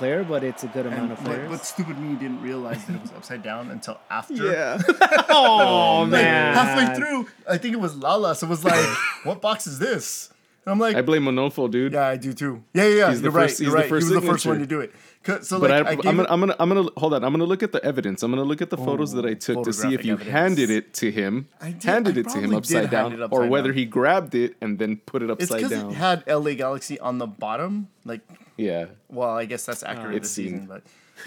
well, 0.00 0.10
no, 0.10 0.16
not 0.16 0.18
every 0.18 0.24
player, 0.24 0.24
but 0.24 0.44
it's 0.44 0.62
a 0.64 0.68
good 0.68 0.86
amount 0.86 1.02
And, 1.02 1.12
of 1.12 1.18
players. 1.24 1.50
but 1.50 1.64
stupid 1.64 1.98
me 1.98 2.14
didn't 2.16 2.42
realize 2.42 2.84
that 2.86 2.96
it 2.96 3.02
was 3.02 3.12
upside 3.12 3.42
down 3.42 3.70
until 3.70 3.98
after. 4.10 4.34
Yeah. 4.34 4.80
oh 5.28 6.00
Like, 6.02 6.10
man! 6.22 6.54
halfway 6.54 6.94
through, 6.96 7.28
I 7.48 7.58
think 7.58 7.74
it 7.74 7.80
was 7.80 7.96
Lala. 7.96 8.34
So 8.34 8.46
it 8.46 8.50
was 8.50 8.64
like, 8.64 8.84
what 9.24 9.40
box 9.40 9.66
is 9.66 9.78
this? 9.78 10.30
And 10.66 10.72
I'm 10.72 10.78
like, 10.78 10.96
I 10.96 11.02
blame 11.02 11.24
Monofo, 11.24 11.70
dude. 11.70 11.92
yeah, 11.92 12.06
I 12.06 12.16
do 12.16 12.32
too. 12.32 12.62
Yeah, 12.72 12.84
yeah, 12.84 12.88
yeah. 12.96 13.10
He's 13.10 13.20
you're 13.20 13.30
right. 13.32 13.50
first- 13.50 13.60
You're 13.60 13.66
he's 13.68 13.72
the 13.74 13.78
right. 13.80 13.88
first 13.88 14.08
he 14.08 14.14
was 14.14 14.22
the 14.24 14.30
first 14.30 14.46
one 14.46 14.58
to 14.60 14.66
do 14.66 14.80
it. 14.80 14.94
'Cause- 15.22 15.46
So 15.48 15.58
But 15.60 15.70
like, 15.70 15.86
I, 15.86 15.90
I, 15.90 15.92
am 16.10 16.16
gonna, 16.16 16.26
I'm 16.30 16.40
gonna, 16.40 16.56
I'm 16.58 16.68
gonna 16.70 16.88
hold 16.96 17.12
on. 17.12 17.22
I'm 17.22 17.32
gonna 17.32 17.44
look 17.44 17.62
at 17.62 17.72
the 17.72 17.84
evidence. 17.84 18.22
I'm 18.22 18.30
gonna 18.30 18.44
look 18.44 18.62
at 18.62 18.70
the 18.70 18.78
photos 18.78 19.12
that 19.12 19.26
I 19.26 19.30
oh, 19.30 19.34
took 19.34 19.64
to 19.64 19.72
see 19.74 19.92
if 19.92 20.04
you 20.06 20.14
evidence. 20.14 20.32
handed 20.32 20.70
it 20.70 20.94
to 20.94 21.10
him, 21.10 21.48
I 21.60 21.72
did- 21.72 21.82
handed 21.82 22.16
I 22.16 22.20
it 22.20 22.28
to 22.30 22.38
him 22.40 22.54
upside 22.54 22.90
down, 22.90 23.10
hand 23.10 23.22
it 23.22 23.28
or 23.30 23.46
whether 23.46 23.68
down. 23.68 23.76
he 23.78 23.84
grabbed 23.84 24.34
it 24.34 24.56
and 24.62 24.78
then 24.78 24.96
put 25.04 25.22
it 25.22 25.28
it's 25.30 25.42
upside 25.50 25.58
because 25.64 25.70
down. 25.82 25.90
it 25.90 25.94
had 25.96 26.24
LA 26.26 26.54
Galaxy 26.54 26.98
on 26.98 27.18
the 27.18 27.26
bottom. 27.26 27.88
Like, 28.06 28.22
yeah, 28.56 28.86
well, 29.08 29.30
I 29.30 29.44
guess 29.46 29.64
that's 29.66 29.82
accurate 29.82 30.16
It 30.16 30.22
this 30.22 30.32
seemed. 30.32 30.62
season, 30.62 30.66
but. 30.66 30.82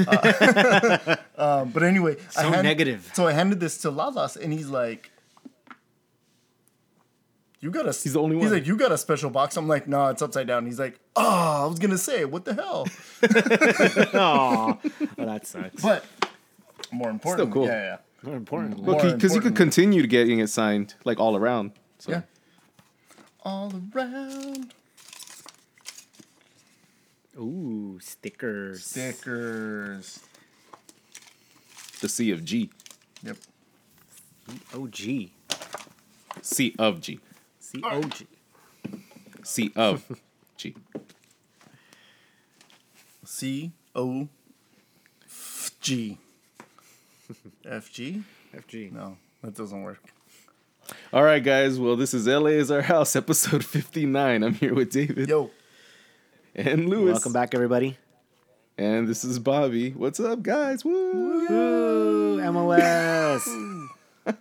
Uh, 0.08 1.16
um, 1.38 1.72
but 1.72 1.82
anyway, 1.84 2.18
I 2.38 2.42
So 2.44 2.50
hand- 2.52 2.64
negative. 2.64 3.10
So 3.14 3.26
I 3.28 3.32
handed 3.32 3.60
this 3.60 3.78
to 3.80 3.92
Lalas, 3.92 4.36
and 4.36 4.52
he's 4.52 4.68
like, 4.68 5.12
"You 7.62 7.72
got 7.72 7.86
a." 7.86 7.92
He's 7.92 8.14
the 8.14 8.20
only 8.22 8.36
one. 8.36 8.44
He's 8.46 8.52
like, 8.52 8.68
"You 8.68 8.76
got 8.78 8.92
a 8.92 8.98
special 8.98 9.30
box." 9.30 9.56
I'm 9.58 9.68
like, 9.68 9.88
"No, 9.88 10.08
it's 10.08 10.22
upside 10.22 10.48
down." 10.48 10.66
He's 10.66 10.80
like, 10.80 11.00
"Oh, 11.16 11.64
I 11.64 11.66
was 11.68 11.80
gonna 11.80 11.98
say, 11.98 12.26
what 12.26 12.46
the 12.46 12.54
hell?" 12.54 12.86
Aw. 14.14 14.78
oh, 15.18 15.26
that 15.26 15.48
sucks. 15.48 15.82
But 15.82 16.06
more 16.92 17.10
important, 17.10 17.52
cool. 17.54 17.66
yeah, 17.68 17.84
yeah. 17.84 17.98
More 18.24 18.36
important. 18.36 18.84
More 18.84 18.96
because 18.96 19.34
you 19.34 19.42
could 19.42 19.54
important. 19.54 19.56
continue 19.56 20.06
getting 20.08 20.40
it 20.40 20.48
signed 20.48 20.96
like 21.06 21.20
all 21.20 21.36
around. 21.38 21.72
So 22.00 22.12
Yeah. 22.12 22.22
All 23.44 23.72
around 23.96 24.74
Ooh, 27.38 28.00
stickers. 28.02 28.84
stickers. 28.86 30.20
the 32.02 32.10
C 32.10 32.32
of 32.32 32.44
G, 32.46 32.70
Yep. 33.24 33.38
OG. 34.74 35.30
C 36.42 36.76
of 36.80 37.02
G, 37.02 37.20
C 37.60 37.82
O 37.84 38.02
G. 38.04 38.28
C 39.44 39.72
of 39.76 40.22
G. 40.58 40.76
C 43.26 43.72
O 43.96 44.28
F 45.26 45.72
G. 45.82 46.18
F 47.66 47.92
G? 47.92 48.24
FG. 48.56 48.92
No, 48.94 49.18
that 49.44 49.56
doesn't 49.56 49.82
work. 49.84 50.02
All 51.12 51.24
right, 51.24 51.44
guys. 51.44 51.78
Well, 51.80 51.96
this 51.98 52.14
is 52.14 52.28
LA 52.28 52.52
is 52.52 52.72
our 52.72 52.82
house, 52.84 53.16
episode 53.16 53.66
59. 53.66 54.44
I'm 54.44 54.54
here 54.54 54.74
with 54.74 54.92
David 54.92 55.28
Yo, 55.28 55.52
and 56.58 56.90
Lewis. 56.90 57.14
Welcome 57.14 57.34
back, 57.34 57.54
everybody. 57.54 57.98
And 58.78 59.08
this 59.08 59.24
is 59.24 59.40
Bobby. 59.40 59.92
What's 59.92 60.20
up, 60.20 60.44
guys? 60.44 60.86
Woo! 60.86 60.92
Ooh, 60.94 62.38
MLS. 62.38 63.88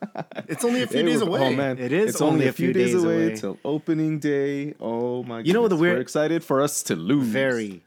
it's 0.48 0.64
only 0.64 0.82
a 0.82 0.86
few 0.86 1.00
Hey, 1.00 1.06
days 1.06 1.22
oh, 1.22 1.26
away. 1.26 1.40
Oh 1.40 1.52
man, 1.52 1.78
It 1.78 1.92
is 1.92 2.10
It's 2.10 2.20
only, 2.20 2.48
a 2.48 2.52
few 2.52 2.72
days, 2.72 2.94
away, 2.94 3.26
away. 3.26 3.36
till 3.36 3.58
opening 3.64 4.18
day. 4.18 4.74
Oh 4.80 5.22
my! 5.22 5.40
You 5.40 5.52
know 5.52 5.62
what 5.62 5.68
the 5.68 5.76
weird- 5.76 5.96
We're 5.96 6.02
excited 6.02 6.42
for 6.44 6.60
us 6.60 6.82
to 6.84 6.96
lose. 6.96 7.26
Very. 7.28 7.82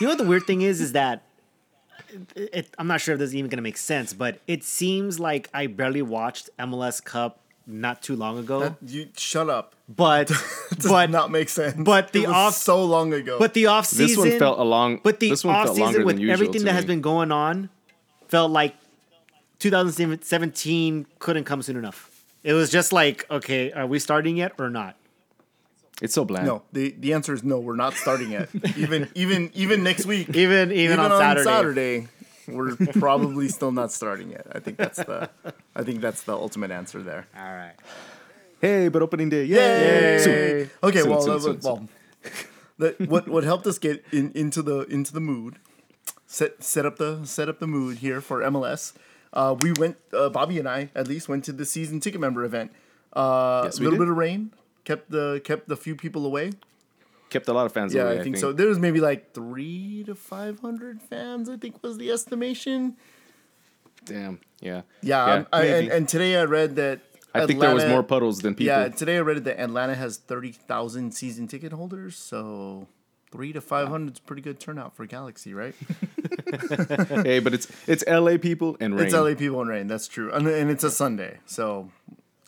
You 0.00 0.02
know 0.02 0.08
what 0.10 0.18
the 0.18 0.26
weird 0.26 0.44
thing 0.44 0.60
is? 0.62 0.80
Is 0.80 0.92
that 0.92 1.22
it, 2.36 2.50
it- 2.52 2.74
I'm 2.78 2.86
not 2.86 3.00
sure 3.00 3.14
if 3.14 3.18
this 3.18 3.28
is 3.30 3.36
even 3.36 3.48
going 3.48 3.56
to 3.58 3.62
make 3.62 3.78
sense, 3.78 4.12
but 4.12 4.40
it 4.46 4.62
seems 4.62 5.18
like 5.18 5.48
I 5.54 5.66
barely 5.66 6.02
watched 6.02 6.50
MLS 6.58 7.02
Cup 7.02 7.40
not 7.68 8.02
too 8.02 8.16
long 8.16 8.38
ago. 8.38 8.60
That- 8.60 8.76
you 8.86 9.08
shut 9.16 9.48
up. 9.50 9.74
but 9.88 10.26
Does 10.74 10.90
but 10.90 11.10
not 11.10 11.30
make 11.30 11.48
sense. 11.48 11.76
but 11.78 12.12
the 12.12 12.24
It 12.24 12.28
was 12.28 12.36
off- 12.36 12.54
so 12.54 12.84
long 12.84 13.12
ago. 13.12 13.36
but 13.38 13.54
the 13.54 13.66
off 13.66 13.86
season. 13.86 14.06
This 14.06 14.16
one 14.32 14.38
felt 14.38 14.58
a 14.58 14.62
long. 14.64 15.00
But 15.04 15.20
the 15.20 15.30
this 15.30 15.44
one 15.44 15.54
off 15.54 15.64
felt 15.66 15.76
season 15.76 16.04
with 16.04 16.18
everything 16.20 16.60
to 16.60 16.64
that 16.64 16.72
has 16.72 16.84
been 16.86 17.00
going 17.02 17.30
on 17.30 17.68
felt 18.28 18.50
like 18.50 18.74
2017 19.60 21.06
couldn't 21.18 21.44
come 21.44 21.62
soon 21.62 21.76
enough. 21.76 22.10
It 22.42 22.52
was 22.52 22.70
just 22.70 22.92
like, 22.92 23.26
okay, 23.30 23.72
are 23.72 23.86
we 23.86 23.98
starting 23.98 24.36
yet 24.36 24.52
or 24.58 24.70
not? 24.70 24.96
It's 26.00 26.14
so 26.14 26.24
bland. 26.24 26.46
no, 26.46 26.62
the 26.72 26.94
the 26.96 27.12
answer 27.12 27.34
is 27.34 27.42
no. 27.42 27.58
We're 27.58 27.74
not 27.74 27.92
starting 27.94 28.30
yet. 28.30 28.48
even 28.76 29.08
even 29.16 29.50
even 29.54 29.82
next 29.82 30.06
week. 30.06 30.28
Even 30.36 30.70
even, 30.70 31.00
on, 31.00 31.10
Saturday. 31.18 31.44
Saturday, 31.44 32.08
we're 32.48 32.76
probably 32.98 33.48
still 33.48 33.72
not 33.72 33.92
starting 33.92 34.30
yet. 34.30 34.46
I 34.52 34.58
think 34.60 34.76
that's 34.76 34.98
the 34.98 35.30
I 35.76 35.82
think 35.82 36.00
that's 36.00 36.22
the 36.22 36.32
ultimate 36.34 36.70
answer 36.70 37.02
there. 37.02 37.26
All 37.36 37.42
right. 37.54 37.74
Hey, 38.60 38.88
but 38.88 39.02
opening 39.02 39.28
day. 39.28 39.44
Yay! 39.44 39.54
Yay! 39.56 40.18
Soon. 40.18 40.70
Okay, 40.82 41.00
Soon, 41.02 41.10
well, 41.10 41.20
soon, 41.22 41.32
uh, 41.36 41.38
soon, 41.40 41.60
well, 41.62 41.88
that, 42.78 43.00
what 43.08 43.28
what 43.28 43.44
helped 43.44 43.66
us 43.66 43.78
get 43.78 44.04
in, 44.12 44.32
into 44.34 44.62
the 44.62 44.80
into 44.86 45.12
the 45.12 45.20
mood, 45.20 45.56
set 46.26 46.62
set 46.62 46.84
up 46.84 46.96
the 46.98 47.24
set 47.24 47.48
up 47.48 47.58
the 47.60 47.66
mood 47.68 47.98
here 47.98 48.20
for 48.20 48.40
MLS. 48.42 48.94
Uh, 49.32 49.54
we 49.60 49.72
went, 49.72 49.96
uh, 50.14 50.30
Bobby 50.30 50.58
and 50.58 50.66
I 50.66 50.88
at 50.94 51.06
least 51.06 51.28
went 51.28 51.44
to 51.44 51.52
the 51.52 51.66
season 51.66 52.00
ticket 52.00 52.18
member 52.20 52.44
event. 52.44 52.72
Uh, 53.12 53.60
Yes, 53.64 53.76
a 53.76 53.80
we 53.80 53.84
little 53.86 53.98
did. 53.98 54.04
bit 54.06 54.10
of 54.10 54.16
rain 54.16 54.52
kept 54.84 55.10
the 55.10 55.40
kept 55.44 55.68
the 55.68 55.76
few 55.76 55.94
people 55.94 56.24
away. 56.24 56.52
Kept 57.30 57.48
a 57.48 57.52
lot 57.52 57.66
of 57.66 57.72
fans 57.72 57.94
Yeah, 57.94 58.04
away. 58.04 58.20
I 58.20 58.22
think 58.22 58.36
so. 58.36 58.52
There 58.52 58.68
was 58.68 58.78
maybe 58.78 59.00
like 59.00 59.32
three 59.34 60.02
to 60.06 60.14
five 60.14 60.60
hundred 60.60 61.02
fans. 61.02 61.48
I 61.48 61.56
think 61.56 61.82
was 61.82 61.98
the 61.98 62.10
estimation. 62.10 62.96
Damn. 64.04 64.40
Yeah. 64.60 64.82
Yeah, 65.02 65.24
um, 65.24 65.46
I, 65.52 65.64
and, 65.64 65.88
and 65.88 66.08
today 66.08 66.36
I 66.36 66.44
read 66.44 66.76
that. 66.76 67.00
I 67.34 67.46
think 67.46 67.60
there 67.60 67.74
was 67.74 67.84
more 67.84 68.02
puddles 68.02 68.40
than 68.40 68.54
people. 68.54 68.74
Yeah, 68.74 68.88
today 68.88 69.18
I 69.18 69.20
read 69.20 69.44
that 69.44 69.60
Atlanta 69.60 69.94
has 69.94 70.16
thirty 70.16 70.50
thousand 70.50 71.12
season 71.12 71.46
ticket 71.46 71.72
holders, 71.72 72.16
so 72.16 72.88
three 73.30 73.52
to 73.52 73.60
five 73.60 73.88
hundred 73.88 74.14
is 74.14 74.20
pretty 74.20 74.42
good 74.42 74.58
turnout 74.58 74.96
for 74.96 75.06
Galaxy, 75.06 75.52
right? 75.54 75.74
hey, 77.24 77.38
but 77.38 77.54
it's 77.54 77.68
it's 77.86 78.02
LA 78.08 78.38
people 78.38 78.76
and 78.80 78.96
rain. 78.96 79.06
It's 79.06 79.14
LA 79.14 79.34
people 79.34 79.60
in 79.62 79.68
rain. 79.68 79.86
That's 79.86 80.08
true, 80.08 80.32
and, 80.32 80.48
and 80.48 80.70
it's 80.70 80.84
a 80.84 80.90
Sunday, 80.90 81.38
so 81.46 81.90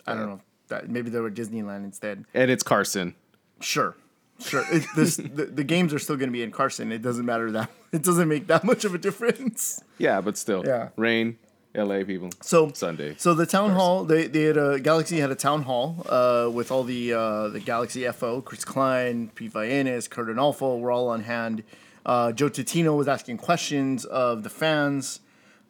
I 0.07 0.15
don't 0.15 0.27
know. 0.27 0.41
That 0.69 0.89
maybe 0.89 1.11
they 1.11 1.21
were 1.21 1.31
Disneyland 1.31 1.85
instead. 1.85 2.25
and 2.33 2.51
it's 2.51 2.63
Carson. 2.63 3.15
Sure, 3.61 3.95
sure. 4.41 4.65
It, 4.71 4.85
this 4.97 5.17
the, 5.17 5.47
the 5.47 5.65
games 5.65 5.93
are 5.95 5.99
still 5.99 6.17
going 6.17 6.29
to 6.29 6.33
be 6.33 6.43
in 6.43 6.51
Carson. 6.51 6.93
It 6.93 7.03
doesn't 7.03 7.25
matter 7.27 7.51
that 7.53 7.71
it 7.93 8.03
doesn't 8.03 8.29
make 8.29 8.47
that 8.49 8.65
much 8.65 8.85
of 8.85 8.95
a 8.95 8.99
difference. 8.99 9.83
Yeah, 9.99 10.21
but 10.21 10.37
still. 10.37 10.65
Yeah. 10.67 10.89
Rain, 10.97 11.39
LA 11.75 12.05
people. 12.05 12.31
So 12.41 12.73
Sunday. 12.73 13.15
So 13.19 13.35
the 13.35 13.47
town 13.47 13.71
hall, 13.71 14.05
they, 14.05 14.27
they 14.27 14.43
had 14.45 14.57
a 14.57 14.81
Galaxy 14.81 15.19
had 15.21 15.31
a 15.31 15.35
town 15.37 15.63
hall 15.63 16.05
uh, 16.09 16.51
with 16.53 16.71
all 16.71 16.85
the 16.85 17.13
uh, 17.13 17.49
the 17.49 17.61
Galaxy 17.61 18.09
FO, 18.11 18.41
Chris 18.41 18.65
Klein, 18.65 19.31
Pete 19.35 19.53
Vayenas, 19.53 20.09
Kurt 20.09 20.29
Onalfo 20.29 20.81
were 20.81 20.91
all 20.91 21.09
on 21.09 21.23
hand. 21.23 21.63
Uh, 22.05 22.33
Joe 22.33 22.49
Titino 22.49 22.97
was 22.97 23.09
asking 23.09 23.37
questions 23.37 24.05
of 24.07 24.43
the 24.43 24.49
fans, 24.51 25.21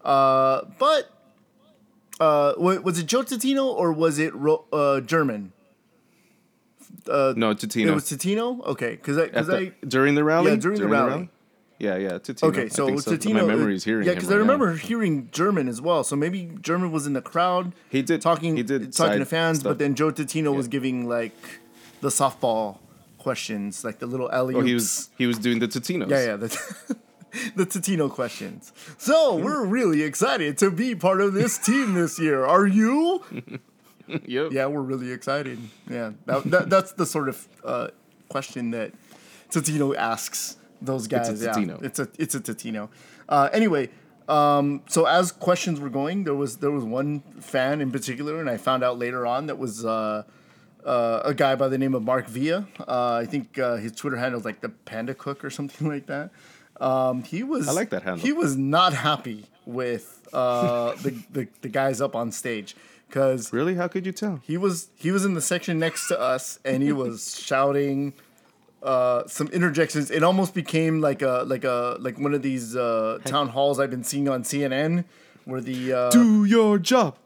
uh, 0.05 0.63
but 0.79 1.11
uh, 2.21 2.55
was 2.57 2.99
it 2.99 3.07
Joe 3.07 3.23
Titino 3.23 3.67
or 3.67 3.93
was 3.93 4.19
it 4.19 4.35
Ro- 4.35 4.65
uh, 7.09 7.35
no, 7.37 7.55
Totino. 7.55 7.87
It 7.89 7.95
was 7.95 8.05
Titino. 8.05 8.65
Okay, 8.67 8.91
because 8.93 9.19
I 9.19 9.23
At 9.23 9.31
because 9.33 9.47
the- 9.49 9.57
I 9.57 9.73
during 9.87 10.15
the 10.15 10.25
rally. 10.25 10.51
Yeah, 10.51 10.57
during 10.57 10.81
the 10.81 10.89
rally. 10.89 11.29
Yeah, 11.79 11.97
yeah, 11.97 12.11
Totino. 12.19 12.43
Okay, 12.49 12.69
so, 12.69 12.87
think 12.87 13.01
Totino. 13.01 13.35
My 13.37 13.43
memory 13.55 13.75
is 13.75 13.85
hearing 13.85 14.07
Yeah, 14.07 14.13
because 14.13 14.29
right 14.29 14.35
I 14.35 14.39
now. 14.39 14.43
remember 14.53 14.75
hearing 14.75 15.31
German 15.33 15.67
as 15.67 15.81
well. 15.81 16.05
So 16.05 16.15
maybe 16.15 16.51
German 16.61 16.93
was 16.93 17.07
in 17.07 17.15
the 17.15 17.23
crowd. 17.23 17.73
He 17.89 18.03
did- 18.03 18.21
talking. 18.21 18.57
he 18.57 18.63
did 18.63 18.93
talking 18.93 19.19
to 19.21 19.25
fans, 19.25 19.61
stuff. 19.61 19.71
but 19.71 19.79
then 19.79 19.95
Joe 19.95 20.11
Totino 20.13 20.55
was 20.55 20.69
giving 20.69 21.09
like 21.09 21.33
the 22.03 22.09
softball 22.11 22.79
questions, 23.19 23.83
like 23.85 23.99
the 23.99 24.07
little 24.07 24.31
alley 24.31 24.55
Oh, 24.55 24.61
he 24.61 24.75
was 24.75 25.09
he 25.17 25.27
was 25.27 25.39
doing 25.39 25.59
the 25.59 25.69
Totinos. 25.69 26.11
Yeah, 26.11 26.25
yeah, 26.25 26.37
the, 26.37 26.49
the 27.57 27.65
Totino 27.67 28.11
questions. 28.11 28.73
So 28.99 29.37
we're 29.37 29.65
really 29.65 30.03
excited 30.03 30.59
to 30.59 30.71
be 30.71 30.95
part 30.95 31.21
of 31.23 31.33
this 31.33 31.57
team 31.57 31.95
this 31.95 32.19
year. 32.19 32.45
Are 32.45 32.67
you? 32.67 33.23
Yep. 34.27 34.53
Yeah, 34.53 34.67
we're 34.67 34.81
really 34.83 35.13
excited. 35.13 35.59
Yeah, 35.89 36.13
that, 36.27 36.45
that, 36.51 36.71
that's 36.71 36.93
the 36.93 37.07
sort 37.07 37.29
of 37.29 37.49
uh, 37.65 37.89
question 38.29 38.71
that 38.73 38.93
Totino 39.51 39.95
asks 39.97 40.57
those 40.81 41.07
guys. 41.07 41.29
It's 41.29 41.43
yeah, 41.43 41.53
Totino. 41.53 41.83
it's 41.83 41.99
a 41.99 42.09
it's 42.19 42.35
a 42.35 42.41
Totino. 42.41 42.89
Uh, 43.29 43.49
anyway, 43.53 43.89
um, 44.29 44.83
so 44.89 45.07
as 45.07 45.33
questions 45.33 45.81
were 45.81 45.91
going, 45.91 46.25
there 46.25 46.35
was 46.35 46.59
there 46.59 46.71
was 46.71 46.85
one 46.85 47.21
fan 47.41 47.81
in 47.81 47.91
particular, 47.91 48.41
and 48.41 48.49
I 48.49 48.57
found 48.57 48.83
out 48.85 48.99
later 48.99 49.27
on 49.27 49.47
that 49.47 49.59
was. 49.59 49.85
Uh, 49.85 50.25
uh, 50.85 51.21
a 51.27 51.35
guy 51.35 51.55
by 51.55 51.69
the 51.69 51.77
name 51.77 51.95
of 51.95 52.03
Mark 52.03 52.27
Villa. 52.27 52.67
Uh, 52.89 53.13
I 53.17 53.27
think 53.27 53.59
uh, 53.59 53.77
his 53.77 53.93
Twitter 53.93 54.17
handle 54.17 54.41
is 54.41 54.47
like 54.47 54.63
the 54.63 54.71
Panda 54.71 55.15
Cook 55.15 55.45
or 55.45 55.51
something 55.51 55.87
like 55.87 56.07
that. 56.07 56.31
Um, 56.81 57.23
he 57.23 57.43
was. 57.43 57.69
I 57.69 57.73
like 57.73 57.91
that 57.91 58.03
handle. 58.03 58.25
He 58.25 58.33
was 58.33 58.57
not 58.57 58.95
happy 58.95 59.45
with 59.67 60.27
uh, 60.33 60.95
the, 60.97 61.11
the 61.31 61.49
the 61.61 61.69
guys 61.69 62.01
up 62.01 62.17
on 62.17 62.33
stage 62.33 62.75
because 63.11 63.53
Really? 63.53 63.75
How 63.75 63.89
could 63.89 64.07
you 64.07 64.13
tell? 64.13 64.41
he 64.43 64.57
was 64.57 64.89
he 64.97 65.11
was 65.11 65.25
in 65.25 65.35
the 65.35 65.41
section 65.41 65.79
next 65.79 66.09
to 66.09 66.19
us 66.19 66.59
and 66.65 66.83
he 66.83 66.93
was 66.93 67.39
shouting 67.49 68.15
uh, 68.83 69.27
some 69.27 69.49
interjections. 69.49 70.11
It 70.11 70.23
almost 70.23 70.55
became 70.55 71.01
like 71.01 71.21
a 71.23 71.45
like 71.47 71.65
a 71.65 71.97
like 72.01 72.19
one 72.19 72.33
of 72.35 72.43
these 72.43 72.77
uh, 72.77 73.19
town 73.25 73.49
halls 73.49 73.79
I've 73.81 73.91
been 73.91 74.05
seeing 74.05 74.29
on 74.29 74.43
CNN 74.45 75.05
where 75.45 75.61
the 75.61 75.93
uh, 75.93 76.11
Do 76.11 76.45
your 76.45 76.79
job. 76.79 77.17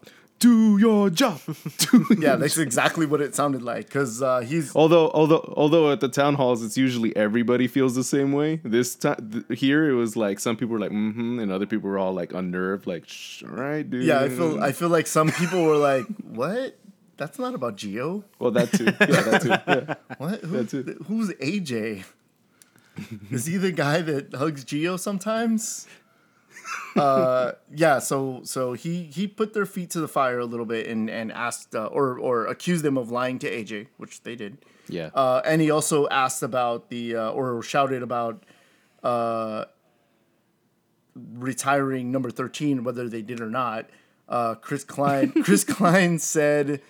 Do 0.44 0.76
your 0.76 1.08
job. 1.08 1.40
Do 1.78 2.06
Yeah, 2.18 2.36
that's 2.36 2.58
exactly 2.58 3.06
what 3.06 3.22
it 3.22 3.34
sounded 3.34 3.62
like. 3.62 3.86
Because 3.86 4.20
uh, 4.20 4.40
he's 4.40 4.76
Although, 4.76 5.10
although, 5.14 5.54
although 5.56 5.90
at 5.90 6.00
the 6.00 6.08
town 6.08 6.34
halls, 6.34 6.62
it's 6.62 6.76
usually 6.76 7.16
everybody 7.16 7.66
feels 7.66 7.94
the 7.94 8.04
same 8.04 8.32
way. 8.32 8.60
This 8.62 8.94
time 8.94 9.30
th- 9.48 9.58
here, 9.58 9.88
it 9.88 9.94
was 9.94 10.16
like 10.16 10.38
some 10.38 10.54
people 10.58 10.74
were 10.74 10.78
like, 10.78 10.90
"Mm-hmm," 10.90 11.38
and 11.38 11.50
other 11.50 11.64
people 11.64 11.88
were 11.88 11.98
all 11.98 12.12
like 12.12 12.34
unnerved, 12.34 12.86
like, 12.86 13.08
Shh, 13.08 13.42
"All 13.44 13.56
right, 13.56 13.88
dude." 13.88 14.04
yeah. 14.04 14.20
I 14.20 14.28
feel 14.28 14.62
I 14.62 14.72
feel 14.72 14.90
like 14.90 15.06
some 15.06 15.30
people 15.32 15.64
were 15.64 15.78
like, 15.78 16.04
"What? 16.22 16.76
That's 17.16 17.38
not 17.38 17.54
about 17.54 17.78
Gio. 17.78 18.24
Well, 18.38 18.50
that 18.50 18.70
too. 18.70 18.84
Yeah, 18.84 19.22
that 19.22 19.40
too. 19.40 19.48
Yeah. 19.66 19.94
What? 20.18 20.40
Who, 20.40 20.56
That's 20.58 20.74
it. 20.74 20.98
Who's 21.06 21.30
AJ? 21.40 22.04
Is 23.30 23.46
he 23.46 23.56
the 23.56 23.72
guy 23.72 24.02
that 24.02 24.34
hugs 24.34 24.62
Gio 24.62 24.98
sometimes? 25.00 25.86
Uh, 26.96 27.52
yeah. 27.74 27.98
So 27.98 28.40
so 28.44 28.72
he 28.72 29.04
he 29.04 29.26
put 29.26 29.54
their 29.54 29.66
feet 29.66 29.90
to 29.90 30.00
the 30.00 30.08
fire 30.08 30.38
a 30.38 30.44
little 30.44 30.66
bit 30.66 30.86
and 30.86 31.10
and 31.10 31.32
asked 31.32 31.74
uh, 31.74 31.86
or 31.86 32.18
or 32.18 32.46
accused 32.46 32.84
them 32.84 32.96
of 32.96 33.10
lying 33.10 33.38
to 33.40 33.50
AJ, 33.50 33.88
which 33.96 34.22
they 34.22 34.36
did. 34.36 34.58
Yeah. 34.88 35.10
Uh, 35.14 35.40
and 35.44 35.60
he 35.60 35.70
also 35.70 36.08
asked 36.08 36.42
about 36.42 36.90
the 36.90 37.16
uh, 37.16 37.30
or 37.30 37.62
shouted 37.62 38.02
about 38.02 38.44
uh, 39.02 39.64
retiring 41.14 42.12
number 42.12 42.30
thirteen, 42.30 42.84
whether 42.84 43.08
they 43.08 43.22
did 43.22 43.40
or 43.40 43.50
not. 43.50 43.88
Uh, 44.28 44.54
Chris 44.54 44.84
Klein 44.84 45.30
Chris 45.44 45.64
Klein 45.64 46.18
said 46.18 46.80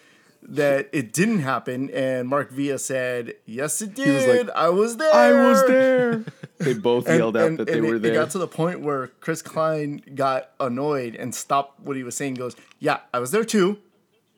that 0.46 0.88
it 0.92 1.12
didn't 1.12 1.40
happen, 1.40 1.90
and 1.90 2.28
Mark 2.28 2.50
Villa 2.50 2.78
said, 2.78 3.34
"Yes, 3.46 3.80
it 3.82 3.94
did. 3.94 4.14
was 4.14 4.26
like, 4.46 4.56
I 4.56 4.68
was 4.68 4.96
there. 4.96 5.14
I 5.14 5.32
was 5.48 5.66
there. 5.66 6.24
They 6.58 6.72
both 6.72 7.08
And, 7.08 7.18
yelled 7.18 7.36
out 7.36 7.48
and- 7.48 7.58
that 7.58 7.66
they 7.66 7.78
and 7.78 7.86
were 7.86 7.96
it, 7.96 8.02
there. 8.02 8.12
It 8.12 8.14
got 8.14 8.30
to 8.30 8.38
the 8.38 8.46
point 8.46 8.80
where 8.80 9.08
Chris 9.20 9.42
Klein 9.42 10.00
got 10.14 10.50
annoyed 10.60 11.14
and 11.16 11.34
stopped 11.34 11.80
what 11.80 11.96
he 11.96 12.02
was 12.04 12.16
saying. 12.16 12.34
Goes, 12.34 12.54
"Yeah, 12.78 13.00
I 13.12 13.18
was 13.18 13.32
there 13.32 13.44
too," 13.44 13.78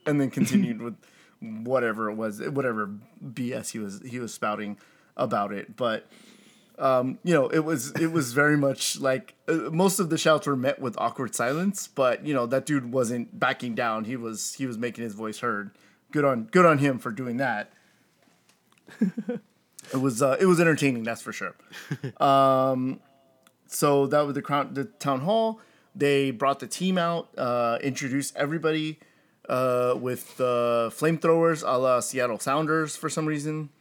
and 0.06 0.20
then 0.20 0.30
continued 0.30 0.80
with 0.86 0.96
whatever 1.40 2.10
it 2.10 2.14
was, 2.14 2.40
whatever 2.40 2.90
BS 3.24 3.70
he 3.72 3.78
was 3.78 4.00
he 4.04 4.18
was 4.18 4.32
spouting 4.32 4.78
about 5.16 5.52
it. 5.52 5.76
But 5.76 6.06
um, 6.78 7.18
you 7.22 7.34
know, 7.34 7.48
it 7.48 7.60
was 7.60 7.90
it 7.92 8.10
was 8.12 8.32
very 8.32 8.56
much 8.68 8.98
like 8.98 9.34
uh, 9.46 9.52
most 9.70 9.98
of 10.00 10.08
the 10.10 10.18
shouts 10.18 10.46
were 10.46 10.56
met 10.56 10.80
with 10.80 10.96
awkward 10.98 11.34
silence. 11.34 11.86
But 11.86 12.26
you 12.26 12.32
know, 12.34 12.46
that 12.46 12.64
dude 12.66 12.92
wasn't 12.92 13.38
backing 13.38 13.74
down. 13.74 14.04
He 14.04 14.16
was 14.16 14.54
he 14.54 14.66
was 14.66 14.78
making 14.78 15.04
his 15.04 15.12
voice 15.14 15.40
heard. 15.40 15.70
Good 16.12 16.24
on 16.24 16.44
good 16.44 16.66
on 16.66 16.78
him 16.78 16.98
for 16.98 17.10
doing 17.10 17.36
that. 17.38 17.72
it 19.00 20.00
was 20.00 20.22
uh, 20.22 20.36
it 20.40 20.46
was 20.46 20.60
entertaining, 20.60 21.02
that's 21.02 21.22
for 21.22 21.32
sure. 21.32 21.54
Um, 22.20 23.00
so 23.66 24.06
that 24.06 24.20
was 24.20 24.34
the 24.34 24.42
crown, 24.42 24.74
the 24.74 24.84
town 24.84 25.20
hall. 25.20 25.60
They 25.94 26.30
brought 26.30 26.60
the 26.60 26.66
team 26.66 26.98
out, 26.98 27.28
uh, 27.36 27.78
introduced 27.82 28.36
everybody 28.36 29.00
uh, 29.48 29.94
with 29.98 30.40
uh, 30.40 30.90
flamethrowers, 30.90 31.62
a 31.66 31.78
la 31.78 32.00
Seattle 32.00 32.38
Sounders 32.38 32.96
for 32.96 33.08
some 33.08 33.26
reason. 33.26 33.70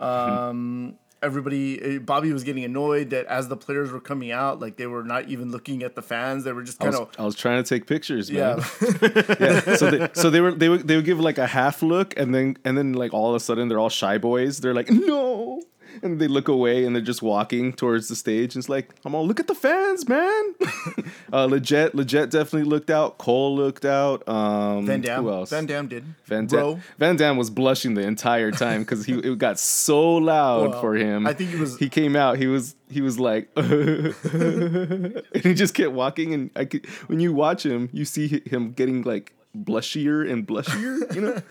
Um, 0.00 0.94
everybody, 1.22 1.96
uh, 1.96 1.98
Bobby 2.00 2.32
was 2.32 2.44
getting 2.44 2.64
annoyed 2.64 3.10
that 3.10 3.26
as 3.26 3.48
the 3.48 3.56
players 3.56 3.90
were 3.90 4.00
coming 4.00 4.30
out, 4.32 4.60
like 4.60 4.76
they 4.76 4.86
were 4.86 5.04
not 5.04 5.28
even 5.28 5.50
looking 5.50 5.82
at 5.82 5.94
the 5.94 6.02
fans. 6.02 6.44
They 6.44 6.52
were 6.52 6.62
just 6.62 6.80
I 6.80 6.86
kind 6.86 6.98
was, 6.98 7.08
of 7.08 7.20
I 7.20 7.24
was 7.24 7.34
trying 7.34 7.62
to 7.62 7.68
take 7.68 7.86
pictures, 7.86 8.30
man. 8.30 8.58
yeah. 8.58 8.64
yeah. 9.40 9.74
So 9.76 9.90
they, 9.90 10.08
so 10.14 10.30
they 10.30 10.40
were 10.40 10.52
they 10.52 10.68
would 10.68 10.86
they 10.86 10.96
would 10.96 11.04
give 11.04 11.20
like 11.20 11.38
a 11.38 11.46
half 11.46 11.82
look 11.82 12.18
and 12.18 12.34
then 12.34 12.56
and 12.64 12.76
then 12.76 12.92
like 12.94 13.12
all 13.12 13.30
of 13.30 13.36
a 13.36 13.40
sudden 13.40 13.68
they're 13.68 13.78
all 13.78 13.88
shy 13.88 14.18
boys. 14.18 14.58
They're 14.58 14.74
like 14.74 14.90
no, 14.90 15.62
and 16.02 16.20
they 16.20 16.28
look 16.28 16.48
away 16.48 16.84
and 16.84 16.94
they're 16.94 17.02
just 17.02 17.22
walking 17.22 17.72
towards 17.72 18.08
the 18.08 18.16
stage. 18.16 18.54
And 18.54 18.62
it's 18.62 18.68
like 18.68 18.90
I'm 19.04 19.14
all 19.14 19.26
look 19.26 19.40
at 19.40 19.46
the 19.46 19.54
fans, 19.54 20.08
man. 20.08 20.54
uh, 21.32 21.44
legit, 21.46 21.94
legit 21.94 22.30
definitely 22.30 22.68
looked 22.68 22.90
out. 22.90 23.18
Cole 23.18 23.54
looked 23.56 23.84
out. 23.84 24.26
Um, 24.28 24.86
Van 24.86 25.00
Damme. 25.00 25.22
Who 25.24 25.30
else? 25.30 25.50
Van 25.50 25.66
Damme 25.66 25.88
did. 25.88 26.04
Van. 26.24 26.46
Dam. 26.46 26.82
Van 26.98 27.16
Damme 27.16 27.36
was 27.36 27.50
blushing 27.50 27.94
the 27.94 28.02
entire 28.02 28.50
time 28.50 28.82
because 28.82 29.04
he 29.04 29.14
it 29.14 29.38
got 29.38 29.58
so 29.58 30.16
loud 30.16 30.70
Well, 30.70 30.80
for 30.80 30.94
him. 30.94 31.26
I 31.26 31.32
think 31.32 31.50
he 31.50 31.56
was- 31.56 31.78
He 31.78 31.88
came 31.88 32.16
out. 32.16 32.38
He 32.38 32.46
was 32.46 32.76
he 32.90 33.00
was 33.00 33.20
like, 33.20 33.48
and 33.56 35.22
he 35.42 35.54
just 35.54 35.74
kept 35.74 35.92
walking. 35.92 36.34
And 36.34 36.50
I 36.56 36.64
could 36.64 36.86
when 37.06 37.20
you 37.20 37.32
watch 37.32 37.64
him, 37.64 37.88
you 37.92 38.04
see 38.04 38.42
him 38.46 38.72
getting 38.72 39.02
like 39.02 39.32
blushier 39.56 40.30
and 40.30 40.46
blushier. 40.46 41.14
You 41.14 41.20
know. 41.20 41.42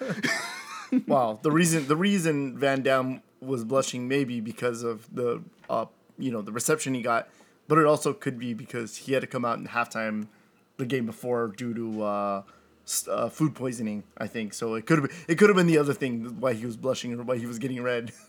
Wow. 1.07 1.39
The 1.42 1.51
reason 1.51 1.88
the 1.88 1.95
reason 1.95 2.57
Van 2.57 2.81
Damme 2.81 3.21
was 3.41 3.63
blushing 3.63 4.07
maybe 4.07 4.41
because 4.41 4.83
of 4.83 5.13
the 5.13 5.41
uh 5.69 5.86
you 6.18 6.31
know 6.31 6.41
the 6.41 6.51
reception 6.51 6.94
he 6.94 7.01
got, 7.01 7.30
but 7.68 7.77
it 7.77 7.86
also 7.86 8.13
could 8.13 8.38
be 8.38 8.53
because 8.53 8.97
he 8.97 9.13
had 9.13 9.21
to 9.21 9.27
come 9.27 9.45
out 9.45 9.57
in 9.57 9.68
halftime 9.68 10.27
the 10.77 10.86
game 10.86 11.06
before 11.06 11.47
due 11.50 11.74
to 11.74 12.03
uh, 12.03 12.41
uh, 13.09 13.30
food 13.30 13.53
poisoning. 13.56 14.03
I 14.18 14.27
think 14.27 14.53
so. 14.53 14.75
It 14.75 14.86
could 14.86 15.00
have 15.00 15.09
been, 15.09 15.18
it 15.27 15.36
could 15.36 15.50
have 15.50 15.56
been 15.56 15.68
the 15.68 15.77
other 15.77 15.94
thing 15.94 16.39
why 16.39 16.53
he 16.53 16.65
was 16.65 16.77
blushing 16.77 17.13
or 17.13 17.24
why 17.24 17.38
he 17.38 17.45
was 17.45 17.59
getting 17.59 17.81
red. 17.83 18.12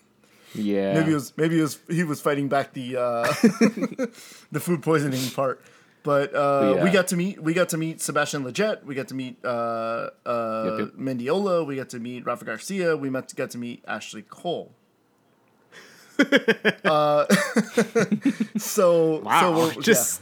Yeah. 0.53 0.95
Maybe 0.95 1.13
it 1.13 1.15
was 1.15 1.33
maybe 1.37 1.59
it 1.61 1.63
was 1.63 1.79
he 1.89 2.03
was 2.03 2.21
fighting 2.21 2.49
back 2.49 2.73
the 2.73 2.97
uh, 2.97 3.23
the 4.51 4.59
food 4.59 4.83
poisoning 4.83 5.31
part. 5.31 5.63
But 6.03 6.35
uh, 6.35 6.81
we 6.83 6.91
got 6.91 7.07
to 7.09 7.17
meet 7.17 7.41
we 7.41 7.55
got 7.55 7.69
to 7.69 7.77
meet 7.79 8.01
Sebastian 8.01 8.43
Lletget. 8.45 8.83
We 8.85 8.97
got 8.97 9.07
to 9.09 9.15
meet 9.15 9.37
uh, 9.45 10.11
uh, 10.27 10.77
Yep, 10.79 10.79
yep. 10.79 10.89
Mendiola. 10.97 11.65
We 11.65 11.77
got 11.77 11.91
to 11.91 12.01
meet 12.01 12.27
Rafa 12.27 12.45
Garcia. 12.45 12.97
We 12.97 13.11
met 13.11 13.33
got 13.37 13.51
to 13.51 13.59
meet 13.59 13.85
Ashley 13.87 14.23
Cole. 14.23 14.73
Uh, 16.85 17.27
so 18.59 19.21
Wow, 19.21 19.41
so 19.41 19.53
we're, 19.77 19.83
just- 19.83 20.21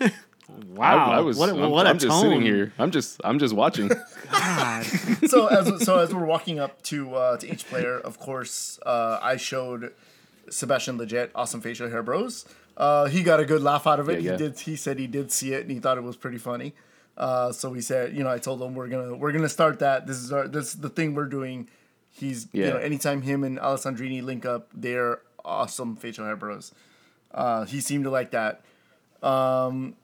yeah. 0.00 0.10
Wow, 0.74 1.10
I, 1.10 1.16
I 1.16 1.20
was. 1.20 1.36
what, 1.38 1.48
a- 1.48 1.52
I'm, 1.52 1.70
what 1.70 1.86
a 1.86 1.90
I'm 1.90 1.98
just 1.98 2.10
tone. 2.10 2.22
sitting 2.22 2.42
here. 2.42 2.72
I'm 2.78 2.90
just. 2.90 3.20
I'm 3.24 3.38
just 3.38 3.54
watching. 3.54 3.88
God. 4.32 4.84
so 5.26 5.46
as 5.46 5.84
so 5.84 5.98
as 5.98 6.14
we're 6.14 6.24
walking 6.24 6.58
up 6.58 6.82
to 6.84 7.14
uh, 7.14 7.36
to 7.38 7.50
each 7.50 7.66
player, 7.66 7.98
of 7.98 8.18
course, 8.18 8.78
uh, 8.84 9.18
I 9.22 9.36
showed 9.36 9.92
Sebastian 10.48 10.98
Lletget 10.98 11.30
awesome 11.34 11.60
facial 11.60 11.88
hair 11.90 12.02
bros. 12.02 12.44
Uh, 12.76 13.06
he 13.06 13.22
got 13.22 13.40
a 13.40 13.44
good 13.44 13.62
laugh 13.62 13.86
out 13.86 14.00
of 14.00 14.08
it. 14.08 14.20
Yeah, 14.22 14.32
yeah. 14.32 14.36
He 14.38 14.42
did. 14.44 14.60
He 14.60 14.76
said 14.76 14.98
he 14.98 15.06
did 15.06 15.30
see 15.32 15.52
it 15.52 15.62
and 15.62 15.70
he 15.70 15.78
thought 15.80 15.98
it 15.98 16.04
was 16.04 16.16
pretty 16.16 16.38
funny. 16.38 16.72
Uh, 17.16 17.52
so 17.52 17.68
we 17.68 17.80
said, 17.82 18.16
you 18.16 18.24
know, 18.24 18.30
I 18.30 18.38
told 18.38 18.62
him 18.62 18.74
we're 18.74 18.88
gonna 18.88 19.14
we're 19.16 19.32
gonna 19.32 19.48
start 19.48 19.80
that. 19.80 20.06
This 20.06 20.16
is 20.18 20.32
our 20.32 20.48
this 20.48 20.74
is 20.74 20.80
the 20.80 20.88
thing 20.88 21.14
we're 21.14 21.26
doing. 21.26 21.68
He's 22.12 22.48
you 22.52 22.64
Yeah. 22.64 22.70
know 22.70 22.76
anytime 22.78 23.22
him 23.22 23.44
and 23.44 23.58
Alessandrini 23.58 24.22
link 24.22 24.44
up, 24.46 24.68
they're 24.74 25.20
awesome 25.44 25.96
facial 25.96 26.24
hair 26.24 26.36
bros. 26.36 26.72
Uh, 27.32 27.64
he 27.64 27.80
seemed 27.80 28.04
to 28.04 28.10
like 28.10 28.32
that. 28.32 28.62
Um, 29.22 29.96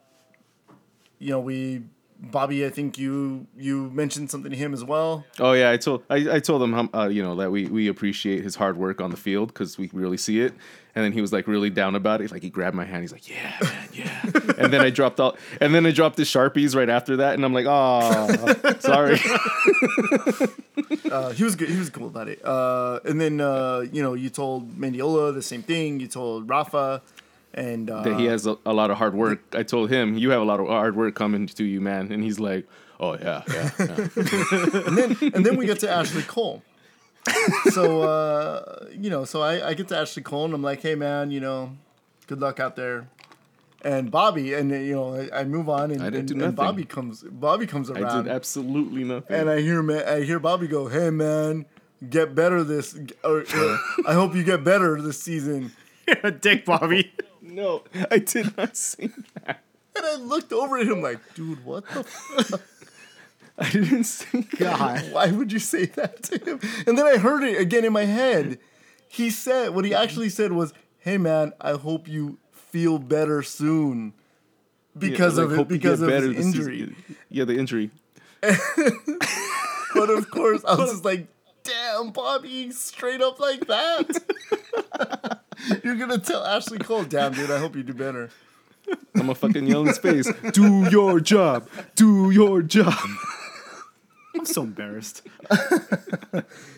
you 1.19 1.29
know, 1.31 1.39
we 1.39 1.83
Bobby, 2.19 2.65
I 2.65 2.69
think 2.69 2.97
you 2.97 3.45
you 3.55 3.89
mentioned 3.91 4.31
something 4.31 4.51
to 4.51 4.57
him 4.57 4.73
as 4.73 4.83
well. 4.83 5.23
Oh 5.39 5.53
yeah, 5.53 5.69
I 5.69 5.77
told 5.77 6.03
I, 6.09 6.35
I 6.35 6.39
told 6.39 6.63
him 6.63 6.73
how, 6.73 6.89
uh, 6.93 7.07
you 7.07 7.21
know 7.21 7.35
that 7.35 7.51
we 7.51 7.65
we 7.65 7.87
appreciate 7.87 8.43
his 8.43 8.55
hard 8.55 8.75
work 8.77 9.01
on 9.01 9.11
the 9.11 9.17
field 9.17 9.49
because 9.49 9.77
we 9.77 9.89
really 9.93 10.17
see 10.17 10.41
it. 10.41 10.53
And 10.95 11.05
then 11.05 11.11
he 11.11 11.21
was 11.21 11.31
like 11.31 11.45
really 11.45 11.69
down 11.69 11.93
about 11.93 12.21
it. 12.21 12.31
Like 12.31 12.41
he 12.41 12.49
grabbed 12.49 12.75
my 12.75 12.85
hand. 12.85 13.01
He's 13.01 13.11
like, 13.11 13.29
"Yeah, 13.29 13.55
man, 13.61 13.89
yeah." 13.93 14.21
and 14.57 14.73
then 14.73 14.81
I 14.81 14.89
dropped 14.89 15.19
all. 15.19 15.37
And 15.61 15.75
then 15.75 15.85
I 15.85 15.91
dropped 15.91 16.17
the 16.17 16.23
sharpies 16.23 16.75
right 16.75 16.89
after 16.89 17.17
that. 17.17 17.35
And 17.35 17.45
I'm 17.45 17.53
like, 17.53 17.67
"Oh, 17.67 18.55
sorry." 18.79 19.19
Uh, 21.11 21.31
he 21.31 21.43
was 21.43 21.55
good. 21.55 21.69
He 21.69 21.77
was 21.77 21.89
cool 21.89 22.07
about 22.07 22.27
it. 22.27 22.43
Uh, 22.45 22.99
and 23.05 23.19
then 23.19 23.39
uh, 23.39 23.85
you 23.91 24.03
know 24.03 24.13
you 24.13 24.29
told 24.29 24.77
Mendiola 24.77 25.33
the 25.33 25.41
same 25.41 25.63
thing. 25.63 25.99
You 25.99 26.07
told 26.07 26.49
Rafa, 26.49 27.01
and 27.57 27.89
uh, 27.89 28.03
that 28.03 28.19
he 28.19 28.25
has 28.25 28.45
a, 28.45 28.57
a 28.65 28.73
lot 28.73 28.91
of 28.91 28.97
hard 28.97 29.15
work. 29.15 29.41
I 29.53 29.63
told 29.63 29.89
him, 29.89 30.17
"You 30.17 30.29
have 30.29 30.41
a 30.41 30.45
lot 30.45 30.59
of 30.59 30.67
hard 30.67 30.95
work 30.95 31.15
coming 31.15 31.47
to 31.47 31.63
you, 31.63 31.81
man." 31.81 32.11
And 32.11 32.23
he's 32.23 32.39
like, 32.39 32.67
"Oh 32.99 33.17
yeah, 33.17 33.43
yeah." 33.47 33.71
yeah. 33.79 33.85
and 34.87 34.97
then 34.97 35.17
and 35.33 35.45
then 35.45 35.57
we 35.57 35.65
get 35.65 35.79
to 35.79 35.89
Ashley 35.89 36.21
Cole. 36.21 36.61
so 37.71 38.03
uh, 38.03 38.85
you 38.91 39.09
know, 39.09 39.25
so 39.25 39.41
I, 39.41 39.69
I 39.69 39.73
get 39.73 39.87
to 39.89 39.97
Ashley 39.97 40.23
Cole 40.23 40.45
and 40.45 40.53
I'm 40.53 40.61
like, 40.61 40.81
hey 40.81 40.95
man, 40.95 41.31
you 41.31 41.39
know, 41.39 41.75
good 42.27 42.39
luck 42.39 42.59
out 42.59 42.75
there. 42.75 43.09
And 43.81 44.09
Bobby, 44.09 44.53
and 44.53 44.71
you 44.71 44.95
know, 44.95 45.15
I, 45.15 45.41
I 45.41 45.43
move 45.43 45.69
on, 45.69 45.91
and, 45.91 46.01
I 46.01 46.05
didn't 46.05 46.31
and, 46.31 46.39
do 46.39 46.45
and. 46.45 46.55
Bobby 46.55 46.83
comes, 46.83 47.23
Bobby 47.23 47.67
comes 47.67 47.91
I 47.91 47.99
around, 47.99 48.25
did 48.25 48.33
absolutely 48.33 49.03
nothing. 49.03 49.35
and 49.35 49.49
I 49.49 49.61
hear 49.61 49.83
ma- 49.83 50.03
I 50.05 50.23
hear 50.23 50.39
Bobby 50.39 50.67
go, 50.67 50.87
"Hey 50.87 51.09
man, 51.09 51.65
get 52.09 52.33
better 52.33 52.63
this, 52.63 52.97
or, 53.23 53.39
or, 53.41 53.79
I 54.07 54.13
hope 54.13 54.35
you 54.35 54.43
get 54.43 54.63
better 54.63 54.99
this 55.01 55.21
season." 55.21 55.71
Dick 56.41 56.65
Bobby. 56.65 57.11
No, 57.57 57.83
I 58.11 58.19
did 58.19 58.55
not 58.57 58.77
say 58.77 59.09
that. 59.43 59.63
And 59.95 60.05
I 60.05 60.15
looked 60.15 60.53
over 60.53 60.77
at 60.77 60.87
him 60.87 61.01
like, 61.01 61.19
"Dude, 61.33 61.65
what 61.65 61.83
the? 61.89 62.61
I 63.57 63.69
didn't 63.71 64.03
say 64.03 64.45
God. 64.59 65.11
why 65.11 65.31
would 65.31 65.51
you 65.51 65.59
say 65.59 65.85
that 65.85 66.23
to 66.23 66.37
him?" 66.37 66.59
And 66.85 66.97
then 66.97 67.05
I 67.05 67.17
heard 67.17 67.43
it 67.43 67.59
again 67.59 67.83
in 67.83 67.91
my 67.93 68.05
head. 68.05 68.59
He 69.09 69.29
said 69.31 69.69
what 69.73 69.85
he 69.85 69.93
actually 69.95 70.29
said 70.29 70.51
was, 70.51 70.71
"Hey 70.99 71.17
man, 71.17 71.53
I 71.59 71.71
hope 71.73 72.07
you 72.07 72.37
feel 72.51 72.99
better 72.99 73.41
soon." 73.41 74.13
Because 74.97 75.37
Yeah, 75.37 75.43
of 75.45 75.51
like, 75.51 75.59
it, 75.61 75.67
because 75.67 76.01
of 76.01 76.09
injury. 76.11 76.79
season. 76.79 76.95
Yeah, 77.29 77.45
the 77.45 77.57
injury. 77.57 77.89
But 79.95 80.09
of 80.11 80.29
course, 80.29 80.63
I 80.63 80.75
was 80.75 80.91
just 80.91 81.05
like, 81.05 81.27
"Damn, 81.67 82.11
Bobby, 82.11 82.71
straight 82.71 83.21
up 83.21 83.39
like 83.39 83.67
that." 83.67 85.41
You're 85.83 85.95
gonna 85.95 86.17
tell 86.19 86.43
Ashley 86.45 86.79
Cole, 86.79 87.03
"Damn, 87.03 87.33
dude, 87.33 87.51
I 87.51 87.59
hope 87.59 87.75
you 87.75 87.83
do 87.83 87.93
better." 87.93 88.29
I'm 89.15 89.29
a 89.29 89.35
fucking 89.35 89.67
yell 89.67 89.85
in 89.85 89.93
space. 89.93 90.31
Do 90.53 90.87
your 90.89 91.19
job. 91.19 91.67
Do 91.95 92.31
your 92.31 92.61
job. 92.61 92.93
I'm 94.33 94.45
so 94.45 94.61
embarrassed. 94.63 95.23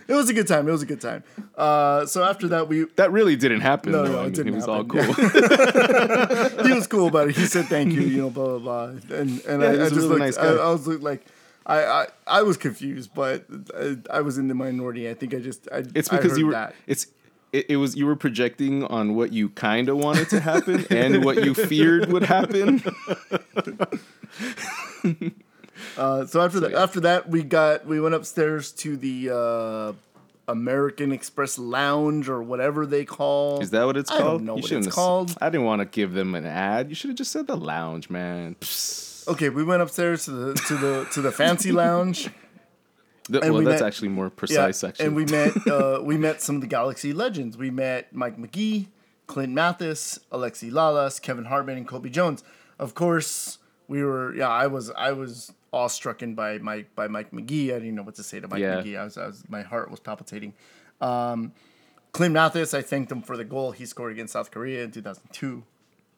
It 0.09 0.15
was 0.15 0.27
a 0.27 0.33
good 0.33 0.47
time. 0.47 0.67
It 0.67 0.71
was 0.71 0.81
a 0.81 0.87
good 0.87 1.01
time. 1.01 1.23
Uh, 1.55 2.07
so 2.07 2.23
after 2.23 2.47
that, 2.47 2.67
we 2.67 2.85
That 2.95 3.11
really 3.11 3.35
didn't 3.35 3.61
happen. 3.61 3.91
No, 3.91 4.05
though. 4.07 4.21
no, 4.23 4.27
it 4.27 4.33
didn't 4.33 4.53
It 4.53 4.55
was 4.55 4.67
all 4.67 4.83
happen. 4.83 5.13
cool. 5.13 6.65
he 6.65 6.73
was 6.73 6.87
cool 6.87 7.09
about 7.09 7.29
it. 7.29 7.35
He 7.37 7.45
said 7.45 7.65
thank 7.65 7.93
you, 7.93 8.01
you 8.01 8.17
know, 8.23 8.29
blah 8.31 8.57
blah 8.57 8.57
blah, 8.57 9.15
and 9.15 9.39
and 9.45 9.61
Yeah, 9.61 9.67
I, 9.67 9.71
he's 9.73 9.79
I 9.81 9.85
a 9.85 9.89
just 9.89 9.95
really 9.97 10.07
looked. 10.07 10.19
nice 10.21 10.37
I. 10.39 10.47
I 10.47 10.71
was 10.71 10.87
like, 10.87 11.23
I, 11.69 11.83
I 11.85 12.07
I 12.27 12.41
was 12.41 12.57
confused, 12.57 13.11
but 13.13 13.45
I, 13.77 13.97
I 14.11 14.21
was 14.21 14.37
in 14.37 14.47
the 14.47 14.55
minority. 14.55 15.09
I 15.09 15.13
think 15.13 15.33
I 15.33 15.39
just 15.39 15.67
I, 15.71 15.83
It's 15.93 16.09
because 16.09 16.37
you 16.37 16.47
were. 16.47 16.53
that. 16.53 16.73
It's. 16.87 17.07
It, 17.51 17.65
it 17.71 17.77
was 17.77 17.95
you 17.95 18.05
were 18.05 18.15
projecting 18.15 18.83
on 18.83 19.15
what 19.15 19.33
you 19.33 19.49
kind 19.49 19.89
of 19.89 19.97
wanted 19.97 20.29
to 20.29 20.39
happen 20.39 20.85
and 20.91 21.25
what 21.25 21.43
you 21.43 21.55
feared 21.55 22.11
would 22.11 22.23
happen. 22.23 22.83
Uh, 25.97 26.25
so 26.25 26.41
after 26.41 26.59
that, 26.59 26.73
after 26.73 26.99
that, 26.99 27.29
we 27.29 27.41
got 27.41 27.85
we 27.85 28.01
went 28.01 28.13
upstairs 28.13 28.71
to 28.73 28.97
the 28.97 29.29
uh, 29.29 29.93
American 30.51 31.11
Express 31.13 31.57
Lounge 31.57 32.27
or 32.27 32.43
whatever 32.43 32.85
they 32.85 33.05
call. 33.05 33.61
Is 33.61 33.71
that 33.71 33.85
what 33.85 33.95
it's 33.95 34.09
called? 34.09 34.21
I 34.21 34.25
don't 34.25 34.45
know 34.45 34.55
you 34.57 34.61
what 34.61 34.71
it's 34.71 34.87
called. 34.93 35.37
I 35.41 35.49
didn't 35.49 35.65
want 35.65 35.79
to 35.79 35.85
give 35.85 36.13
them 36.13 36.35
an 36.35 36.45
ad. 36.45 36.89
You 36.89 36.95
should 36.95 37.11
have 37.11 37.17
just 37.17 37.31
said 37.31 37.47
the 37.47 37.55
lounge, 37.55 38.09
man. 38.09 38.55
Psst. 38.59 39.08
Okay, 39.27 39.49
we 39.49 39.63
went 39.63 39.81
upstairs 39.81 40.25
to 40.25 40.31
the 40.31 40.53
to 40.53 40.75
the 40.77 41.07
to 41.13 41.21
the 41.21 41.31
fancy 41.31 41.71
lounge. 41.71 42.29
The- 43.31 43.41
well, 43.41 43.59
we 43.59 43.65
that's 43.65 43.81
met- 43.81 43.87
actually 43.87 44.07
more 44.07 44.25
Yeah, 44.25 44.31
precise. 44.35 44.83
actually, 44.83 45.05
and 45.05 45.15
we 45.15 45.23
met 45.25 45.67
uh, 45.67 45.99
we 46.03 46.17
met 46.17 46.41
some 46.41 46.55
of 46.55 46.61
the 46.61 46.67
Galaxy 46.67 47.13
legends. 47.13 47.57
We 47.57 47.69
met 47.69 48.11
Mike 48.11 48.39
Magee, 48.39 48.87
Clint 49.27 49.53
Mathis, 49.53 50.17
Alexi 50.31 50.71
Lalas, 50.71 51.21
Kevin 51.21 51.45
Hartman, 51.45 51.77
and 51.77 51.87
Cobi 51.87 52.09
Jones. 52.09 52.43
Of 52.79 52.95
course, 52.95 53.59
we 53.87 54.03
were 54.03 54.33
yeah. 54.35 54.49
I 54.49 54.65
was 54.65 54.89
I 54.97 55.11
was 55.11 55.53
awestrucken 55.71 56.35
by 56.35 56.57
Mike 56.57 56.95
by 56.95 57.07
Mike 57.07 57.31
Magee. 57.31 57.71
I 57.71 57.77
didn't 57.77 57.93
know 57.93 58.01
what 58.01 58.15
to 58.15 58.23
say 58.23 58.39
to 58.39 58.47
Mike 58.47 58.61
Yeah. 58.61 58.77
Magee. 58.77 58.97
I 58.97 59.03
was, 59.03 59.15
I 59.15 59.27
was 59.27 59.43
my 59.47 59.61
heart 59.61 59.91
was 59.91 59.99
palpitating. 59.99 60.53
Um, 60.99 61.51
Clint 62.13 62.33
Mathis, 62.33 62.73
I 62.73 62.81
thanked 62.81 63.11
him 63.11 63.21
for 63.21 63.37
the 63.37 63.45
goal 63.45 63.73
he 63.73 63.85
scored 63.85 64.11
against 64.11 64.33
South 64.33 64.49
Korea 64.49 64.83
in 64.85 64.91
two 64.91 65.03
thousand 65.03 65.29
two. 65.31 65.65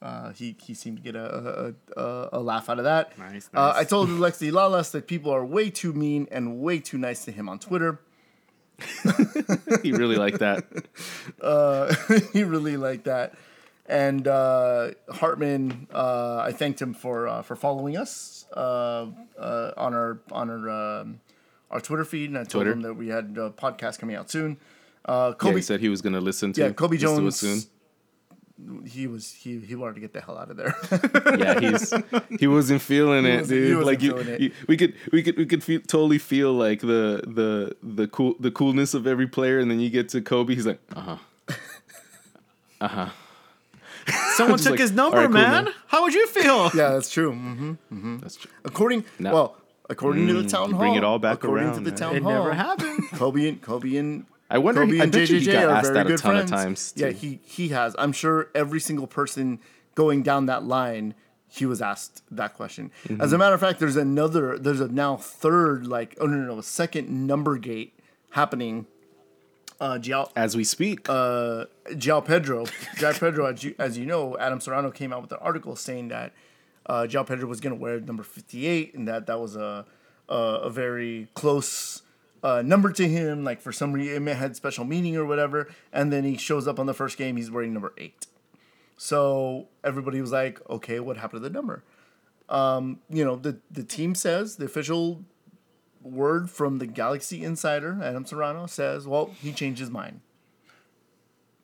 Uh, 0.02 0.32
he 0.34 0.56
he 0.64 0.74
seemed 0.74 0.98
to 0.98 1.04
get 1.04 1.16
a 1.16 1.74
a, 1.96 2.02
a, 2.02 2.30
a 2.34 2.40
laugh 2.40 2.70
out 2.70 2.80
of 2.80 2.86
that. 2.86 3.18
Nice, 3.20 3.50
Uh. 3.54 3.74
I 3.76 3.84
told 3.84 4.10
Alexi 4.10 4.52
Lalas 4.52 4.92
that 4.92 5.08
people 5.08 5.32
are 5.32 5.46
way 5.46 5.70
too 5.70 5.94
mean 5.94 6.28
and 6.32 6.60
way 6.60 6.80
too 6.80 6.98
nice 6.98 7.24
to 7.26 7.32
him 7.32 7.48
on 7.48 7.60
Twitter. 7.60 8.00
he 9.84 9.92
really 9.92 10.16
liked 10.16 10.40
that. 10.40 10.66
he 12.34 12.44
really 12.44 12.78
liked 12.78 13.06
that. 13.06 13.36
And 13.86 14.28
uh, 14.28 14.92
Hartman, 15.10 15.88
uh, 15.94 16.38
I 16.38 16.52
thanked 16.52 16.82
him 16.82 16.94
for 16.94 17.28
uh, 17.28 17.42
for 17.42 17.56
following 17.56 17.98
us 17.98 18.46
uh, 18.56 19.08
uh, 19.38 19.72
on 19.78 19.94
our 19.94 20.22
on 20.32 20.50
our 20.50 20.70
um, 21.02 21.20
our 21.70 21.82
Twitter 21.82 22.06
feed, 22.06 22.30
and 22.30 22.38
I 22.38 22.44
told 22.44 22.64
Twitter. 22.64 22.72
him 22.72 22.82
that 22.82 22.94
we 22.96 23.10
had 23.10 23.36
a 23.38 23.50
podcast 23.50 24.00
coming 24.00 24.16
out 24.16 24.30
soon. 24.32 24.58
Uh, 25.04 25.30
Yeah, 25.30 25.38
Cobi, 25.38 25.56
he 25.58 25.62
said 25.62 25.80
he 25.80 25.90
was 25.90 26.02
going 26.02 26.14
to 26.14 26.22
listen 26.22 26.54
to. 26.54 26.62
yeah, 26.62 26.70
Cobi 26.72 26.98
listen 26.98 27.16
to 27.24 27.28
it 27.28 27.32
Jones. 27.32 27.70
Soon. 28.66 28.86
He 28.86 29.08
was 29.08 29.32
he 29.34 29.60
he 29.60 29.76
wanted 29.76 29.96
to 29.96 30.02
get 30.02 30.14
the 30.14 30.22
hell 30.22 30.38
out 30.38 30.50
of 30.52 30.58
there. 30.58 30.76
Yeah, 31.38 31.60
he's 31.60 31.94
he 32.40 32.48
wasn't 32.48 32.82
feeling 32.82 33.26
it, 33.26 33.40
wasn't- 33.42 33.60
he 33.60 33.68
dude. 33.68 33.78
wasn't 33.78 33.86
like 33.88 34.02
you, 34.02 34.18
it. 34.18 34.40
you- 34.42 34.52
we 34.68 34.78
could 34.78 34.94
we 35.12 35.24
could 35.24 35.38
we 35.38 35.46
could 35.46 35.64
feel, 35.64 35.82
totally 35.82 36.18
feel 36.20 36.54
like 36.54 36.82
the 36.82 37.22
the 37.26 37.76
the 37.82 38.08
cool 38.08 38.36
the 38.40 38.52
coolness 38.52 38.94
of 38.94 39.08
every 39.08 39.28
player, 39.28 39.60
and 39.60 39.70
then 39.72 39.80
you 39.80 39.90
get 39.90 40.10
to 40.10 40.22
Cobi, 40.22 40.56
he's 40.56 40.66
like, 40.68 40.80
uh 40.96 41.02
huh. 41.02 41.18
Uh 42.82 42.88
huh. 42.88 43.10
Someone 44.36 44.58
took 44.58 44.72
like, 44.72 44.80
his 44.80 44.92
number, 44.92 45.18
"All 45.18 45.24
right, 45.24 45.32
cool, 45.32 45.42
man. 45.42 45.66
man." 45.66 45.74
How 45.88 46.02
would 46.04 46.14
you 46.14 46.26
feel? 46.28 46.72
yeah, 46.76 46.90
that's 46.90 47.10
true. 47.12 47.32
Mm-hmm. 47.34 47.70
Mm-hmm. 47.94 48.18
That's 48.20 48.36
true. 48.36 48.50
According 48.66 49.06
No. 49.20 49.34
well, 49.34 49.58
according 49.90 50.28
to 50.28 50.34
the 50.42 50.50
town 50.50 50.72
hall, 50.72 50.80
bring 50.80 50.96
it 50.96 51.04
all 51.04 51.20
back 51.20 51.44
according 51.44 51.66
around, 51.68 51.76
to 51.76 51.82
the 51.82 51.92
man. 51.92 51.98
town 52.00 52.16
It 52.16 52.24
hall, 52.24 52.32
never 52.34 52.54
happened. 52.54 53.04
Cobi 53.12 53.48
and 53.48 53.62
Cobi 53.62 53.98
and 54.00 54.26
I 54.52 54.58
wonder. 54.58 54.82
Cobi 54.82 55.00
I 55.00 55.04
and 55.04 55.12
bet 55.12 55.30
you 55.30 55.40
he 55.40 55.48
JJJ 55.48 55.54
got 55.54 55.70
asked 55.78 55.94
that 55.94 56.08
a 56.12 56.18
ton 56.18 56.34
friends. 56.36 56.52
of 56.52 56.58
times. 56.58 56.94
Yeah, 56.96 57.10
he 57.10 57.40
he 57.44 57.70
has. 57.70 57.96
I'm 57.98 58.12
sure 58.12 58.50
every 58.54 58.80
single 58.82 59.08
person 59.08 59.60
going 59.96 60.24
down 60.24 60.46
that 60.48 60.64
line, 60.66 61.16
he 61.48 61.66
was 61.66 61.82
asked 61.82 62.22
that 62.32 62.54
question. 62.54 62.92
Mm-hmm. 63.08 63.22
As 63.22 63.32
a 63.34 63.38
matter 63.38 63.56
of 63.56 63.62
fact, 63.62 63.80
there's 63.80 63.96
another. 63.96 64.58
There's 64.60 64.82
a 64.82 64.90
now 64.90 65.16
third 65.16 65.88
like 65.88 66.18
oh 66.20 66.26
no 66.26 66.38
no, 66.38 66.56
no 66.56 66.62
second 66.62 67.10
number 67.26 67.58
gate 67.58 67.98
happening. 68.32 68.88
Uh, 69.80 69.98
João, 69.98 70.30
as 70.36 70.56
we 70.56 70.64
speak. 70.64 71.10
uh, 71.10 71.66
João 71.94 72.24
Pedro, 72.24 72.66
João 72.98 73.20
Pedro, 73.20 73.46
as 73.48 73.64
you, 73.64 73.74
as 73.80 73.98
you 73.98 74.06
know, 74.06 74.38
Adam 74.38 74.60
Serrano 74.60 74.92
came 74.92 75.12
out 75.12 75.24
with 75.24 75.32
an 75.32 75.40
article 75.42 75.76
saying 75.76 76.10
that 76.10 76.34
uh, 76.86 77.08
João 77.10 77.26
Pedro 77.26 77.48
was 77.48 77.60
going 77.60 77.74
to 77.76 77.82
wear 77.82 78.00
number 78.00 78.22
58 78.22 78.94
and 78.94 79.08
that 79.08 79.26
that 79.26 79.40
was 79.40 79.56
a, 79.56 79.86
a, 80.30 80.36
a 80.36 80.70
very 80.70 81.30
close 81.34 82.04
uh, 82.44 82.62
number 82.62 82.92
to 82.92 83.08
him. 83.08 83.44
Like 83.44 83.62
for 83.62 83.72
some 83.72 83.94
reason, 83.94 84.28
it 84.28 84.38
had 84.38 84.56
special 84.56 84.86
meaning 84.86 85.16
or 85.16 85.26
whatever. 85.26 85.70
And 85.92 86.12
then 86.12 86.24
he 86.24 86.38
shows 86.38 86.68
up 86.68 86.80
on 86.80 86.86
the 86.86 86.94
first 86.94 87.18
game, 87.18 87.38
he's 87.38 87.52
wearing 87.52 87.74
number 87.74 87.94
eight. 87.98 88.28
So 88.98 89.68
everybody 89.84 90.22
was 90.22 90.32
like, 90.32 90.62
okay, 90.70 91.00
what 91.00 91.18
happened 91.18 91.42
to 91.42 91.50
the 91.50 91.54
number? 91.54 91.84
Um, 92.50 93.00
you 93.10 93.26
know, 93.26 93.36
the, 93.36 93.58
the 93.72 93.84
team 93.84 94.14
says, 94.14 94.58
the 94.58 94.66
official 94.66 95.24
word 96.04 96.50
from 96.50 96.80
the 96.80 96.86
Galaxy 96.86 97.44
insider, 97.44 98.00
Adam 98.04 98.26
Serrano, 98.26 98.68
says, 98.68 99.08
well, 99.08 99.32
he 99.42 99.54
changed 99.54 99.80
his 99.80 99.90
mind. 99.90 100.22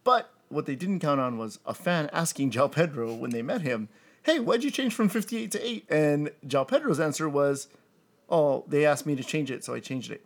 But 0.03 0.31
what 0.49 0.65
they 0.65 0.75
didn't 0.75 0.99
count 0.99 1.19
on 1.19 1.37
was 1.37 1.59
a 1.65 1.73
fan 1.73 2.09
asking 2.13 2.51
João 2.51 2.71
Pedro 2.71 3.13
when 3.13 3.31
they 3.31 3.41
met 3.41 3.61
him, 3.61 3.89
hey, 4.23 4.39
why'd 4.39 4.63
you 4.63 4.71
change 4.71 4.93
from 4.93 5.09
58 5.09 5.51
to 5.51 5.67
8? 5.67 5.85
And 5.89 6.31
João 6.45 6.67
Pedro's 6.67 6.99
answer 6.99 7.27
was, 7.27 7.67
oh, 8.29 8.63
they 8.67 8.85
asked 8.85 9.05
me 9.05 9.15
to 9.15 9.23
change 9.23 9.51
it, 9.51 9.63
so 9.63 9.73
I 9.73 9.79
changed 9.79 10.11
it. 10.11 10.25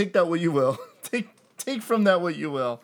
Take 0.00 0.14
that 0.14 0.28
what 0.28 0.40
you 0.40 0.50
will. 0.50 0.78
take 1.02 1.28
take 1.58 1.82
from 1.82 2.04
that 2.04 2.22
what 2.22 2.34
you 2.34 2.50
will. 2.50 2.80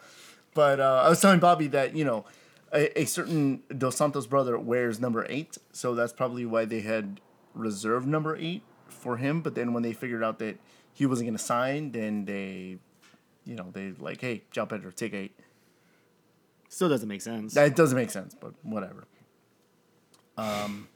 But 0.53 0.81
uh, 0.81 1.03
I 1.07 1.09
was 1.09 1.19
telling 1.19 1.41
Bobby 1.41 1.67
that, 1.69 1.97
you 1.97 2.05
know, 2.05 2.27
a, 2.75 3.01
a 3.01 3.05
certain 3.07 3.63
Dos 3.75 3.97
Santos 3.97 4.27
brother 4.27 4.59
wears 4.59 5.01
number 5.01 5.25
8, 5.27 5.57
so 5.73 5.95
that's 5.95 6.13
probably 6.13 6.45
why 6.45 6.67
they 6.67 6.83
had 6.83 7.23
reserved 7.55 8.07
number 8.07 8.37
8 8.37 8.61
for 8.89 9.17
him. 9.17 9.41
But 9.41 9.55
then 9.55 9.73
when 9.73 9.83
they 9.83 9.95
figured 9.95 10.23
out 10.23 10.39
that 10.41 10.59
he 10.93 11.07
wasn't 11.07 11.29
going 11.29 11.39
to 11.39 11.43
sign, 11.43 11.93
then 11.93 12.27
they, 12.27 12.77
you 13.47 13.55
know, 13.55 13.71
they 13.73 13.93
like, 13.99 14.21
hey, 14.21 14.43
João 14.53 14.69
Pedro, 14.69 14.91
take 14.91 15.15
8. 15.15 15.35
Still 16.69 16.91
doesn't 16.91 17.09
make 17.09 17.23
sense. 17.23 17.55
That 17.55 17.75
doesn't 17.75 17.97
make 17.97 18.11
sense, 18.11 18.37
but 18.39 18.53
whatever. 18.63 19.05
Um. 20.37 20.89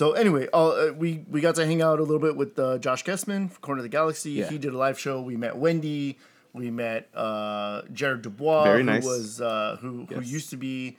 So 0.00 0.12
anyway, 0.12 0.48
uh, 0.50 0.94
we 0.96 1.26
we 1.28 1.42
got 1.42 1.56
to 1.56 1.66
hang 1.66 1.82
out 1.82 1.98
a 1.98 2.02
little 2.02 2.20
bit 2.20 2.34
with 2.34 2.58
uh, 2.58 2.78
Josh 2.78 3.04
Kessman, 3.04 3.50
from 3.50 3.60
Corner 3.60 3.80
of 3.80 3.82
the 3.82 3.90
Galaxy. 3.90 4.30
Yeah. 4.30 4.48
He 4.48 4.56
did 4.56 4.72
a 4.72 4.78
live 4.78 4.98
show. 4.98 5.20
We 5.20 5.36
met 5.36 5.58
Wendy. 5.58 6.16
We 6.54 6.70
met 6.70 7.10
uh, 7.14 7.82
Jared 7.92 8.22
Dubois, 8.22 8.64
Very 8.64 8.82
who 8.82 9.06
was 9.06 9.42
uh, 9.42 9.76
who 9.78 10.06
who 10.06 10.22
used 10.22 10.48
to 10.48 10.56
be 10.56 10.96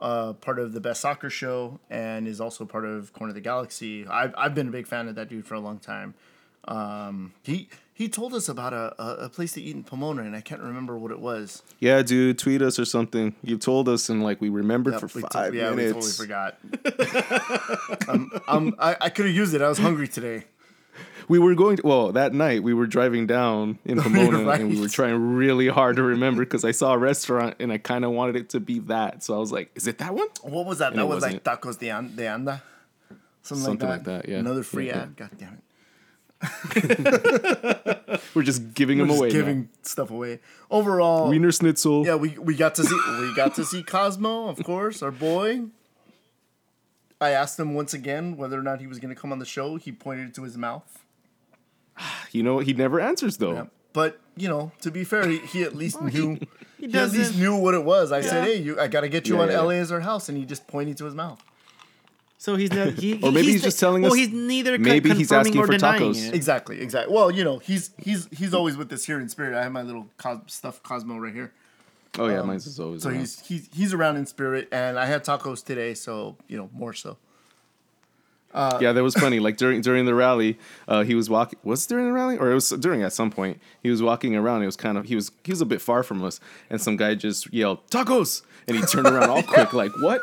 uh, 0.00 0.34
part 0.34 0.60
of 0.60 0.72
the 0.72 0.78
Best 0.80 1.00
Soccer 1.00 1.30
Show 1.30 1.80
and 1.90 2.28
is 2.28 2.40
also 2.40 2.64
part 2.64 2.84
of 2.84 3.12
Corner 3.12 3.30
of 3.30 3.34
the 3.34 3.40
Galaxy. 3.40 4.06
I've 4.06 4.32
I've 4.38 4.54
been 4.54 4.68
a 4.68 4.70
big 4.70 4.86
fan 4.86 5.08
of 5.08 5.16
that 5.16 5.28
dude 5.28 5.44
for 5.44 5.54
a 5.54 5.60
long 5.60 5.80
time. 5.80 6.14
Um, 6.66 7.34
he 7.42 7.68
he 7.92 8.08
told 8.08 8.34
us 8.34 8.48
about 8.48 8.72
a, 8.72 8.94
a, 9.24 9.28
place 9.28 9.52
to 9.52 9.62
eat 9.62 9.76
in 9.76 9.84
Pomona, 9.84 10.22
and 10.22 10.34
I 10.34 10.40
can't 10.40 10.60
remember 10.60 10.98
what 10.98 11.12
it 11.12 11.20
was. 11.20 11.62
yeah, 11.78 12.02
dude, 12.02 12.38
tweet 12.38 12.60
us 12.60 12.78
or 12.78 12.84
something. 12.84 13.34
You 13.42 13.56
told 13.56 13.88
us, 13.88 14.08
and 14.08 14.22
like 14.22 14.40
we 14.40 14.48
remembered 14.48 14.94
Yep, 14.94 15.00
for 15.10 15.18
we 15.18 15.24
five 15.30 15.54
yeah, 15.54 15.70
minutes. 15.70 16.18
we 16.18 16.26
totally 16.26 16.56
forgot. 16.92 18.08
um, 18.08 18.30
um, 18.48 18.74
I, 18.78 18.96
I 19.00 19.10
could 19.10 19.26
have 19.26 19.34
used 19.34 19.54
it. 19.54 19.62
I 19.62 19.68
was 19.68 19.78
hungry 19.78 20.08
today. 20.08 20.44
We 21.28 21.38
were 21.38 21.54
going 21.54 21.76
to, 21.78 21.82
well, 21.86 22.12
that 22.12 22.34
night 22.34 22.62
we 22.62 22.74
were 22.74 22.86
driving 22.86 23.26
down 23.26 23.78
in 23.84 23.98
Pomona 24.02 24.44
right. 24.44 24.60
and 24.60 24.70
we 24.70 24.80
were 24.80 24.88
trying 24.88 25.34
really 25.36 25.68
hard 25.68 25.96
to 25.96 26.02
remember 26.02 26.44
because 26.44 26.64
I 26.64 26.72
saw 26.72 26.92
a 26.92 26.98
restaurant 26.98 27.56
and 27.60 27.72
I 27.72 27.78
kind 27.78 28.04
of 28.04 28.10
wanted 28.10 28.36
it 28.36 28.50
to 28.50 28.60
be 28.60 28.80
that. 28.80 29.22
So 29.22 29.34
I 29.34 29.38
was 29.38 29.50
like, 29.50 29.70
is 29.74 29.86
it 29.86 29.98
that 29.98 30.14
one? 30.14 30.28
What 30.42 30.66
was 30.66 30.78
that? 30.78 30.92
And 30.92 30.98
that 30.98 31.06
was 31.06 31.22
like 31.22 31.42
tacos 31.42 31.78
de, 31.78 31.88
an- 31.88 32.14
de 32.14 32.26
anda. 32.26 32.62
Something, 33.40 33.64
Something 33.64 33.88
like, 33.88 34.04
that. 34.04 34.10
like 34.12 34.22
that, 34.24 34.28
yeah. 34.32 34.38
Another 34.38 34.62
free 34.62 34.88
Yeah, 34.88 35.02
ad. 35.02 35.16
God 35.16 35.30
damn 35.38 35.54
it. 35.54 35.60
We're 38.34 38.42
just 38.42 38.74
giving 38.74 38.98
We're 38.98 39.04
them 39.04 39.08
just 39.08 39.18
away. 39.20 39.30
giving 39.30 39.60
now. 39.62 39.66
stuff 39.82 40.10
away. 40.10 40.40
Overall, 40.70 41.28
Wiener 41.28 41.52
Schnitzel. 41.52 42.04
yeah, 42.06 42.14
we, 42.16 42.30
we 42.38 42.54
got 42.54 42.74
to 42.76 42.84
see 42.84 43.00
we 43.20 43.34
got 43.34 43.54
to 43.56 43.64
see 43.64 43.82
Cosmo, 43.82 44.48
of 44.48 44.62
course, 44.64 45.02
our 45.02 45.10
boy. 45.10 45.62
I 47.20 47.30
asked 47.30 47.58
him 47.58 47.74
once 47.74 47.94
again 47.94 48.36
whether 48.36 48.58
or 48.58 48.62
not 48.62 48.80
he 48.80 48.86
was 48.86 48.98
going 48.98 49.14
to 49.14 49.20
come 49.20 49.32
on 49.32 49.38
the 49.38 49.46
show. 49.46 49.76
He 49.76 49.92
pointed 49.92 50.34
to 50.34 50.42
his 50.42 50.56
mouth. 50.58 51.04
You 52.32 52.42
know, 52.42 52.58
he 52.58 52.72
never 52.72 53.00
answers 53.00 53.36
though. 53.36 53.52
Yeah. 53.52 53.64
But 53.92 54.20
you 54.36 54.48
know, 54.48 54.72
to 54.80 54.90
be 54.90 55.04
fair, 55.04 55.28
he, 55.28 55.38
he 55.38 55.62
at 55.62 55.74
least 55.76 56.00
knew. 56.02 56.38
He, 56.78 56.86
at 56.86 56.92
doesn't- 56.92 57.18
least 57.18 57.38
knew 57.38 57.56
what 57.56 57.74
it 57.74 57.84
was. 57.84 58.10
I 58.12 58.20
said, 58.20 58.44
"Hey, 58.44 58.56
you, 58.56 58.78
I 58.80 58.88
gotta 58.88 59.08
get 59.08 59.28
you 59.28 59.36
Yeah, 59.36 59.42
on 59.42 59.48
yeah. 59.50 59.60
LA 59.60 59.70
as 59.74 59.92
our 59.92 60.00
house," 60.00 60.28
and 60.28 60.36
he 60.36 60.44
just 60.44 60.66
pointed 60.66 60.96
to 60.98 61.04
his 61.04 61.14
mouth. 61.14 61.40
So 62.44 62.56
he's 62.56 62.70
not. 62.70 62.88
He, 62.92 63.14
Or 63.22 63.32
maybe 63.32 63.52
he's 63.52 63.62
just 63.62 63.80
telling 63.80 64.02
well, 64.02 64.12
us- 64.12 64.18
Well, 64.18 64.26
he's 64.28 64.34
neither. 64.34 64.76
maybe 64.78 65.08
con- 65.08 65.16
he's 65.16 65.28
confirming 65.28 65.52
asking 65.52 65.60
or 65.62 65.66
for 65.66 65.72
denying 65.72 66.12
tacos. 66.12 66.28
it. 66.28 66.34
Exactly, 66.34 66.78
exactly. 66.82 67.14
Well, 67.14 67.30
you 67.30 67.42
know, 67.42 67.56
he's 67.58 67.90
he's 67.98 68.28
he's 68.30 68.52
always 68.52 68.76
with 68.76 68.92
us 68.92 69.02
here 69.06 69.18
in 69.18 69.30
spirit. 69.30 69.54
I 69.58 69.62
have 69.62 69.72
my 69.72 69.80
little 69.80 70.08
cos- 70.18 70.40
stuffed 70.48 70.82
Cosmo 70.82 71.16
right 71.16 71.32
here. 71.32 71.52
Oh 72.18 72.28
yeah, 72.28 72.42
mine's 72.42 72.66
is 72.66 72.78
always. 72.78 73.02
So 73.02 73.08
around. 73.08 73.20
he's 73.20 73.40
he's 73.40 73.68
he's 73.72 73.94
around 73.94 74.16
in 74.18 74.26
spirit, 74.26 74.68
and 74.70 74.98
I 74.98 75.06
had 75.06 75.24
tacos 75.24 75.64
today, 75.64 75.94
so 75.94 76.36
you 76.46 76.58
know 76.58 76.68
more 76.74 76.92
so. 76.92 77.16
yeah, 78.54 78.92
that 78.92 79.02
was 79.02 79.14
funny. 79.14 79.40
Like 79.40 79.56
during 79.56 79.80
during 79.80 80.04
the 80.04 80.14
rally, 80.14 80.58
uh, 80.86 81.02
he 81.02 81.14
was 81.14 81.30
walking. 81.30 81.58
Was 81.64 81.86
it 81.86 81.88
during 81.88 82.04
the 82.06 82.12
rally, 82.12 82.36
or 82.36 82.50
it 82.50 82.54
was 82.54 82.68
during 82.68 83.02
at 83.02 83.14
some 83.14 83.30
point? 83.30 83.58
He 83.82 83.88
was 83.88 84.02
walking 84.02 84.36
around. 84.36 84.62
It 84.62 84.66
was 84.66 84.76
kind 84.76 84.98
of 84.98 85.06
he 85.06 85.14
was 85.16 85.32
he 85.44 85.50
was 85.52 85.62
a 85.62 85.66
bit 85.66 85.80
far 85.80 86.02
from 86.02 86.22
us, 86.22 86.40
and 86.68 86.78
some 86.78 86.96
guy 86.98 87.14
just 87.14 87.50
yelled 87.54 87.84
tacos, 87.88 88.42
and 88.68 88.76
he 88.76 88.82
turned 88.84 89.06
around 89.06 89.30
all 89.30 89.42
quick, 89.42 89.72
like 89.72 89.90
what? 90.02 90.20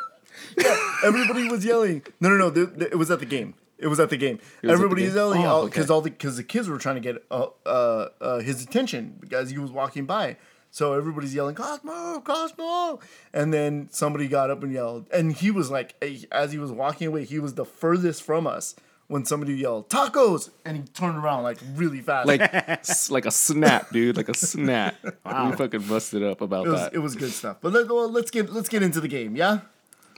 Everybody 1.04 1.50
was 1.50 1.66
yelling. 1.66 2.04
No, 2.20 2.30
no, 2.30 2.38
no. 2.38 2.52
th- 2.52 2.78
th- 2.78 2.92
it 2.92 2.96
was 2.96 3.10
at 3.12 3.20
the 3.20 3.26
game. 3.26 3.54
It 3.78 3.88
was 3.88 4.00
at 4.00 4.10
the 4.12 4.18
game. 4.18 4.40
the 4.62 4.70
Everybody 4.72 5.06
was 5.06 5.16
yelling 5.16 5.44
Oh, 5.46 5.66
because 5.66 5.86
okay. 5.86 5.94
all 5.94 6.02
the 6.02 6.12
because 6.12 6.38
the 6.38 6.44
kids 6.44 6.70
were 6.70 6.78
trying 6.78 6.96
to 6.96 7.02
get 7.02 7.24
uh, 7.32 7.48
uh, 7.66 8.10
uh, 8.22 8.40
his 8.40 8.64
attention 8.64 9.18
because 9.20 9.50
he 9.50 9.58
was 9.58 9.72
walking 9.72 10.06
by. 10.06 10.38
So 10.74 10.94
everybody's 10.94 11.34
yelling 11.36 11.56
Cosmo, 11.56 12.22
Cosmo, 12.22 13.00
and 13.34 13.54
then 13.54 13.90
somebody 13.92 14.28
got 14.30 14.50
up 14.50 14.64
and 14.64 14.72
yelled, 14.72 15.06
and 15.12 15.34
he 15.34 15.52
was 15.52 15.70
like, 15.70 15.96
eh, 16.02 16.20
as 16.32 16.54
he 16.54 16.60
was 16.60 16.72
walking 16.72 17.08
away, 17.08 17.26
he 17.26 17.40
was 17.40 17.56
the 17.56 17.66
furthest 17.66 18.24
from 18.24 18.48
us 18.48 18.74
when 19.08 19.26
somebody 19.26 19.54
yelled 19.56 19.90
tacos, 19.90 20.50
and 20.64 20.78
he 20.78 20.84
turned 20.84 21.18
around 21.18 21.44
like 21.44 21.58
really 21.76 22.00
fast. 22.00 22.26
Like 22.28 22.40
s- 22.54 23.12
like 23.12 23.26
a 23.26 23.32
snap, 23.32 23.90
dude, 23.92 24.16
like 24.16 24.30
a 24.30 24.34
snap. 24.34 24.96
We 25.04 25.52
fucking 25.58 25.82
busted 25.82 26.24
up 26.24 26.40
about 26.42 26.68
it 26.68 26.70
was 26.70 26.80
that. 26.82 26.94
it 26.94 27.00
was 27.00 27.16
good 27.16 27.32
stuff. 27.32 27.58
But 27.60 27.74
let, 27.74 27.90
well, 27.90 28.10
let's 28.10 28.32
get 28.32 28.54
let's 28.54 28.70
get 28.70 28.82
into 28.84 29.02
the 29.02 29.08
game. 29.10 29.36
Yeah. 29.36 29.62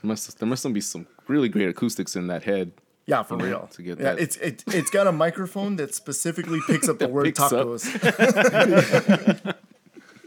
Must 0.04 0.38
there 0.38 0.48
must 0.48 0.70
be 0.72 0.80
some 0.80 1.06
really 1.28 1.48
great 1.48 1.68
acoustics 1.68 2.16
in 2.16 2.26
that 2.28 2.44
head. 2.44 2.72
Yeah, 3.06 3.22
for 3.22 3.38
Yeah, 3.38 3.44
real. 3.44 3.68
to 3.72 3.82
get 3.82 3.98
yeah, 3.98 4.14
that. 4.14 4.18
it's 4.18 4.36
it, 4.36 4.64
it's 4.68 4.90
got 4.90 5.06
a 5.06 5.12
microphone 5.12 5.76
that 5.76 5.94
specifically 5.94 6.60
picks 6.66 6.88
up 6.88 6.98
the 6.98 7.08
word 7.16 7.34
tacos. 7.34 7.84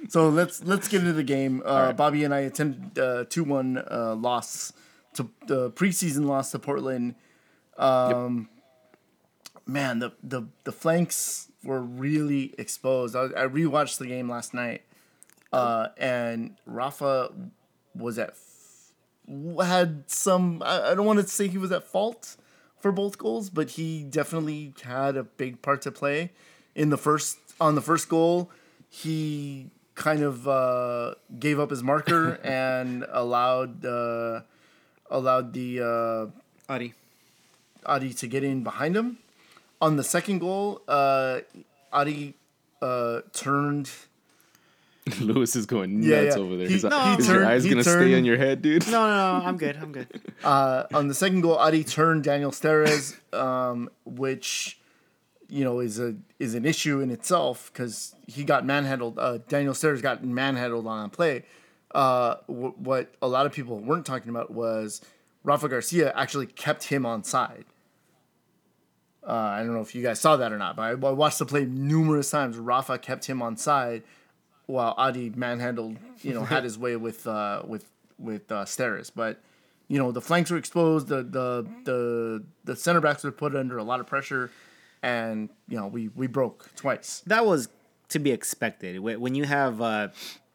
so 0.09 0.29
let's 0.29 0.63
let's 0.63 0.87
get 0.87 1.01
into 1.01 1.13
the 1.13 1.23
game. 1.23 1.61
Uh, 1.65 1.93
Bobby 1.93 2.23
and 2.23 2.33
I 2.33 2.41
attended 2.41 2.99
uh, 2.99 3.25
two 3.29 3.43
one 3.43 3.83
uh, 3.89 4.15
loss 4.15 4.73
to 5.15 5.29
the 5.47 5.71
preseason 5.71 6.25
loss 6.25 6.51
to 6.51 6.59
Portland. 6.59 7.15
Um, 7.77 8.49
Man, 9.65 9.99
the, 9.99 10.13
the 10.23 10.43
the 10.63 10.71
flanks 10.71 11.49
were 11.63 11.81
really 11.81 12.55
exposed. 12.57 13.15
I, 13.17 13.23
I 13.25 13.47
rewatched 13.47 13.97
the 13.97 14.07
game 14.07 14.29
last 14.29 14.53
night, 14.53 14.83
uh, 15.51 15.89
and 15.97 16.55
Rafa 16.65 17.31
was 17.93 18.17
at 18.17 18.37
had 19.63 20.09
some. 20.09 20.61
I, 20.63 20.91
I 20.91 20.95
don't 20.95 21.05
want 21.05 21.19
to 21.19 21.27
say 21.27 21.47
he 21.47 21.57
was 21.57 21.71
at 21.71 21.83
fault 21.83 22.37
for 22.79 22.91
both 22.91 23.17
goals, 23.17 23.49
but 23.49 23.71
he 23.71 24.03
definitely 24.03 24.73
had 24.83 25.17
a 25.17 25.23
big 25.23 25.61
part 25.61 25.81
to 25.83 25.91
play 25.91 26.31
in 26.75 26.89
the 26.89 26.97
first 26.97 27.37
on 27.59 27.75
the 27.75 27.81
first 27.81 28.09
goal. 28.09 28.51
He 28.89 29.69
kind 29.95 30.21
of 30.21 30.47
uh, 30.47 31.15
gave 31.39 31.59
up 31.59 31.71
his 31.71 31.83
marker 31.83 32.35
and 32.43 33.05
allowed 33.11 33.85
uh, 33.85 34.41
allowed 35.09 35.53
the 35.53 35.81
uh, 35.81 36.71
Adi. 36.71 36.93
Adi 37.85 38.13
to 38.13 38.27
get 38.27 38.43
in 38.43 38.63
behind 38.63 38.95
him. 38.95 39.17
On 39.79 39.95
the 39.95 40.03
second 40.03 40.39
goal, 40.39 40.81
uh, 40.87 41.39
Adi 41.91 42.35
uh, 42.81 43.21
turned. 43.33 43.89
Lewis 45.21 45.55
is 45.55 45.65
going 45.65 45.99
nuts 46.01 46.35
Yeah, 46.35 46.41
over 46.41 46.55
there. 46.57 46.67
He- 46.67 46.75
Is, 46.75 46.83
No. 46.83 47.15
is 47.17 47.27
he 47.27 47.33
your 47.33 47.45
eyes 47.45 47.65
gonna 47.65 47.83
stay 47.83 47.91
turned- 47.93 48.15
on 48.15 48.25
your 48.25 48.37
head, 48.37 48.61
dude? 48.61 48.85
No, 48.87 49.07
no, 49.07 49.39
no, 49.39 49.45
I'm 49.45 49.57
good. 49.57 49.77
I'm 49.77 49.91
good. 49.91 50.07
Uh, 50.43 50.85
on 50.93 51.07
the 51.07 51.13
second 51.15 51.41
goal, 51.41 51.55
Adi 51.55 51.83
turned 51.83 52.23
Daniel 52.23 52.51
Steres, 52.51 53.15
um, 53.33 53.89
which 54.05 54.79
you 55.49 55.63
know 55.63 55.79
is 55.79 55.99
a 55.99 56.15
is 56.39 56.53
an 56.53 56.63
issue 56.65 56.99
in 57.01 57.09
itself 57.09 57.71
because 57.73 58.15
he 58.27 58.43
got 58.43 58.65
manhandled. 58.65 59.17
Uh, 59.17 59.39
Daniel 59.49 59.73
Steres 59.73 60.01
got 60.01 60.23
manhandled 60.23 60.85
on 60.85 61.05
a 61.05 61.09
play. 61.09 61.43
Uh, 61.95 62.35
w- 62.47 62.73
what 62.77 63.13
a 63.21 63.27
lot 63.27 63.45
of 63.45 63.51
people 63.53 63.79
weren't 63.79 64.05
talking 64.05 64.29
about 64.29 64.51
was 64.51 65.01
Rafa 65.43 65.67
Garcia 65.69 66.11
actually 66.15 66.45
kept 66.45 66.83
him 66.85 67.05
on 67.05 67.23
side. 67.23 67.65
Uh, 69.27 69.31
I 69.31 69.59
don't 69.63 69.73
know 69.73 69.81
if 69.81 69.93
you 69.95 70.01
guys 70.03 70.19
saw 70.21 70.37
that 70.37 70.53
or 70.53 70.57
not, 70.57 70.75
but 70.75 70.81
I, 70.83 70.89
I 70.91 71.11
watched 71.11 71.39
the 71.39 71.45
play 71.45 71.65
numerous 71.65 72.29
times. 72.29 72.57
Rafa 72.57 72.97
kept 72.97 73.25
him 73.25 73.41
on 73.41 73.57
side 73.57 74.03
while 74.67 74.93
Adi 74.97 75.31
manhandled, 75.31 75.97
you 76.21 76.33
know, 76.33 76.43
had 76.43 76.63
his 76.63 76.77
way 76.77 76.95
with 76.95 77.25
uh, 77.27 77.63
with 77.65 77.89
with 78.19 78.51
uh, 78.51 78.63
Steres. 78.65 79.11
But 79.13 79.39
you 79.87 79.97
know, 79.97 80.11
the 80.11 80.21
flanks 80.21 80.51
were 80.51 80.57
exposed. 80.57 81.07
The 81.07 81.23
the 81.23 81.67
the 81.83 82.43
the 82.65 82.75
center 82.75 83.01
backs 83.01 83.23
were 83.23 83.31
put 83.31 83.55
under 83.55 83.77
a 83.77 83.83
lot 83.83 83.99
of 83.99 84.05
pressure, 84.07 84.51
and 85.01 85.49
you 85.67 85.77
know, 85.77 85.87
we 85.87 86.09
we 86.09 86.27
broke 86.27 86.69
twice. 86.75 87.23
That 87.25 87.45
was 87.45 87.69
to 88.09 88.19
be 88.19 88.31
expected. 88.31 88.97
Wh- 88.97 89.19
When 89.19 89.35
you 89.35 89.43
have 89.45 89.81
uh, 89.81 90.09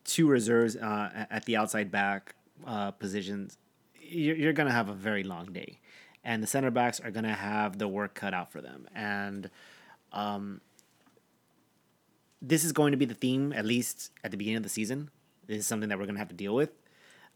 two 0.05 0.29
reserves 0.29 0.77
uh, 0.77 1.27
at 1.31 1.45
the 1.45 1.57
outside 1.57 1.91
back 1.91 2.35
uh, 2.67 2.91
positions, 2.93 3.59
you're, 4.01 4.37
you're 4.37 4.53
to 4.69 4.73
have 4.75 4.89
a 4.89 4.95
very 4.95 5.23
long 5.23 5.47
day. 5.53 5.79
And 6.25 6.41
the 6.43 6.47
center 6.47 6.71
backs 6.71 7.01
are 7.01 7.11
to 7.25 7.33
have 7.35 7.79
the 7.79 7.89
work 7.89 8.15
cut 8.15 8.33
out 8.33 8.53
for 8.53 8.61
them. 8.61 8.87
And 8.95 9.51
um, 10.13 10.61
this 12.43 12.65
is 12.65 12.73
going 12.73 12.91
to 12.91 12.97
be 12.99 13.05
the 13.07 13.15
theme, 13.15 13.53
at 13.53 13.65
least 13.65 14.11
at 14.25 14.31
the 14.33 14.37
beginning 14.37 14.57
of 14.59 14.63
the 14.65 14.69
season. 14.69 15.11
This 15.47 15.59
is 15.59 15.67
something 15.67 15.89
that 15.89 15.99
we're 15.99 16.05
going 16.07 16.17
to 16.17 16.19
have 16.21 16.29
to 16.29 16.35
deal 16.35 16.55
with 16.55 16.71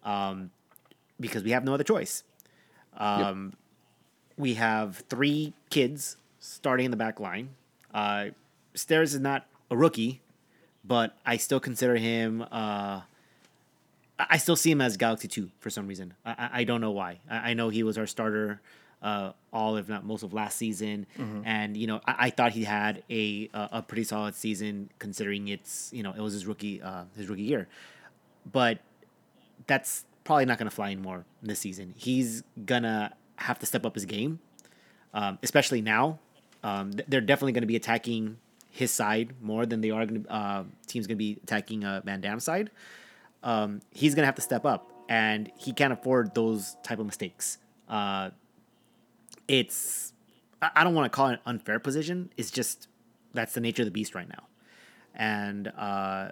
um, 0.04 0.50
because 1.20 1.42
we 1.44 1.52
have 1.52 1.64
no 1.64 1.72
other 1.74 1.84
choice. 1.84 2.24
Um, 2.96 3.52
We 4.38 4.54
have 4.54 5.04
three 5.08 5.54
kids 5.70 6.16
starting 6.40 6.84
in 6.86 6.90
the 6.90 6.96
back 6.96 7.20
line. 7.20 7.50
Uh, 7.94 8.26
Steres 8.74 9.14
is 9.14 9.20
not 9.20 9.46
a 9.70 9.76
rookie, 9.76 10.20
but 10.84 11.16
I 11.24 11.36
still 11.38 11.60
consider 11.60 11.96
him. 11.96 12.42
Uh, 12.50 13.00
I 14.18 14.36
still 14.38 14.56
see 14.56 14.70
him 14.70 14.80
as 14.80 14.96
Galaxy 14.96 15.28
Two 15.28 15.50
for 15.60 15.70
some 15.70 15.86
reason. 15.86 16.14
I, 16.24 16.30
I- 16.32 16.50
I 16.60 16.64
don't 16.64 16.80
know 16.80 16.90
why. 16.90 17.20
I, 17.30 17.50
I 17.50 17.54
know 17.54 17.68
he 17.70 17.82
was 17.82 17.96
our 17.98 18.06
starter 18.06 18.60
uh, 19.02 19.32
all, 19.52 19.76
if 19.76 19.88
not 19.88 20.04
most, 20.04 20.22
of 20.22 20.32
last 20.32 20.56
season, 20.56 21.06
and 21.44 21.76
you 21.76 21.86
know 21.86 22.00
I, 22.06 22.14
I 22.26 22.30
thought 22.30 22.52
he 22.52 22.64
had 22.64 23.02
a, 23.10 23.48
a 23.54 23.68
a 23.72 23.82
pretty 23.82 24.04
solid 24.04 24.34
season 24.34 24.90
considering 24.98 25.48
it's 25.48 25.90
you 25.92 26.02
know 26.02 26.12
it 26.12 26.20
was 26.20 26.32
his 26.32 26.46
rookie 26.46 26.80
uh, 26.82 27.04
his 27.16 27.28
rookie 27.28 27.42
year, 27.42 27.68
but 28.50 28.78
that's 29.66 30.04
probably 30.24 30.44
not 30.44 30.58
going 30.58 30.68
to 30.68 30.74
fly 30.74 30.90
anymore 30.90 31.24
this 31.42 31.58
season. 31.60 31.94
He's 31.96 32.42
gonna 32.64 33.12
have 33.36 33.58
to 33.60 33.66
step 33.66 33.84
up 33.86 33.94
his 33.94 34.04
game, 34.06 34.40
um, 35.14 35.38
especially 35.42 35.82
now. 35.82 36.18
Um, 36.62 36.92
th- 36.92 37.04
they're 37.08 37.20
definitely 37.20 37.52
going 37.52 37.62
to 37.62 37.66
be 37.68 37.76
attacking 37.76 38.38
his 38.70 38.90
side 38.90 39.34
more 39.40 39.66
than 39.66 39.80
they 39.82 39.90
are 39.90 40.04
going 40.06 40.24
to. 40.24 40.32
Uh, 40.32 40.64
teams 40.86 41.06
going 41.06 41.16
to 41.16 41.18
be 41.18 41.38
attacking 41.44 41.84
uh, 41.84 42.00
Van 42.04 42.20
Damme's 42.20 42.44
side. 42.44 42.70
Um, 43.42 43.80
he's 43.92 44.14
going 44.14 44.22
to 44.22 44.26
have 44.26 44.34
to 44.36 44.42
step 44.42 44.64
up, 44.64 44.90
and 45.08 45.50
he 45.56 45.72
can't 45.72 45.92
afford 45.92 46.34
those 46.34 46.76
type 46.82 46.98
of 46.98 47.06
mistakes. 47.06 47.58
Uh, 47.88 48.30
it's 49.48 50.12
I 50.62 50.70
I 50.76 50.84
don't 50.84 50.94
want 50.94 51.10
to 51.10 51.14
call 51.16 51.28
it 51.28 51.32
an 51.34 51.38
unfair 51.46 51.78
position. 51.78 52.30
It's 52.36 52.50
just 52.50 52.88
that's 53.34 53.54
the 53.54 53.60
nature 53.60 53.82
of 53.82 53.86
the 53.86 53.92
beast 53.92 54.14
right 54.14 54.28
now, 54.28 54.44
and 55.14 55.68
uh, 55.68 56.30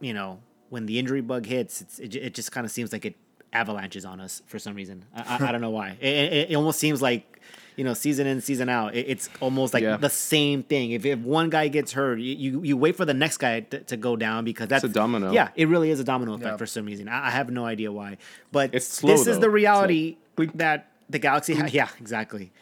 you 0.00 0.14
know 0.14 0.40
when 0.68 0.86
the 0.86 0.98
injury 0.98 1.20
bug 1.20 1.46
hits, 1.46 1.80
it's, 1.80 1.98
it, 1.98 2.14
it 2.14 2.34
just 2.34 2.52
kind 2.52 2.64
of 2.64 2.70
seems 2.70 2.92
like 2.92 3.04
it 3.04 3.16
avalanches 3.52 4.04
on 4.04 4.20
us 4.20 4.40
for 4.46 4.58
some 4.60 4.74
reason. 4.74 5.04
I, 5.14 5.38
I, 5.44 5.48
I 5.48 5.52
don't 5.52 5.60
know 5.60 5.70
why. 5.70 5.96
It, 6.00 6.06
it, 6.06 6.50
it 6.52 6.54
almost 6.54 6.78
seems 6.78 7.02
like 7.02 7.40
you 7.76 7.82
know 7.84 7.92
season 7.94 8.26
in 8.28 8.40
season 8.40 8.68
out. 8.68 8.94
It, 8.94 9.06
it's 9.08 9.28
almost 9.40 9.74
like 9.74 9.82
Yeah. 9.82 9.96
the 9.96 10.10
same 10.10 10.62
thing. 10.62 10.92
If, 10.92 11.04
if 11.04 11.18
one 11.20 11.50
guy 11.50 11.66
gets 11.68 11.90
hurt, 11.92 12.20
you, 12.20 12.34
you, 12.36 12.62
you 12.62 12.76
wait 12.76 12.94
for 12.96 13.04
the 13.04 13.14
next 13.14 13.38
guy 13.38 13.60
to, 13.60 13.80
to 13.80 13.96
go 13.96 14.14
down 14.14 14.44
because 14.44 14.68
that's 14.68 14.84
a 14.84 14.88
domino. 14.88 15.32
Yeah, 15.32 15.48
it 15.56 15.66
really 15.66 15.90
is 15.90 15.98
a 15.98 16.04
domino 16.04 16.34
effect 16.34 16.52
Yeah. 16.52 16.56
for 16.56 16.66
some 16.66 16.86
reason. 16.86 17.08
I, 17.08 17.26
I 17.28 17.30
have 17.30 17.50
no 17.50 17.64
idea 17.64 17.90
why, 17.90 18.18
but 18.52 18.72
It's 18.74 18.86
slow, 18.86 19.10
this 19.16 19.26
is 19.26 19.40
the 19.40 19.50
reality 19.50 20.18
like, 20.36 20.52
that 20.54 20.89
the 21.10 21.18
Galaxy. 21.18 21.54
Ha- 21.54 21.68
yeah, 21.72 21.88
exactly. 22.00 22.52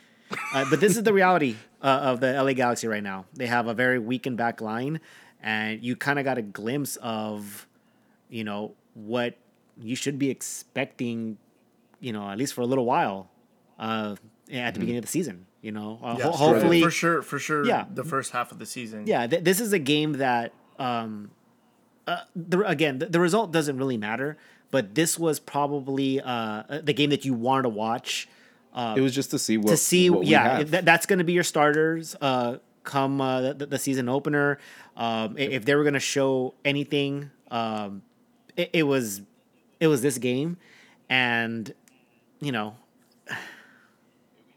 Uh, 0.54 0.66
but 0.68 0.80
this 0.80 0.96
is 0.96 1.02
the 1.04 1.12
reality 1.12 1.56
uh, 1.82 1.86
of 1.86 2.20
the 2.20 2.32
LA 2.42 2.52
Galaxy 2.52 2.86
right 2.86 3.02
now. 3.02 3.24
They 3.34 3.46
have 3.46 3.66
a 3.66 3.74
very 3.74 3.98
weakened 3.98 4.36
back 4.36 4.60
line, 4.60 5.00
and 5.42 5.82
you 5.82 5.96
kind 5.96 6.18
of 6.18 6.24
got 6.24 6.36
a 6.38 6.42
glimpse 6.42 6.96
of, 6.96 7.66
you 8.28 8.44
know, 8.44 8.74
what 8.94 9.36
you 9.80 9.96
should 9.96 10.18
be 10.18 10.28
expecting, 10.28 11.38
you 12.00 12.12
know, 12.12 12.28
at 12.28 12.36
least 12.36 12.52
for 12.54 12.60
a 12.60 12.66
little 12.66 12.84
while, 12.84 13.30
uh, 13.78 14.16
at 14.52 14.74
the 14.74 14.80
beginning 14.80 14.98
of 14.98 15.04
the 15.04 15.10
season. 15.10 15.46
You 15.62 15.72
know, 15.72 15.98
uh, 16.02 16.14
ho- 16.16 16.30
hopefully, 16.30 16.82
for 16.82 16.90
sure, 16.90 17.22
for 17.22 17.38
sure. 17.38 17.64
Yeah. 17.66 17.86
the 17.92 18.04
first 18.04 18.32
half 18.32 18.52
of 18.52 18.58
the 18.58 18.66
season. 18.66 19.06
yeah, 19.06 19.26
th- 19.26 19.42
this 19.42 19.60
is 19.60 19.72
a 19.72 19.78
game 19.78 20.12
that, 20.14 20.52
um, 20.78 21.30
uh, 22.06 22.20
the, 22.36 22.60
again, 22.60 22.98
the, 23.00 23.06
the 23.06 23.18
result 23.20 23.50
doesn't 23.50 23.76
really 23.76 23.96
matter. 23.96 24.36
But 24.70 24.94
this 24.94 25.18
was 25.18 25.40
probably 25.40 26.20
uh, 26.20 26.80
the 26.82 26.92
game 26.92 27.10
that 27.10 27.24
you 27.24 27.32
wanted 27.34 27.62
to 27.62 27.68
watch 27.70 28.28
It 28.96 29.00
was 29.00 29.14
just 29.14 29.30
to 29.32 29.38
see 29.38 29.56
what 29.58 29.70
to 29.70 29.76
see 29.76 30.08
what 30.10 30.26
yeah 30.26 30.62
that's 30.82 31.06
going 31.06 31.18
to 31.18 31.24
be 31.24 31.32
your 31.32 31.44
starters 31.44 32.14
uh 32.20 32.58
come 32.84 33.20
uh, 33.20 33.52
the, 33.52 33.66
the 33.66 33.78
season 33.78 34.08
opener. 34.08 34.58
Um 34.96 35.36
i- 35.36 35.40
if 35.56 35.64
they 35.64 35.74
were 35.74 35.82
going 35.82 35.94
to 35.94 36.00
show 36.00 36.54
anything 36.64 37.30
um 37.50 38.02
it, 38.56 38.70
it 38.72 38.82
was 38.84 39.22
it 39.80 39.86
was 39.88 40.00
this 40.02 40.18
game. 40.18 40.56
And 41.10 41.72
you 42.40 42.52
know 42.52 42.76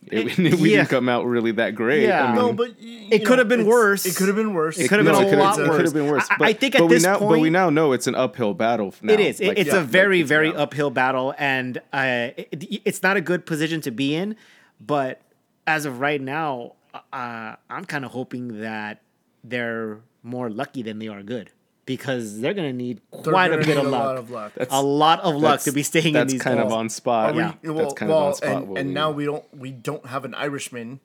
It- 0.07 0.39
it- 0.39 0.55
we 0.55 0.71
yeah. 0.71 0.77
didn't 0.77 0.89
come 0.89 1.07
out 1.09 1.25
really 1.25 1.51
that 1.53 1.75
great. 1.75 2.03
Yeah. 2.03 2.23
I 2.23 2.27
mean, 2.27 2.35
No, 2.35 2.53
but 2.53 2.69
y- 2.81 3.07
It 3.11 3.21
you 3.21 3.27
could 3.27 3.37
have 3.39 3.47
been 3.47 3.65
worse. 3.65 4.05
It 4.05 4.15
could 4.15 4.27
have 4.27 4.35
been 4.35 4.53
worse. 4.53 4.77
It 4.79 4.87
could 4.89 4.97
have 4.97 5.05
no, 5.05 5.13
been 5.13 5.21
a 5.21 5.29
could've- 5.29 5.39
lot 5.39 5.53
It 5.53 5.61
could 5.61 5.69
worse. 5.69 5.81
have 5.83 5.93
been 5.93 6.07
worse. 6.07 6.27
I- 6.29 6.35
But, 6.39 6.47
I 6.47 6.53
think 6.53 6.73
but 6.73 6.81
at 6.83 6.87
we 6.89 6.95
this 6.95 7.03
now, 7.03 7.19
but 7.19 7.27
we 7.29 7.37
point- 7.39 7.53
now 7.53 7.69
know 7.69 7.91
it's 7.93 8.07
an 8.07 8.15
uphill 8.15 8.53
battle. 8.53 8.93
Now. 9.01 9.13
It 9.13 9.19
is. 9.19 9.39
Like, 9.39 9.59
it's 9.59 9.69
yeah, 9.71 9.77
a 9.79 9.83
very, 9.83 10.19
like, 10.19 10.27
very 10.27 10.47
yeah. 10.49 10.53
uphill 10.55 10.89
battle, 10.89 11.33
and 11.37 11.77
uh, 11.93 12.29
it, 12.35 12.81
it's 12.83 13.03
not 13.03 13.15
a 13.17 13.21
good 13.21 13.45
position 13.45 13.79
to 13.81 13.91
be 13.91 14.15
in. 14.15 14.35
But 14.79 15.21
as 15.67 15.85
of 15.85 15.99
right 15.99 16.19
now, 16.21 16.73
uh, 17.13 17.55
I'm 17.69 17.85
kind 17.85 18.03
of 18.03 18.11
hoping 18.11 18.61
that 18.61 19.01
they're 19.43 19.99
more 20.23 20.49
lucky 20.49 20.81
than 20.81 20.97
they 20.99 21.07
are 21.07 21.21
good 21.23 21.51
because 21.85 22.39
they're 22.39 22.53
going 22.53 22.69
to 22.69 22.77
need 22.77 23.01
quite 23.11 23.51
a 23.51 23.57
bit 23.57 23.67
need 23.67 23.77
of 23.77 23.85
a 23.85 23.89
luck. 23.89 24.03
lot 24.03 24.17
of 24.17 24.29
luck. 24.31 24.51
a 24.69 24.81
lot 24.81 25.19
of 25.21 25.35
luck 25.35 25.61
to 25.61 25.71
be 25.71 25.83
staying 25.83 26.07
in 26.07 26.13
that's 26.13 26.31
these 26.33 26.41
kind 26.41 26.59
of 26.59 26.71
on 26.71 26.89
spot. 26.89 27.33
We- 27.33 27.39
yeah. 27.41 27.53
well, 27.63 27.75
that's 27.75 27.93
kind 27.93 28.09
well, 28.09 28.19
of 28.19 28.25
on 28.27 28.33
spot. 28.35 28.49
and, 28.49 28.67
what 28.69 28.79
and 28.79 28.89
we- 28.89 28.93
now 28.93 29.11
we 29.11 29.25
don't 29.25 29.57
we 29.57 29.71
don't 29.71 30.05
have 30.05 30.23
an 30.25 30.33
Irishman 30.35 30.99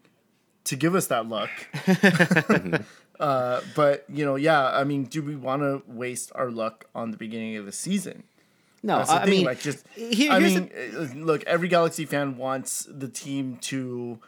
to 0.64 0.76
give 0.76 0.94
us 0.94 1.06
that 1.08 1.28
luck. 1.28 1.50
uh, 3.20 3.60
but 3.74 4.04
you 4.08 4.24
know, 4.24 4.36
yeah, 4.36 4.66
I 4.68 4.84
mean, 4.84 5.04
do 5.04 5.22
we 5.22 5.36
want 5.36 5.62
to 5.62 5.82
waste 5.86 6.32
our 6.34 6.50
luck 6.50 6.84
on 6.94 7.10
the 7.10 7.16
beginning 7.16 7.56
of 7.56 7.64
the 7.66 7.72
season? 7.72 8.24
No, 8.82 8.98
That's 8.98 9.10
the 9.10 9.14
I, 9.16 9.18
I 9.18 9.24
thing. 9.24 9.30
mean, 9.30 9.44
like 9.46 9.60
just 9.60 9.86
here- 9.96 10.30
I 10.32 10.38
mean, 10.38 10.70
uh, 10.96 11.08
look, 11.16 11.42
every 11.44 11.68
Galaxy 11.68 12.04
fan 12.04 12.36
wants 12.36 12.86
the 12.88 13.08
team 13.08 13.56
to, 13.62 14.18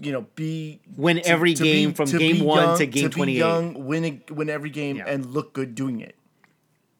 you 0.00 0.12
know, 0.12 0.26
be 0.34 0.80
Win 0.96 1.16
to- 1.16 1.26
every 1.26 1.54
to 1.54 1.62
be- 1.62 1.72
game 1.72 1.92
from 1.94 2.06
game 2.10 2.36
be 2.36 2.42
one 2.42 2.62
young- 2.62 2.78
to 2.78 2.86
game 2.86 3.04
be 3.08 3.14
28. 3.14 3.38
young, 3.38 3.84
win 3.86 4.04
a, 4.04 4.32
win 4.32 4.50
every 4.50 4.70
game, 4.70 4.96
Yeah. 4.96 5.04
and 5.08 5.26
look 5.26 5.52
good 5.52 5.74
doing 5.74 6.00
it. 6.00 6.14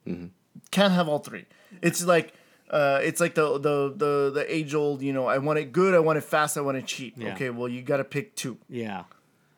Mm-hmm. 0.07 0.27
Can't 0.71 0.93
have 0.93 1.09
all 1.09 1.19
three. 1.21 1.47
It's 1.83 2.05
like. 2.05 2.33
Uh, 2.71 2.99
it's 3.03 3.21
like 3.21 3.35
the, 3.35 3.53
the 3.59 3.93
the 3.95 4.31
the 4.35 4.45
age 4.53 4.75
old, 4.75 5.01
you 5.03 5.13
know. 5.13 5.27
I 5.27 5.39
want 5.39 5.59
it 5.61 5.71
good, 5.71 5.95
I 5.95 5.99
want 6.01 6.17
it 6.19 6.23
fast, 6.25 6.57
I 6.57 6.61
want 6.63 6.77
it 6.79 6.87
cheap. 6.87 7.15
Yeah. 7.17 7.35
Okay, 7.35 7.51
well, 7.51 7.69
you 7.69 7.83
got 7.83 7.99
to 7.99 8.05
pick 8.05 8.35
two. 8.35 8.57
yeah. 8.69 9.05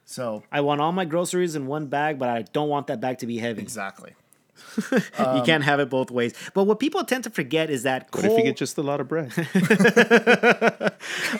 So 0.05 0.43
I 0.53 0.61
want 0.61 0.81
all 0.81 0.93
my 0.93 1.05
groceries 1.05 1.55
in 1.57 1.67
one 1.67 1.87
bag, 1.87 2.19
but 2.19 2.29
I 2.29 2.43
don't 2.43 2.69
want 2.69 2.89
that 2.89 3.01
bag 3.01 3.19
to 3.19 3.27
be 3.27 3.39
heavy. 3.39 3.63
exactly. 3.63 4.13
you 4.93 5.43
can't 5.45 5.65
have 5.65 5.81
it 5.81 5.89
both 5.91 6.11
ways. 6.11 6.33
But 6.55 6.65
what 6.65 6.79
people 6.81 7.05
tend 7.05 7.25
to 7.25 7.31
forget 7.31 7.71
is 7.71 7.83
that 7.85 8.09
What 8.13 8.23
Cole, 8.25 8.33
if 8.33 8.39
you 8.39 8.45
get 8.45 8.57
just 8.57 8.77
a 8.79 8.83
lot 8.83 9.01
of 9.01 9.09
bread? 9.09 9.33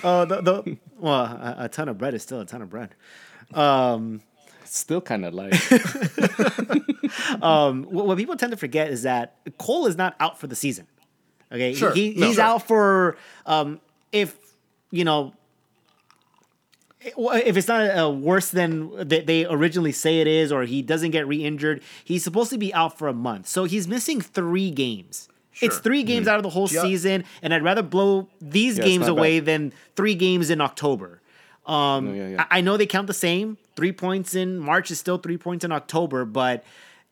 uh, 0.03 0.25
the, 0.25 0.41
the, 0.43 0.77
well, 0.99 1.15
a, 1.25 1.55
a 1.61 1.69
ton 1.69 1.89
of 1.89 1.99
bread 1.99 2.15
is 2.15 2.23
still 2.23 2.41
a 2.41 2.47
ton 2.47 2.63
of 2.63 2.71
bread. 2.71 2.91
It's 4.63 4.79
still 4.79 5.01
kind 5.01 5.25
of 5.25 5.35
like 5.35 5.55
Um, 7.43 7.85
what, 7.85 8.07
what 8.07 8.19
people 8.19 8.37
tend 8.37 8.51
to 8.53 8.57
forget 8.57 8.91
is 8.91 9.03
that 9.03 9.37
Cole 9.59 9.87
is 9.87 9.97
not 9.97 10.15
out 10.21 10.39
for 10.39 10.47
the 10.47 10.57
season. 10.57 10.87
Okay, 11.53 11.75
Sure. 11.75 11.93
he, 11.93 12.15
No. 12.17 12.27
he's 12.27 12.37
Sure. 12.37 12.45
out 12.45 12.67
for 12.67 13.17
um, 13.47 13.81
if 14.13 14.37
you 14.91 15.05
know 15.05 15.33
if 17.17 17.57
it's 17.57 17.69
not 17.69 17.97
uh, 17.99 18.11
worse 18.11 18.51
than 18.51 19.09
they, 19.09 19.21
they 19.21 19.47
originally 19.47 19.93
say 19.93 20.21
it 20.21 20.27
is, 20.27 20.51
or 20.53 20.65
he 20.65 20.83
doesn't 20.83 21.11
get 21.13 21.27
re-injured, 21.29 21.83
he's 22.05 22.25
supposed 22.25 22.51
to 22.51 22.59
be 22.59 22.73
out 22.75 22.99
for 22.99 23.09
a 23.09 23.13
month. 23.13 23.47
So 23.47 23.65
he's 23.65 23.87
missing 23.87 24.21
three 24.21 24.71
games. 24.71 25.29
It's 25.63 25.79
three 25.79 26.03
games 26.03 26.29
out 26.29 26.37
of 26.37 26.43
the 26.43 26.51
whole 26.51 26.69
Yeah. 26.71 26.83
season, 26.83 27.25
and 27.41 27.55
I'd 27.55 27.63
rather 27.65 27.83
blow 27.83 28.29
these 28.43 28.77
Yeah, 28.77 28.85
games 28.85 29.09
away 29.09 29.41
bad. 29.41 29.47
than 29.47 29.73
three 29.95 30.15
games 30.15 30.51
in 30.51 30.61
October. 30.61 31.23
Um, 31.65 32.07
No, 32.09 32.13
yeah, 32.15 32.29
yeah. 32.29 32.45
I, 32.51 32.59
I 32.59 32.61
know 32.61 32.77
they 32.77 32.87
count 32.87 33.07
the 33.07 33.15
same. 33.15 33.57
Three 33.75 33.93
points 33.93 34.35
in 34.35 34.59
March 34.59 34.91
is 34.91 34.99
still 35.01 35.17
three 35.19 35.39
points 35.39 35.65
in 35.65 35.73
October, 35.73 36.25
but 36.27 36.63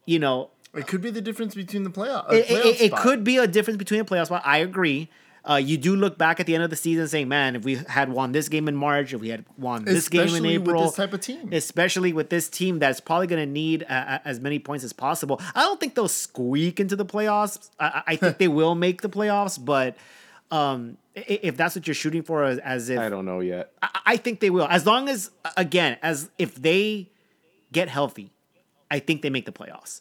you 0.06 0.18
know 0.18 0.50
It 0.74 0.86
could 0.86 1.00
be 1.00 1.10
the 1.10 1.20
difference 1.22 1.54
between 1.54 1.84
the 1.84 1.90
playoff. 1.90 2.30
it, 2.32 2.46
playoff 2.46 2.64
it, 2.66 2.80
it 2.82 2.86
spot. 2.88 3.00
could 3.00 3.24
be 3.24 3.38
a 3.38 3.46
difference 3.46 3.78
between 3.78 4.00
a 4.00 4.04
playoff 4.04 4.26
spot. 4.26 4.42
I 4.44 4.58
agree. 4.58 5.08
Uh, 5.46 5.56
you 5.56 5.76
do 5.76 5.94
look 5.94 6.16
back 6.16 6.40
at 6.40 6.46
the 6.46 6.54
end 6.54 6.64
of 6.64 6.70
the 6.70 6.76
season 6.76 7.06
saying, 7.06 7.28
man, 7.28 7.54
if 7.54 7.64
we 7.64 7.74
had 7.74 8.08
won 8.10 8.32
this 8.32 8.48
game 8.48 8.66
in 8.66 8.74
March, 8.74 9.12
if 9.12 9.20
we 9.20 9.28
had 9.28 9.44
won 9.58 9.84
this 9.84 10.08
game 10.08 10.22
in 10.22 10.26
Especially 10.28 10.58
with 10.58 10.68
April, 10.68 10.82
this 10.84 10.94
type 10.96 11.12
of 11.12 11.20
team. 11.20 11.52
especially 11.52 12.12
with 12.14 12.30
this 12.30 12.48
team 12.48 12.78
that's 12.78 12.98
probably 12.98 13.26
going 13.26 13.46
to 13.46 13.52
need 13.52 13.84
uh, 13.86 14.20
as 14.24 14.40
many 14.40 14.58
points 14.58 14.84
as 14.84 14.94
possible. 14.94 15.38
I 15.54 15.60
don't 15.60 15.78
think 15.78 15.94
they'll 15.94 16.08
squeak 16.08 16.80
into 16.80 16.96
the 16.96 17.04
playoffs. 17.04 17.68
I, 17.78 17.86
I 17.86 18.02
I 18.06 18.16
think 18.16 18.38
they 18.42 18.48
will 18.48 18.74
make 18.74 19.02
the 19.02 19.10
playoffs, 19.10 19.62
but 19.62 19.96
um, 20.50 20.96
if 21.14 21.56
that's 21.56 21.76
what 21.76 21.86
you're 21.86 21.94
shooting 21.94 22.22
for, 22.22 22.44
as, 22.44 22.58
as 22.58 22.88
if 22.88 22.98
I 22.98 23.08
don't 23.10 23.26
know 23.26 23.40
yet. 23.40 23.72
I, 23.82 24.00
I 24.06 24.16
think 24.16 24.40
they 24.40 24.50
will. 24.50 24.66
As 24.68 24.86
long 24.86 25.08
as 25.08 25.30
again, 25.56 25.98
as 26.02 26.30
if 26.38 26.54
they 26.54 27.10
get 27.70 27.88
healthy, 27.88 28.32
I 28.90 28.98
think 28.98 29.22
they 29.22 29.30
make 29.30 29.44
the 29.46 29.52
playoffs. 29.52 30.00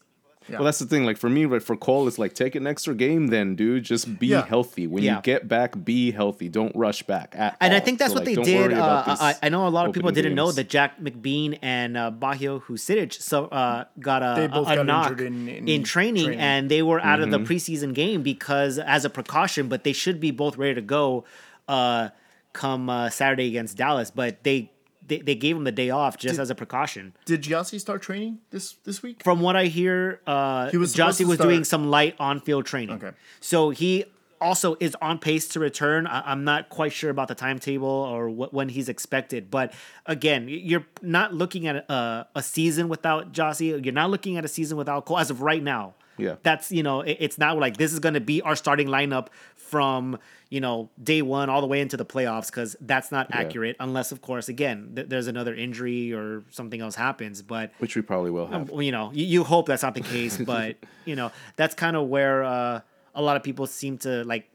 Yeah. 0.50 0.58
Well, 0.58 0.66
that's 0.66 0.80
the 0.80 0.86
thing. 0.86 1.06
Like 1.06 1.18
for 1.18 1.30
me, 1.30 1.46
like 1.46 1.62
for 1.62 1.76
Cole, 1.78 2.08
it's 2.08 2.18
like 2.20 2.34
take 2.34 2.56
an 2.56 2.68
extra 2.68 2.94
game, 2.94 3.28
then, 3.28 3.56
dude. 3.56 3.84
Just 3.84 4.20
be 4.20 4.28
Yeah. 4.28 4.46
healthy. 4.46 4.88
When 4.88 5.04
Yeah. 5.04 5.16
you 5.18 5.22
get 5.22 5.48
back, 5.48 5.84
be 5.86 6.12
healthy. 6.12 6.50
Don't 6.50 6.76
rush 6.76 7.02
back. 7.04 7.34
At 7.38 7.56
And 7.62 7.74
I 7.74 7.80
think 7.80 8.00
that's 8.00 8.12
So, 8.12 8.20
what 8.20 8.28
like, 8.28 8.36
they 8.36 8.44
did. 8.44 8.74
Uh, 8.74 9.04
I, 9.08 9.36
I 9.42 9.50
know 9.50 9.68
a 9.68 9.70
lot 9.70 9.88
of 9.88 9.94
people 9.94 10.12
didn't 10.12 10.36
know 10.36 10.52
that 10.52 10.68
Jack 10.70 11.00
McBean 11.00 11.58
and 11.62 11.96
uh, 11.96 12.12
Baggio 12.12 12.62
Husidic 12.64 13.14
so 13.14 13.46
uh, 13.46 13.86
got 14.00 14.22
a, 14.22 14.42
They 14.42 14.48
both 14.48 14.68
a, 14.68 14.72
a 14.74 14.76
got 14.78 14.86
knock 14.86 15.20
in, 15.22 15.48
in- 15.48 15.68
in 15.68 15.84
training, 15.84 16.26
training. 16.26 16.40
and 16.42 16.70
they 16.70 16.82
were 16.82 17.00
out 17.00 17.20
of 17.22 17.30
Mm-hmm. 17.30 17.44
the 17.46 17.54
preseason 17.56 17.94
game 17.94 18.22
because 18.22 18.78
as 18.80 19.06
a 19.06 19.10
precaution. 19.10 19.70
But 19.70 19.84
they 19.86 19.94
should 19.94 20.20
be 20.20 20.32
both 20.32 20.58
ready 20.58 20.76
to 20.76 20.82
go 20.82 21.24
uh, 21.70 22.10
come 22.52 22.90
uh, 22.90 23.10
Saturday 23.10 23.48
against 23.48 23.78
Dallas. 23.78 24.12
But 24.12 24.44
they 24.44 24.72
they, 25.06 25.20
they 25.20 25.36
gave 25.36 25.56
him 25.56 25.63
the 25.63 25.72
day 25.72 25.89
off 25.89 26.18
just 26.18 26.39
as 26.39 26.50
a 26.50 26.56
precaution. 26.56 27.13
Did 27.26 27.44
Gyasi 27.44 27.80
start 27.80 28.02
training 28.02 28.39
this 28.52 28.74
this 28.84 29.04
week? 29.04 29.24
From 29.24 29.42
what 29.42 29.56
I 29.56 29.66
hear, 29.66 30.22
uh, 30.26 30.70
He 30.70 30.78
was 30.78 30.94
to 30.94 31.04
was 31.26 31.38
doing 31.38 31.63
some 31.63 31.89
light 31.89 32.16
on-field 32.20 32.66
training. 32.66 32.96
Okay. 32.96 33.12
So 33.39 33.70
he 33.70 34.06
also 34.44 34.76
is 34.80 34.96
on 35.02 35.18
pace 35.20 35.48
to 35.48 35.60
return. 35.60 36.06
I, 36.06 36.32
I'm 36.32 36.44
not 36.44 36.70
quite 36.70 36.92
sure 36.92 37.10
about 37.10 37.30
the 37.30 37.36
timetable 37.36 37.88
or 37.88 38.30
what, 38.30 38.54
when 38.54 38.70
he's 38.70 38.89
expected. 38.89 39.50
But 39.50 39.74
again, 40.06 40.48
you're 40.50 40.86
not 41.02 41.34
looking 41.34 41.66
at 41.68 41.89
a, 41.89 42.28
a 42.36 42.44
season 42.44 42.89
without 42.89 43.32
Gyasi. 43.34 43.84
You're 43.84 43.94
not 43.94 44.10
looking 44.10 44.38
at 44.38 44.46
a 44.46 44.50
season 44.50 44.78
without 44.78 45.06
Cole 45.06 45.20
as 45.20 45.30
of 45.30 45.42
right 45.42 45.63
now. 45.63 45.96
Yeah. 46.24 46.36
That's, 46.44 46.72
you 46.72 46.82
know, 46.84 47.02
it- 47.02 47.18
it's 47.20 47.38
not 47.38 47.58
like 47.60 47.78
this 47.78 47.94
is 47.94 48.00
going 48.00 48.14
to 48.16 48.22
be 48.22 48.42
our 48.42 48.56
starting 48.56 48.88
lineup 48.88 49.28
from, 49.56 50.18
you 50.50 50.62
know, 50.62 50.90
day 51.04 51.22
one 51.22 51.50
all 51.50 51.62
the 51.62 51.68
way 51.68 51.80
into 51.82 51.98
the 51.98 52.06
playoffs 52.06 52.48
because 52.48 52.76
that's 52.82 53.12
not 53.12 53.28
Yeah. 53.30 53.38
accurate 53.42 53.76
unless, 53.80 54.12
of 54.12 54.22
course, 54.22 54.48
again, 54.50 54.92
th- 54.96 55.10
there's 55.10 55.28
another 55.28 55.54
injury 55.54 56.14
or 56.14 56.44
something 56.50 56.80
else 56.82 56.96
happens. 56.96 57.42
But 57.42 57.72
which 57.80 57.96
we 57.96 58.02
probably 58.02 58.32
will 58.32 58.48
have. 58.48 58.70
well, 58.70 58.82
you 58.82 58.92
know, 58.92 59.12
you, 59.14 59.26
you 59.26 59.44
hope 59.44 59.66
that's 59.68 59.84
not 59.84 59.94
the 59.96 60.02
case, 60.02 60.38
but 60.54 60.78
you 61.06 61.16
know, 61.16 61.32
that's 61.56 61.74
kind 61.76 61.96
of 61.96 62.08
where 62.08 62.44
uh, 62.44 62.82
a 63.16 63.22
lot 63.22 63.36
of 63.38 63.44
people 63.44 63.68
seem 63.68 63.98
to 64.00 64.24
like 64.26 64.50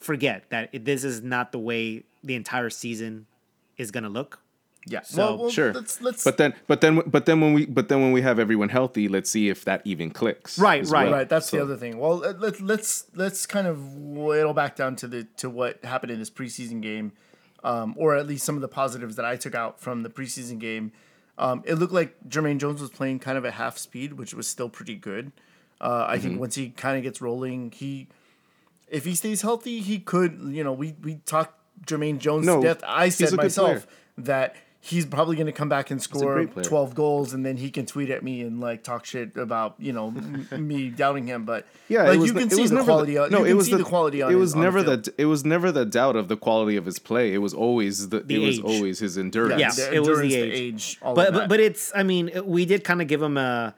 forget 0.00 0.44
that 0.50 0.70
it, 0.72 0.84
this 0.84 1.04
is 1.04 1.22
not 1.22 1.52
the 1.52 1.58
way 1.58 2.04
the 2.24 2.34
entire 2.34 2.70
season 2.70 3.26
is 3.76 3.90
gonna 3.90 4.08
look. 4.08 4.40
Yeah. 4.90 5.02
So- 5.02 5.18
well, 5.18 5.38
well, 5.38 5.50
Sure. 5.50 5.72
Let's 5.72 6.00
let's 6.00 6.24
But 6.24 6.36
then, 6.36 6.54
but 6.66 6.80
then, 6.80 7.02
but 7.06 7.26
then 7.26 7.40
when 7.40 7.52
we, 7.52 7.66
but 7.66 7.88
then 7.88 8.00
when 8.00 8.12
we 8.12 8.22
have 8.22 8.38
everyone 8.38 8.68
healthy, 8.68 9.08
let's 9.08 9.30
see 9.30 9.48
if 9.48 9.64
that 9.64 9.82
even 9.84 10.10
clicks. 10.10 10.58
Right, 10.58 10.84
right. 10.86 11.04
well. 11.04 11.12
right. 11.18 11.28
That's 11.28 11.50
the 11.50 11.60
other 11.62 11.76
thing. 11.76 11.98
Well, 11.98 12.16
let, 12.18 12.60
let's 12.60 13.04
let's 13.14 13.46
kind 13.46 13.66
of 13.66 13.94
whittle 13.94 14.54
back 14.54 14.76
down 14.76 14.96
to 14.96 15.06
the 15.08 15.24
to 15.38 15.48
what 15.50 15.84
happened 15.84 16.12
in 16.12 16.18
this 16.18 16.30
preseason 16.30 16.80
game, 16.80 17.12
um, 17.64 17.94
or 17.96 18.16
at 18.16 18.26
least 18.26 18.44
some 18.44 18.54
of 18.56 18.60
the 18.62 18.68
positives 18.68 19.16
that 19.16 19.24
I 19.24 19.36
took 19.36 19.54
out 19.54 19.80
from 19.80 20.02
the 20.02 20.10
preseason 20.10 20.58
game. 20.58 20.92
Um, 21.38 21.62
it 21.66 21.74
looked 21.74 21.92
like 21.92 22.16
Jermaine 22.28 22.58
Jones 22.58 22.80
was 22.80 22.90
playing 22.90 23.20
kind 23.20 23.38
of 23.38 23.44
at 23.44 23.54
half 23.54 23.78
speed, 23.78 24.14
which 24.14 24.34
was 24.34 24.48
still 24.48 24.68
pretty 24.68 24.96
good. 24.96 25.30
Uh, 25.80 26.04
I 26.08 26.16
Mm-hmm. 26.16 26.22
think 26.26 26.40
once 26.40 26.54
he 26.56 26.70
kind 26.70 26.96
of 26.96 27.04
gets 27.04 27.20
rolling, 27.20 27.70
he 27.70 28.08
if 28.88 29.04
he 29.04 29.14
stays 29.14 29.42
healthy, 29.42 29.80
he 29.80 29.98
could. 30.00 30.38
You 30.48 30.64
know, 30.64 30.72
we 30.72 30.96
we 31.02 31.16
talked 31.26 31.54
Jermaine 31.86 32.18
Jones 32.18 32.44
No, 32.46 32.56
to 32.60 32.66
death. 32.68 32.82
I 32.84 33.08
said 33.10 33.32
myself 33.34 33.86
that 34.16 34.56
he's 34.80 35.04
probably 35.04 35.34
going 35.34 35.46
to 35.46 35.52
come 35.52 35.68
back 35.68 35.90
and 35.90 36.00
score 36.00 36.44
12 36.46 36.94
goals 36.94 37.34
and 37.34 37.44
then 37.44 37.56
he 37.56 37.68
can 37.70 37.84
tweet 37.84 38.10
at 38.10 38.22
me 38.22 38.42
and 38.42 38.60
like 38.60 38.82
talk 38.84 39.04
shit 39.04 39.36
about 39.36 39.74
you 39.78 39.92
know 39.92 40.12
me 40.56 40.88
doubting 41.02 41.26
him 41.26 41.44
but 41.44 41.66
Yeah, 41.88 42.04
like 42.04 42.14
it 42.14 42.18
was 42.18 42.28
you 42.28 42.34
can 42.34 42.42
it 42.44 42.52
see 42.52 42.62
was 42.62 42.70
the 42.70 42.84
quality 42.84 43.14
the, 43.14 43.24
of, 43.24 43.30
no, 43.32 43.44
it 43.44 43.54
was 43.54 43.68
the, 43.70 43.78
the 43.78 43.84
quality 43.84 44.22
on 44.22 44.32
it 44.32 44.36
was 44.36 44.54
on 44.54 44.60
never 44.62 44.82
field. 44.84 45.04
the 45.04 45.14
it 45.18 45.24
was 45.24 45.44
never 45.44 45.72
the 45.72 45.84
doubt 45.84 46.14
of 46.16 46.28
the 46.28 46.36
quality 46.36 46.76
of 46.76 46.86
his 46.86 46.98
play. 47.00 47.34
It 47.34 47.38
was 47.38 47.52
always 47.54 48.08
the, 48.10 48.20
The 48.20 48.36
it 48.36 48.38
was 48.38 48.60
always 48.60 49.00
his 49.00 49.18
endurance. 49.18 49.60
Yeah, 49.60 49.72
the 49.72 49.94
it 49.94 49.98
was 49.98 50.08
the 50.08 50.12
endurance, 50.14 50.34
age. 50.34 50.54
age 50.54 50.98
all 51.02 51.14
But 51.14 51.28
of 51.28 51.34
but 51.34 51.48
but 51.48 51.60
it's 51.60 51.90
I 51.94 52.04
mean 52.04 52.30
we 52.44 52.64
did 52.64 52.84
kind 52.84 53.02
of 53.02 53.08
give 53.08 53.20
him 53.20 53.36
a 53.36 53.74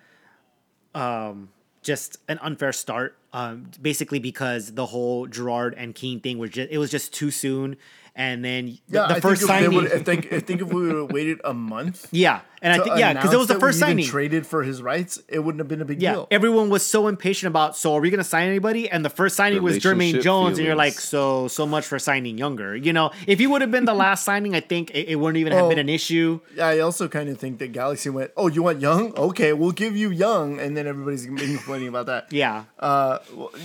um 0.94 1.48
just 1.82 2.18
an 2.28 2.38
unfair 2.42 2.72
start 2.72 3.16
um 3.32 3.70
basically 3.80 4.18
because 4.18 4.74
the 4.74 4.86
whole 4.86 5.26
Gerrard 5.26 5.74
and 5.78 5.94
Keane 5.94 6.20
thing 6.20 6.38
was 6.38 6.50
just 6.50 6.70
it 6.70 6.78
was 6.78 6.90
just 6.90 7.14
too 7.14 7.30
soon 7.30 7.76
and 8.14 8.44
then 8.44 8.66
the, 8.66 8.80
yeah, 8.88 9.06
the 9.08 9.14
I 9.16 9.20
first 9.20 9.40
think 9.42 9.48
signing 9.50 9.74
would, 9.74 9.92
I 9.92 9.98
think 9.98 10.32
I 10.32 10.40
think 10.40 10.60
if 10.62 10.72
we 10.72 10.86
would 10.86 10.94
have 10.96 11.12
waited 11.12 11.40
a 11.44 11.54
month 11.54 12.08
yeah 12.12 12.40
and 12.62 12.72
I 12.74 12.82
think 12.84 12.98
yeah 12.98 13.12
because 13.14 13.32
it 13.32 13.38
was 13.38 13.46
the 13.48 13.54
that 13.54 13.58
we 13.58 13.68
first 13.68 13.78
even 13.78 13.88
signing 13.88 14.06
traded 14.06 14.46
for 14.46 14.62
his 14.62 14.82
rights 14.82 15.22
it 15.28 15.38
wouldn't 15.38 15.60
have 15.60 15.68
been 15.68 15.80
a 15.80 15.84
big 15.84 16.02
Yeah, 16.02 16.12
deal 16.12 16.28
everyone 16.30 16.68
was 16.70 16.84
so 16.84 17.08
impatient 17.08 17.48
about. 17.48 17.76
So 17.76 17.94
are 17.94 18.00
we 18.00 18.10
gonna 18.10 18.22
sign 18.24 18.48
anybody? 18.48 18.88
And 18.90 19.04
the 19.04 19.08
first 19.10 19.36
signing 19.36 19.62
was 19.62 19.78
Jermaine 19.78 19.98
Relationship 19.98 20.22
Jones, 20.22 20.58
and 20.58 20.66
you're 20.66 20.76
like, 20.76 20.92
so 20.94 21.48
so 21.48 21.66
much 21.66 21.86
for 21.86 21.98
signing 21.98 22.36
younger. 22.36 22.76
You 22.76 22.92
know, 22.92 23.12
if 23.26 23.38
he 23.38 23.46
would 23.46 23.62
have 23.62 23.70
been 23.70 23.84
the 23.86 23.94
last 24.06 24.24
signing, 24.24 24.54
I 24.54 24.60
think 24.60 24.90
it, 24.90 25.08
it 25.08 25.16
wouldn't 25.16 25.38
even 25.38 25.52
have 25.52 25.64
Oh. 25.64 25.68
been 25.70 25.78
an 25.78 25.88
issue. 25.88 26.40
Yeah, 26.54 26.66
I 26.68 26.78
also 26.80 27.08
kind 27.08 27.28
of 27.30 27.38
think 27.38 27.58
that 27.60 27.72
Galaxy 27.72 28.10
went 28.10 28.30
oh 28.36 28.48
you 28.48 28.62
want 28.62 28.80
young 28.80 29.14
okay 29.16 29.52
we'll 29.54 29.72
give 29.72 29.96
you 29.96 30.10
young 30.10 30.58
and 30.60 30.76
then 30.76 30.86
everybody's 30.86 31.26
been 31.26 31.36
complaining 31.56 31.88
about 31.88 32.06
that 32.06 32.30
Yeah, 32.32 32.64
uh, 32.78 33.18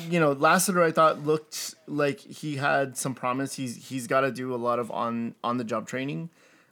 you 0.09 0.19
know, 0.19 0.31
Lassiter 0.31 0.81
I 0.83 0.91
thought 0.91 1.25
looked 1.25 1.75
like 1.87 2.19
he 2.19 2.55
had 2.55 2.97
some 2.97 3.13
promise. 3.13 3.55
He's 3.55 3.75
he's 3.89 4.07
got 4.07 4.21
to 4.21 4.31
do 4.35 4.53
a 4.53 4.61
lot 4.67 4.79
of 4.79 4.91
on 4.91 5.35
on 5.43 5.57
the 5.57 5.63
job 5.63 5.87
training, 5.87 6.29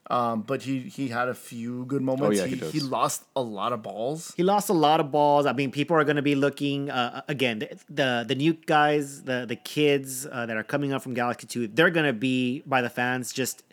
um, 0.09 0.41
but 0.41 0.61
he 0.63 0.79
he 0.79 1.07
had 1.07 1.27
a 1.29 1.33
few 1.33 1.85
good 1.85 2.01
moments. 2.01 2.39
yeah, 2.39 2.45
he, 2.45 2.55
he 2.55 2.71
he, 2.71 2.79
lost 2.79 3.23
a 3.35 3.41
lot 3.41 3.73
of 3.73 3.81
balls. 3.81 4.33
he 4.35 4.43
lost 4.43 4.69
a 4.69 4.73
lot 4.73 4.99
of 4.99 5.11
balls. 5.11 5.45
I 5.45 5.53
mean, 5.53 5.71
people 5.71 5.95
are 5.97 6.03
gonna 6.03 6.21
be 6.21 6.35
looking 6.35 6.89
uh, 6.89 7.21
again. 7.27 7.59
The, 7.59 7.79
the 7.89 8.25
the 8.27 8.35
new 8.35 8.53
guys, 8.53 9.23
the 9.23 9.45
the 9.47 9.55
kids 9.55 10.27
uh, 10.27 10.45
that 10.45 10.57
are 10.57 10.63
coming 10.63 10.93
up 10.93 11.01
from 11.01 11.13
Galaxy 11.13 11.47
Two, 11.47 11.67
they're 11.67 11.91
gonna 11.91 12.13
be 12.13 12.63
by 12.65 12.81
the 12.81 12.89
fans 12.89 13.31
just 13.31 13.63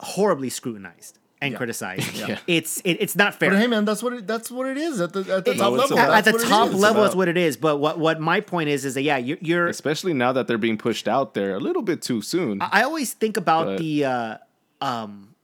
horribly 0.00 0.48
scrutinized 0.48 1.18
and 1.40 1.52
Yeah. 1.52 1.58
criticized. 1.58 2.14
Yeah. 2.28 2.38
It's 2.46 2.80
it, 2.80 2.98
it's 3.00 3.14
not 3.16 3.34
fair. 3.34 3.50
But 3.50 3.58
hey, 3.60 3.66
man, 3.66 3.84
that's 3.84 4.02
what 4.02 4.12
it, 4.12 4.26
that's 4.26 4.50
what 4.50 4.66
it 4.66 4.76
is 4.76 5.00
at 5.00 5.12
the 5.12 5.20
at 5.20 5.44
the 5.44 5.52
It- 5.52 5.58
top 5.58 5.72
level. 5.72 5.96
about- 5.98 6.10
at 6.14 6.24
the 6.24 6.32
That's 6.32 6.42
what 6.44 6.46
it 6.46 6.48
top 6.50 6.68
is. 6.70 6.74
level, 6.74 6.96
about- 7.02 7.06
it's 7.06 7.16
what 7.16 7.28
it 7.28 7.36
is. 7.36 7.56
But 7.56 7.76
what 7.78 7.98
what 7.98 8.20
my 8.20 8.40
point 8.40 8.68
is 8.68 8.84
is 8.84 8.94
that 8.94 9.02
yeah, 9.02 9.16
you're, 9.18 9.38
you're 9.40 9.68
Especially 9.68 10.12
now 10.14 10.32
that 10.32 10.46
they're 10.48 10.58
being 10.58 10.78
pushed 10.78 11.06
out 11.08 11.34
there 11.34 11.54
a 11.54 11.60
little 11.60 11.82
bit 11.82 12.02
too 12.02 12.20
soon. 12.22 12.60
I 12.62 12.82
always 12.82 13.12
think 13.12 13.36
about 13.36 13.66
But- 13.66 13.78
the 13.78 14.04
uh, 14.04 14.36
um, 14.80 15.34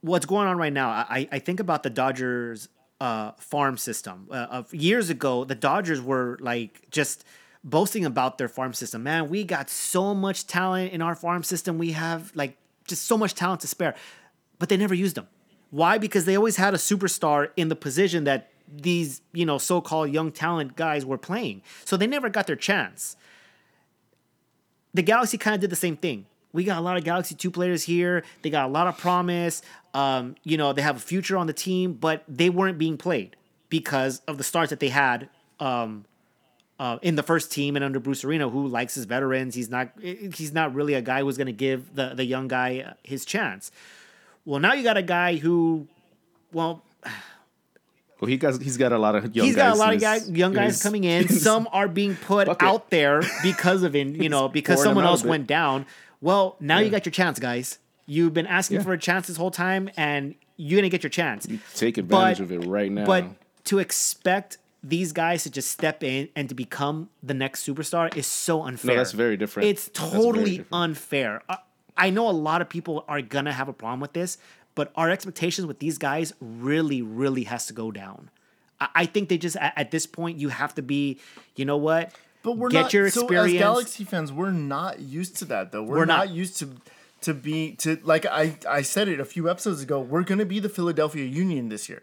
what's 0.00 0.26
going 0.26 0.46
on 0.48 0.56
right 0.58 0.72
now. 0.72 0.90
I, 0.90 1.28
I 1.32 1.38
think 1.38 1.60
about 1.60 1.82
the 1.82 1.90
Dodgers 1.90 2.68
uh, 3.00 3.32
farm 3.38 3.76
system. 3.76 4.28
Uh, 4.30 4.34
of 4.50 4.72
years 4.72 5.10
ago, 5.10 5.44
the 5.44 5.54
Dodgers 5.54 6.00
were 6.00 6.38
like 6.40 6.88
just 6.90 7.24
boasting 7.64 8.04
about 8.04 8.38
their 8.38 8.48
farm 8.48 8.72
system. 8.72 9.02
Man, 9.02 9.28
we 9.28 9.42
got 9.44 9.68
so 9.68 10.14
much 10.14 10.46
talent 10.46 10.92
in 10.92 11.02
our 11.02 11.14
farm 11.14 11.42
system. 11.42 11.78
We 11.78 11.92
have 11.92 12.30
like 12.34 12.56
just 12.86 13.04
so 13.06 13.18
much 13.18 13.34
talent 13.34 13.60
to 13.62 13.66
spare, 13.66 13.94
but 14.58 14.68
they 14.68 14.76
never 14.76 14.94
used 14.94 15.16
them. 15.16 15.26
Why? 15.70 15.98
Because 15.98 16.24
they 16.24 16.36
always 16.36 16.56
had 16.56 16.74
a 16.74 16.78
superstar 16.78 17.50
in 17.56 17.68
the 17.68 17.76
position 17.76 18.24
that 18.24 18.50
these 18.68 19.20
you 19.32 19.46
know 19.46 19.58
so-called 19.58 20.10
young 20.10 20.32
talent 20.32 20.76
guys 20.76 21.04
were 21.04 21.18
playing. 21.18 21.62
So 21.84 21.96
they 21.96 22.06
never 22.06 22.28
got 22.28 22.46
their 22.46 22.56
chance 22.56 23.16
the 24.96 25.02
Galaxy 25.02 25.36
kind 25.36 25.54
of 25.54 25.60
did 25.60 25.70
the 25.70 25.76
same 25.76 25.96
thing. 25.96 26.26
We 26.52 26.64
got 26.64 26.78
a 26.78 26.80
lot 26.80 26.96
of 26.96 27.04
Galaxy 27.04 27.34
2 27.34 27.50
players 27.50 27.82
here. 27.82 28.24
They 28.40 28.48
got 28.48 28.64
a 28.64 28.72
lot 28.72 28.86
of 28.86 28.96
promise. 28.96 29.60
Um, 29.92 30.36
you 30.42 30.56
know, 30.56 30.72
they 30.72 30.80
have 30.80 30.96
a 30.96 31.00
future 31.00 31.36
on 31.36 31.46
the 31.46 31.52
team, 31.52 31.92
but 31.92 32.24
they 32.26 32.48
weren't 32.48 32.78
being 32.78 32.96
played 32.96 33.36
because 33.68 34.22
of 34.26 34.38
the 34.38 34.44
starts 34.44 34.70
that 34.70 34.80
they 34.80 34.88
had 34.88 35.28
um, 35.60 36.06
uh, 36.78 36.98
in 37.02 37.14
the 37.14 37.22
first 37.22 37.52
team 37.52 37.76
and 37.76 37.84
under 37.84 38.00
Bruce 38.00 38.24
Arena, 38.24 38.48
who 38.48 38.66
likes 38.68 38.94
his 38.94 39.04
veterans. 39.04 39.54
He's 39.54 39.68
not 39.68 39.90
he's 40.00 40.52
not 40.52 40.74
really 40.74 40.94
a 40.94 41.02
guy 41.02 41.20
who's 41.20 41.36
going 41.36 41.46
to 41.46 41.52
give 41.52 41.94
the, 41.94 42.14
the 42.14 42.24
young 42.24 42.48
guy 42.48 42.80
uh, 42.80 42.94
his 43.02 43.26
chance. 43.26 43.70
Well, 44.46 44.60
now 44.60 44.72
you 44.72 44.82
got 44.82 44.96
a 44.96 45.02
guy 45.02 45.36
who, 45.36 45.86
well, 46.52 46.82
well, 48.20 48.28
he 48.28 48.38
got 48.38 48.62
he's 48.62 48.78
got 48.78 48.92
a 48.92 48.98
lot 48.98 49.14
of 49.14 49.36
young 49.36 49.44
he's 49.46 49.56
guys. 49.56 49.72
got 49.72 49.76
a 49.76 49.78
lot 49.78 49.94
of 49.94 50.00
guys, 50.00 50.30
young 50.30 50.52
guys 50.54 50.72
his- 50.74 50.82
coming 50.82 51.04
in. 51.04 51.28
Some 51.48 51.68
are 51.72 51.86
being 51.88 52.16
put 52.16 52.46
bucket. 52.46 52.66
out 52.66 52.88
there 52.90 53.20
because 53.42 53.82
of 53.82 53.94
in 53.94 54.14
you 54.14 54.30
know 54.30 54.48
because 54.58 54.78
someone 54.82 55.02
them 55.04 55.08
out 55.08 55.08
a 55.08 55.10
else 55.12 55.24
went 55.24 55.46
down. 55.46 55.84
Well, 56.22 56.56
now 56.60 56.78
you 56.78 56.88
got 56.88 57.04
your 57.04 57.12
chance, 57.12 57.38
guys. 57.38 57.78
You've 58.06 58.32
been 58.32 58.46
asking 58.46 58.76
Yeah. 58.78 58.84
for 58.84 58.92
a 58.94 58.98
chance 58.98 59.26
this 59.26 59.36
whole 59.36 59.50
time, 59.50 59.90
and 59.98 60.34
you're 60.56 60.78
gonna 60.80 60.88
get 60.88 61.02
your 61.02 61.10
chance. 61.10 61.46
Take 61.74 61.98
advantage 61.98 62.38
But- 62.38 62.44
of 62.44 62.52
it 62.52 62.66
right 62.66 62.90
now. 62.90 63.04
But 63.04 63.26
to 63.64 63.80
expect 63.80 64.56
these 64.82 65.12
guys 65.12 65.42
to 65.42 65.50
just 65.50 65.70
step 65.72 66.02
in 66.04 66.28
and 66.36 66.48
to 66.48 66.54
become 66.54 67.10
the 67.22 67.34
next 67.34 67.66
superstar 67.66 68.16
is 68.16 68.26
so 68.26 68.62
unfair. 68.62 68.92
No, 68.94 68.96
that's 68.98 69.12
very 69.12 69.36
different. 69.36 69.68
It's 69.68 69.90
totally 69.92 70.58
different. 70.58 70.68
unfair. 70.72 71.42
Uh, 71.48 71.56
I, 71.96 72.06
I 72.06 72.10
know 72.10 72.28
a 72.28 72.32
lot 72.32 72.62
of 72.62 72.68
people 72.68 73.04
are 73.08 73.22
gonna 73.22 73.52
have 73.52 73.68
a 73.68 73.72
problem 73.72 74.00
with 74.00 74.12
this, 74.12 74.38
but 74.74 74.92
our 74.96 75.10
expectations 75.10 75.66
with 75.66 75.78
these 75.78 75.98
guys 75.98 76.32
really, 76.40 77.02
really 77.02 77.44
has 77.44 77.66
to 77.66 77.72
go 77.72 77.90
down. 77.90 78.30
I, 78.80 78.88
I 78.94 79.06
think 79.06 79.28
they 79.28 79.38
just 79.38 79.56
at, 79.56 79.72
at 79.76 79.90
this 79.90 80.06
point 80.06 80.38
you 80.38 80.48
have 80.50 80.74
to 80.76 80.82
be, 80.82 81.18
you 81.54 81.64
know 81.64 81.76
what? 81.76 82.12
But 82.42 82.58
we're 82.58 82.68
get 82.70 82.82
not. 82.82 82.92
your 82.92 83.10
so 83.10 83.22
experience. 83.22 83.54
as 83.54 83.58
Galaxy 83.60 84.04
fans, 84.04 84.32
we're 84.32 84.52
not 84.52 85.00
used 85.00 85.36
to 85.38 85.44
that 85.46 85.72
though. 85.72 85.82
We're, 85.82 85.98
We're 85.98 86.04
not. 86.04 86.28
not. 86.28 86.30
used 86.30 86.58
to 86.58 86.68
to 87.22 87.34
be 87.34 87.72
to 87.76 87.98
like 88.04 88.24
I 88.26 88.56
I 88.68 88.82
said 88.82 89.08
it 89.08 89.18
a 89.18 89.24
few 89.24 89.50
episodes 89.50 89.82
ago. 89.82 90.00
We're 90.00 90.22
gonna 90.22 90.44
be 90.44 90.60
the 90.60 90.68
Philadelphia 90.68 91.24
Union 91.24 91.70
this 91.70 91.88
year. 91.88 92.02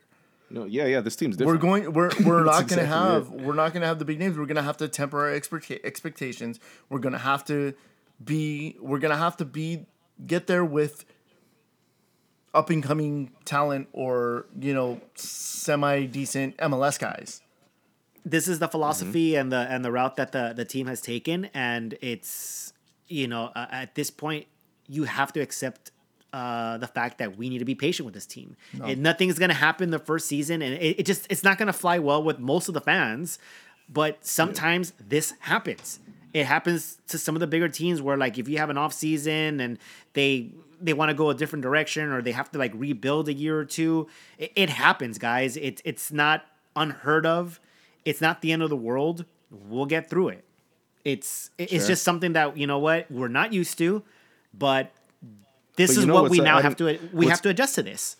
no, 0.49 0.65
yeah, 0.65 0.85
yeah, 0.85 0.99
this 0.99 1.15
team's 1.15 1.37
different. 1.37 1.61
We're 1.61 1.61
going. 1.61 1.93
We're 1.93 2.09
we're 2.25 2.43
not 2.43 2.67
That's 2.67 2.75
gonna 2.75 2.81
exactly 2.81 2.87
have. 2.87 3.29
We're 3.29 3.53
not 3.53 3.73
gonna 3.73 3.85
have 3.85 3.99
the 3.99 4.05
big 4.05 4.19
names. 4.19 4.37
We're 4.37 4.47
gonna 4.47 4.63
have 4.63 4.77
to 4.77 4.87
temper 4.89 5.19
our 5.21 5.31
expect- 5.31 5.71
expectations. 5.85 6.59
We're 6.89 6.99
gonna 6.99 7.19
have 7.19 7.45
to 7.45 7.73
be. 8.25 8.77
We're 8.81 8.99
gonna 8.99 9.17
have 9.17 9.37
to 9.37 9.45
be 9.45 9.85
get 10.25 10.47
there 10.47 10.63
with 10.65 11.05
up 12.53 12.69
and 12.69 12.83
coming 12.83 13.31
talent 13.45 13.87
or 13.93 14.45
you 14.59 14.73
know 14.73 15.01
semi 15.15 16.05
decent 16.05 16.55
MLS 16.57 16.99
guys. 16.99 17.41
this 18.25 18.47
is 18.47 18.59
the 18.59 18.67
philosophy 18.67 19.31
Mm-hmm. 19.31 19.41
and 19.41 19.51
the 19.51 19.57
and 19.57 19.83
the 19.85 19.91
route 19.91 20.15
that 20.17 20.31
the 20.31 20.53
the 20.55 20.63
team 20.65 20.87
has 20.87 21.01
taken 21.01 21.45
and 21.53 21.95
it's 22.01 22.71
you 23.07 23.27
know 23.27 23.51
uh, 23.55 23.65
at 23.71 23.95
this 23.95 24.09
point 24.11 24.45
you 24.87 25.03
have 25.05 25.33
to 25.33 25.39
accept 25.41 25.91
uh, 26.31 26.77
the 26.77 26.87
fact 26.87 27.17
that 27.19 27.37
we 27.37 27.47
need 27.49 27.59
to 27.59 27.65
be 27.65 27.75
patient 27.75 28.05
with 28.05 28.13
this 28.15 28.25
team. 28.25 28.55
And 28.83 29.03
nothing's 29.03 29.37
gonna 29.37 29.53
happen 29.53 29.91
the 29.91 29.99
first 29.99 30.27
season, 30.27 30.61
and 30.63 30.73
it, 30.73 30.99
it 30.99 31.05
just 31.05 31.27
it's 31.29 31.43
not 31.43 31.57
gonna 31.59 31.71
fly 31.73 31.99
well 31.99 32.23
with 32.23 32.39
most 32.39 32.67
of 32.67 32.73
the 32.73 32.81
fans. 32.81 33.37
But 33.87 34.25
sometimes 34.25 34.93
this 34.99 35.33
happens. 35.41 35.99
It 36.33 36.45
happens 36.47 36.97
to 37.09 37.17
some 37.19 37.35
of 37.35 37.39
the 37.41 37.47
bigger 37.47 37.69
teams 37.69 38.01
where 38.01 38.17
like 38.17 38.37
if 38.39 38.47
you 38.47 38.57
have 38.57 38.69
an 38.71 38.77
off 38.77 38.91
season 38.93 39.59
and 39.59 39.77
they 40.13 40.49
they 40.81 40.93
want 40.93 41.09
to 41.09 41.13
go 41.13 41.29
a 41.29 41.35
different 41.35 41.61
direction 41.61 42.11
or 42.11 42.21
they 42.21 42.31
have 42.31 42.51
to 42.51 42.57
like 42.59 42.71
rebuild 42.75 43.29
a 43.29 43.33
year 43.33 43.57
or 43.59 43.65
two, 43.65 44.07
it, 44.39 44.51
it 44.55 44.69
happens, 44.69 45.17
guys. 45.17 45.55
It's 45.57 45.81
it's 45.85 46.11
not 46.11 46.45
unheard 46.75 47.25
of. 47.25 47.59
It's 48.03 48.19
not 48.19 48.41
the 48.41 48.51
end 48.51 48.61
of 48.63 48.69
the 48.69 48.75
world. 48.75 49.25
We'll 49.51 49.85
get 49.85 50.09
through 50.09 50.29
it. 50.29 50.43
It's 51.05 51.51
it's 51.59 51.71
Sure. 51.71 51.87
just 51.87 52.03
something 52.03 52.33
that 52.33 52.57
you 52.57 52.65
know 52.65 52.79
what 52.79 53.09
we're 53.11 53.27
not 53.27 53.53
used 53.53 53.77
to, 53.77 54.01
but 54.57 54.91
this 55.75 55.91
But 55.91 55.95
you 55.95 56.01
is 56.01 56.05
know 56.07 56.13
what 56.21 56.31
we 56.31 56.39
now 56.39 56.53
adding- 56.57 56.63
have 56.63 56.75
to 56.77 56.99
we 57.13 57.27
have 57.27 57.41
to 57.43 57.49
adjust 57.49 57.75
to 57.75 57.83
this. 57.83 58.15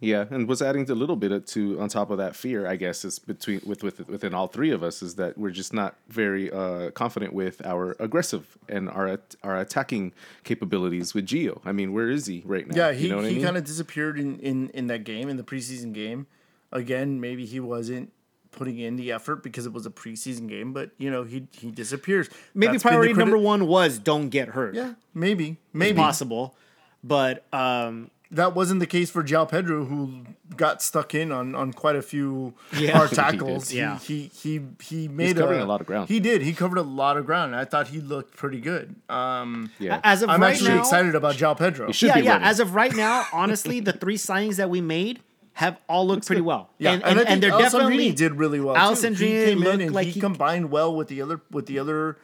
Yeah, 0.00 0.26
and 0.30 0.46
what's 0.48 0.60
adding 0.60 0.90
a 0.90 0.94
little 0.94 1.16
bit 1.16 1.46
to 1.46 1.80
on 1.80 1.88
top 1.88 2.10
of 2.10 2.18
that 2.18 2.36
fear, 2.36 2.66
I 2.66 2.76
guess, 2.76 3.04
is 3.06 3.18
between 3.18 3.62
with, 3.64 3.82
with 3.82 4.06
within 4.08 4.34
all 4.34 4.48
three 4.48 4.70
of 4.70 4.82
us 4.82 5.00
is 5.02 5.14
that 5.14 5.38
we're 5.38 5.50
just 5.50 5.72
not 5.72 5.94
very 6.08 6.50
uh, 6.52 6.90
confident 6.90 7.32
with 7.32 7.64
our 7.64 7.96
aggressive 7.98 8.58
and 8.68 8.90
our 8.90 9.18
our 9.42 9.58
attacking 9.58 10.12
capabilities 10.42 11.14
with 11.14 11.26
Gio. 11.26 11.60
I 11.64 11.72
mean, 11.72 11.92
where 11.94 12.10
is 12.10 12.26
he 12.26 12.42
right 12.44 12.66
now? 12.68 12.76
Yeah, 12.76 12.92
he, 12.92 13.04
you 13.04 13.10
know 13.10 13.16
what 13.16 13.24
I 13.24 13.28
he 13.28 13.36
mean? 13.36 13.44
kind 13.44 13.56
of 13.56 13.64
disappeared 13.64 14.18
in, 14.18 14.38
in, 14.40 14.68
in 14.70 14.88
that 14.88 15.04
game, 15.04 15.28
in 15.28 15.36
the 15.38 15.42
preseason 15.44 15.92
game. 15.94 16.26
Again, 16.72 17.20
maybe 17.20 17.46
he 17.46 17.60
wasn't 17.60 18.12
putting 18.50 18.78
in 18.78 18.96
the 18.96 19.10
effort 19.10 19.42
because 19.42 19.64
it 19.64 19.72
was 19.72 19.86
a 19.86 19.90
preseason 19.90 20.48
game, 20.48 20.72
but 20.72 20.90
you 20.98 21.10
know, 21.10 21.22
he 21.22 21.46
he 21.52 21.70
disappears. 21.70 22.28
Maybe 22.52 22.72
That's 22.72 22.82
been 22.82 22.90
the 22.90 22.94
priority 22.96 23.14
criti- 23.14 23.18
number 23.18 23.38
one 23.38 23.66
was 23.68 23.98
don't 23.98 24.28
get 24.28 24.48
hurt. 24.48 24.74
Yeah, 24.74 24.94
maybe. 25.14 25.50
It's 25.50 25.58
Maybe. 25.72 25.96
possible, 25.96 26.56
but 27.02 27.46
um, 27.54 28.10
That 28.34 28.54
wasn't 28.54 28.80
the 28.80 28.86
case 28.86 29.10
for 29.10 29.22
João 29.22 29.48
Pedro, 29.48 29.84
who 29.84 30.24
got 30.56 30.82
stuck 30.82 31.14
in 31.14 31.32
on, 31.32 31.54
on 31.54 31.72
quite 31.72 31.96
a 31.96 32.02
few 32.02 32.54
Yeah. 32.78 32.92
hard 32.96 33.10
tackles. 33.12 33.70
He, 33.70 33.78
Yeah. 33.78 33.98
he 33.98 34.30
he 34.34 34.60
he 34.82 35.08
made 35.08 35.36
covering 35.36 35.60
a 35.60 35.66
lot 35.66 35.80
of 35.80 35.86
ground. 35.86 36.08
He 36.08 36.20
did. 36.20 36.42
He 36.42 36.52
covered 36.52 36.78
a 36.78 36.82
lot 36.82 37.16
of 37.16 37.26
ground. 37.26 37.54
I 37.56 37.64
thought 37.64 37.88
he 37.88 38.00
looked 38.00 38.36
pretty 38.36 38.60
good. 38.60 38.94
Um, 39.08 39.70
yeah, 39.78 40.00
as 40.04 40.22
of 40.22 40.28
I'm 40.30 40.40
right 40.42 40.52
actually 40.52 40.70
now, 40.74 40.80
excited 40.80 41.14
about 41.14 41.36
João 41.36 41.56
Pedro. 41.56 41.92
should 41.92 42.08
yeah, 42.08 42.14
be 42.16 42.22
yeah. 42.22 42.32
running. 42.32 42.48
As 42.48 42.60
of 42.60 42.74
right 42.74 42.94
now, 42.94 43.24
honestly, 43.32 43.80
the 43.80 43.92
three 43.92 44.16
signings 44.16 44.56
that 44.56 44.68
we 44.70 44.80
made 44.80 45.20
have 45.54 45.78
all 45.88 46.04
looked 46.06 46.26
pretty 46.26 46.42
well. 46.42 46.70
Yeah, 46.78 46.94
and, 46.94 47.02
and, 47.04 47.10
and, 47.10 47.18
I 47.20 47.22
think 47.22 47.30
and 47.30 47.42
they're 47.42 47.50
Alessandrini 47.52 47.62
definitely 47.62 48.12
did 48.12 48.34
really 48.34 48.60
well. 48.60 48.74
Alessandrini 48.74 49.44
came 49.44 49.58
looked 49.60 49.74
in 49.74 49.80
and 49.82 49.94
like 49.94 50.06
he, 50.06 50.12
he- 50.14 50.20
combined 50.20 50.70
well 50.72 50.94
with 50.94 51.06
the 51.08 51.22
other 51.22 51.40
with 51.50 51.66
the 51.66 51.78
other 51.78 52.18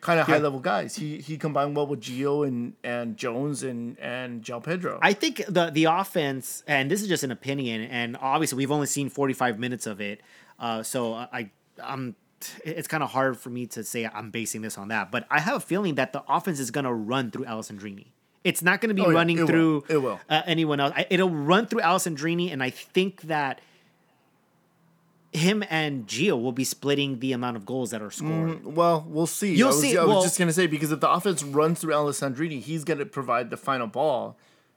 kind 0.00 0.20
of 0.20 0.26
high 0.26 0.38
level 0.38 0.60
guys. 0.60 0.96
He 0.96 1.18
he 1.18 1.36
combined 1.38 1.74
well 1.76 1.86
with 1.86 2.00
Gio 2.00 2.46
and 2.46 2.74
and 2.84 3.16
Jones 3.16 3.62
and 3.62 3.98
and 3.98 4.42
João 4.42 4.62
Pedro. 4.62 4.98
I 5.02 5.12
think 5.12 5.42
the 5.48 5.70
the 5.70 5.84
offense, 5.84 6.62
and 6.66 6.90
this 6.90 7.02
is 7.02 7.08
just 7.08 7.22
an 7.24 7.30
opinion, 7.30 7.82
and 7.82 8.16
obviously 8.20 8.56
we've 8.58 8.70
only 8.70 8.86
seen 8.86 9.08
45 9.08 9.58
minutes 9.58 9.86
of 9.86 10.00
it, 10.00 10.20
uh, 10.58 10.82
so 10.82 11.14
I 11.14 11.50
I'm 11.82 12.14
it's 12.64 12.86
kind 12.86 13.02
of 13.02 13.10
hard 13.10 13.38
for 13.38 13.48
me 13.50 13.66
to 13.66 13.82
say 13.82 14.06
I'm 14.06 14.30
basing 14.30 14.60
this 14.62 14.76
on 14.78 14.88
that, 14.88 15.10
but 15.10 15.26
I 15.30 15.40
have 15.40 15.56
a 15.56 15.60
feeling 15.60 15.94
that 15.96 16.12
the 16.12 16.22
offense 16.28 16.60
is 16.60 16.70
gonna 16.70 16.92
run 16.94 17.30
through 17.30 17.44
Alessandrini. 17.46 18.08
It's 18.44 18.62
not 18.62 18.80
going 18.80 18.90
to 18.90 18.94
be 18.94 19.02
Oh, 19.02 19.08
yeah, 19.10 19.16
running 19.16 19.38
it 19.38 19.40
will. 19.40 19.46
through 19.48 19.84
It 19.88 19.96
will. 19.96 20.20
Uh, 20.30 20.40
anyone 20.46 20.78
else. 20.78 20.92
I, 20.96 21.04
it'll 21.10 21.30
run 21.30 21.66
through 21.66 21.80
Alessandrini, 21.80 22.52
and 22.52 22.62
I 22.62 22.70
think 22.70 23.22
that 23.22 23.60
him 25.36 25.62
and 25.70 26.06
Gio 26.06 26.40
will 26.40 26.52
be 26.52 26.64
splitting 26.64 27.20
the 27.20 27.32
amount 27.32 27.56
of 27.56 27.64
goals 27.66 27.90
that 27.90 28.02
are 28.02 28.08
mm, 28.08 28.12
scored. 28.12 28.64
well, 28.64 29.04
we'll 29.08 29.26
see. 29.26 29.54
You'll 29.54 29.68
I 29.68 29.70
was, 29.72 29.80
see. 29.80 29.96
I 29.96 30.02
was 30.04 30.08
Well- 30.08 30.22
just 30.22 30.38
gonna 30.38 30.52
say 30.52 30.66
because 30.66 30.90
if 30.92 31.00
the 31.00 31.10
offense 31.10 31.42
runs 31.44 31.80
through 31.80 31.92
Alessandrini, 31.94 32.60
he's 32.60 32.84
gonna 32.84 33.06
provide 33.06 33.50
the 33.50 33.56
final 33.56 33.86
ball 33.86 34.36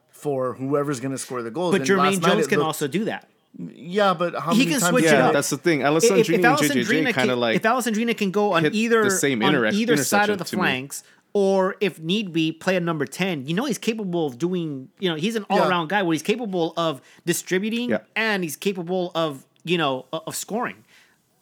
for 0.09 0.53
whoever's 0.55 0.99
gonna 0.99 1.17
score 1.17 1.41
the 1.41 1.51
goals. 1.51 1.71
But 1.73 1.81
And 1.81 1.89
Jermaine 1.89 2.21
last 2.21 2.23
Jones 2.23 2.45
it 2.45 2.49
can 2.49 2.59
looked- 2.59 2.65
also 2.67 2.87
do 2.87 3.05
that. 3.05 3.27
Yeah, 3.57 4.13
but 4.13 4.35
how 4.35 4.51
He 4.53 4.59
many 4.59 4.71
can 4.71 4.79
times? 4.79 4.89
switch 4.91 5.05
it 5.05 5.13
up. 5.15 5.33
that's 5.33 5.49
the 5.49 5.57
thing. 5.57 5.81
If, 5.81 5.87
Alessandrini 5.87 6.19
if 6.19 6.29
and 6.29 6.43
JJJ 6.43 6.57
Alessandrini 6.85 7.03
kind 7.05 7.15
can, 7.15 7.29
of 7.31 7.39
like 7.39 7.55
if 7.55 7.63
Alessandrini 7.63 8.15
can 8.15 8.29
go 8.31 8.53
on 8.53 8.65
either 8.73 9.03
the 9.05 9.11
same 9.11 9.41
on 9.41 9.53
interac- 9.53 9.73
either 9.73 9.97
side 9.97 10.29
of 10.29 10.37
the 10.37 10.43
intersection 10.43 10.45
to 10.45 10.55
me. 10.57 10.61
flanks, 10.61 11.03
or 11.33 11.75
if 11.81 11.99
need 11.99 12.31
be, 12.31 12.51
play 12.51 12.75
a 12.75 12.79
number 12.79 13.05
ten. 13.07 13.47
You 13.47 13.55
know 13.55 13.65
he's 13.65 13.79
capable 13.79 14.27
of 14.27 14.37
doing. 14.37 14.89
You 14.99 15.09
know 15.09 15.15
he's 15.15 15.35
an 15.35 15.45
all 15.49 15.67
around 15.67 15.89
guy 15.89 16.03
where 16.03 16.13
he's 16.13 16.21
capable 16.21 16.73
of 16.77 17.01
distributing 17.25 17.89
Yeah. 17.89 17.99
and 18.15 18.43
he's 18.43 18.55
capable 18.55 19.11
of 19.15 19.47
you 19.63 19.77
know 19.77 20.05
of 20.11 20.35
scoring. 20.35 20.83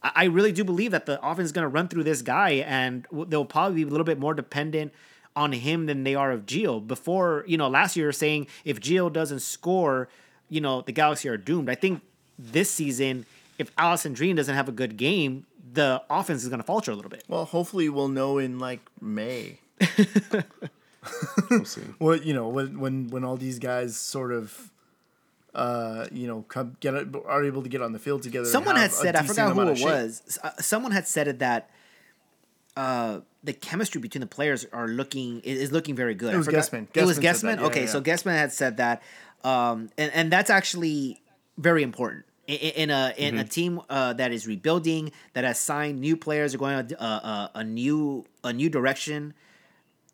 I 0.03 0.11
I 0.15 0.23
really 0.25 0.51
do 0.51 0.63
believe 0.63 0.91
that 0.91 1.05
the 1.05 1.19
offense 1.25 1.47
is 1.47 1.51
going 1.51 1.63
to 1.63 1.69
run 1.69 1.87
through 1.87 2.03
this 2.03 2.21
guy, 2.21 2.51
and 2.65 3.05
they'll 3.11 3.45
probably 3.45 3.83
be 3.83 3.87
a 3.87 3.91
little 3.91 4.05
bit 4.05 4.19
more 4.19 4.33
dependent 4.33 4.93
on 5.35 5.51
him 5.51 5.85
than 5.85 6.03
they 6.03 6.15
are 6.15 6.31
of 6.31 6.45
Gio. 6.45 6.85
Before, 6.85 7.43
you 7.47 7.57
know, 7.57 7.67
last 7.67 7.95
year 7.95 8.11
saying 8.11 8.47
if 8.65 8.79
Gio 8.79 9.11
doesn't 9.11 9.39
score, 9.41 10.09
you 10.49 10.61
know, 10.61 10.81
the 10.81 10.91
Galaxy 10.91 11.29
are 11.29 11.37
doomed. 11.37 11.69
I 11.69 11.75
think 11.75 12.01
this 12.39 12.69
season, 12.71 13.25
if 13.57 13.75
Alessandrini 13.75 14.35
doesn't 14.35 14.55
have 14.55 14.67
a 14.67 14.71
good 14.71 14.97
game, 14.97 15.45
the 15.73 16.01
offense 16.09 16.43
is 16.43 16.49
going 16.49 16.59
to 16.59 16.65
falter 16.65 16.91
a 16.91 16.95
little 16.95 17.11
bit. 17.11 17.23
Well, 17.27 17.45
hopefully 17.45 17.89
we'll 17.89 18.07
know 18.07 18.37
in 18.37 18.59
like 18.59 18.79
May. 19.01 19.59
We'll 21.49 21.65
see. 21.65 21.81
Well, 21.99 22.17
you 22.17 22.33
know, 22.33 22.47
when 22.49 22.79
when 22.79 23.07
when 23.07 23.23
all 23.23 23.37
these 23.37 23.59
guys 23.59 23.95
sort 23.95 24.31
of, 24.33 24.71
uh, 25.57 26.05
you 26.11 26.27
know, 26.27 26.43
come 26.47 26.77
get 26.79 26.93
are 26.93 27.43
able 27.43 27.63
to 27.63 27.69
get 27.69 27.81
on 27.81 27.91
the 27.91 27.99
field 27.99 28.21
together. 28.23 28.45
Someone 28.45 28.75
had 28.77 28.91
said, 28.91 29.15
I 29.15 29.23
forgot 29.23 29.53
who 29.55 29.61
it 29.69 29.81
was. 29.83 30.39
Uh, 30.43 30.51
Someone 30.61 30.91
had 30.93 31.07
said 31.07 31.27
it 31.27 31.39
that 31.39 31.69
uh, 32.75 33.21
the 33.43 33.53
chemistry 33.53 33.99
between 33.99 34.21
the 34.21 34.27
players 34.27 34.65
are 34.71 34.87
looking 34.87 35.39
is 35.41 35.59
is 35.59 35.71
looking 35.71 35.95
very 35.95 36.13
good. 36.15 36.33
It 36.33 36.37
was 36.37 36.45
forgot- 36.45 36.59
Guessman. 36.59 36.87
It 36.93 37.05
was 37.05 37.17
Guessman. 37.19 37.55
Guessman. 37.55 37.59
Yeah, 37.59 37.65
okay, 37.67 37.81
yeah, 37.81 37.87
so. 37.87 38.01
Guessman 38.01 38.35
had 38.37 38.53
said 38.53 38.77
that, 38.77 39.01
um, 39.43 39.89
and 39.97 40.11
and 40.13 40.31
that's 40.31 40.49
actually 40.49 41.21
very 41.57 41.83
important. 41.83 42.25
In 42.47 42.89
a 42.91 43.13
in 43.17 43.33
Mm-hmm. 43.33 43.39
a 43.39 43.43
team 43.43 43.81
uh, 43.89 44.13
that 44.13 44.31
is 44.31 44.47
rebuilding, 44.47 45.11
that 45.33 45.43
has 45.43 45.59
signed 45.59 45.99
new 45.99 46.15
players, 46.15 46.55
are 46.55 46.57
going 46.59 46.93
a, 46.97 47.03
a, 47.03 47.51
a 47.55 47.63
new 47.63 48.25
a 48.43 48.53
new 48.53 48.69
direction. 48.69 49.33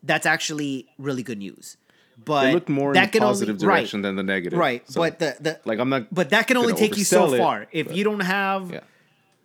That's 0.02 0.26
actually 0.26 0.88
really 0.98 1.22
good 1.22 1.38
news. 1.38 1.76
But 2.22 2.42
They 2.44 2.52
looked 2.54 2.68
more 2.68 2.90
in 2.90 2.94
that 2.94 3.12
the 3.12 3.18
can 3.18 3.26
positive 3.26 3.56
only, 3.56 3.66
right, 3.66 3.76
direction 3.80 4.02
than 4.02 4.16
the 4.16 4.22
negative. 4.22 4.58
Right, 4.58 4.88
So, 4.90 5.00
but 5.00 5.18
the, 5.18 5.36
the 5.40 5.60
like 5.64 5.78
I'm 5.78 5.88
not. 5.88 6.12
but 6.14 6.30
that 6.30 6.46
can 6.46 6.56
only 6.56 6.72
take 6.74 6.96
you 6.96 7.04
so 7.04 7.32
it, 7.34 7.38
far. 7.38 7.66
If 7.72 7.88
but- 7.88 7.96
you 7.96 8.04
don't 8.04 8.20
have, 8.20 8.70
yeah. 8.70 8.80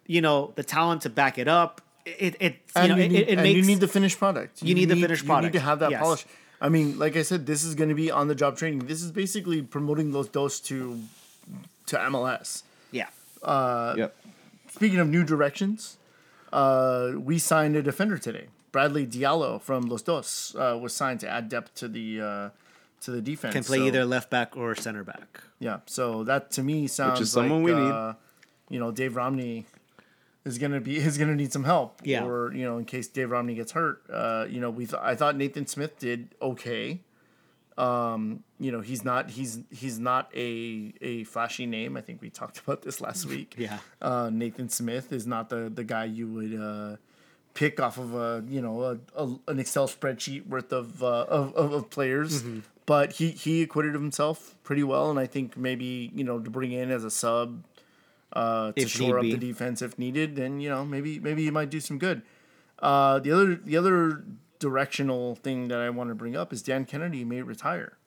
you 0.08 0.22
know, 0.22 0.52
the 0.56 0.64
talent 0.64 1.02
to 1.04 1.10
back 1.10 1.38
it 1.38 1.48
up, 1.48 1.82
it 2.06 2.36
it 2.40 2.54
you 2.54 2.60
And 2.76 2.90
know 2.90 2.96
you 2.98 3.04
it, 3.04 3.10
need, 3.12 3.20
it, 3.22 3.28
it 3.30 3.32
and 3.34 3.42
makes 3.44 3.58
you 3.58 3.66
need 3.66 3.80
the 3.82 3.88
finished 3.88 4.18
product. 4.18 4.62
You 4.64 4.76
need 4.76 4.86
the 4.90 4.96
finished 5.02 5.26
product. 5.26 5.46
You 5.46 5.60
need 5.60 5.60
to 5.64 5.66
have 5.70 5.80
that 5.80 5.92
Yes. 5.92 6.02
polish. 6.02 6.26
I 6.62 6.70
mean, 6.70 6.98
like 7.00 7.16
I 7.16 7.22
said, 7.24 7.46
this 7.46 7.64
is 7.64 7.74
going 7.76 7.90
to 7.90 7.96
be 7.96 8.12
on 8.12 8.28
the 8.28 8.36
job 8.36 8.58
training. 8.58 8.80
This 8.88 9.02
is 9.02 9.12
basically 9.12 9.62
promoting 9.62 10.12
those 10.12 10.28
dos 10.30 10.60
to 10.62 11.00
to 11.88 11.98
MLS. 11.98 12.64
yeah. 12.92 13.08
Yep. 13.46 14.16
Speaking 14.72 15.00
of 15.00 15.08
new 15.08 15.24
directions, 15.24 15.98
uh, 16.54 17.12
we 17.18 17.40
signed 17.40 17.76
a 17.76 17.82
defender 17.82 18.18
today. 18.18 18.48
Bradley 18.72 19.06
Diallo 19.08 19.60
from 19.62 19.84
Los 19.84 20.02
Dos 20.04 20.56
uh, 20.56 20.78
was 20.82 20.94
signed 20.94 21.20
to 21.22 21.28
add 21.30 21.50
depth 21.50 21.76
to 21.76 21.88
the 21.88 22.22
uh, 22.22 22.50
to 23.02 23.12
the 23.12 23.22
defense. 23.22 23.54
Can 23.54 23.64
play 23.64 23.78
So- 23.80 23.86
either 23.86 24.06
left 24.06 24.30
back 24.30 24.56
or 24.58 24.76
center 24.76 25.04
back. 25.04 25.42
Yeah, 25.60 25.80
so 25.86 26.24
that 26.26 26.52
to 26.52 26.64
me 26.64 26.88
sounds 26.88 27.32
someone 27.32 27.64
like, 27.64 27.76
we 27.76 27.82
need. 27.82 27.92
uh, 27.92 28.14
You 28.70 28.80
know, 28.80 28.92
Dave 28.92 29.16
Romney 29.16 29.66
is 30.46 30.58
gonna 30.58 30.80
be 30.80 30.98
is 31.10 31.18
gonna 31.18 31.36
need 31.36 31.52
some 31.52 31.64
help. 31.66 32.02
Yeah. 32.04 32.24
Or 32.26 32.54
you 32.54 32.64
know, 32.64 32.78
in 32.78 32.86
case 32.86 33.08
Dave 33.08 33.32
Romney 33.32 33.56
gets 33.56 33.72
hurt, 33.74 34.02
uh, 34.12 34.46
you 34.50 34.60
know, 34.62 34.70
we 34.70 34.86
th- 34.86 35.02
I 35.02 35.16
thought 35.16 35.36
Nathan 35.36 35.66
Smith 35.68 35.98
did 36.00 36.36
okay. 36.42 37.02
Um, 37.78 38.44
you 38.60 38.72
know, 38.74 38.82
he's 38.82 39.06
not 39.06 39.30
he's 39.32 39.60
he's 39.72 40.00
not 40.00 40.30
a 40.36 40.94
a 41.02 41.24
flashy 41.24 41.66
name. 41.66 41.96
I 41.96 42.02
think 42.02 42.22
we 42.22 42.30
talked 42.30 42.60
about 42.66 42.82
this 42.82 43.00
last 43.02 43.26
week. 43.26 43.56
Yeah. 43.58 43.80
Uh, 44.02 44.30
Nathan 44.32 44.68
Smith 44.70 45.12
is 45.14 45.26
not 45.26 45.50
the 45.50 45.70
the 45.74 45.84
guy 45.84 46.06
you 46.06 46.28
would. 46.28 46.54
Uh, 46.60 46.98
pick 47.54 47.80
off 47.80 47.98
of 47.98 48.14
a 48.16 48.44
you 48.48 48.62
know 48.62 48.84
a, 48.84 48.98
a, 49.16 49.36
an 49.48 49.60
Excel 49.60 49.88
spreadsheet 49.88 50.48
worth 50.48 50.72
of 50.72 51.04
uh, 51.04 51.26
of, 51.30 51.54
of, 51.56 51.72
of 51.74 51.90
players, 51.90 52.44
Mm-hmm. 52.44 52.60
but 52.86 53.14
he 53.14 53.32
he 53.32 53.62
acquitted 53.64 53.94
himself 53.94 54.56
pretty 54.64 54.84
well, 54.84 55.10
and 55.10 55.20
I 55.20 55.26
think 55.28 55.58
maybe 55.58 56.12
you 56.16 56.24
know 56.24 56.40
to 56.40 56.50
bring 56.50 56.72
in 56.72 56.92
as 56.92 57.04
a 57.04 57.12
sub 57.12 57.64
uh, 58.34 58.72
to 58.74 58.82
If 58.82 58.90
shore 58.90 59.18
up 59.20 59.24
the 59.24 59.38
defense 59.38 59.82
if 59.82 59.98
needed, 59.98 60.36
then 60.36 60.60
you 60.60 60.70
know 60.70 60.86
maybe 60.86 61.20
maybe 61.20 61.44
he 61.44 61.52
might 61.52 61.70
do 61.70 61.80
some 61.80 61.98
good. 61.98 62.22
Uh, 62.80 63.20
the 63.20 63.32
other 63.32 63.56
the 63.56 63.76
other 63.78 64.24
directional 64.60 65.36
thing 65.36 65.68
that 65.70 65.80
I 65.80 65.90
want 65.90 66.10
to 66.10 66.16
bring 66.16 66.36
up 66.36 66.52
is 66.54 66.62
Dan 66.62 66.86
Kennedy 66.86 67.24
may 67.26 67.42
retire. 67.42 67.98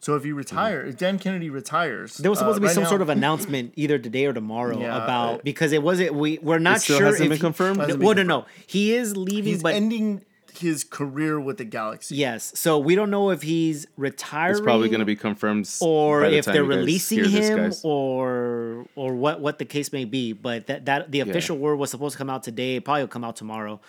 So 0.00 0.14
if 0.14 0.22
he 0.22 0.30
retire, 0.32 0.82
if 0.86 0.96
Dan 0.96 1.18
Kennedy 1.18 1.50
retires, 1.50 2.16
There 2.18 2.30
was 2.30 2.38
supposed 2.38 2.54
uh, 2.54 2.58
to 2.58 2.60
be 2.60 2.66
right 2.68 2.74
some 2.74 2.84
now- 2.84 2.88
sort 2.88 3.02
of 3.02 3.08
announcement 3.18 3.72
either 3.76 3.98
today 3.98 4.26
or 4.26 4.32
tomorrow 4.32 4.78
Yeah, 4.80 5.02
about 5.02 5.34
uh, 5.34 5.38
because 5.42 5.72
it 5.72 5.82
wasn't 5.82 6.14
we 6.14 6.38
we're 6.40 6.58
not 6.60 6.80
still 6.80 6.98
sure 6.98 7.06
hasn't 7.06 7.24
if 7.24 7.28
been 7.30 7.36
he- 7.38 7.40
confirmed? 7.40 7.80
Hasn't 7.80 8.02
well, 8.02 8.14
been 8.14 8.26
no, 8.28 8.40
no, 8.40 8.46
he 8.66 8.94
is 8.94 9.16
leaving, 9.16 9.44
he's 9.54 9.62
but 9.62 9.74
ending 9.74 10.22
his 10.54 10.82
career 10.82 11.38
with 11.38 11.58
the 11.58 11.64
Galaxy. 11.64 12.16
yes, 12.16 12.52
so 12.56 12.78
we 12.78 12.94
don't 12.96 13.10
know 13.10 13.30
if 13.30 13.42
he's 13.42 13.86
retiring. 13.96 14.52
It's 14.52 14.60
probably 14.60 14.88
going 14.88 14.98
to 15.00 15.04
be 15.04 15.14
confirmed. 15.16 15.68
or 15.80 16.22
by 16.22 16.30
the 16.30 16.36
if 16.38 16.44
time 16.46 16.54
they're 16.54 16.62
you 16.64 16.68
guys 16.70 16.78
releasing 16.78 17.24
hear 17.24 17.56
this, 17.68 17.82
him 17.82 17.90
or 17.90 18.86
or 18.96 19.14
what 19.14 19.40
what 19.40 19.58
the 19.58 19.64
case 19.64 19.92
may 19.92 20.04
be 20.04 20.32
but 20.32 20.66
that 20.68 20.86
that 20.86 21.10
the 21.12 21.20
official 21.20 21.58
word 21.58 21.76
was 21.76 21.90
supposed 21.90 22.12
to 22.14 22.18
come 22.18 22.30
out 22.30 22.42
today 22.44 22.76
it 22.76 22.84
probably 22.84 23.02
will 23.02 23.08
come 23.08 23.24
out 23.24 23.36
tomorrow 23.36 23.80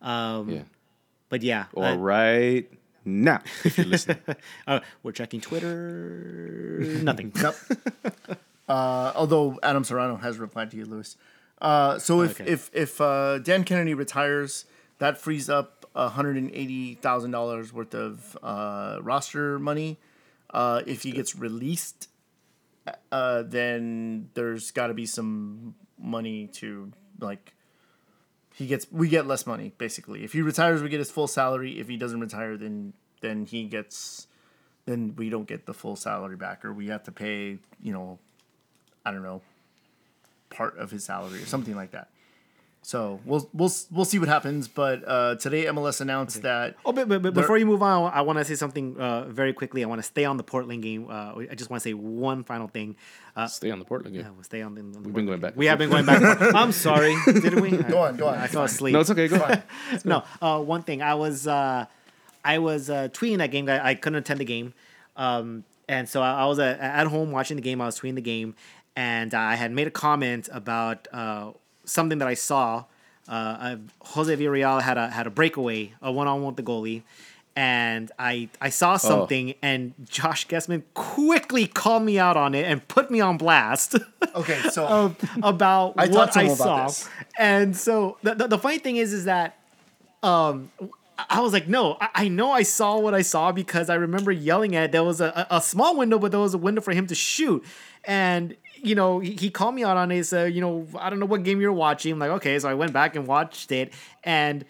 um 0.00 0.48
Yeah. 0.50 0.62
but 1.28 1.42
yeah 1.42 1.64
Or 1.72 1.84
uh, 1.84 1.94
right 1.96 2.70
now, 3.04 3.40
if 3.64 3.76
you're 3.78 3.86
listening. 3.86 4.18
uh, 4.66 4.80
we're 5.02 5.12
checking 5.12 5.40
twitter 5.40 6.80
nothing 7.02 7.32
Yep. 7.40 7.56
uh, 8.68 9.12
although 9.14 9.58
Adam 9.62 9.84
Serrano 9.84 10.16
has 10.16 10.38
replied 10.38 10.70
to 10.70 10.76
you, 10.76 10.84
Lewis. 10.84 11.16
Uh, 11.60 11.98
so 11.98 12.22
if 12.22 12.40
Okay. 12.40 12.50
if 12.50 12.70
if 12.72 13.00
uh, 13.00 13.38
Dan 13.38 13.64
Kennedy 13.64 13.94
retires, 13.94 14.64
that 14.98 15.18
frees 15.18 15.48
up 15.48 15.86
hundred 15.94 16.36
and 16.36 16.50
eighty 16.52 16.94
thousand 16.94 17.30
dollars 17.30 17.72
worth 17.72 17.94
of 17.94 18.36
uh, 18.42 18.98
roster 19.02 19.58
money. 19.58 19.98
Uh, 20.50 20.82
if 20.86 21.02
he 21.02 21.12
gets 21.12 21.34
released, 21.36 22.08
uh, 23.10 23.42
then 23.42 24.28
there's 24.34 24.70
got 24.70 24.88
to 24.88 24.94
be 24.94 25.06
some 25.06 25.74
money 25.98 26.46
to 26.48 26.92
like. 27.20 27.51
He 28.54 28.66
gets 28.66 28.86
we 28.90 29.08
get 29.08 29.26
less 29.26 29.46
money 29.46 29.72
basically. 29.78 30.24
If 30.24 30.32
he 30.32 30.42
retires, 30.42 30.82
we 30.82 30.88
get 30.88 30.98
his 30.98 31.10
full 31.10 31.26
salary. 31.26 31.78
If 31.78 31.88
he 31.88 31.96
doesn't 31.96 32.20
retire, 32.20 32.56
then 32.56 32.92
then 33.20 33.46
he 33.46 33.64
gets 33.64 34.26
then 34.84 35.14
we 35.16 35.30
don't 35.30 35.46
get 35.46 35.66
the 35.66 35.74
full 35.74 35.96
salary 35.96 36.36
back, 36.36 36.64
or 36.64 36.72
we 36.72 36.88
have 36.88 37.04
to 37.04 37.12
pay, 37.12 37.58
you 37.80 37.92
know, 37.92 38.18
I 39.04 39.12
don't 39.12 39.22
know, 39.22 39.42
part 40.50 40.76
of 40.76 40.90
his 40.90 41.04
salary 41.04 41.40
or 41.42 41.46
something 41.46 41.76
like 41.76 41.92
that. 41.92 42.08
So 42.84 43.20
we'll 43.24 43.48
we'll 43.52 43.70
we'll 43.92 44.04
see 44.04 44.18
what 44.18 44.28
happens. 44.28 44.66
But 44.66 45.06
uh, 45.06 45.36
today 45.36 45.66
MLS 45.66 46.00
announced 46.00 46.42
that 46.42 46.74
oh 46.84 46.92
but, 46.92 47.08
but, 47.08 47.22
but 47.22 47.32
before 47.34 47.56
you 47.56 47.64
move 47.66 47.82
on 47.82 48.10
i 48.12 48.20
want 48.22 48.38
to 48.38 48.44
say 48.44 48.54
something 48.56 48.98
uh, 48.98 49.24
very 49.28 49.52
quickly 49.52 49.84
i 49.84 49.86
want 49.86 50.00
to 50.00 50.02
stay 50.02 50.24
on 50.24 50.36
the 50.36 50.42
portland 50.42 50.82
game 50.82 51.06
uh, 51.08 51.34
i 51.50 51.54
just 51.54 51.70
want 51.70 51.80
to 51.82 51.88
say 51.88 51.94
one 51.94 52.42
final 52.42 52.66
thing 52.66 52.96
uh, 53.36 53.46
Stay 53.46 53.70
on 53.70 53.78
the 53.78 53.84
Portland 53.84 54.14
game. 54.14 54.24
yeah, 54.24 54.30
we'll 54.30 54.42
stay 54.42 54.62
on 54.62 54.74
the, 54.74 54.80
on 54.80 54.92
the 54.92 54.98
We've 55.00 55.14
been 55.14 55.26
going 55.26 55.40
back. 55.40 55.54
we 55.56 55.66
have 55.66 55.78
been 55.78 55.90
going 55.90 56.04
back 56.06 56.20
i'm 56.54 56.72
sorry 56.72 57.14
didn't 57.26 57.60
we 57.60 57.70
Go 57.70 57.98
on, 57.98 58.16
go 58.16 58.26
on. 58.28 58.38
i 58.38 58.46
fell 58.48 58.64
asleep 58.64 58.92
No, 58.94 59.00
it's 59.00 59.10
okay. 59.10 59.28
Go 59.28 59.36
ahead. 59.36 59.62
no, 60.04 60.24
uh, 60.40 60.60
one 60.60 60.82
thing 60.82 61.02
I 61.02 61.14
was 61.14 61.46
uh, 61.46 61.86
I 62.44 62.58
was 62.58 62.90
uh, 62.90 63.08
tweeting 63.12 63.38
that 63.38 63.50
game. 63.52 63.68
I, 63.68 63.90
I 63.90 63.94
couldn't 63.94 64.18
attend 64.18 64.40
the 64.40 64.44
game, 64.44 64.74
um, 65.16 65.62
and 65.88 66.08
so 66.08 66.20
I, 66.22 66.42
I 66.42 66.46
was 66.46 66.58
uh, 66.58 66.76
at 66.80 67.06
home 67.06 67.30
watching 67.30 67.56
the 67.56 67.62
game. 67.62 67.80
I 67.80 67.86
was 67.86 67.98
tweeting 68.00 68.16
the 68.16 68.20
game, 68.34 68.56
and 68.96 69.32
I 69.34 69.54
had 69.54 69.70
made 69.70 69.86
a 69.86 69.90
comment 69.92 70.48
about 70.52 71.06
uh, 71.12 71.52
something 71.84 72.18
that 72.18 72.28
I 72.28 72.34
saw. 72.34 72.84
Uh, 73.28 73.32
uh, 73.32 73.76
Jose 74.02 74.36
Villarreal 74.36 74.82
had 74.82 74.98
a 74.98 75.08
had 75.08 75.26
a 75.26 75.30
breakaway, 75.30 75.92
a 76.02 76.10
one 76.10 76.26
on 76.26 76.42
one 76.42 76.54
with 76.54 76.56
the 76.56 76.62
goalie. 76.62 77.02
And 77.54 78.10
I, 78.18 78.48
I 78.62 78.70
saw 78.70 78.96
something, 78.96 79.54
and 79.60 79.92
Josh 80.08 80.48
Gessman 80.48 80.84
quickly 80.94 81.66
called 81.66 82.02
me 82.02 82.18
out 82.18 82.34
on 82.34 82.54
it 82.54 82.64
and 82.64 82.86
put 82.88 83.10
me 83.10 83.20
on 83.20 83.36
blast. 83.36 83.94
okay, 84.34 84.58
so 84.70 84.86
of, 84.86 85.16
about 85.42 85.92
I 85.98 86.08
what 86.08 86.34
I 86.34 86.44
about 86.44 86.56
saw. 86.56 86.86
this. 86.86 87.08
And 87.38 87.76
so 87.76 88.16
the, 88.22 88.34
the, 88.34 88.48
the 88.48 88.58
funny 88.58 88.78
thing 88.78 88.96
is, 88.96 89.12
is 89.12 89.26
that 89.26 89.58
um, 90.22 90.70
I 91.28 91.40
was 91.40 91.52
like, 91.52 91.68
no, 91.68 91.98
I, 92.00 92.08
I 92.14 92.28
know 92.28 92.52
I 92.52 92.62
saw 92.62 92.98
what 92.98 93.12
I 93.12 93.20
saw 93.20 93.52
because 93.52 93.90
I 93.90 93.96
remember 93.96 94.32
yelling 94.32 94.74
at 94.74 94.84
it. 94.84 94.92
There 94.92 95.04
was 95.04 95.20
a, 95.20 95.46
a, 95.50 95.56
a 95.56 95.60
small 95.60 95.96
window, 95.96 96.18
but 96.18 96.30
there 96.30 96.40
was 96.40 96.54
a 96.54 96.58
window 96.58 96.80
for 96.80 96.92
him 96.92 97.06
to 97.08 97.14
shoot. 97.14 97.62
And, 98.04 98.56
you 98.82 98.96
know, 98.96 99.20
he, 99.20 99.32
he 99.32 99.48
called 99.48 99.74
me 99.74 99.84
out 99.84 99.96
on 99.96 100.24
said, 100.24 100.52
you 100.52 100.60
know, 100.60 100.86
I 100.98 101.08
don't 101.08 101.20
know 101.20 101.26
what 101.26 101.44
game 101.44 101.60
you're 101.60 101.72
watching. 101.72 102.12
I'm 102.12 102.18
like, 102.18 102.30
okay. 102.32 102.58
So 102.58 102.68
I 102.68 102.74
went 102.74 102.92
back 102.92 103.14
and 103.14 103.26
watched 103.26 103.70
it. 103.70 103.92
And 104.24 104.64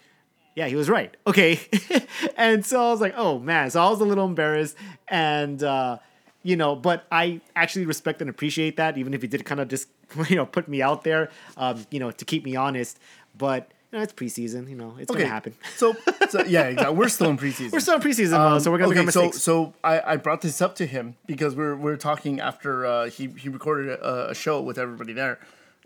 yeah, 0.55 0.67
he 0.67 0.75
was 0.75 0.87
right. 0.87 1.15
Okay. 1.25 1.59
and 2.37 2.63
so 2.63 2.87
I 2.87 2.91
was 2.91 3.01
like, 3.01 3.15
oh 3.17 3.39
man. 3.39 3.71
So 3.71 3.81
I 3.81 3.89
was 3.89 3.99
a 3.99 4.05
little 4.05 4.25
embarrassed. 4.25 4.77
And, 5.07 5.61
uh, 5.63 5.97
you 6.43 6.55
know, 6.55 6.75
but 6.75 7.05
I 7.11 7.41
actually 7.55 7.85
respect 7.85 8.21
and 8.21 8.29
appreciate 8.29 8.77
that, 8.77 8.97
even 8.97 9.13
if 9.13 9.21
he 9.21 9.27
did 9.27 9.45
kind 9.45 9.59
of 9.59 9.67
just, 9.67 9.87
you 10.29 10.35
know, 10.35 10.45
put 10.45 10.67
me 10.67 10.81
out 10.81 11.03
there, 11.03 11.31
um, 11.57 11.85
you 11.89 11.99
know, 11.99 12.11
to 12.11 12.25
keep 12.25 12.45
me 12.45 12.55
honest. 12.55 12.99
But, 13.35 13.71
you 13.93 13.99
know, 13.99 14.03
it's 14.03 14.13
preseason, 14.13 14.67
you 14.67 14.75
know, 14.75 14.95
it's 14.97 15.11
okay, 15.11 15.21
to 15.21 15.27
happen. 15.27 15.53
so, 15.75 15.95
so 16.27 16.43
yeah, 16.47 16.63
exactly. 16.63 16.95
We're 16.95 17.09
still 17.09 17.29
in 17.29 17.37
preseason. 17.37 17.71
We're 17.71 17.79
still 17.79 17.95
in 17.95 18.01
preseason, 18.01 18.33
uh, 18.33 18.59
so 18.59 18.71
we're 18.71 18.79
to 18.79 18.85
okay, 18.85 19.01
make 19.01 19.11
so 19.11 19.25
mistakes. 19.25 19.43
so 19.43 19.75
I, 19.83 20.01
I 20.13 20.17
brought 20.17 20.41
this 20.41 20.63
up 20.63 20.75
to 20.77 20.87
him 20.87 21.15
because 21.27 21.55
we're 21.55 21.75
we're 21.75 21.97
talking 21.97 22.39
after 22.39 22.87
uh, 22.87 23.09
he 23.11 23.27
he 23.27 23.49
recorded 23.49 23.91
a, 23.91 24.31
a 24.31 24.35
show 24.35 24.59
with 24.61 24.79
everybody 24.79 25.13
there. 25.13 25.37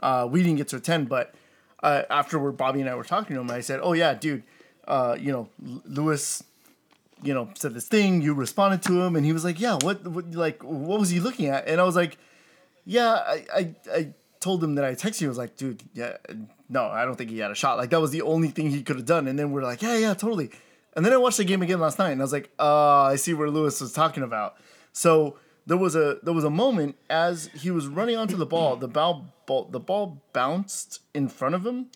Uh, 0.01 0.25
we 0.29 0.41
didn't 0.41 0.55
get 0.55 0.69
to 0.69 0.77
attend, 0.77 1.09
but 1.09 1.35
uh, 1.83 2.03
afterward, 2.09 2.53
Bobby 2.53 2.79
and 2.79 2.89
I 2.89 2.95
were 2.95 3.03
talking 3.03 3.35
to 3.35 3.41
him. 3.41 3.51
I 3.51 3.59
said, 3.59 3.81
"Oh 3.83 3.91
yeah, 3.91 4.13
dude, 4.13 4.43
uh, 4.87 5.17
you 5.19 5.33
know, 5.33 5.49
Lewis, 5.59 6.45
you 7.21 7.33
know, 7.33 7.49
said 7.55 7.73
this 7.73 7.89
thing. 7.89 8.21
You 8.21 8.33
responded 8.33 8.83
to 8.83 9.01
him, 9.01 9.17
and 9.17 9.25
he 9.25 9.33
was 9.33 9.43
like, 9.43 9.59
"Yeah, 9.59 9.79
what, 9.81 10.07
what 10.07 10.31
like 10.33 10.63
what 10.63 10.97
was 10.97 11.09
he 11.09 11.19
looking 11.19 11.47
at?" 11.47 11.67
And 11.67 11.81
I 11.81 11.83
was 11.83 11.97
like, 11.97 12.17
"Yeah, 12.85 13.11
I 13.11 13.45
I, 13.53 13.75
I 13.93 14.13
told 14.39 14.63
him 14.63 14.75
that 14.75 14.85
I 14.85 14.95
texted 14.95 15.21
you. 15.21 15.27
I 15.27 15.29
was 15.29 15.37
like, 15.37 15.57
dude, 15.57 15.83
yeah, 15.93 16.17
no, 16.69 16.85
I 16.87 17.05
don't 17.05 17.15
think 17.15 17.29
he 17.29 17.39
had 17.39 17.51
a 17.51 17.55
shot. 17.55 17.77
Like 17.77 17.89
that 17.91 18.01
was 18.01 18.11
the 18.11 18.21
only 18.21 18.49
thing 18.49 18.69
he 18.71 18.83
could 18.83 18.95
have 18.97 19.05
done. 19.05 19.27
And 19.27 19.37
then 19.39 19.51
we're 19.51 19.63
like, 19.63 19.81
yeah, 19.81 19.97
yeah, 19.97 20.13
totally. 20.13 20.49
And 20.95 21.05
then 21.05 21.13
I 21.13 21.17
watched 21.17 21.37
the 21.37 21.43
game 21.45 21.61
again 21.61 21.79
last 21.79 21.99
night, 21.99 22.11
and 22.11 22.21
I 22.21 22.23
was 22.23 22.33
like, 22.33 22.49
uh, 22.59 23.03
I 23.03 23.15
see 23.17 23.33
where 23.33 23.49
Lewis 23.49 23.79
was 23.81 23.93
talking 23.93 24.23
about. 24.23 24.55
So 24.93 25.37
there 25.65 25.77
was 25.77 25.95
a 25.95 26.17
there 26.23 26.33
was 26.33 26.43
a 26.43 26.49
moment 26.49 26.95
as 27.09 27.47
he 27.53 27.69
was 27.71 27.87
running 27.87 28.17
onto 28.17 28.35
the 28.35 28.45
ball, 28.47 28.75
the 28.77 28.87
ball, 28.87 29.33
ball 29.45 29.65
the 29.65 29.79
ball 29.79 30.21
bounced 30.33 31.01
in 31.13 31.27
front 31.29 31.53
of 31.55 31.65
him, 31.65 31.87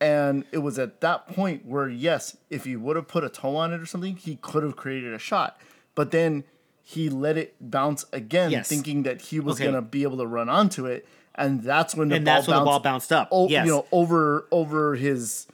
And 0.00 0.44
it 0.52 0.58
was 0.58 0.78
at 0.78 1.00
that 1.00 1.26
point 1.26 1.66
where, 1.66 1.88
yes, 1.88 2.36
if 2.50 2.64
he 2.64 2.76
would 2.76 2.94
have 2.94 3.08
put 3.08 3.24
a 3.24 3.28
toe 3.28 3.56
on 3.56 3.72
it 3.72 3.80
or 3.80 3.86
something, 3.86 4.14
he 4.16 4.36
could 4.36 4.62
have 4.62 4.76
created 4.76 5.12
a 5.12 5.18
shot. 5.18 5.58
But 5.96 6.12
then 6.12 6.44
he 6.84 7.10
let 7.10 7.36
it 7.36 7.56
bounce 7.60 8.04
again, 8.12 8.52
Yes. 8.52 8.68
thinking 8.68 9.02
that 9.02 9.20
he 9.22 9.40
was 9.40 9.56
Okay. 9.56 9.64
going 9.64 9.74
to 9.74 9.82
be 9.82 10.04
able 10.04 10.18
to 10.18 10.26
run 10.26 10.48
onto 10.48 10.86
it. 10.86 11.04
And 11.34 11.62
that's 11.62 11.94
when 11.94 12.08
the 12.08 12.16
And 12.16 12.24
ball 12.24 12.34
that's 12.36 12.48
when 12.48 12.54
the 12.56 12.64
bounced 12.64 12.82
ball 12.84 12.92
bounced 12.92 13.12
up. 13.12 13.28
o- 13.30 13.48
yes. 13.48 13.66
you 13.66 13.72
know, 13.72 13.86
over 13.92 14.46
over 14.50 14.94
his, 14.96 15.46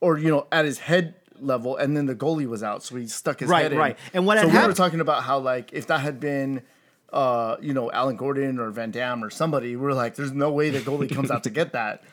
or 0.00 0.18
you 0.18 0.30
know, 0.30 0.46
at 0.52 0.64
his 0.64 0.78
head 0.78 1.14
level, 1.40 1.76
and 1.76 1.96
then 1.96 2.06
the 2.06 2.14
goalie 2.14 2.46
was 2.46 2.62
out, 2.62 2.82
so 2.82 2.96
he 2.96 3.06
stuck 3.08 3.40
his 3.40 3.48
Right, 3.48 3.62
head 3.64 3.72
in. 3.72 3.78
right. 3.78 3.98
And 4.14 4.26
what 4.26 4.38
so 4.40 4.48
we 4.48 4.54
were 4.58 4.72
talking 4.72 5.00
about 5.00 5.24
how 5.24 5.38
like 5.38 5.72
if 5.72 5.86
that 5.88 6.00
had 6.00 6.20
been, 6.20 6.62
uh, 7.12 7.56
you 7.60 7.74
know, 7.74 7.90
Alan 7.90 8.16
Gordon 8.16 8.58
or 8.58 8.70
Van 8.70 8.90
Damme 8.90 9.22
or 9.24 9.30
somebody, 9.30 9.74
we're 9.76 9.92
like, 9.92 10.14
there's 10.14 10.32
no 10.32 10.50
way 10.52 10.70
the 10.70 10.78
goalie 10.80 11.12
comes 11.12 11.30
out 11.30 11.42
to 11.44 11.50
get 11.50 11.72
that. 11.72 12.02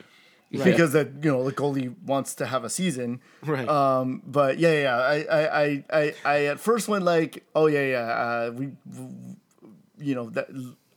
Because 0.52 0.92
the 0.94 1.12
you 1.24 1.32
know 1.32 1.44
the 1.44 1.52
goalie 1.52 1.96
wants 2.06 2.36
to 2.36 2.46
have 2.46 2.64
a 2.64 2.70
season, 2.70 3.22
Right. 3.44 3.68
Um, 3.68 4.22
but 4.24 4.60
yeah, 4.60 4.82
yeah, 4.84 4.96
I, 4.98 5.16
I, 5.24 5.62
I, 5.64 5.84
I, 5.92 6.14
I 6.24 6.46
at 6.46 6.60
first 6.60 6.88
went 6.88 7.04
like, 7.06 7.44
oh 7.56 7.66
yeah, 7.66 7.82
yeah, 7.88 7.98
uh, 8.06 8.52
we, 8.52 8.70
you 9.98 10.14
know 10.14 10.30
that 10.30 10.50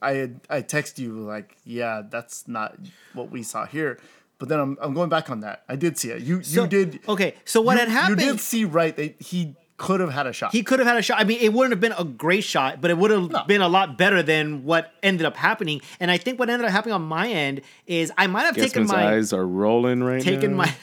I 0.06 0.12
had 0.14 0.40
I 0.48 0.60
text 0.62 0.98
you 0.98 1.12
like, 1.34 1.56
yeah, 1.64 2.02
that's 2.08 2.46
not 2.46 2.76
what 3.14 3.30
we 3.30 3.42
saw 3.42 3.66
here. 3.66 3.98
But 4.38 4.48
then 4.50 4.60
I'm, 4.60 4.78
I'm 4.80 4.92
going 4.94 5.08
back 5.08 5.30
on 5.30 5.40
that. 5.40 5.62
I 5.68 5.76
did 5.76 5.96
see 5.98 6.10
it. 6.10 6.22
You 6.22 6.42
So- 6.42 6.62
you 6.62 6.68
did. 6.68 7.00
Okay, 7.08 7.34
so 7.44 7.60
what 7.60 7.74
you, 7.74 7.80
had 7.80 7.88
happened? 7.88 8.20
You 8.20 8.32
did 8.32 8.40
see 8.40 8.64
right 8.64 8.94
that 8.96 9.20
he 9.20 9.54
could 9.78 10.00
have 10.00 10.10
had 10.10 10.26
a 10.26 10.32
shot. 10.32 10.52
he 10.52 10.62
could 10.62 10.78
have 10.78 10.88
had 10.88 10.96
a 10.96 11.02
shot. 11.02 11.20
I 11.20 11.24
mean, 11.24 11.38
it 11.40 11.52
wouldn't 11.52 11.72
have 11.72 11.80
been 11.80 11.92
a 11.98 12.04
great 12.04 12.44
shot, 12.44 12.80
but 12.80 12.90
it 12.90 12.96
would 12.96 13.10
have 13.10 13.30
No. 13.30 13.44
been 13.44 13.60
a 13.60 13.68
lot 13.68 13.98
better 13.98 14.22
than 14.22 14.64
what 14.64 14.90
ended 15.02 15.26
up 15.26 15.36
happening. 15.36 15.82
And 16.00 16.10
I 16.10 16.16
think 16.16 16.38
what 16.38 16.48
ended 16.48 16.64
up 16.66 16.72
happening 16.72 16.94
on 16.94 17.02
my 17.02 17.28
end 17.28 17.60
is 17.86 18.10
I 18.16 18.26
might 18.26 18.44
have 18.44 18.56
taken 18.56 18.86
my 18.86 19.06
eyes 19.16 19.34
are 19.34 19.46
rolling 19.46 20.02
right 20.02 20.22
taken 20.22 20.52
now. 20.56 20.64
my 20.64 20.74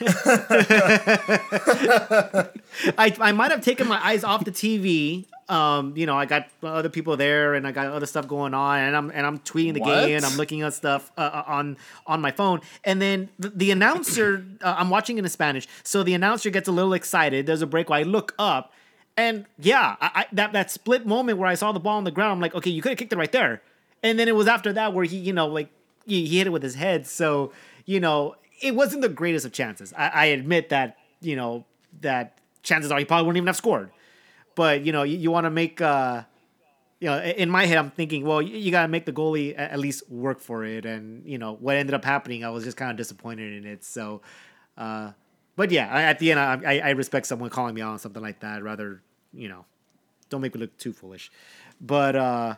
I, 2.98 3.16
I 3.20 3.32
might 3.32 3.50
have 3.50 3.62
taken 3.62 3.88
my 3.88 4.04
eyes 4.04 4.24
off 4.24 4.44
the 4.44 4.52
TV. 4.52 5.26
Um, 5.48 5.94
you 5.96 6.06
know, 6.06 6.16
I 6.16 6.24
got 6.24 6.48
other 6.62 6.88
people 6.88 7.16
there, 7.16 7.54
and 7.54 7.66
I 7.66 7.72
got 7.72 7.88
other 7.88 8.06
stuff 8.06 8.26
going 8.26 8.54
on, 8.54 8.78
and 8.78 8.96
I'm 8.96 9.10
and 9.10 9.26
I'm 9.26 9.38
tweeting 9.40 9.74
the 9.74 9.80
What? 9.80 10.06
game, 10.06 10.16
and 10.16 10.24
I'm 10.24 10.36
looking 10.36 10.62
at 10.62 10.72
stuff 10.72 11.12
uh, 11.18 11.20
uh, 11.20 11.44
on 11.46 11.76
on 12.06 12.20
my 12.20 12.30
phone, 12.30 12.60
and 12.82 13.00
then 13.00 13.28
the, 13.38 13.50
the 13.50 13.70
announcer, 13.70 14.44
uh, 14.62 14.74
I'm 14.78 14.88
watching 14.88 15.18
in 15.18 15.28
Spanish, 15.28 15.68
so 15.82 16.02
the 16.02 16.14
announcer 16.14 16.48
gets 16.50 16.66
a 16.68 16.72
little 16.72 16.94
excited. 16.94 17.44
There's 17.46 17.62
a 17.62 17.66
break 17.66 17.90
where 17.90 17.98
I 17.98 18.02
look 18.04 18.34
up, 18.38 18.72
and 19.16 19.44
yeah, 19.58 19.96
I, 20.00 20.10
I, 20.14 20.26
that 20.32 20.52
that 20.54 20.70
split 20.70 21.06
moment 21.06 21.38
where 21.38 21.48
I 21.48 21.54
saw 21.54 21.72
the 21.72 21.80
ball 21.80 21.98
on 21.98 22.04
the 22.04 22.10
ground, 22.10 22.32
I'm 22.32 22.40
like, 22.40 22.54
okay, 22.54 22.70
you 22.70 22.80
could 22.80 22.90
have 22.90 22.98
kicked 22.98 23.12
it 23.12 23.16
right 23.18 23.32
there, 23.32 23.60
and 24.02 24.18
then 24.18 24.28
it 24.28 24.34
was 24.34 24.48
after 24.48 24.72
that 24.72 24.94
where 24.94 25.04
he, 25.04 25.18
you 25.18 25.32
know, 25.34 25.46
like 25.48 25.68
he, 26.06 26.26
he 26.26 26.38
hit 26.38 26.46
it 26.46 26.50
with 26.50 26.62
his 26.62 26.74
head, 26.74 27.06
so 27.06 27.52
you 27.84 28.00
know, 28.00 28.34
it 28.62 28.74
wasn't 28.74 29.02
the 29.02 29.10
greatest 29.10 29.44
of 29.44 29.52
chances. 29.52 29.92
I, 29.94 30.08
I 30.08 30.24
admit 30.26 30.70
that, 30.70 30.96
you 31.20 31.36
know, 31.36 31.66
that 32.00 32.38
chances 32.62 32.90
are 32.90 32.98
he 32.98 33.04
probably 33.04 33.26
wouldn't 33.26 33.36
even 33.36 33.46
have 33.48 33.56
scored. 33.56 33.90
But 34.54 34.84
you 34.84 34.92
know, 34.92 35.02
you, 35.02 35.16
you 35.16 35.30
want 35.30 35.44
to 35.44 35.50
make, 35.50 35.80
uh, 35.80 36.22
you 37.00 37.08
know, 37.08 37.20
in 37.20 37.50
my 37.50 37.66
head, 37.66 37.78
I'm 37.78 37.90
thinking, 37.90 38.24
well, 38.24 38.40
you, 38.40 38.56
you 38.56 38.70
got 38.70 38.82
to 38.82 38.88
make 38.88 39.04
the 39.04 39.12
goalie 39.12 39.54
at 39.56 39.78
least 39.78 40.08
work 40.10 40.40
for 40.40 40.64
it. 40.64 40.86
And 40.86 41.26
you 41.26 41.38
know, 41.38 41.54
what 41.54 41.76
ended 41.76 41.94
up 41.94 42.04
happening, 42.04 42.44
I 42.44 42.50
was 42.50 42.64
just 42.64 42.76
kind 42.76 42.90
of 42.90 42.96
disappointed 42.96 43.52
in 43.52 43.70
it. 43.70 43.84
So, 43.84 44.22
uh, 44.78 45.12
but 45.56 45.70
yeah, 45.70 45.88
I, 45.92 46.02
at 46.02 46.18
the 46.18 46.30
end, 46.30 46.40
I, 46.40 46.60
I 46.64 46.78
I 46.78 46.90
respect 46.90 47.26
someone 47.26 47.50
calling 47.50 47.74
me 47.74 47.82
out 47.82 47.92
on 47.92 47.98
something 47.98 48.22
like 48.22 48.40
that. 48.40 48.62
Rather, 48.62 49.02
you 49.32 49.48
know, 49.48 49.64
don't 50.28 50.40
make 50.40 50.54
me 50.54 50.60
look 50.60 50.76
too 50.78 50.92
foolish. 50.92 51.30
But, 51.80 52.16
uh, 52.16 52.56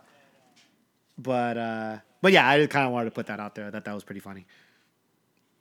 but, 1.19 1.57
uh, 1.57 1.99
but 2.21 2.33
yeah, 2.33 2.49
I 2.49 2.59
just 2.59 2.71
kind 2.71 2.87
of 2.87 2.93
wanted 2.93 3.07
to 3.07 3.11
put 3.13 3.27
that 3.27 3.41
out 3.41 3.55
there. 3.55 3.71
That 3.71 3.85
that 3.85 3.95
was 3.95 4.05
pretty 4.05 4.21
funny. 4.21 4.47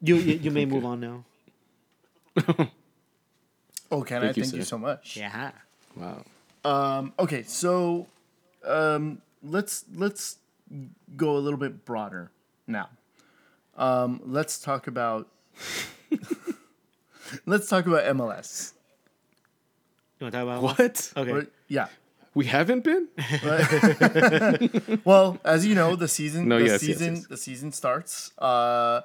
You 0.01 0.17
you, 0.17 0.33
you 0.35 0.51
may 0.51 0.65
move 0.73 0.85
on 0.85 0.99
now. 0.99 1.23
oh, 3.91 4.01
can 4.03 4.17
I? 4.17 4.25
Thank 4.25 4.37
you, 4.37 4.43
Thank 4.43 4.55
you 4.55 4.63
so 4.63 4.77
much. 4.77 5.17
Yeah. 5.17 5.51
Wow. 5.95 6.23
Um, 6.63 7.13
okay, 7.19 7.43
so 7.43 8.07
um, 8.65 9.21
let's 9.43 9.85
let's 9.93 10.37
go 11.15 11.37
a 11.37 11.39
little 11.39 11.59
bit 11.59 11.85
broader 11.85 12.31
now. 12.67 12.89
Um, 13.77 14.21
let's 14.25 14.59
talk 14.59 14.87
about 14.87 15.27
let's 17.45 17.67
talk 17.69 17.85
about 17.85 18.03
MLS. 18.15 18.73
You 20.19 20.25
want 20.25 20.33
to 20.33 20.39
talk 20.39 20.43
about 20.43 20.61
What? 20.63 21.13
Okay. 21.17 21.31
Or- 21.31 21.47
yeah. 21.67 21.87
We 22.33 22.45
haven't 22.45 22.83
been? 22.83 23.07
Well, 25.05 25.39
as 25.45 25.65
you 25.65 25.73
know, 25.73 25.95
the 25.95 26.07
season 26.09 26.49
No, 26.49 26.57
the 26.59 26.65
yes, 26.65 26.71
yes, 26.71 26.81
season 26.81 27.15
yes. 27.15 27.27
the 27.27 27.37
season 27.37 27.71
starts. 27.71 28.31
Uh, 28.37 29.01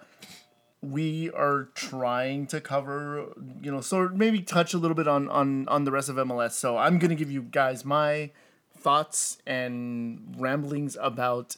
we 0.83 1.31
are 1.33 1.69
trying 1.75 2.47
to 2.49 2.61
cover, 2.61 3.27
you 3.63 3.71
know, 3.71 3.81
so 3.81 4.09
maybe 4.09 4.41
touch 4.41 4.73
a 4.75 4.79
little 4.79 4.95
bit 4.95 5.07
on 5.09 5.29
on 5.29 5.69
on 5.69 5.85
the 5.85 5.91
rest 5.93 6.09
of 6.09 6.17
MLS. 6.17 6.53
So 6.53 6.77
I'm 6.79 6.99
gonna 6.99 7.15
give 7.15 7.31
you 7.31 7.43
guys 7.43 7.85
my 7.85 8.31
thoughts 8.77 9.39
and 9.47 10.35
ramblings 10.39 10.97
about 11.01 11.57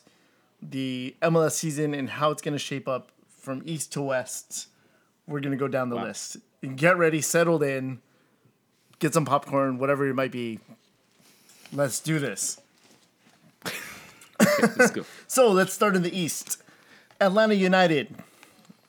the 0.60 1.14
MLS 1.22 1.52
season 1.52 1.94
and 1.94 2.10
how 2.10 2.30
it's 2.32 2.42
gonna 2.42 2.58
shape 2.58 2.88
up 2.88 3.10
from 3.28 3.62
east 3.64 3.92
to 3.92 4.02
west. 4.02 4.66
We're 5.28 5.40
gonna 5.40 5.56
go 5.56 5.68
down 5.68 5.88
the 5.88 5.96
Wow. 5.96 6.04
list. 6.04 6.36
Get 6.76 6.96
ready, 6.96 7.20
settled 7.20 7.62
in, 7.62 8.00
get 8.98 9.14
some 9.14 9.24
popcorn, 9.24 9.78
whatever 9.78 10.06
it 10.08 10.14
might 10.14 10.32
be. 10.32 10.58
Let's 11.72 12.00
do 12.00 12.18
this. 12.18 12.60
Let's 14.76 14.90
go. 14.90 15.04
So 15.26 15.50
let's 15.50 15.72
start 15.72 15.96
in 15.96 16.02
the 16.02 16.16
East. 16.16 16.62
Atlanta 17.20 17.54
United. 17.54 18.14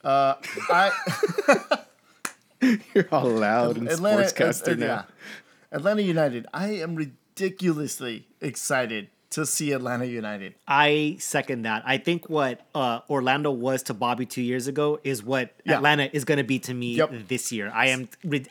Uh, 0.03 0.35
I 0.69 0.91
You're 2.93 3.07
all 3.11 3.27
loud 3.29 3.77
and 3.77 3.89
Atlanta, 3.89 4.23
sportscaster 4.23 4.73
uh, 4.73 4.75
now. 4.75 4.85
yeah. 4.85 5.03
Atlanta 5.71 6.01
United. 6.01 6.47
I 6.53 6.69
am 6.75 6.95
ridiculously 6.95 8.27
excited 8.41 9.09
to 9.31 9.45
see 9.45 9.71
Atlanta 9.71 10.05
United. 10.05 10.53
I 10.67 11.15
second 11.19 11.63
that. 11.63 11.83
I 11.85 11.97
think 11.97 12.29
what 12.29 12.61
uh, 12.75 12.99
Orlando 13.09 13.51
was 13.51 13.81
to 13.83 13.93
Bobby 13.93 14.25
two 14.25 14.43
years 14.43 14.67
ago 14.67 14.99
is 15.03 15.23
what 15.23 15.53
Yeah. 15.65 15.77
Atlanta 15.77 16.09
is 16.13 16.23
going 16.23 16.37
to 16.37 16.43
be 16.43 16.59
to 16.59 16.73
me 16.73 16.95
Yep. 16.95 17.27
this 17.27 17.51
year. 17.51 17.71
I 17.73 17.87
am. 17.87 18.07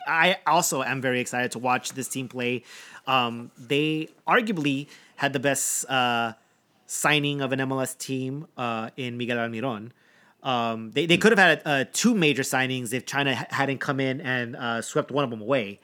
I 0.06 0.38
also 0.46 0.82
am 0.82 1.00
very 1.00 1.20
excited 1.20 1.52
to 1.52 1.58
watch 1.60 1.92
this 1.92 2.08
team 2.08 2.28
play. 2.28 2.64
Um, 3.06 3.50
they 3.56 4.08
arguably 4.26 4.88
had 5.16 5.32
the 5.32 5.40
best 5.40 5.88
uh, 5.88 6.32
signing 6.86 7.40
of 7.40 7.52
an 7.52 7.60
MLS 7.60 7.96
team 7.96 8.48
uh, 8.58 8.90
in 8.96 9.16
Miguel 9.16 9.38
Almiron. 9.38 9.92
Um, 10.42 10.90
they, 10.90 11.06
they 11.06 11.16
could 11.16 11.32
have 11.32 11.38
had 11.38 11.62
uh, 11.64 11.84
two 11.92 12.14
major 12.14 12.42
signings 12.42 12.92
if 12.92 13.06
China 13.06 13.34
hadn't 13.50 13.78
come 13.78 14.00
in 14.00 14.20
and 14.20 14.56
uh, 14.56 14.82
swept 14.82 15.10
one 15.10 15.24
of 15.24 15.30
them 15.30 15.40
away. 15.40 15.78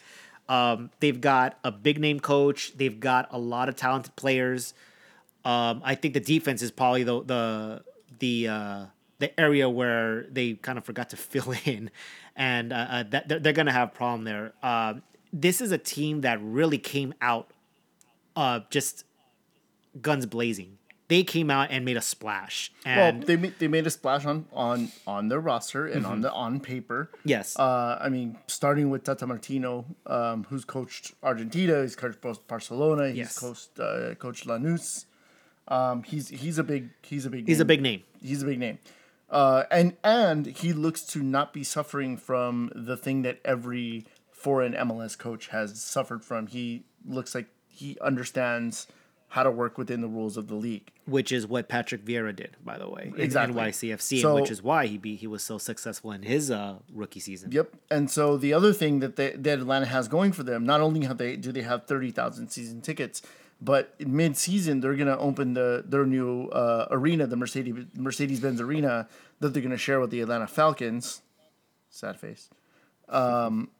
Um, 0.48 0.90
they've 1.00 1.20
got 1.20 1.58
a 1.62 1.70
big 1.70 2.00
name 2.00 2.20
coach. 2.20 2.76
They've 2.76 2.98
got 2.98 3.28
a 3.30 3.38
lot 3.38 3.68
of 3.68 3.76
talented 3.76 4.16
players. 4.16 4.74
Um, 5.44 5.82
I 5.84 5.94
think 5.94 6.14
the 6.14 6.20
defense 6.20 6.62
is 6.62 6.70
probably 6.70 7.04
the 7.04 7.22
the 7.22 7.82
the 8.18 8.48
uh, 8.48 8.84
the 9.18 9.38
area 9.38 9.68
where 9.68 10.24
they 10.24 10.54
kind 10.54 10.78
of 10.78 10.84
forgot 10.84 11.10
to 11.10 11.16
fill 11.16 11.54
in, 11.64 11.90
and 12.34 12.72
uh, 12.72 12.86
uh, 12.90 13.02
that 13.10 13.28
they're, 13.28 13.38
they're 13.38 13.52
gonna 13.52 13.72
have 13.72 13.88
a 13.88 13.92
problem 13.92 14.24
there. 14.24 14.52
Um, 14.62 15.02
this 15.32 15.60
is 15.60 15.70
a 15.70 15.78
team 15.78 16.22
that 16.22 16.40
really 16.42 16.78
came 16.78 17.12
out, 17.20 17.50
uh, 18.34 18.60
just 18.70 19.04
guns 20.00 20.24
blazing. 20.26 20.77
They 21.08 21.22
came 21.24 21.50
out 21.50 21.70
and 21.70 21.84
made 21.86 21.96
a 21.96 22.02
splash, 22.02 22.70
and 22.84 23.18
well, 23.20 23.26
they 23.26 23.36
ma- 23.36 23.54
they 23.58 23.66
made 23.68 23.86
a 23.86 23.90
splash 23.90 24.26
on 24.26 24.44
on 24.52 24.90
on 25.06 25.28
their 25.28 25.40
roster 25.40 25.86
and 25.86 26.04
on 26.04 26.20
the 26.20 26.30
on 26.32 26.60
paper. 26.60 27.10
yes, 27.24 27.58
Uh, 27.58 27.96
I 28.00 28.08
mean, 28.10 28.36
starting 28.46 28.90
with 28.90 29.04
Tata 29.04 29.26
Martino, 29.26 29.86
um, 30.06 30.44
who's 30.50 30.66
coached 30.66 31.14
Argentina, 31.22 31.80
he's 31.82 31.96
coached 31.96 32.20
Barcelona, 32.46 33.08
he's 33.08 33.16
Yes. 33.16 33.38
coached 33.38 33.80
uh, 33.80 34.14
coached 34.16 34.46
Lanús. 34.46 35.06
Um, 35.66 36.02
he's 36.02 36.28
he's 36.28 36.58
a 36.58 36.62
big 36.64 36.90
he's 37.02 37.24
a 37.26 37.30
big 37.30 37.46
he's 37.48 37.60
a 37.60 37.64
big 37.64 37.80
name. 37.80 38.02
he's 38.20 38.42
a 38.42 38.46
big 38.46 38.58
name. 38.58 38.78
Uh, 39.30 39.64
and 39.70 39.96
and 40.04 40.46
he 40.46 40.72
looks 40.74 41.02
to 41.02 41.22
not 41.22 41.52
be 41.52 41.62
suffering 41.64 42.16
from 42.18 42.70
the 42.74 42.96
thing 42.96 43.22
that 43.22 43.38
every 43.44 44.04
foreign 44.30 44.72
MLS 44.74 45.16
coach 45.18 45.48
has 45.48 45.82
suffered 45.82 46.22
from. 46.24 46.46
He 46.48 46.84
looks 47.06 47.34
like 47.34 47.48
he 47.66 47.96
understands 48.00 48.86
how 49.30 49.42
to 49.42 49.50
work 49.50 49.76
within 49.76 50.00
the 50.00 50.08
rules 50.08 50.36
of 50.38 50.48
the 50.48 50.54
league. 50.54 50.90
which 51.04 51.32
is 51.32 51.46
what 51.46 51.68
Patrick 51.68 52.04
Vieira 52.04 52.34
did, 52.34 52.56
by 52.64 52.76
the 52.78 52.88
way, 52.88 53.12
in 53.14 53.20
Exactly. 53.20 53.54
NYCFC, 53.62 54.20
So- 54.22 54.32
and 54.36 54.40
which 54.42 54.50
is 54.50 54.62
why 54.62 54.86
he 54.86 54.96
be, 54.98 55.16
he 55.16 55.26
was 55.26 55.42
so 55.42 55.56
successful 55.58 56.12
in 56.12 56.22
his 56.22 56.50
uh, 56.50 56.76
rookie 56.92 57.20
season. 57.20 57.50
Yep. 57.52 57.74
And 57.90 58.10
so 58.10 58.36
the 58.36 58.52
other 58.54 58.72
thing 58.72 59.00
that 59.00 59.16
they, 59.16 59.30
that 59.32 59.58
Atlanta 59.58 59.86
has 59.86 60.08
going 60.08 60.32
for 60.32 60.42
them, 60.42 60.64
not 60.66 60.80
only 60.80 61.06
have 61.06 61.16
they 61.18 61.36
do 61.36 61.52
they 61.52 61.62
have 61.62 61.86
thirty 61.86 62.10
thousand 62.10 62.48
season 62.50 62.80
tickets, 62.82 63.20
but 63.60 63.94
mid 64.06 64.36
season 64.36 64.80
they're 64.80 64.94
gonna 64.96 65.16
open 65.18 65.54
the 65.54 65.82
their 65.86 66.04
new 66.06 66.48
uh, 66.48 66.86
arena, 66.90 67.26
the 67.26 67.36
Mercedes 67.36 67.74
Mercedes 67.96 68.40
Benz 68.40 68.60
Arena, 68.60 69.08
that 69.40 69.52
they're 69.54 69.62
gonna 69.62 69.76
share 69.76 70.00
with 70.00 70.10
the 70.10 70.20
Atlanta 70.20 70.46
Falcons. 70.46 71.22
Sad 71.90 72.18
face. 72.20 72.48
Um, 73.08 73.70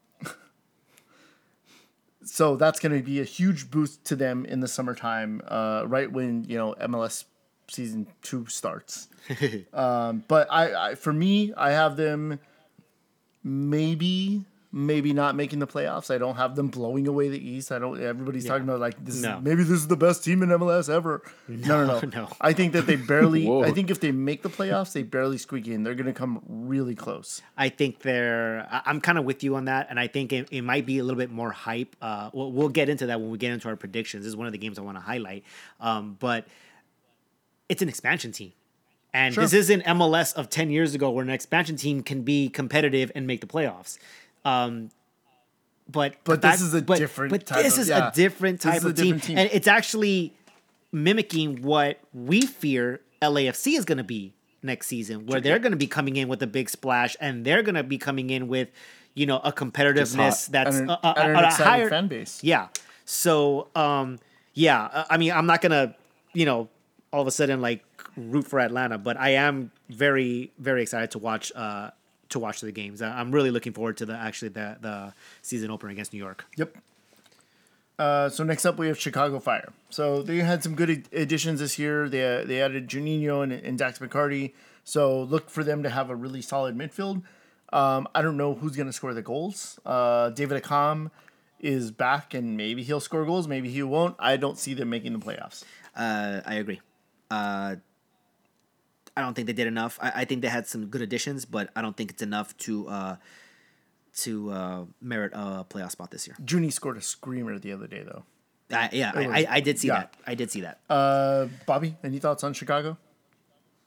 so 2.30 2.56
that's 2.56 2.78
gonna 2.78 3.02
be 3.02 3.20
a 3.20 3.24
huge 3.24 3.70
boost 3.70 4.04
to 4.06 4.16
them 4.16 4.44
in 4.44 4.60
the 4.60 4.68
summertime, 4.68 5.40
uh, 5.46 5.84
right 5.86 6.10
when 6.10 6.44
you 6.44 6.56
know 6.56 6.74
MLS 6.80 7.24
season 7.68 8.06
two 8.22 8.46
starts. 8.46 9.08
um, 9.72 10.24
but 10.28 10.48
I, 10.50 10.90
I, 10.90 10.94
for 10.94 11.12
me, 11.12 11.52
I 11.56 11.70
have 11.70 11.96
them 11.96 12.38
maybe 13.42 14.44
maybe 14.70 15.12
not 15.12 15.34
making 15.34 15.58
the 15.58 15.66
playoffs. 15.66 16.14
I 16.14 16.18
don't 16.18 16.36
have 16.36 16.54
them 16.54 16.68
blowing 16.68 17.06
away 17.08 17.28
the 17.28 17.38
East. 17.38 17.72
I 17.72 17.78
don't. 17.78 18.00
Everybody's 18.00 18.44
talking 18.44 18.64
about 18.64 18.80
like 18.80 19.02
this. 19.04 19.22
No. 19.22 19.38
Is, 19.38 19.44
maybe 19.44 19.62
this 19.62 19.72
is 19.78 19.88
the 19.88 19.96
best 19.96 20.22
team 20.24 20.42
in 20.42 20.50
MLS 20.50 20.92
ever. 20.92 21.22
No, 21.48 21.86
no, 21.86 22.00
no. 22.00 22.08
no. 22.14 22.28
I 22.40 22.52
think 22.52 22.72
that 22.74 22.86
they 22.86 22.96
barely. 22.96 23.48
I 23.64 23.70
think 23.72 23.90
if 23.90 24.00
they 24.00 24.12
make 24.12 24.42
the 24.42 24.50
playoffs, 24.50 24.92
they 24.92 25.02
barely 25.02 25.38
squeak 25.38 25.66
in. 25.68 25.82
They're 25.82 25.94
gonna 25.94 26.12
come 26.12 26.42
really 26.48 26.94
close. 26.94 27.40
I 27.56 27.68
think 27.70 28.00
they're. 28.00 28.66
I- 28.70 28.82
I'm 28.86 29.00
kind 29.00 29.18
of 29.18 29.24
with 29.24 29.42
you 29.42 29.56
on 29.56 29.64
that, 29.66 29.86
and 29.90 29.98
I 29.98 30.06
think 30.06 30.32
it, 30.32 30.48
it 30.50 30.62
might 30.62 30.84
be 30.86 30.98
a 30.98 31.04
little 31.04 31.18
bit 31.18 31.30
more 31.30 31.50
hype. 31.50 31.96
Uh, 32.02 32.30
we'll, 32.32 32.52
we'll 32.52 32.68
get 32.68 32.88
into 32.88 33.06
that 33.06 33.20
when 33.20 33.30
we 33.30 33.38
get 33.38 33.52
into 33.52 33.68
our 33.68 33.76
predictions. 33.76 34.24
This 34.24 34.28
is 34.30 34.36
one 34.36 34.46
of 34.46 34.52
the 34.52 34.58
games 34.58 34.78
I 34.78 34.82
want 34.82 34.96
to 34.96 35.02
highlight, 35.02 35.44
um, 35.80 36.16
but 36.20 36.46
it's 37.68 37.82
an 37.82 37.88
expansion 37.88 38.32
team, 38.32 38.52
and 39.12 39.34
Sure. 39.34 39.44
this 39.44 39.52
isn't 39.52 39.82
MLS 39.84 40.34
of 40.34 40.48
ten 40.50 40.70
years 40.70 40.94
ago, 40.94 41.10
where 41.10 41.22
an 41.24 41.30
expansion 41.30 41.76
team 41.76 42.02
can 42.02 42.22
be 42.22 42.48
competitive 42.48 43.10
and 43.14 43.26
make 43.26 43.40
the 43.40 43.46
playoffs. 43.46 43.98
Um, 44.48 44.90
but 45.90 46.16
But 46.24 46.42
this 46.42 46.60
is 46.60 46.74
a 46.74 46.82
but, 46.82 46.98
different 46.98 47.30
But 47.32 47.46
type 47.46 47.62
this 47.64 47.74
of- 47.76 47.82
is 47.82 47.88
yeah. 47.88 48.08
a 48.08 48.12
different 48.12 48.60
type 48.60 48.82
a 48.82 48.88
of 48.88 48.94
team, 48.94 49.04
different 49.04 49.22
team. 49.24 49.38
and 49.38 49.50
it's 49.52 49.66
actually 49.66 50.34
mimicking 50.92 51.62
what 51.62 51.98
we 52.12 52.42
fear 52.42 53.00
LAFC 53.22 53.76
is 53.76 53.84
going 53.84 53.98
to 53.98 54.04
be 54.04 54.34
next 54.62 54.86
season, 54.88 55.26
where 55.26 55.40
they're 55.40 55.58
going 55.58 55.72
to 55.72 55.78
be 55.78 55.86
coming 55.86 56.16
in 56.16 56.28
with 56.28 56.42
a 56.42 56.46
big 56.46 56.68
splash, 56.68 57.16
and 57.20 57.44
they're 57.44 57.62
going 57.62 57.74
to 57.74 57.82
be 57.82 57.98
coming 57.98 58.30
in 58.30 58.48
with, 58.48 58.68
you 59.14 59.26
know, 59.26 59.38
a 59.38 59.52
competitiveness 59.52 60.46
that's 60.48 60.76
And 60.76 60.90
an- 60.90 60.98
an 61.04 61.36
at 61.36 61.44
a 61.60 61.64
higher 61.64 61.88
fan 61.88 62.08
base. 62.08 62.42
Yeah. 62.42 62.68
So, 63.04 63.68
um, 63.74 64.18
yeah, 64.54 64.84
uh, 64.84 65.04
I 65.10 65.16
mean, 65.16 65.32
I'm 65.32 65.46
not 65.46 65.62
gonna, 65.62 65.94
you 66.34 66.44
know, 66.44 66.68
all 67.12 67.22
of 67.22 67.26
a 67.26 67.30
sudden 67.30 67.60
like 67.62 67.82
root 68.16 68.46
for 68.46 68.58
Atlanta, 68.60 68.98
but 68.98 69.16
I 69.16 69.30
am 69.30 69.70
very, 69.88 70.52
very 70.58 70.82
excited 70.82 71.10
to 71.12 71.18
watch. 71.18 71.50
Uh, 71.54 71.90
to 72.30 72.38
watch 72.38 72.60
the 72.60 72.72
games, 72.72 73.00
I- 73.02 73.18
I'm 73.18 73.32
really 73.32 73.50
looking 73.50 73.72
forward 73.72 73.96
to 73.98 74.06
the 74.06 74.14
actually 74.16 74.48
the 74.50 74.76
the 74.80 75.14
season 75.42 75.70
opener 75.70 75.90
against 75.92 76.12
New 76.12 76.18
York. 76.18 76.44
Yep. 76.56 76.76
Uh, 77.98 78.28
so 78.28 78.44
next 78.44 78.64
up 78.64 78.78
we 78.78 78.86
have 78.86 78.98
Chicago 78.98 79.40
Fire. 79.40 79.72
So 79.90 80.22
they 80.22 80.36
had 80.38 80.62
some 80.62 80.74
good 80.76 80.90
ad- 80.90 81.08
additions 81.12 81.60
this 81.60 81.78
year. 81.78 82.08
They 82.08 82.44
they 82.46 82.60
added 82.62 82.88
Juninho 82.88 83.42
and, 83.42 83.52
and 83.52 83.76
Dax 83.78 83.98
McCarty. 83.98 84.52
So 84.84 85.22
look 85.22 85.50
for 85.50 85.64
them 85.64 85.82
to 85.82 85.90
have 85.90 86.08
a 86.08 86.14
really 86.14 86.40
solid 86.40 86.76
midfield. 86.76 87.22
Um, 87.72 88.08
I 88.14 88.22
don't 88.22 88.36
know 88.36 88.54
who's 88.54 88.76
going 88.76 88.86
to 88.86 88.92
score 88.92 89.12
the 89.12 89.20
goals. 89.22 89.78
Uh, 89.84 90.30
David 90.30 90.62
Accam 90.62 91.10
is 91.60 91.90
back 91.90 92.32
and 92.34 92.56
maybe 92.56 92.82
he'll 92.82 93.00
score 93.00 93.26
goals. 93.26 93.46
Maybe 93.48 93.68
he 93.68 93.82
won't. 93.82 94.14
I 94.18 94.36
don't 94.36 94.56
see 94.56 94.72
them 94.74 94.88
making 94.90 95.12
the 95.12 95.18
playoffs. 95.18 95.64
Uh, 95.94 96.40
I 96.46 96.54
agree. 96.54 96.80
Uh, 99.18 99.20
I 99.20 99.24
don't 99.24 99.34
think 99.34 99.46
they 99.46 99.52
did 99.52 99.66
enough. 99.66 99.98
I, 100.00 100.12
I 100.16 100.24
think 100.24 100.42
they 100.42 100.48
had 100.48 100.66
some 100.66 100.86
good 100.86 101.02
additions, 101.02 101.44
but 101.44 101.70
I 101.76 101.82
don't 101.82 101.96
think 101.96 102.10
it's 102.10 102.22
enough 102.22 102.56
to 102.58 102.88
uh, 102.88 103.16
to 104.18 104.50
uh, 104.50 104.84
merit 105.00 105.32
a 105.34 105.64
playoff 105.68 105.92
spot 105.92 106.10
this 106.10 106.26
year. 106.26 106.36
Junie 106.48 106.70
scored 106.70 106.96
a 106.96 107.02
screamer 107.02 107.58
the 107.58 107.72
other 107.72 107.86
day 107.86 108.02
though. 108.02 108.24
I, 108.70 108.90
yeah, 108.92 109.12
I, 109.14 109.26
was- 109.26 109.36
I, 109.36 109.46
I 109.50 109.60
did 109.60 109.78
see 109.78 109.88
yeah. 109.88 110.00
that. 110.00 110.14
I 110.26 110.34
did 110.34 110.50
see 110.50 110.60
that. 110.60 110.80
Uh, 110.90 111.46
Bobby, 111.66 111.96
any 112.04 112.18
thoughts 112.18 112.44
on 112.44 112.52
Chicago? 112.52 112.98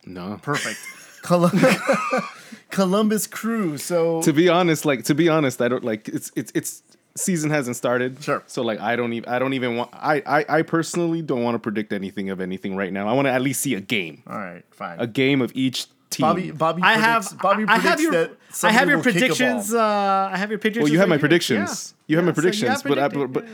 No. 0.05 0.39
Perfect. 0.41 0.79
Colum- 1.21 1.51
Columbus 2.71 3.27
Crew. 3.27 3.77
So 3.77 4.21
to 4.23 4.34
be 4.34 4.49
honest, 4.49 4.86
like 4.86 5.03
to 5.03 5.13
be 5.13 5.29
honest, 5.29 5.61
I 5.61 5.67
don't 5.67 5.84
like 5.84 6.07
it's 6.07 6.32
it's 6.36 6.51
it's 6.55 6.82
season 7.16 7.49
hasn't 7.49 7.76
started. 7.76 8.22
Sure. 8.24 8.43
So 8.47 8.62
like 8.62 8.80
I 8.80 8.95
don't 8.95 9.14
even 9.14 9.30
I 9.30 9.39
don't 9.39 9.53
even 9.53 9.76
want 9.78 9.89
I 9.93 10.22
I, 10.26 10.45
I 10.59 10.62
personally 10.62 11.22
don't 11.22 11.43
want 11.43 11.55
to 11.55 11.59
predict 11.59 11.93
anything 11.93 12.30
of 12.30 12.39
anything 12.41 12.76
right 12.76 12.91
now. 12.93 13.07
I 13.07 13.14
want 13.14 13.26
to 13.28 13.32
at 13.32 13.41
least 13.41 13.62
see 13.62 13.76
a 13.76 13.82
game, 13.82 14.24
all 14.28 14.38
right, 14.38 14.64
fine. 14.72 14.99
a 14.99 15.07
game 15.07 15.41
of 15.41 15.51
each 15.55 15.88
team. 16.09 16.24
Bobby, 16.26 16.51
Bobby, 16.51 16.82
I 16.84 16.95
predicts, 16.95 17.32
have 17.32 17.41
Bobby 17.41 17.64
I 17.64 17.80
predicts 17.80 17.86
have 17.89 18.01
your 18.01 18.12
that 18.12 18.32
I 18.64 18.72
have 18.72 18.88
your 18.89 18.97
will 18.97 19.03
kick 19.03 19.16
a 19.16 19.20
predictions. 19.20 19.74
Uh, 19.74 20.30
I 20.32 20.38
have 20.38 20.49
your 20.49 20.59
predictions. 20.59 20.84
well, 20.84 20.91
you 20.91 20.99
have 20.99 21.07
my 21.09 21.16
right 21.16 21.20
here. 21.20 21.28
predictions. 21.28 21.93
Yeah. 22.07 22.12
You 22.14 22.18
have 22.18 22.26
Yeah, 22.26 22.30
my 22.30 22.32
so 22.32 22.41
predictions, 22.41 22.70
have 22.72 22.84
but, 22.84 22.99
I, 22.99 23.07
but. 23.07 23.28
but 23.34 23.45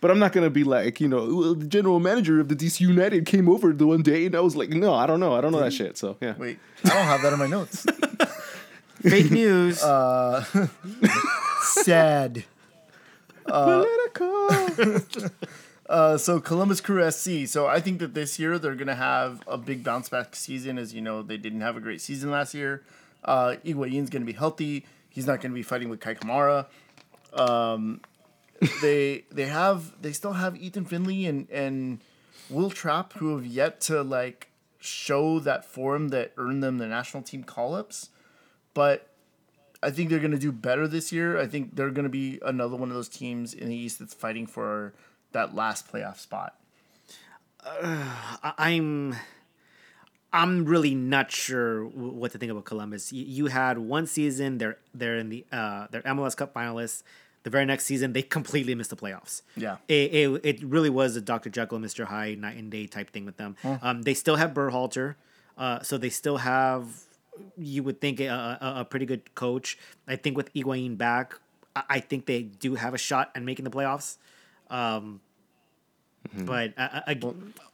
but 0.00 0.10
I'm 0.10 0.18
not 0.18 0.32
gonna 0.32 0.48
be 0.48 0.64
like 0.64 0.98
you 1.02 1.08
know 1.08 1.26
well, 1.26 1.54
the 1.54 1.66
general 1.66 2.00
manager 2.00 2.40
of 2.40 2.48
the 2.48 2.56
DC 2.56 2.80
United 2.80 3.26
came 3.26 3.50
over 3.50 3.70
the 3.74 3.86
one 3.86 4.00
day 4.00 4.24
and 4.24 4.34
I 4.34 4.40
was 4.40 4.56
like 4.56 4.70
no 4.70 4.94
I 4.94 5.06
don't 5.06 5.20
know 5.20 5.34
I 5.34 5.42
don't 5.42 5.52
know 5.52 5.60
that 5.60 5.74
shit 5.74 5.98
so 5.98 6.16
yeah 6.22 6.34
Wait, 6.38 6.58
I 6.86 6.88
don't 6.88 7.04
have 7.04 7.20
that 7.20 7.34
in 7.34 7.38
my 7.38 7.46
notes. 7.46 7.84
fake 9.02 9.30
news. 9.30 9.82
Uh, 9.82 10.42
Sad. 11.62 12.44
Political. 13.50 15.30
Uh, 15.90 16.16
so 16.16 16.38
Columbus 16.38 16.80
Crew 16.80 17.10
SC. 17.10 17.48
So 17.48 17.66
I 17.66 17.80
think 17.80 17.98
that 17.98 18.14
this 18.14 18.38
year 18.38 18.60
they're 18.60 18.76
gonna 18.76 18.94
have 18.94 19.42
a 19.48 19.58
big 19.58 19.82
bounce 19.82 20.08
back 20.08 20.36
season. 20.36 20.78
As 20.78 20.94
you 20.94 21.00
know, 21.00 21.20
they 21.20 21.36
didn't 21.36 21.62
have 21.62 21.76
a 21.76 21.80
great 21.80 22.00
season 22.00 22.30
last 22.30 22.54
year. 22.54 22.84
Uh, 23.24 23.56
Higuain's 23.64 24.08
gonna 24.08 24.24
be 24.24 24.32
healthy. 24.32 24.86
He's 25.08 25.26
not 25.26 25.40
gonna 25.40 25.52
be 25.52 25.64
fighting 25.64 25.88
with 25.88 26.00
Kei 26.00 26.14
Kamara. 26.14 26.66
Um, 27.32 28.02
they 28.80 29.24
they 29.32 29.46
have 29.46 30.00
they 30.00 30.12
still 30.12 30.34
have 30.34 30.56
Ethan 30.56 30.84
Finlay 30.84 31.24
and 31.26 31.50
and 31.50 31.98
Will 32.48 32.70
Trapp 32.70 33.14
who 33.14 33.36
have 33.36 33.44
yet 33.44 33.80
to 33.82 34.02
like 34.02 34.50
show 34.78 35.40
that 35.40 35.64
form 35.64 36.10
that 36.10 36.32
earned 36.36 36.62
them 36.62 36.78
the 36.78 36.86
national 36.86 37.24
team 37.24 37.42
call 37.42 37.74
ups. 37.74 38.10
But 38.74 39.09
I 39.82 39.90
think 39.90 40.10
they're 40.10 40.18
gonna 40.20 40.38
do 40.38 40.52
better 40.52 40.86
this 40.86 41.10
year. 41.12 41.38
I 41.38 41.46
think 41.46 41.74
they're 41.76 41.90
gonna 41.90 42.08
be 42.10 42.38
another 42.44 42.76
one 42.76 42.88
of 42.90 42.94
those 42.94 43.08
teams 43.08 43.54
in 43.54 43.68
the 43.68 43.74
East 43.76 43.98
that's 43.98 44.14
fighting 44.14 44.46
for 44.46 44.92
that 45.32 45.54
last 45.54 45.90
playoff 45.90 46.18
spot. 46.18 46.56
I- 47.64 48.54
I'm 48.58 49.16
I'm 50.32 50.64
really 50.64 50.94
not 50.94 51.30
sure 51.32 51.84
what 51.84 52.30
to 52.32 52.38
think 52.38 52.52
about 52.52 52.64
Columbus. 52.64 53.12
You, 53.12 53.46
had 53.46 53.78
one 53.78 54.06
season 54.06 54.58
they're 54.58 54.78
they're 54.94 55.18
in 55.18 55.28
the 55.28 55.44
uh 55.52 55.86
they're 55.90 56.02
MLS 56.02 56.36
Cup 56.36 56.54
finalists. 56.54 57.02
The 57.42 57.48
very 57.50 57.64
next 57.64 57.86
season 57.86 58.12
they 58.12 58.22
completely 58.22 58.74
missed 58.74 58.90
the 58.90 58.96
playoffs. 58.96 59.40
Yeah. 59.56 59.78
It, 59.88 60.12
it, 60.14 60.40
it 60.44 60.62
really 60.64 60.90
was 60.90 61.16
a 61.16 61.20
Dr. 61.22 61.48
Jekyll 61.48 61.76
and 61.78 61.84
Mr. 61.86 62.04
Hyde 62.04 62.38
night 62.38 62.56
and 62.58 62.70
day 62.70 62.86
type 62.86 63.10
thing 63.10 63.24
with 63.24 63.38
them. 63.38 63.56
Um, 63.82 64.02
they 64.02 64.12
still 64.14 64.36
have 64.36 64.50
Berhalter, 64.52 65.14
uh, 65.56 65.80
so 65.80 65.96
they 65.96 66.10
still 66.10 66.36
have 66.36 66.86
you 67.56 67.82
would 67.82 68.00
think 68.00 68.20
a, 68.20 68.26
a, 68.60 68.80
a 68.80 68.84
pretty 68.84 69.06
good 69.06 69.34
coach. 69.34 69.78
I 70.08 70.16
think 70.16 70.36
with 70.36 70.52
Higuain 70.54 70.96
back, 70.98 71.34
I, 71.76 71.82
I 71.88 72.00
think 72.00 72.26
they 72.26 72.42
do 72.42 72.74
have 72.74 72.94
a 72.94 72.98
shot 72.98 73.30
at 73.34 73.42
making 73.42 73.64
the 73.64 73.70
playoffs. 73.70 74.16
Um, 74.70 75.20
But 76.34 76.74
uh, 76.78 77.00
uh, 77.06 77.14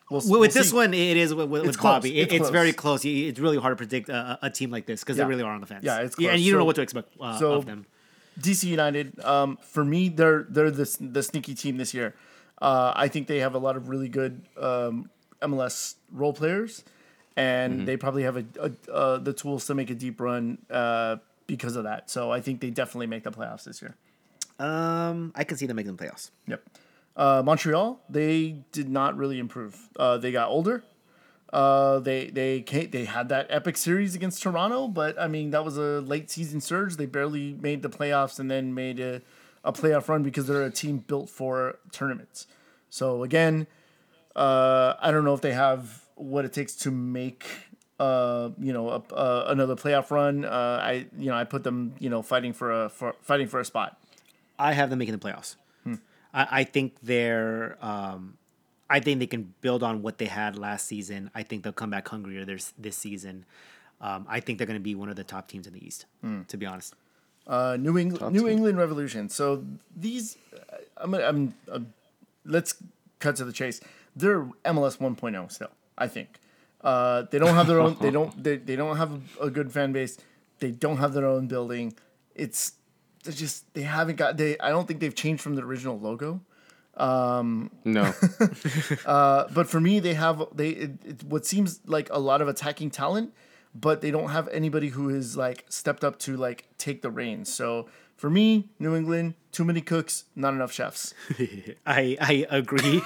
We'll, 0.09 0.21
with, 0.21 0.31
we'll 0.31 0.43
this 0.43 0.71
see. 0.71 0.77
one, 0.77 0.95
it 0.95 1.17
is 1.17 1.35
with, 1.35 1.49
with, 1.51 1.65
It's 1.67 1.77
close. 1.77 1.95
Bobby. 1.97 2.19
It- 2.21 2.25
It's 2.27 2.33
It's, 2.35 2.39
close. 2.43 2.51
very 2.53 2.73
close. 2.73 3.05
It's 3.05 3.41
really 3.41 3.59
hard 3.59 3.73
to 3.73 3.77
predict 3.77 4.09
a, 4.09 4.39
a 4.41 4.51
team 4.51 4.71
like 4.71 4.87
this 4.87 5.01
because 5.03 5.17
Yeah. 5.19 5.25
they 5.25 5.31
really 5.31 5.43
are 5.43 5.51
on 5.53 5.61
the 5.61 5.67
fence. 5.67 5.83
Yeah, 5.85 5.99
it's 6.01 6.17
Yeah, 6.19 6.29
and 6.31 6.37
close. 6.37 6.43
you 6.47 6.53
don't 6.53 6.61
know 6.61 6.65
what 6.65 6.77
to 6.77 6.83
expect 6.83 7.09
uh, 7.21 7.37
so- 7.39 7.55
of 7.55 7.67
them. 7.67 7.87
DC 8.41 8.65
United, 8.69 9.19
um, 9.25 9.57
for 9.63 9.83
me, 9.83 10.11
they're 10.11 10.45
they're 10.51 10.71
the 10.71 10.85
the 11.01 11.23
sneaky 11.23 11.55
team 11.55 11.79
this 11.79 11.95
year. 11.95 12.15
Uh, 12.61 12.93
I 12.95 13.09
think 13.09 13.29
they 13.29 13.39
have 13.39 13.55
a 13.55 13.59
lot 13.59 13.77
of 13.79 13.89
really 13.89 14.11
good 14.11 14.43
um, 14.61 15.09
MLS 15.41 15.95
role 16.13 16.35
players, 16.35 16.85
and 17.37 17.73
Mm-hmm. 17.75 17.85
they 17.85 17.97
probably 17.97 18.23
have 18.23 18.37
a, 18.37 18.45
a 18.61 18.91
uh, 18.93 19.19
the 19.19 19.33
tools 19.33 19.67
to 19.67 19.75
make 19.75 19.91
a 19.91 19.95
deep 19.95 20.21
run 20.21 20.59
uh, 20.71 21.17
because 21.47 21.77
of 21.77 21.85
that. 21.85 22.11
So 22.11 22.31
I 22.33 22.41
think 22.41 22.61
they 22.61 22.71
definitely 22.71 23.07
make 23.09 23.25
the 23.25 23.31
playoffs 23.33 23.65
this 23.65 23.83
year. 23.83 23.95
Um, 24.59 25.33
I 25.35 25.45
can 25.45 25.57
see 25.59 25.67
them 25.67 25.77
making 25.77 25.97
the 25.97 26.03
playoffs. 26.05 26.31
Yep. 26.47 26.63
Uh, 27.17 27.43
Montreal, 27.45 28.01
they 28.09 28.57
did 28.73 28.89
not 28.89 29.17
really 29.17 29.39
improve. 29.39 29.89
Uh, 29.99 30.17
they 30.19 30.33
got 30.33 30.49
older. 30.49 30.83
Uh, 31.53 31.99
they 32.01 32.27
they 32.29 32.61
came, 32.63 32.91
they 32.91 33.05
had 33.05 33.29
that 33.29 33.47
epic 33.51 33.77
series 33.77 34.15
against 34.15 34.43
Toronto, 34.43 34.89
but 34.89 35.19
I 35.19 35.29
mean 35.29 35.51
that 35.51 35.65
was 35.65 35.77
a 35.79 36.01
late 36.01 36.31
season 36.31 36.61
surge. 36.61 36.97
They 36.97 37.07
barely 37.07 37.55
made 37.61 37.83
the 37.83 37.89
playoffs 37.89 38.39
and 38.41 38.51
then 38.51 38.75
made 38.75 38.99
a, 38.99 39.23
a 39.63 39.73
playoff 39.73 40.09
run 40.09 40.23
because 40.23 40.47
they're 40.49 40.65
a 40.65 40.71
team 40.71 40.99
built 40.99 41.31
for 41.31 41.79
tournaments. 41.93 42.47
So 42.91 43.23
again, 43.23 43.67
uh, 44.35 44.95
I 45.01 45.11
don't 45.11 45.25
know 45.25 45.35
if 45.35 45.41
they 45.41 45.53
have 45.53 46.03
what 46.17 46.45
it 46.45 46.53
takes 46.53 46.75
to 46.75 46.91
make 46.91 47.47
uh, 47.99 48.51
you 48.59 48.73
know 48.73 48.91
a, 48.91 49.15
uh, 49.15 49.45
another 49.49 49.77
playoff 49.77 50.11
run. 50.11 50.45
Uh, 50.45 50.81
I 50.83 51.07
you 51.17 51.31
know 51.31 51.37
I 51.37 51.45
put 51.45 51.63
them 51.65 51.95
you 51.99 52.11
know 52.11 52.21
fighting 52.23 52.53
for 52.53 52.85
a 52.85 52.89
for, 52.89 53.15
fighting 53.23 53.47
for 53.47 53.61
a 53.61 53.65
spot. 53.65 53.99
I 54.59 54.73
have 54.73 54.91
them 54.91 54.99
making 54.99 55.17
the 55.17 55.21
playoffs. 55.27 55.57
Hmm. 55.85 55.95
I, 56.35 56.49
I 56.51 56.65
think 56.65 56.97
they're. 57.03 57.79
Um, 57.81 58.37
I 58.89 59.01
think 59.01 59.19
they 59.19 59.27
can 59.27 59.53
build 59.63 59.83
on 59.83 60.01
what 60.03 60.19
they 60.19 60.27
had 60.27 60.57
last 60.57 60.87
season. 60.87 61.31
I 61.35 61.43
think 61.43 61.65
they'll 61.65 61.73
come 61.73 61.91
back 61.91 62.07
hungrier 62.09 62.45
this 62.45 62.73
this 62.79 62.97
season. 62.97 63.45
Um, 64.01 64.27
I 64.29 64.41
think 64.41 64.59
they're 64.59 64.67
going 64.67 64.79
to 64.79 64.85
be 64.85 64.95
one 64.95 65.09
of 65.09 65.17
the 65.17 65.25
top 65.25 65.49
teams 65.49 65.67
in 65.67 65.73
the 65.73 65.85
East. 65.85 66.05
Hmm. 66.21 66.43
To 66.49 66.57
be 66.57 66.67
honest, 66.67 66.95
Uh, 67.47 67.77
New 67.81 67.97
England, 67.97 68.35
New 68.35 68.47
England 68.47 68.77
Revolution. 68.77 69.29
So 69.31 69.65
these, 69.97 70.37
I'm, 70.99 71.15
I'm, 71.15 71.55
uh, 71.71 71.81
let's 72.45 72.75
cut 73.21 73.37
to 73.37 73.45
the 73.45 73.53
chase. 73.53 73.81
They're 74.15 74.43
MLS 74.65 74.99
1.0 74.99 75.51
still. 75.51 75.71
I 75.99 76.09
think 76.09 76.39
uh, 76.83 77.23
they 77.31 77.39
don't 77.39 77.55
have 77.55 77.67
their 77.67 77.81
own. 77.81 77.97
They 78.01 78.11
don't. 78.19 78.43
They, 78.43 78.57
they 78.57 78.77
don't 78.77 78.97
have 78.97 79.13
a, 79.41 79.47
a 79.47 79.51
good 79.51 79.73
fan 79.73 79.93
base. 79.93 80.19
They 80.59 80.71
don't 80.71 80.99
have 80.99 81.13
their 81.13 81.27
own 81.27 81.47
building. 81.49 81.95
It's 82.35 82.73
they're 83.25 83.33
just 83.35 83.73
they 83.75 83.83
haven't 83.83 84.17
got. 84.17 84.37
They 84.37 84.59
I 84.59 84.71
don't 84.71 84.87
think 84.87 85.01
they've 85.01 85.15
changed 85.15 85.43
from 85.43 85.57
the 85.57 85.63
original 85.63 85.99
logo. 85.99 86.41
no 87.85 88.13
Uh, 89.05 89.49
but 89.53 89.69
for 89.69 89.81
me, 89.81 90.01
they 90.01 90.15
have 90.15 90.43
they 90.55 90.71
it, 90.71 90.91
it, 91.05 91.25
what 91.25 91.45
seems 91.45 91.81
like 91.87 92.09
a 92.11 92.19
lot 92.19 92.41
of 92.41 92.49
attacking 92.49 92.91
talent, 92.91 93.33
but 93.75 94.01
they 94.01 94.11
don't 94.11 94.31
have 94.31 94.49
anybody 94.49 94.89
who 94.89 95.09
has 95.09 95.37
like 95.37 95.65
stepped 95.69 96.05
up 96.05 96.19
to 96.21 96.37
like 96.37 96.69
take 96.79 97.03
the 97.03 97.11
reins. 97.11 97.53
So 97.53 97.89
for 98.17 98.31
me, 98.31 98.69
New 98.79 98.95
England, 98.95 99.35
too 99.53 99.65
many 99.65 99.81
cooks, 99.83 100.25
not 100.35 100.55
enough 100.55 100.73
chefs. 100.73 101.13
I 101.87 102.17
I 102.21 102.47
agree. 102.49 103.03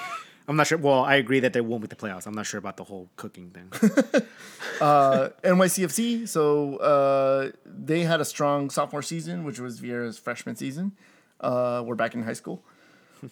I'm 0.51 0.57
not 0.57 0.66
sure. 0.66 0.78
Well, 0.78 1.05
I 1.05 1.14
agree 1.14 1.38
that 1.40 1.53
they 1.53 1.61
won't 1.61 1.80
make 1.82 1.90
the 1.90 1.96
playoffs. 1.96 2.26
I'm 2.26 2.34
not 2.34 2.44
sure 2.44 2.59
about 2.59 2.76
the 2.76 2.82
whole 2.82 3.09
cooking 3.14 3.51
thing. 3.51 3.68
NYCFC, 4.80 6.26
so 6.28 6.76
uh, 6.78 7.51
they 7.64 8.01
had 8.01 8.20
a 8.20 8.24
strong 8.24 8.68
sophomore 8.68 9.03
season, 9.03 9.44
which 9.44 9.61
was 9.61 9.80
Vieira's 9.80 10.18
freshman 10.18 10.57
season. 10.57 10.92
Uh, 11.40 11.84
we're 11.86 11.94
back 11.94 12.14
in 12.14 12.24
high 12.24 12.32
school. 12.32 12.64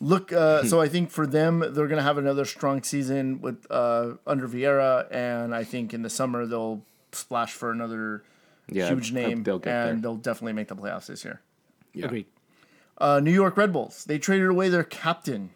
Look, 0.00 0.32
uh, 0.32 0.62
so 0.64 0.80
I 0.80 0.88
think 0.88 1.10
for 1.10 1.26
them, 1.26 1.64
they're 1.72 1.88
gonna 1.88 2.02
have 2.02 2.18
another 2.18 2.44
strong 2.44 2.84
season 2.84 3.40
with 3.40 3.66
uh, 3.68 4.12
under 4.24 4.46
Vieira, 4.46 5.08
and 5.10 5.52
I 5.54 5.64
think 5.64 5.92
in 5.92 6.02
the 6.02 6.10
summer 6.10 6.46
they'll 6.46 6.82
splash 7.10 7.52
for 7.52 7.72
another 7.72 8.22
Yeah, 8.70 8.88
huge 8.90 9.10
name, 9.12 9.42
they'll 9.42 9.58
get 9.58 9.74
and 9.74 9.88
there. 9.88 10.02
they'll 10.02 10.16
definitely 10.16 10.52
make 10.52 10.68
the 10.68 10.76
playoffs 10.76 11.06
this 11.06 11.24
year. 11.24 11.40
Yeah. 11.94 12.04
Agreed. 12.06 12.26
Uh, 12.98 13.18
New 13.20 13.32
York 13.32 13.56
Red 13.56 13.72
Bulls. 13.72 14.04
They 14.04 14.18
traded 14.18 14.48
away 14.48 14.68
their 14.68 14.84
captain, 14.84 15.50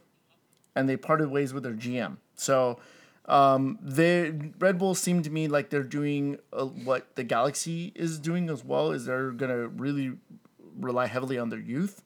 and 0.74 0.88
they 0.88 0.96
parted 0.96 1.30
ways 1.30 1.52
with 1.52 1.62
their 1.62 1.74
GM. 1.74 2.16
So, 2.34 2.78
um, 3.26 3.78
the 3.80 4.52
Red 4.58 4.78
Bulls 4.78 4.98
seem 4.98 5.22
to 5.22 5.30
me 5.30 5.48
like 5.48 5.70
they're 5.70 5.82
doing 5.82 6.38
uh, 6.52 6.64
what 6.64 7.14
the 7.14 7.24
Galaxy 7.24 7.92
is 7.94 8.18
doing 8.18 8.50
as 8.50 8.64
well. 8.64 8.92
Is 8.92 9.06
they're 9.06 9.30
gonna 9.30 9.68
really 9.68 10.12
rely 10.78 11.06
heavily 11.06 11.38
on 11.38 11.50
their 11.50 11.60
youth. 11.60 12.02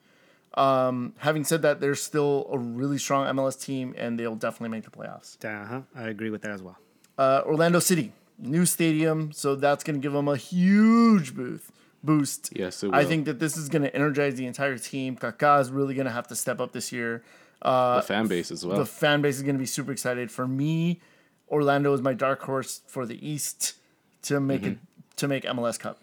Um, 0.56 1.12
having 1.18 1.44
said 1.44 1.62
that, 1.62 1.80
they're 1.80 1.94
still 1.94 2.46
a 2.50 2.58
really 2.58 2.98
strong 2.98 3.26
MLS 3.36 3.60
team, 3.60 3.94
and 3.96 4.18
they'll 4.18 4.36
definitely 4.36 4.70
make 4.70 4.84
the 4.84 4.90
playoffs. 4.90 5.36
Uh-huh. 5.44 5.82
I 5.94 6.08
agree 6.08 6.30
with 6.30 6.42
that 6.42 6.52
as 6.52 6.62
well. 6.62 6.78
Uh, 7.18 7.42
Orlando 7.44 7.78
City, 7.78 8.12
new 8.38 8.64
stadium, 8.64 9.32
so 9.32 9.54
that's 9.54 9.84
going 9.84 9.96
to 9.96 10.00
give 10.00 10.12
them 10.12 10.28
a 10.28 10.36
huge 10.36 11.34
boost. 11.34 11.70
Boost. 12.02 12.50
Yes, 12.54 12.82
it 12.82 12.90
I 12.94 13.04
think 13.04 13.24
that 13.24 13.38
this 13.38 13.56
is 13.56 13.68
going 13.68 13.82
to 13.82 13.94
energize 13.94 14.36
the 14.36 14.46
entire 14.46 14.78
team. 14.78 15.16
Kaká 15.16 15.60
is 15.60 15.70
really 15.70 15.94
going 15.94 16.06
to 16.06 16.12
have 16.12 16.28
to 16.28 16.36
step 16.36 16.60
up 16.60 16.72
this 16.72 16.92
year. 16.92 17.22
Uh, 17.62 17.96
the 17.96 18.02
fan 18.02 18.26
base 18.26 18.50
as 18.50 18.64
well. 18.64 18.78
the 18.78 18.86
fan 18.86 19.22
base 19.22 19.36
is 19.36 19.42
going 19.42 19.54
to 19.54 19.58
be 19.58 19.66
super 19.66 19.92
excited. 19.92 20.30
For 20.30 20.46
me, 20.46 21.00
Orlando 21.48 21.92
is 21.92 22.02
my 22.02 22.14
dark 22.14 22.42
horse 22.42 22.82
for 22.86 23.06
the 23.06 23.26
East 23.26 23.74
to 24.22 24.40
make 24.40 24.64
it 24.64 24.78
to 25.16 25.28
make 25.28 25.44
MLS 25.44 25.78
Cup. 25.78 26.00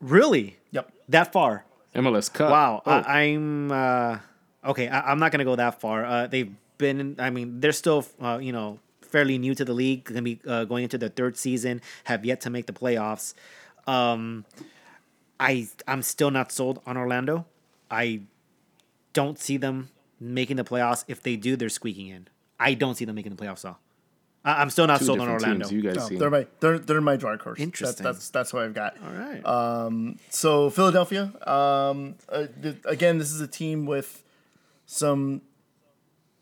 Really? 0.00 0.56
Yep. 0.72 0.92
That 1.08 1.32
far? 1.32 1.64
MLS 1.94 2.32
Cup. 2.32 2.50
Wow. 2.50 2.82
Oh, 2.86 2.90
I, 2.90 3.22
I'm 3.22 3.72
uh, 3.72 4.18
okay. 4.64 4.88
I, 4.88 5.10
I'm 5.10 5.18
not 5.18 5.32
gonna 5.32 5.44
go 5.44 5.56
that 5.56 5.80
far. 5.80 6.04
Uh, 6.04 6.26
they've 6.26 6.52
been. 6.78 7.16
I 7.18 7.30
mean, 7.30 7.60
they're 7.60 7.72
still. 7.72 8.06
Uh, 8.20 8.38
you 8.40 8.52
know, 8.52 8.78
fairly 9.02 9.38
new 9.38 9.54
to 9.54 9.64
the 9.64 9.72
league. 9.72 10.04
Gonna 10.04 10.22
be 10.22 10.40
uh, 10.46 10.64
going 10.64 10.84
into 10.84 10.98
their 10.98 11.08
third 11.08 11.36
season. 11.36 11.82
Have 12.04 12.24
yet 12.24 12.40
to 12.42 12.50
make 12.50 12.66
the 12.66 12.72
playoffs. 12.72 13.34
Um, 13.86 14.44
I 15.38 15.68
I'm 15.88 16.02
still 16.02 16.30
not 16.30 16.52
sold 16.52 16.80
on 16.86 16.96
Orlando. 16.96 17.46
I 17.90 18.20
don't 19.12 19.38
see 19.38 19.56
them 19.56 19.88
making 20.20 20.56
the 20.58 20.64
playoffs. 20.64 21.04
If 21.08 21.22
they 21.22 21.36
do, 21.36 21.56
they're 21.56 21.68
squeaking 21.70 22.08
in. 22.08 22.28
I 22.58 22.74
don't 22.74 22.94
see 22.94 23.04
them 23.06 23.14
making 23.16 23.34
the 23.34 23.42
playoffs. 23.42 23.62
Though. 23.62 23.76
I, 24.44 24.60
I'm 24.62 24.70
still 24.70 24.86
not 24.86 24.98
two 25.00 25.06
sold 25.06 25.20
on 25.20 25.28
Orlando. 25.28 25.66
teams 25.68 25.72
you 25.72 25.82
guys 25.82 25.96
No, 25.96 26.06
see. 26.08 26.16
they're 26.16 26.30
my 26.30 26.46
they're, 26.60 26.78
they're 26.78 27.00
my 27.00 27.16
dark 27.16 27.42
horse. 27.42 27.58
That- 27.58 27.62
Interesting. 27.64 28.04
that's 28.04 28.30
that's 28.30 28.52
what 28.52 28.62
I've 28.64 28.74
got. 28.74 28.96
All 29.02 29.12
right. 29.12 29.40
Uh, 29.44 30.14
So 30.30 30.70
Philadelphia, 30.70 31.32
um, 31.46 32.14
uh, 32.28 32.46
th- 32.62 32.76
again, 32.84 33.18
this 33.18 33.32
is 33.32 33.40
a 33.40 33.48
team 33.48 33.86
with 33.86 34.22
some 34.86 35.42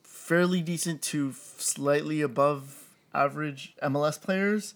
fairly 0.03 0.61
decent 0.61 1.03
to 1.03 1.33
slightly 1.33 2.21
above 2.21 2.85
average 3.15 3.75
MLS 3.83 4.21
players. 4.21 4.75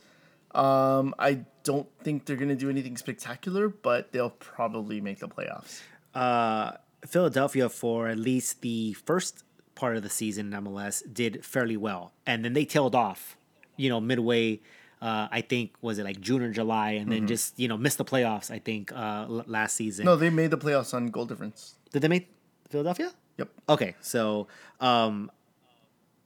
Um, 0.55 1.15
I 1.19 1.45
don't 1.65 1.89
think 2.03 2.25
they're 2.27 2.37
going 2.37 2.49
to 2.49 2.55
do 2.57 2.69
anything 2.71 2.97
spectacular, 2.97 3.69
but 3.69 4.13
they'll 4.13 4.31
probably 4.31 5.01
make 5.01 5.19
the 5.21 5.29
playoffs. 5.29 5.81
uh, 6.15 6.73
Philadelphia 7.07 7.69
for 7.69 8.09
at 8.09 8.19
least 8.19 8.61
the 8.63 8.93
first 8.95 9.45
part 9.75 9.97
of 9.97 10.03
the 10.03 10.11
season 10.11 10.53
in 10.53 10.65
MLS 10.65 11.03
did 11.13 11.45
fairly 11.45 11.77
well, 11.77 12.13
and 12.27 12.45
then 12.45 12.53
they 12.53 12.65
tailed 12.65 12.95
off. 12.95 13.37
You 13.77 13.89
know, 13.89 14.01
midway, 14.01 14.61
uh, 15.01 15.29
I 15.31 15.41
think 15.41 15.73
was 15.81 15.99
it 15.99 16.05
like 16.05 16.21
June 16.21 16.43
or 16.43 16.53
July, 16.53 16.93
and 16.93 17.11
then 17.11 17.27
just 17.27 17.59
you 17.59 17.69
know 17.69 17.77
missed 17.77 17.99
the 17.99 18.05
playoffs. 18.05 18.51
I 18.51 18.59
think 18.59 18.93
uh, 18.93 19.27
l- 19.29 19.45
last 19.47 19.75
season. 19.77 20.05
No, 20.05 20.17
they 20.17 20.31
made 20.31 20.51
the 20.51 20.59
playoffs 20.59 20.95
on 20.95 21.09
goal 21.09 21.25
difference. 21.25 21.75
Did 21.93 22.03
they 22.03 22.09
make 22.09 22.29
Philadelphia? 22.71 23.13
Yep. 23.39 23.49
Okay, 23.69 23.95
so 24.01 24.47
um, 24.81 25.31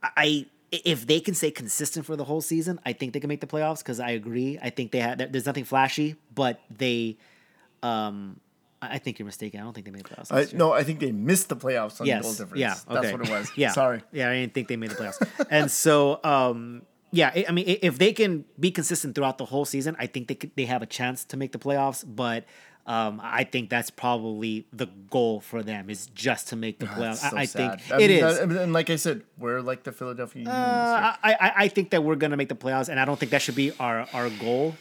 I 0.03 0.45
if 0.71 1.07
they 1.07 1.19
can 1.19 1.33
stay 1.33 1.49
consistent 1.49 2.05
for 2.05 2.15
the 2.15 2.25
whole 2.25 2.41
season, 2.41 2.79
I 2.85 2.93
think 2.93 3.13
they 3.13 3.19
can 3.19 3.29
make 3.29 3.41
the 3.41 3.47
playoffs. 3.47 3.79
Because 3.79 3.99
I 3.99 4.11
agree, 4.11 4.59
I 4.61 4.69
think 4.69 4.91
they 4.91 4.99
had 4.99 5.19
there's 5.31 5.45
nothing 5.45 5.63
flashy, 5.63 6.15
but 6.35 6.59
they, 6.69 7.17
um, 7.81 8.39
I 8.81 8.99
think 8.99 9.17
you're 9.17 9.25
mistaken. 9.25 9.59
I 9.59 9.63
don't 9.63 9.73
think 9.73 9.85
they 9.85 9.91
made 9.91 10.03
the 10.03 10.15
playoffs. 10.15 10.31
I, 10.31 10.41
year. 10.41 10.49
no, 10.53 10.71
I 10.71 10.83
think 10.83 10.99
they 10.99 11.11
missed 11.11 11.49
the 11.49 11.55
playoffs 11.55 11.99
on 11.99 12.07
yes, 12.07 12.21
goal 12.21 12.33
difference. 12.33 12.59
yeah, 12.59 12.75
okay. 12.87 13.01
That's 13.01 13.11
what 13.11 13.27
it 13.27 13.29
was. 13.29 13.51
yeah, 13.55 13.71
Sorry. 13.71 14.01
yeah, 14.11 14.29
I 14.29 14.33
didn't 14.35 14.53
think 14.53 14.67
they 14.67 14.77
made 14.77 14.91
the 14.91 14.95
playoffs. 14.95 15.47
and 15.49 15.71
so, 15.71 16.19
um, 16.23 16.83
yeah, 17.11 17.31
I 17.47 17.51
mean, 17.51 17.65
if 17.81 17.97
they 17.97 18.13
can 18.13 18.45
be 18.59 18.69
consistent 18.69 19.15
throughout 19.15 19.37
the 19.37 19.45
whole 19.45 19.65
season, 19.65 19.95
I 19.97 20.05
think 20.07 20.27
they 20.27 20.35
could, 20.35 20.51
they 20.55 20.65
have 20.65 20.81
a 20.81 20.85
chance 20.85 21.23
to 21.25 21.37
make 21.37 21.53
the 21.53 21.57
playoffs. 21.57 22.03
But 22.05 22.45
um, 22.85 23.19
I 23.23 23.43
think 23.43 23.69
that's 23.69 23.89
probably 23.89 24.65
the 24.71 24.87
goal 25.09 25.41
for 25.41 25.63
them 25.63 25.89
is 25.89 26.07
just 26.07 26.49
to 26.49 26.55
make 26.55 26.79
the 26.79 26.85
playoffs. 26.85 27.23
It's 27.23 27.29
so 27.31 27.37
I, 27.37 27.41
I 27.41 27.45
think 27.45 27.91
I 27.91 27.95
it 27.99 28.09
mean, 28.09 28.23
is. 28.23 28.37
and 28.39 28.73
like 28.73 28.89
I 28.89 28.95
said, 28.95 29.23
we're 29.37 29.61
like 29.61 29.83
the 29.83 29.91
Philadelphia. 29.91 30.47
Uh, 30.47 31.15
I, 31.23 31.33
I 31.33 31.53
I 31.55 31.67
think 31.67 31.89
that 31.89 32.03
we're 32.03 32.15
gonna 32.15 32.37
make 32.37 32.49
the 32.49 32.55
playoffs, 32.55 32.89
and 32.89 32.99
I 32.99 33.05
don't 33.05 33.19
think 33.19 33.31
that 33.31 33.41
should 33.41 33.55
be 33.55 33.71
our 33.79 34.07
our 34.13 34.29
goal. 34.29 34.75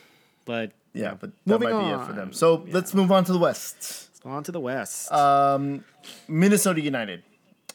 But 0.45 0.71
Yeah, 0.97 1.15
but 1.15 1.31
that 1.45 1.61
Moving 1.61 1.71
might 1.71 1.85
be 1.85 1.91
it 1.91 2.05
for 2.07 2.11
on. 2.13 2.17
them. 2.17 2.33
So 2.33 2.65
let's 2.69 2.95
move 2.95 3.13
on 3.13 3.25
to 3.25 3.33
the 3.33 3.39
West. 3.39 4.09
let's 4.11 4.21
go 4.21 4.31
on 4.31 4.43
to 4.45 4.53
the 4.53 4.61
West. 4.61 5.13
Uh, 5.13 5.79
Minnesota 6.29 6.81
United. 6.81 7.23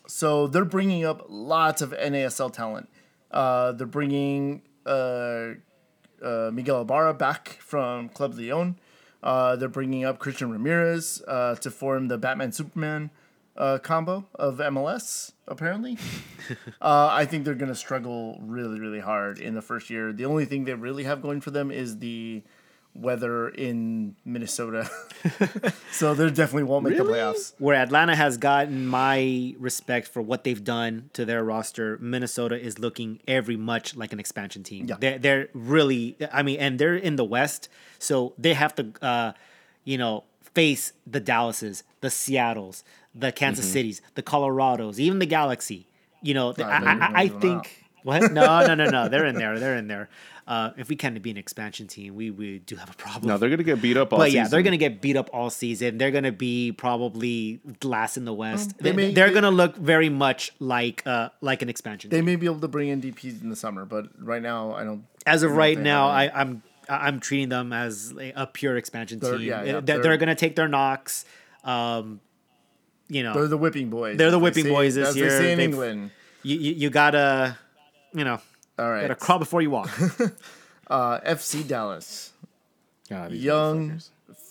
So 0.07 0.47
they're 0.47 0.65
bringing 0.65 1.05
up 1.05 1.26
lots 1.30 1.82
of 1.82 1.91
NASL 1.91 2.51
talent. 2.51 2.89
Uh, 3.30 3.72
they're 3.74 3.88
bringing 3.88 4.61
uh, 4.86 5.53
uh, 6.22 6.51
Miguel 6.53 6.82
Ibarra 6.82 7.13
back 7.13 7.57
from 7.61 8.09
Club 8.09 8.34
Leon. 8.34 8.78
Uh, 9.24 9.55
they're 9.55 9.69
bringing 9.69 10.03
up 10.03 10.19
Christian 10.19 10.51
Ramirez 10.51 11.22
uh, 11.28 11.55
to 11.55 11.69
form 11.69 12.07
the 12.07 12.17
Batman 12.17 12.51
Superman 12.51 13.11
uh, 13.55 13.78
combo 13.78 14.26
of 14.36 14.57
MLS. 14.57 15.32
Apparently, 15.47 15.97
uh, 16.82 17.09
I 17.11 17.26
think 17.26 17.45
they're 17.45 17.53
going 17.55 17.69
to 17.69 17.76
struggle 17.76 18.39
really, 18.41 18.80
really 18.80 18.99
hard 18.99 19.39
in 19.39 19.53
the 19.53 19.61
first 19.61 19.89
year. 19.89 20.11
The 20.11 20.26
only 20.26 20.45
thing 20.45 20.65
they 20.65 20.74
really 20.74 21.03
have 21.03 21.22
going 21.22 21.39
for 21.41 21.51
them 21.51 21.69
is 21.72 21.99
the 21.99 22.41
weather 22.93 23.49
in 23.49 24.15
Minnesota. 24.25 24.89
so 25.91 26.13
they 26.13 26.27
definitely 26.29 26.63
won't 26.63 26.83
make 26.83 26.97
the 26.97 27.03
playoffs. 27.03 27.53
where 27.57 27.75
Atlanta 27.75 28.15
has 28.15 28.37
gotten 28.37 28.85
my 28.85 29.55
respect 29.59 30.07
for 30.07 30.21
what 30.21 30.43
they've 30.43 30.63
done 30.63 31.09
to 31.13 31.25
their 31.25 31.43
roster, 31.43 31.97
Minnesota 31.99 32.59
is 32.59 32.79
looking 32.79 33.19
every 33.27 33.55
much 33.55 33.95
like 33.95 34.11
an 34.13 34.19
expansion 34.19 34.63
team. 34.63 34.87
Yeah. 34.87 34.95
They're, 34.99 35.17
they're 35.19 35.49
really, 35.53 36.17
I 36.31 36.43
mean, 36.43 36.59
and 36.59 36.77
they're 36.79 36.95
in 36.97 37.15
the 37.15 37.25
West, 37.25 37.69
so 37.99 38.33
they 38.37 38.53
have 38.53 38.75
to, 38.75 38.91
uh, 39.01 39.31
you 39.85 39.97
know, 39.97 40.23
face 40.53 40.91
the 41.07 41.19
Dallases, 41.21 41.83
the 42.01 42.09
Seattles, 42.09 42.83
the 43.15 43.31
Kansas 43.31 43.65
Mm-hmm. 43.65 43.73
Cities, 43.73 44.01
the 44.15 44.23
Colorados, 44.23 44.99
even 44.99 45.19
the 45.19 45.25
Galaxy. 45.25 45.87
You 46.21 46.33
know, 46.33 46.53
I, 46.57 46.61
no, 46.61 46.65
I, 46.67 47.11
I 47.13 47.23
leaving 47.23 47.35
out. 47.35 47.41
think. 47.41 47.77
What? 48.03 48.31
No, 48.31 48.65
no, 48.65 48.75
no, 48.75 48.89
no. 48.89 49.09
They're 49.09 49.25
in 49.25 49.35
there. 49.35 49.59
They're 49.59 49.75
in 49.75 49.87
there. 49.87 50.09
Uh, 50.52 50.74
if 50.76 50.89
we 50.89 50.97
can 50.97 51.18
be 51.20 51.32
an 51.32 51.38
expansion 51.38 51.88
team, 51.88 52.14
we, 52.14 52.30
we 52.30 52.60
do 52.60 52.76
have 52.76 52.89
a 52.89 52.93
problem. 52.95 53.30
no, 53.30 53.38
they're 53.38 53.49
gonna 53.49 53.64
get 53.64 53.82
beat 53.82 53.95
up 53.95 54.12
all 54.12 54.20
But 54.20 54.32
yeah, 54.32 54.43
season. 54.43 54.52
they're 54.52 54.64
gonna 54.64 54.76
get 54.76 54.99
beat 54.99 55.16
up 55.16 55.30
all 55.32 55.49
season. 55.49 55.97
They're 55.97 56.12
gonna 56.12 56.34
be 56.34 56.74
probably 56.74 57.62
last 57.82 58.18
in 58.18 58.26
the 58.26 58.34
West. 58.34 58.78
they 58.78 58.91
they, 58.91 58.95
may- 58.97 59.10
are 59.22 59.28
they- 59.30 59.34
gonna 59.34 59.49
look 59.49 59.78
very 59.78 60.10
much 60.10 60.52
like 60.60 61.04
uh 61.06 61.30
like 61.39 61.62
an 61.62 61.70
expansion. 61.70 62.10
They 62.10 62.18
team. 62.18 62.26
may 62.26 62.36
be 62.36 62.47
able 62.47 62.60
to 62.60 62.68
bring 62.68 62.89
in 62.89 63.02
DPs 63.02 63.41
in 63.41 63.47
the 63.49 63.56
summer, 63.56 63.86
but 63.86 64.08
right 64.20 64.41
now 64.41 64.74
I 64.74 64.84
don't. 64.84 65.06
As 65.26 65.43
of 65.43 65.52
right 65.54 65.80
now, 65.80 66.08
I, 66.10 66.30
I'm 66.41 66.64
I'm 66.89 67.22
treating 67.22 67.47
them 67.47 67.72
as 67.72 68.14
a, 68.20 68.34
a 68.36 68.45
pure 68.47 68.76
expansion 68.76 69.20
They're- 69.20 69.38
team. 69.38 69.47
yeah, 69.47 69.64
yeah, 69.64 69.72
they're, 69.72 69.82
they're- 69.82 70.02
they're 70.04 70.18
gonna 70.18 70.36
take 70.36 70.58
their 70.58 70.68
knocks. 70.68 71.24
Um, 71.64 72.20
you 73.08 73.24
know, 73.24 73.34
They're 73.36 73.47
the 73.47 73.58
whipping 73.58 73.89
boys. 73.89 74.18
They're 74.18 74.32
the 74.32 74.38
as 74.38 74.41
they 74.41 74.43
whipping 74.43 74.64
say- 74.66 74.70
boys 74.70 74.95
this 74.95 75.08
as 75.10 75.16
year. 75.16 75.30
They 75.30 75.38
say 75.38 75.54
in 75.54 75.60
England. 75.62 76.12
you, 76.43 76.58
you 76.58 76.72
you 76.74 76.89
gotta, 76.89 77.58
you 78.14 78.26
know, 78.26 78.41
All 78.80 78.89
right. 78.89 79.01
gotta 79.01 79.15
crawl 79.15 79.39
before 79.39 79.61
you 79.61 79.69
walk. 79.72 79.89
Uh, 80.88 81.22
FC 81.22 81.65
Dallas. 81.65 82.34
God, 83.09 83.32
Young, 83.32 84.01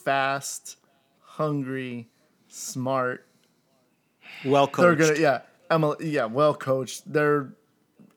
fast, 0.06 0.78
hungry, 1.20 2.08
smart. 2.48 3.26
well 4.46 4.64
They're 4.66 4.96
coached. 4.96 5.20
gonna 5.20 5.20
yeah, 5.20 5.40
ML, 5.70 5.96
yeah, 6.00 6.24
well 6.24 6.54
coached. 6.54 7.12
They're 7.12 7.52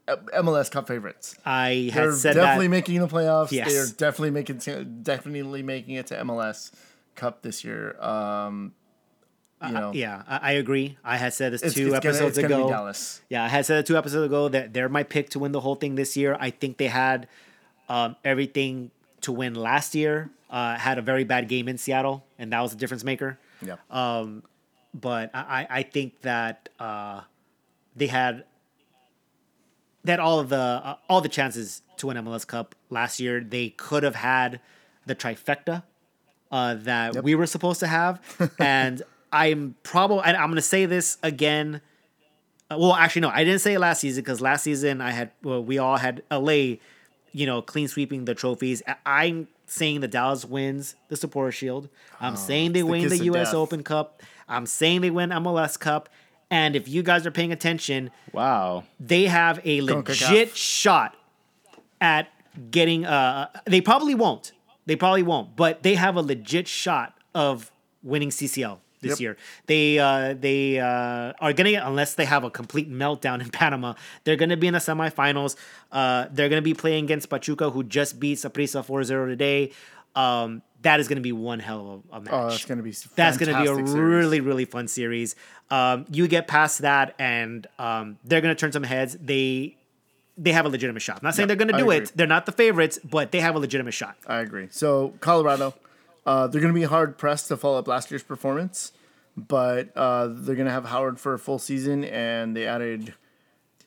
uh, 0.07 0.15
MLS 0.37 0.71
Cup 0.71 0.87
favorites. 0.87 1.35
I 1.45 1.89
had 1.93 2.03
They're 2.03 2.11
said 2.13 2.33
definitely 2.35 2.67
that. 2.67 2.71
making 2.71 2.99
the 3.01 3.07
playoffs. 3.09 3.51
Yes. 3.51 3.67
They 3.69 3.77
are 3.77 3.87
definitely 3.87 4.31
making 4.31 4.59
to, 4.59 4.85
definitely 4.85 5.63
making 5.63 5.95
it 5.95 6.07
to 6.07 6.15
MLS 6.23 6.71
Cup 7.15 7.41
this 7.41 7.65
year. 7.65 7.99
Um, 8.01 8.71
you 9.67 9.73
know, 9.73 9.91
yeah, 9.93 10.23
I, 10.27 10.37
I 10.37 10.51
agree. 10.53 10.97
I 11.03 11.17
had 11.17 11.33
said 11.33 11.53
this 11.53 11.61
it's, 11.61 11.75
two 11.75 11.87
it's 11.87 12.05
episodes 12.05 12.37
gonna 12.37 12.47
ago. 12.47 12.69
Dallas. 12.69 13.21
Yeah, 13.29 13.43
I 13.43 13.47
had 13.47 13.65
said 13.65 13.79
it 13.79 13.85
two 13.85 13.97
episodes 13.97 14.25
ago 14.25 14.49
that 14.49 14.73
they're 14.73 14.89
my 14.89 15.03
pick 15.03 15.29
to 15.31 15.39
win 15.39 15.51
the 15.51 15.61
whole 15.61 15.75
thing 15.75 15.95
this 15.95 16.17
year. 16.17 16.37
I 16.39 16.49
think 16.49 16.77
they 16.77 16.87
had 16.87 17.27
um, 17.89 18.15
everything 18.23 18.91
to 19.21 19.31
win 19.31 19.55
last 19.55 19.95
year. 19.95 20.29
Uh, 20.49 20.77
had 20.77 20.97
a 20.97 21.01
very 21.01 21.23
bad 21.23 21.47
game 21.47 21.67
in 21.67 21.77
Seattle, 21.77 22.23
and 22.37 22.53
that 22.53 22.61
was 22.61 22.73
a 22.73 22.75
difference 22.75 23.03
maker. 23.03 23.39
Yeah. 23.61 23.77
Um, 23.89 24.43
but 24.93 25.31
I, 25.33 25.65
I 25.69 25.83
think 25.83 26.21
that 26.21 26.69
uh, 26.79 27.21
they 27.95 28.07
had 28.07 28.45
had 30.05 30.19
all 30.19 30.39
of 30.39 30.49
the 30.49 30.57
uh, 30.57 30.95
all 31.09 31.21
the 31.21 31.29
chances 31.29 31.81
to 31.97 32.07
win 32.07 32.17
MLS 32.17 32.45
Cup 32.45 32.75
last 32.89 33.19
year. 33.19 33.41
They 33.41 33.69
could 33.69 34.03
have 34.03 34.15
had 34.15 34.59
the 35.05 35.15
trifecta 35.15 35.83
uh, 36.51 36.75
that 36.75 37.23
we 37.23 37.35
were 37.35 37.47
supposed 37.47 37.79
to 37.79 37.87
have, 37.87 38.21
and 38.59 39.01
I'm 39.33 39.75
probably 39.83 40.21
and 40.25 40.37
I'm 40.37 40.47
going 40.47 40.55
to 40.55 40.61
say 40.61 40.85
this 40.85 41.17
again. 41.23 41.81
Uh, 42.71 42.77
well, 42.79 42.93
actually, 42.93 43.23
no, 43.23 43.29
I 43.29 43.43
didn't 43.43 43.59
say 43.59 43.73
it 43.73 43.79
last 43.79 43.99
season 44.01 44.23
because 44.23 44.39
last 44.39 44.63
season 44.63 45.01
I 45.01 45.11
had 45.11 45.31
well, 45.43 45.61
we 45.63 45.77
all 45.79 45.97
had 45.97 46.23
LA, 46.31 46.77
you 47.33 47.45
know, 47.45 47.61
clean 47.61 47.87
sweeping 47.89 48.25
the 48.25 48.35
trophies. 48.35 48.81
I- 48.87 48.95
I'm 49.23 49.47
saying 49.65 50.01
the 50.01 50.07
Dallas 50.07 50.45
wins 50.45 50.95
the 51.09 51.17
Supporter 51.17 51.51
Shield. 51.51 51.89
I'm 52.21 52.35
saying 52.35 52.73
they 52.73 52.81
the 52.81 52.87
win 52.87 53.09
the 53.09 53.17
U.S. 53.25 53.47
death. 53.47 53.55
Open 53.55 53.83
Cup. 53.83 54.21
I'm 54.47 54.65
saying 54.65 55.01
they 55.01 55.09
win 55.09 55.31
MLS 55.31 55.77
Cup. 55.79 56.09
And 56.51 56.75
if 56.75 56.87
you 56.87 57.01
guys 57.01 57.25
are 57.25 57.31
paying 57.31 57.51
attention, 57.51 58.11
Wow. 58.31 58.83
they 58.99 59.25
have 59.25 59.59
a 59.65 59.81
legit 59.81 60.55
shot 60.55 61.15
at 61.99 62.27
getting 62.69 63.03
uh 63.05 63.47
they 63.65 63.81
probably 63.81 64.13
won't 64.13 64.51
they 64.85 64.95
probably 64.95 65.23
won't 65.23 65.55
but 65.55 65.81
they 65.81 65.95
have 65.95 66.15
a 66.15 66.21
legit 66.21 66.67
shot 66.67 67.17
of 67.33 67.71
winning 68.03 68.29
ccl 68.29 68.77
this 69.03 69.11
Yep. 69.11 69.19
year 69.19 69.37
they 69.67 69.99
uh 69.99 70.33
they 70.33 70.79
uh 70.79 71.33
are 71.39 71.53
gonna 71.53 71.71
get 71.71 71.83
unless 71.85 72.15
they 72.15 72.25
have 72.25 72.43
a 72.43 72.49
complete 72.49 72.89
meltdown 72.91 73.41
in 73.41 73.49
panama 73.61 73.93
they're 74.23 74.35
gonna 74.35 74.57
be 74.57 74.67
in 74.67 74.73
the 74.73 74.79
semifinals 74.79 75.55
uh 75.91 76.25
they're 76.31 76.49
gonna 76.49 76.61
be 76.61 76.73
playing 76.73 77.03
against 77.03 77.29
pachuca 77.29 77.69
who 77.69 77.83
just 77.83 78.19
beat 78.19 78.37
saprissa 78.39 78.83
4-0 78.85 79.27
today 79.27 79.71
um 80.15 80.61
that 80.81 80.99
is 80.99 81.07
gonna 81.07 81.21
be 81.21 81.31
one 81.31 81.59
hell 81.59 82.03
of 82.11 82.21
a 82.21 82.25
match 82.25 82.33
Oh, 82.33 82.49
that's 82.49 82.65
gonna 82.65 82.83
be 82.83 82.93
that's 83.15 83.37
going 83.37 83.51
to 83.53 83.57
be 83.61 83.67
a 83.67 83.73
series. 83.75 83.93
really 83.95 84.39
really 84.41 84.65
fun 84.65 84.87
series. 84.89 85.35
Um, 85.71 86.05
you 86.11 86.27
get 86.27 86.45
past 86.47 86.79
that, 86.81 87.15
and 87.17 87.65
um, 87.79 88.17
they're 88.25 88.41
going 88.41 88.53
to 88.53 88.59
turn 88.59 88.71
some 88.73 88.83
heads. 88.83 89.17
They 89.19 89.77
they 90.37 90.51
have 90.51 90.65
a 90.65 90.69
legitimate 90.69 91.01
shot. 91.01 91.17
I'm 91.17 91.25
not 91.27 91.35
saying 91.35 91.45
Yeah, 91.47 91.55
they're 91.55 91.65
going 91.65 91.77
to 91.77 91.83
do 91.83 91.89
it. 91.91 92.11
They're 92.15 92.27
not 92.27 92.45
the 92.45 92.51
favorites, 92.51 92.99
but 93.03 93.31
they 93.31 93.39
have 93.39 93.55
a 93.55 93.59
legitimate 93.59 93.93
shot. 93.93 94.17
I 94.27 94.39
agree. 94.41 94.67
So 94.71 95.13
Colorado, 95.21 95.73
uh, 96.25 96.47
they're 96.47 96.61
going 96.61 96.73
to 96.73 96.79
be 96.79 96.85
hard 96.85 97.17
pressed 97.17 97.47
to 97.49 97.57
follow 97.57 97.79
up 97.79 97.87
last 97.87 98.11
year's 98.11 98.23
performance, 98.23 98.91
but 99.35 99.95
uh, 99.95 100.27
they're 100.27 100.55
going 100.55 100.67
to 100.67 100.71
have 100.71 100.85
Howard 100.85 101.19
for 101.19 101.33
a 101.33 101.39
full 101.39 101.59
season, 101.59 102.03
and 102.03 102.55
they 102.55 102.65
added 102.65 103.13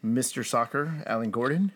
Mr. 0.05 0.45
Soccer, 0.45 1.03
Alan 1.07 1.31
Gordon. 1.31 1.73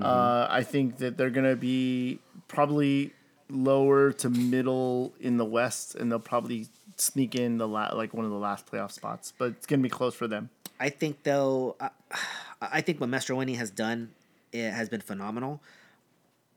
Uh, 0.00 0.46
I 0.48 0.62
think 0.62 0.98
that 0.98 1.16
they're 1.16 1.30
going 1.30 1.48
to 1.48 1.56
be 1.56 2.20
probably 2.46 3.12
lower 3.48 4.12
to 4.12 4.30
middle 4.30 5.12
in 5.18 5.36
the 5.36 5.44
West, 5.44 5.96
and 5.96 6.10
they'll 6.10 6.20
probably 6.20 6.68
sneak 6.96 7.34
in 7.34 7.58
the 7.58 7.66
la- 7.66 7.92
like 7.94 8.14
one 8.14 8.24
of 8.24 8.30
the 8.30 8.38
last 8.38 8.70
playoff 8.70 8.92
spots, 8.92 9.32
but 9.36 9.50
it's 9.50 9.66
going 9.66 9.80
to 9.80 9.82
be 9.82 9.90
close 9.90 10.14
for 10.14 10.28
them. 10.28 10.50
I 10.78 10.90
think 10.90 11.24
though, 11.24 11.76
I, 11.80 11.90
I 12.62 12.80
think 12.82 13.00
what 13.00 13.10
Mastroeni 13.10 13.56
has 13.56 13.70
done 13.70 14.10
it 14.52 14.70
has 14.70 14.88
been 14.88 15.00
phenomenal. 15.00 15.60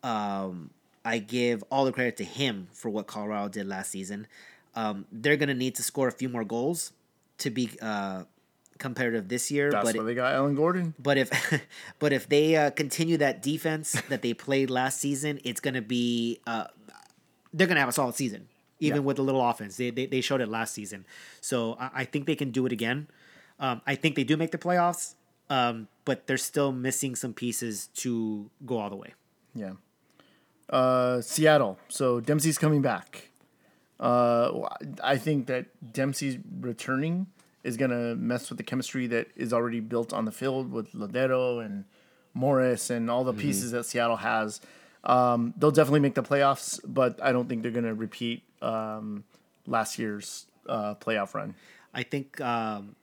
Um, 0.03 0.71
I 1.05 1.19
give 1.19 1.63
all 1.69 1.85
the 1.85 1.91
credit 1.91 2.17
to 2.17 2.23
him 2.23 2.67
for 2.73 2.89
what 2.89 3.07
Colorado 3.07 3.49
did 3.49 3.67
last 3.67 3.91
season. 3.91 4.27
Um, 4.75 5.05
they're 5.11 5.37
gonna 5.37 5.53
need 5.53 5.75
to 5.75 5.83
score 5.83 6.07
a 6.07 6.11
few 6.11 6.29
more 6.29 6.43
goals 6.43 6.93
to 7.39 7.49
be 7.49 7.69
uh, 7.81 8.23
competitive 8.79 9.27
this 9.27 9.51
year. 9.51 9.69
That's 9.71 9.91
but 9.91 9.97
why 9.97 10.03
they 10.03 10.15
got 10.15 10.33
Alan 10.33 10.55
Gordon. 10.55 10.93
but 10.97 11.17
if 11.17 11.29
but 11.99 12.13
if 12.13 12.27
they 12.29 12.55
uh, 12.55 12.71
continue 12.71 13.17
that 13.17 13.41
defense 13.41 14.01
that 14.09 14.21
they 14.21 14.33
played 14.33 14.69
last 14.69 14.99
season, 14.99 15.39
it's 15.43 15.59
gonna 15.59 15.81
be 15.81 16.39
uh, 16.47 16.65
they're 17.53 17.67
gonna 17.67 17.79
have 17.81 17.89
a 17.89 17.93
solid 17.93 18.15
season, 18.15 18.47
even 18.79 18.97
Yeah. 18.97 19.03
with 19.03 19.19
a 19.19 19.21
little 19.21 19.47
offense. 19.47 19.77
They, 19.77 19.89
they 19.91 20.05
they 20.07 20.21
showed 20.21 20.41
it 20.41 20.47
last 20.49 20.73
season, 20.73 21.05
so 21.41 21.75
I, 21.79 21.89
I 22.01 22.05
think 22.05 22.25
they 22.25 22.35
can 22.35 22.51
do 22.51 22.65
it 22.65 22.71
again. 22.71 23.07
Um, 23.59 23.81
I 23.85 23.95
think 23.95 24.15
they 24.15 24.23
do 24.23 24.35
make 24.37 24.51
the 24.51 24.57
playoffs, 24.57 25.13
um, 25.49 25.87
but 26.05 26.25
they're 26.27 26.37
still 26.37 26.71
missing 26.71 27.15
some 27.15 27.33
pieces 27.33 27.87
to 27.97 28.49
go 28.65 28.79
all 28.79 28.89
the 28.89 28.95
way. 28.95 29.13
Yeah. 29.53 29.73
Uh, 30.69 31.21
Seattle. 31.21 31.77
So 31.89 32.19
Dempsey's 32.19 32.57
coming 32.57 32.81
back. 32.81 33.29
Uh, 33.99 34.67
I 35.03 35.17
think 35.17 35.47
that 35.47 35.67
Dempsey's 35.93 36.37
returning 36.59 37.27
is 37.63 37.77
gonna 37.77 38.15
mess 38.15 38.49
with 38.49 38.57
the 38.57 38.63
chemistry 38.63 39.07
that 39.07 39.27
is 39.35 39.53
already 39.53 39.79
built 39.79 40.11
on 40.11 40.25
the 40.25 40.31
field 40.31 40.71
with 40.71 40.91
Lodeiro 40.93 41.63
and 41.63 41.85
Morris 42.33 42.89
and 42.89 43.09
all 43.09 43.23
the 43.23 43.33
pieces 43.33 43.71
that 43.71 43.85
Seattle 43.85 44.17
has. 44.17 44.59
Um, 45.05 45.53
they'll 45.57 45.71
definitely 45.71 45.99
make 46.01 46.15
the 46.15 46.23
playoffs, 46.23 46.79
but 46.85 47.21
I 47.21 47.31
don't 47.31 47.47
think 47.47 47.61
they're 47.61 47.71
gonna 47.71 47.93
repeat 47.93 48.43
um, 48.61 49.23
last 49.67 49.97
year's 49.99 50.47
uh, 50.67 50.95
playoff 50.95 51.33
run. 51.33 51.55
I 51.93 52.03
think 52.03 52.41
um, 52.41 52.95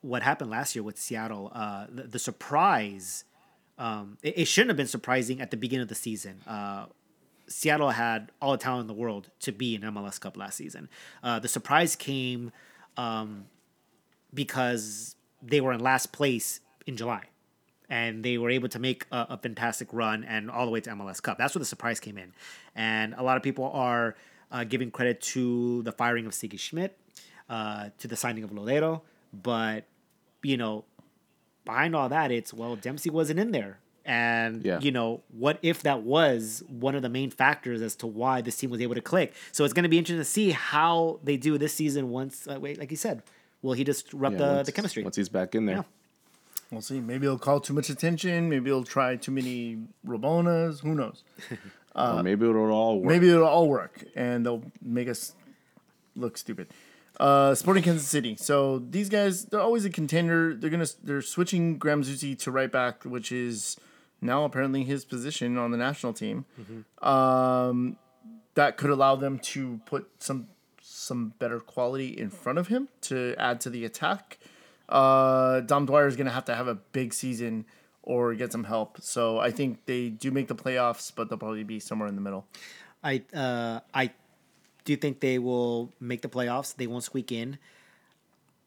what 0.00 0.22
happened 0.22 0.50
last 0.50 0.74
year 0.74 0.82
with 0.82 0.98
Seattle, 0.98 1.52
uh, 1.54 1.86
the, 1.88 2.04
the 2.04 2.18
surprise, 2.18 3.24
um, 3.78 4.18
it, 4.22 4.38
it 4.38 4.44
shouldn't 4.46 4.70
have 4.70 4.76
been 4.76 4.86
surprising 4.86 5.40
at 5.40 5.50
the 5.50 5.56
beginning 5.56 5.82
of 5.82 5.88
the 5.88 5.94
season. 5.94 6.40
Uh, 6.46 6.86
Seattle 7.48 7.90
had 7.90 8.30
all 8.40 8.52
the 8.52 8.58
talent 8.58 8.82
in 8.82 8.86
the 8.86 9.00
world 9.00 9.30
to 9.40 9.52
be 9.52 9.74
in 9.74 9.82
MLS 9.82 10.20
Cup 10.20 10.36
last 10.36 10.56
season. 10.56 10.88
Uh, 11.22 11.38
the 11.38 11.48
surprise 11.48 11.96
came 11.96 12.52
um, 12.96 13.46
because 14.32 15.16
they 15.42 15.60
were 15.60 15.72
in 15.72 15.80
last 15.80 16.12
place 16.12 16.60
in 16.86 16.96
July. 16.96 17.24
And 17.90 18.22
they 18.22 18.36
were 18.36 18.50
able 18.50 18.68
to 18.68 18.78
make 18.78 19.06
a, 19.10 19.26
a 19.30 19.38
fantastic 19.38 19.88
run 19.92 20.22
and 20.24 20.50
all 20.50 20.66
the 20.66 20.70
way 20.70 20.80
to 20.82 20.90
MLS 20.90 21.22
Cup. 21.22 21.38
That's 21.38 21.54
where 21.54 21.60
the 21.60 21.66
surprise 21.66 22.00
came 22.00 22.18
in. 22.18 22.32
And 22.74 23.14
a 23.16 23.22
lot 23.22 23.38
of 23.38 23.42
people 23.42 23.70
are 23.72 24.14
uh, 24.52 24.64
giving 24.64 24.90
credit 24.90 25.20
to 25.22 25.82
the 25.84 25.92
firing 25.92 26.26
of 26.26 26.32
Sigi 26.32 26.58
Schmidt, 26.58 26.98
uh, 27.48 27.88
to 27.98 28.08
the 28.08 28.16
signing 28.16 28.44
of 28.44 28.50
Lodeiro. 28.50 29.02
But, 29.32 29.84
you 30.42 30.58
know, 30.58 30.84
behind 31.64 31.96
all 31.96 32.10
that, 32.10 32.30
it's, 32.30 32.52
well, 32.52 32.76
Dempsey 32.76 33.08
wasn't 33.08 33.40
in 33.40 33.52
there. 33.52 33.78
And, 34.08 34.64
Yeah. 34.64 34.80
you 34.80 34.90
know, 34.90 35.20
what 35.36 35.58
if 35.62 35.82
that 35.82 36.02
was 36.02 36.62
one 36.66 36.94
of 36.94 37.02
the 37.02 37.08
main 37.10 37.30
factors 37.30 37.82
as 37.82 37.94
to 37.96 38.06
why 38.06 38.40
this 38.40 38.56
team 38.56 38.70
was 38.70 38.80
able 38.80 38.94
to 38.94 39.02
click? 39.02 39.34
So 39.52 39.64
it's 39.64 39.74
going 39.74 39.82
to 39.82 39.88
be 39.90 39.98
interesting 39.98 40.18
to 40.20 40.24
see 40.24 40.50
how 40.52 41.20
they 41.22 41.36
do 41.36 41.58
this 41.58 41.74
season 41.74 42.08
once, 42.08 42.48
uh, 42.48 42.58
wait, 42.58 42.78
like 42.78 42.90
you 42.90 42.96
said, 42.96 43.22
will 43.60 43.74
he 43.74 43.84
disrupt 43.84 44.32
Yeah, 44.32 44.38
the, 44.46 44.54
once- 44.54 44.66
the 44.66 44.72
chemistry? 44.72 45.02
Once 45.04 45.16
he's 45.16 45.28
back 45.28 45.54
in 45.54 45.66
there. 45.66 45.76
Yeah. 45.76 45.82
We'll 46.70 46.80
see. 46.82 47.00
Maybe 47.00 47.26
he'll 47.26 47.38
call 47.38 47.60
too 47.60 47.72
much 47.74 47.88
attention. 47.90 48.48
Maybe 48.48 48.70
he'll 48.70 48.84
try 48.84 49.16
too 49.16 49.30
many 49.32 49.78
Rabonas. 50.06 50.80
Who 50.80 50.94
knows? 50.94 51.22
or 51.94 52.22
maybe 52.22 52.48
it'll 52.48 52.70
all 52.72 53.00
work. 53.00 53.08
Maybe 53.10 53.28
it'll 53.28 53.44
all 53.46 53.68
work 53.68 54.04
and 54.16 54.44
they'll 54.44 54.62
make 54.82 55.08
us 55.08 55.32
look 56.16 56.36
stupid. 56.38 56.68
Uh, 57.20 57.54
Sporting 57.54 57.82
Kansas 57.82 58.06
City. 58.06 58.36
So 58.36 58.78
these 58.90 59.08
guys, 59.08 59.46
they're 59.46 59.60
always 59.60 59.84
a 59.84 59.90
contender. 59.90 60.54
They're 60.54 60.70
gonna 60.70 60.86
they're 61.02 61.20
switching 61.22 61.76
Graham 61.76 62.02
Zusi 62.02 62.38
to 62.40 62.50
right 62.50 62.70
back, 62.70 63.04
which 63.04 63.32
is 63.32 63.76
now 64.20 64.44
apparently 64.44 64.84
his 64.84 65.04
position 65.04 65.56
on 65.58 65.70
the 65.70 65.76
national 65.78 66.12
team. 66.12 66.44
Um, 67.02 67.96
that 68.54 68.76
could 68.76 68.90
allow 68.90 69.14
them 69.16 69.38
to 69.38 69.80
put 69.86 70.08
some 70.18 70.48
some 70.80 71.32
better 71.38 71.60
quality 71.60 72.08
in 72.08 72.28
front 72.28 72.58
of 72.58 72.68
him 72.68 72.88
to 73.02 73.34
add 73.38 73.60
to 73.60 73.70
the 73.70 73.84
attack. 73.84 74.38
Uh, 74.88 75.60
Dom 75.60 75.86
Dwyer 75.86 76.06
is 76.06 76.16
gonna 76.16 76.30
have 76.30 76.44
to 76.46 76.54
have 76.54 76.66
a 76.66 76.74
big 76.74 77.14
season 77.14 77.66
or 78.02 78.34
get 78.34 78.50
some 78.52 78.64
help. 78.64 78.98
So 79.00 79.38
I 79.38 79.50
think 79.50 79.84
they 79.86 80.08
do 80.08 80.30
make 80.30 80.48
the 80.48 80.54
playoffs, 80.54 81.12
but 81.14 81.28
they'll 81.28 81.38
probably 81.38 81.62
be 81.62 81.78
somewhere 81.78 82.08
in 82.08 82.14
the 82.14 82.20
middle. 82.20 82.46
I 83.04 83.22
uh, 83.34 83.80
I 83.94 84.10
do 84.84 84.96
think 84.96 85.20
they 85.20 85.38
will 85.38 85.92
make 86.00 86.22
the 86.22 86.28
playoffs. 86.28 86.74
They 86.74 86.86
won't 86.86 87.04
squeak 87.04 87.30
in. 87.30 87.58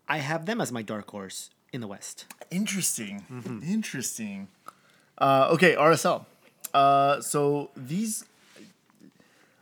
I 0.08 0.18
have 0.20 0.46
them 0.46 0.62
as 0.62 0.72
my 0.72 0.84
dark 0.84 1.10
horse 1.10 1.50
in 1.74 1.82
the 1.82 1.88
West. 1.88 2.28
Interesting. 2.52 3.62
Interesting. 3.66 4.48
Uh, 5.22 5.50
okay, 5.52 5.76
RSL. 5.76 6.26
Uh, 6.74 7.22
so 7.22 7.70
these 7.78 8.26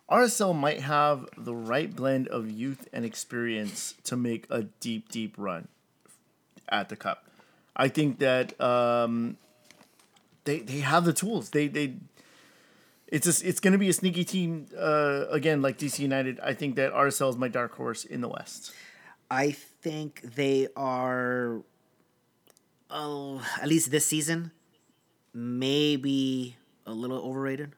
RSL 0.10 0.56
might 0.56 0.80
have 0.80 1.28
the 1.38 1.54
right 1.54 1.94
blend 1.94 2.30
of 2.30 2.50
youth 2.50 2.88
and 2.94 3.04
experience 3.04 3.96
to 4.06 4.16
make 4.16 4.48
a 4.50 4.64
deep, 4.80 5.10
deep 5.10 5.36
run 5.38 5.68
at 6.70 6.88
the 6.88 6.96
cup. 6.96 7.26
I 7.76 7.90
think 7.90 8.20
that 8.20 8.60
um, 8.62 9.38
they 10.46 10.60
they 10.60 10.80
have 10.80 11.04
the 11.04 11.14
tools. 11.14 11.50
They 11.50 11.68
they 11.68 11.96
it's 13.08 13.28
a, 13.28 13.48
it's 13.48 13.60
going 13.60 13.74
to 13.74 13.78
be 13.78 13.90
a 13.90 13.94
sneaky 13.94 14.24
team 14.24 14.68
uh, 14.78 15.26
again, 15.30 15.62
like 15.62 15.78
DC 15.78 16.00
United. 16.00 16.40
I 16.40 16.54
think 16.54 16.76
that 16.76 16.94
RSL 16.94 17.30
is 17.32 17.38
my 17.38 17.50
dark 17.50 17.76
horse 17.76 18.06
in 18.06 18.22
the 18.22 18.30
West. 18.30 18.72
I 19.30 19.52
think 19.52 20.22
they 20.36 20.68
are, 20.76 21.62
oh, 22.90 23.46
at 23.62 23.68
least 23.68 23.92
this 23.92 24.06
season, 24.06 24.52
maybe 25.34 26.56
a 26.86 26.92
little 26.92 27.18
overrated. 27.20 27.72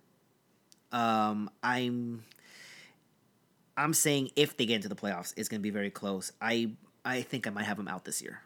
Um, 0.91 1.49
I'm, 1.63 2.23
I'm 3.77 3.93
saying 3.93 4.31
if 4.35 4.57
they 4.57 4.65
get 4.65 4.75
into 4.75 4.89
the 4.89 4.95
playoffs, 4.95 5.33
it's 5.37 5.49
gonna 5.49 5.61
be 5.61 5.69
very 5.69 5.89
close. 5.89 6.31
I, 6.41 6.71
I 7.05 7.21
think 7.21 7.47
I 7.47 7.49
might 7.49 7.65
have 7.65 7.77
them 7.77 7.87
out 7.87 8.05
this 8.05 8.21
year. 8.21 8.41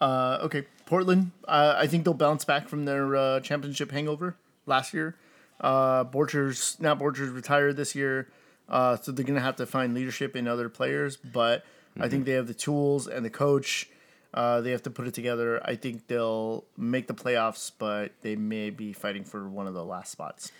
Uh, 0.00 0.38
okay, 0.42 0.64
Portland. 0.86 1.30
Uh, 1.46 1.74
I 1.76 1.86
think 1.86 2.04
they'll 2.04 2.14
bounce 2.14 2.44
back 2.44 2.68
from 2.68 2.84
their 2.86 3.14
uh, 3.16 3.40
championship 3.40 3.90
hangover 3.92 4.36
last 4.66 4.94
year. 4.94 5.14
Uh, 5.60 6.04
Borchers, 6.04 6.80
Nat 6.80 6.94
Borchers 6.98 7.34
retired 7.34 7.76
this 7.76 7.94
year, 7.94 8.28
uh, 8.68 8.96
so 8.96 9.12
they're 9.12 9.26
gonna 9.26 9.40
have 9.40 9.56
to 9.56 9.66
find 9.66 9.92
leadership 9.92 10.34
in 10.34 10.48
other 10.48 10.70
players. 10.70 11.16
But 11.18 11.64
I 11.98 12.08
think 12.08 12.24
they 12.24 12.32
have 12.32 12.46
the 12.46 12.54
tools 12.54 13.06
and 13.06 13.24
the 13.24 13.30
coach. 13.30 13.90
Uh, 14.32 14.60
they 14.60 14.70
have 14.70 14.82
to 14.84 14.90
put 14.90 15.06
it 15.06 15.14
together. 15.14 15.60
I 15.64 15.74
think 15.74 16.06
they'll 16.06 16.64
make 16.76 17.08
the 17.08 17.14
playoffs, 17.14 17.72
but 17.76 18.12
they 18.20 18.36
may 18.36 18.70
be 18.70 18.92
fighting 18.92 19.24
for 19.24 19.48
one 19.48 19.66
of 19.66 19.74
the 19.74 19.84
last 19.84 20.12
spots. 20.12 20.52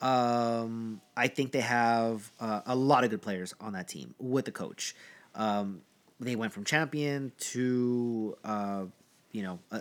Um, 0.00 1.00
I 1.16 1.28
think 1.28 1.52
they 1.52 1.60
have 1.60 2.30
uh, 2.40 2.62
a 2.66 2.76
lot 2.76 3.04
of 3.04 3.10
good 3.10 3.20
players 3.20 3.54
on 3.60 3.72
that 3.72 3.88
team 3.88 4.14
with 4.18 4.44
the 4.44 4.52
coach. 4.52 4.94
Um, 5.34 5.82
they 6.20 6.36
went 6.36 6.52
from 6.52 6.64
champion 6.64 7.32
to, 7.38 8.36
uh, 8.44 8.84
you 9.32 9.42
know, 9.42 9.58
uh, 9.70 9.80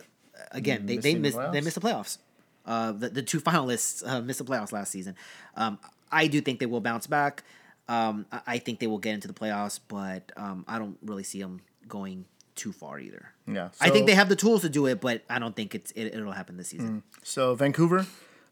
again 0.51 0.85
they, 0.85 0.97
they 0.97 1.15
Missing 1.15 1.15
the 1.15 1.19
missed 1.21 1.51
they 1.53 1.61
missed 1.61 1.75
the 1.75 1.81
playoffs. 1.81 2.17
Uh, 2.65 2.91
the, 2.91 3.09
the 3.09 3.23
two 3.23 3.39
finalists 3.41 4.05
uh, 4.05 4.21
missed 4.21 4.39
the 4.39 4.45
playoffs 4.45 4.71
last 4.71 4.91
season. 4.91 5.15
Um, 5.55 5.79
I 6.11 6.27
do 6.27 6.41
think 6.41 6.59
they 6.59 6.65
will 6.65 6.81
bounce 6.81 7.07
back. 7.07 7.43
Um, 7.87 8.25
I, 8.31 8.41
I 8.47 8.57
think 8.57 8.79
they 8.79 8.87
will 8.87 8.97
get 8.97 9.13
into 9.13 9.27
the 9.27 9.33
playoffs, 9.33 9.79
but 9.87 10.31
um, 10.35 10.65
I 10.67 10.79
don't 10.79 10.97
really 11.03 11.23
see 11.23 11.41
them 11.41 11.61
going 11.87 12.25
too 12.55 12.71
far 12.71 12.99
either. 12.99 13.31
Yeah, 13.47 13.69
I 13.79 13.89
think 13.89 14.07
they 14.07 14.15
have 14.15 14.27
the 14.27 14.35
tools 14.35 14.61
to 14.61 14.69
do 14.69 14.85
it, 14.87 14.99
but 14.99 15.23
I 15.29 15.39
don't 15.39 15.55
think 15.55 15.73
it's 15.73 15.91
it, 15.91 16.07
it'll 16.07 16.33
happen 16.33 16.57
this 16.57 16.69
season. 16.69 17.03
So 17.23 17.55
Vancouver, 17.55 18.05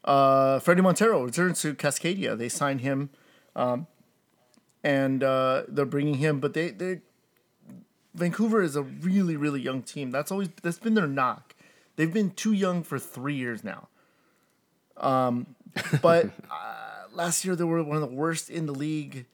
uh, 0.05 0.59
Fredy 0.59 0.81
Montero 0.81 1.23
returns 1.23 1.61
to 1.61 1.73
Cascadia. 1.75 2.37
They 2.37 2.47
signed 2.47 2.81
him, 2.81 3.09
um, 3.55 3.87
and 4.83 5.21
uh, 5.21 5.63
they're 5.67 5.85
bringing 5.85 6.15
him. 6.15 6.39
But 6.39 6.53
they, 6.53 6.69
they, 6.71 7.01
Vancouver 8.13 8.61
is 8.61 8.77
a 8.77 8.83
really 8.83 9.35
really 9.35 9.61
young 9.61 9.83
team. 9.83 10.11
That's 10.11 10.31
always 10.31 10.49
that's 10.61 10.79
been 10.79 10.93
their 10.93 11.07
knock. 11.07 11.55
They've 11.97 12.13
been 12.13 12.31
too 12.31 12.53
young 12.53 12.83
for 12.83 12.97
three 12.97 13.35
years 13.35 13.63
now. 13.63 13.89
Um, 14.97 15.55
but 16.01 16.25
uh, 16.51 17.07
last 17.11 17.43
year 17.45 17.55
they 17.55 17.63
were 17.63 17.83
one 17.83 17.97
of 17.97 18.01
the 18.01 18.15
worst 18.15 18.49
in 18.49 18.65
the 18.65 18.73
league, 18.73 19.25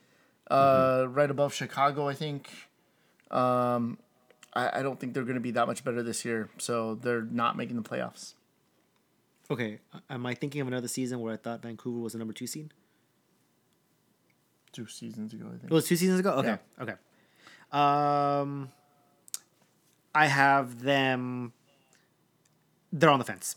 uh, 0.50 1.06
right 1.10 1.30
above 1.30 1.54
Chicago, 1.54 2.08
I 2.08 2.14
think. 2.14 2.50
Um, 3.30 3.98
I, 4.54 4.80
I 4.80 4.82
don't 4.82 5.00
think 5.00 5.14
they're 5.14 5.24
going 5.24 5.36
to 5.36 5.42
be 5.42 5.52
that 5.52 5.68
much 5.68 5.84
better 5.84 6.04
this 6.04 6.26
year, 6.26 6.50
so 6.58 6.96
they're 6.96 7.22
not 7.22 7.56
making 7.58 7.76
the 7.78 7.82
playoffs. 7.88 8.34
Okay, 9.50 9.80
am 10.10 10.26
I 10.26 10.34
thinking 10.34 10.62
of 10.62 10.68
another 10.68 10.88
season 10.88 11.20
where 11.20 11.34
I 11.34 11.38
thought 11.38 11.62
Vancouver 11.62 12.00
was 12.00 12.14
the 12.14 12.20
number 12.20 12.34
two 12.34 12.48
seed? 12.48 12.74
Two 14.72 14.88
seasons 14.88 15.34
ago, 15.34 15.46
I 15.48 15.52
think. 15.58 15.64
It 15.66 15.72
was 15.72 15.86
two 15.88 15.96
seasons 15.98 16.20
ago. 16.20 16.32
Okay, 16.34 16.58
okay. 16.82 16.94
Um, 17.72 18.70
I 20.16 20.28
have 20.28 20.82
them. 20.82 21.52
They're 22.94 23.10
on 23.10 23.20
the 23.20 23.26
fence, 23.26 23.56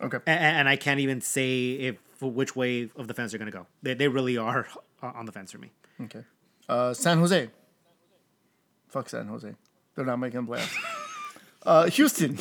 Okay. 0.00 0.18
and, 0.26 0.56
and 0.58 0.68
I 0.68 0.76
can't 0.76 1.00
even 1.00 1.20
say 1.20 1.72
if 1.72 1.96
which 2.20 2.56
way 2.56 2.90
of 2.96 3.06
the 3.08 3.14
fence 3.14 3.32
they're 3.32 3.38
going 3.38 3.50
to 3.50 3.56
go. 3.56 3.66
They 3.82 3.94
they 3.94 4.08
really 4.08 4.36
are 4.36 4.66
on 5.02 5.26
the 5.26 5.32
fence 5.32 5.50
for 5.52 5.58
me. 5.58 5.70
Okay. 6.02 6.24
Uh, 6.68 6.94
San 6.94 7.18
Jose. 7.18 7.50
Fuck 8.88 9.08
San 9.08 9.26
Jose. 9.26 9.52
They're 9.94 10.04
not 10.04 10.18
making 10.18 10.44
the 10.46 10.52
playoffs. 10.52 10.74
uh, 11.66 11.86
Houston. 11.90 12.38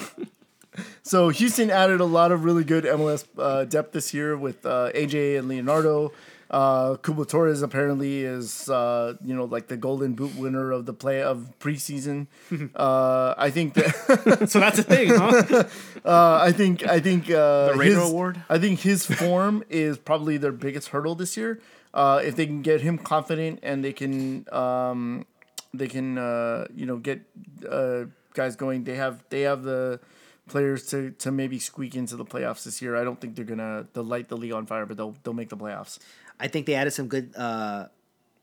so 1.03 1.29
Houston 1.29 1.69
added 1.69 1.99
a 2.01 2.05
lot 2.05 2.31
of 2.31 2.43
really 2.43 2.63
good 2.63 2.83
MLS 2.85 3.25
uh, 3.37 3.65
depth 3.65 3.91
this 3.93 4.13
year 4.13 4.35
with 4.37 4.65
uh, 4.65 4.91
AJ 4.93 5.37
and 5.39 5.47
Leonardo. 5.47 6.11
Uh, 6.49 6.97
Cubo 6.97 7.27
Torres 7.27 7.63
apparently 7.63 8.21
is 8.23 8.69
uh, 8.69 9.15
you 9.25 9.33
know 9.35 9.45
like 9.45 9.67
the 9.67 9.77
Golden 9.77 10.13
Boot 10.13 10.35
winner 10.35 10.71
of 10.71 10.85
the 10.85 10.93
play 10.93 11.23
of 11.23 11.51
preseason. 11.59 12.27
uh, 12.75 13.33
I 13.37 13.49
think 13.49 13.73
that 13.73 14.47
So 14.49 14.59
that's 14.59 14.77
the 14.77 14.83
thing, 14.83 15.09
huh? 15.09 15.63
uh, 16.05 16.39
I 16.43 16.51
think 16.51 16.85
I 16.85 16.99
think 16.99 17.29
uh, 17.31 17.71
The 17.71 17.75
Raider 17.75 17.99
his- 18.01 18.09
Award? 18.11 18.43
I 18.49 18.59
think 18.59 18.81
his 18.81 19.03
form 19.05 19.63
is 19.69 19.97
probably 19.97 20.37
their 20.37 20.51
biggest 20.51 20.89
hurdle 20.89 21.15
this 21.15 21.35
year. 21.37 21.59
Uh, 21.91 22.21
if 22.23 22.35
they 22.35 22.45
can 22.45 22.61
get 22.61 22.81
him 22.81 22.97
confident 22.99 23.59
and 23.63 23.83
they 23.83 23.93
can 23.93 24.45
um, 24.51 25.25
they 25.73 25.87
can 25.87 26.17
uh, 26.17 26.67
you 26.75 26.85
know 26.85 26.97
get 26.97 27.21
uh, 27.69 28.05
guys 28.33 28.55
going, 28.55 28.83
they 28.83 28.95
have 28.95 29.23
they 29.29 29.41
have 29.41 29.63
the 29.63 29.99
players 30.47 30.87
to, 30.87 31.11
to 31.11 31.31
maybe 31.31 31.57
squeak 31.57 31.95
into 31.95 32.15
the 32.15 32.25
playoffs 32.25 32.63
this 32.63 32.81
year. 32.81 32.95
I 32.95 33.03
don't 33.03 33.19
think 33.19 33.35
they're 33.35 33.45
gonna 33.45 33.87
they'll 33.93 34.03
light 34.03 34.29
the 34.29 34.37
league 34.37 34.53
on 34.53 34.65
fire, 34.65 34.85
but 34.85 34.97
they'll 34.97 35.15
they'll 35.23 35.33
make 35.33 35.49
the 35.49 35.57
playoffs. 35.57 35.99
I 36.39 36.47
think 36.47 36.65
they 36.65 36.75
added 36.75 36.91
some 36.91 37.07
good, 37.07 37.33
uh, 37.37 37.87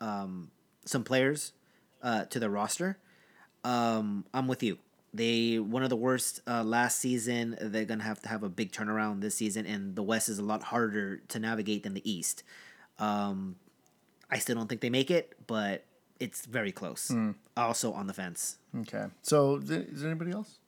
um, 0.01 0.51
some 0.85 1.05
players 1.05 1.53
uh, 2.03 2.24
to 2.26 2.39
their 2.39 2.51
roster. 2.51 2.99
Um, 3.64 4.24
I'm 4.33 4.47
with 4.49 4.62
you. 4.62 4.78
They 5.12 5.59
one 5.59 5.83
of 5.83 5.91
the 5.91 5.97
worst 5.97 6.41
uh, 6.47 6.62
last 6.62 6.99
season. 7.01 7.57
They're 7.61 7.85
gonna 7.85 8.05
have 8.05 8.20
to 8.22 8.28
have 8.28 8.43
a 8.43 8.49
big 8.49 8.72
turnaround 8.72 9.20
this 9.20 9.35
season, 9.35 9.66
and 9.66 9.97
the 9.97 10.03
West 10.03 10.28
is 10.28 10.39
a 10.39 10.45
lot 10.45 10.62
harder 10.62 11.18
to 11.28 11.39
navigate 11.39 11.83
than 11.83 11.95
the 11.95 12.11
East. 12.11 12.45
Um, 12.99 13.57
I 14.31 14.39
still 14.39 14.55
don't 14.55 14.68
think 14.68 14.81
they 14.81 14.91
make 14.91 15.11
it, 15.11 15.35
but 15.47 15.85
it's 16.21 16.47
very 16.47 16.71
close. 16.73 17.11
Also 17.57 17.93
on 17.93 18.07
the 18.07 18.14
fence. 18.14 18.59
Okay. 18.83 19.07
So 19.23 19.57
is 19.57 19.68
there 20.03 20.11
anybody 20.11 20.31
else? 20.33 20.59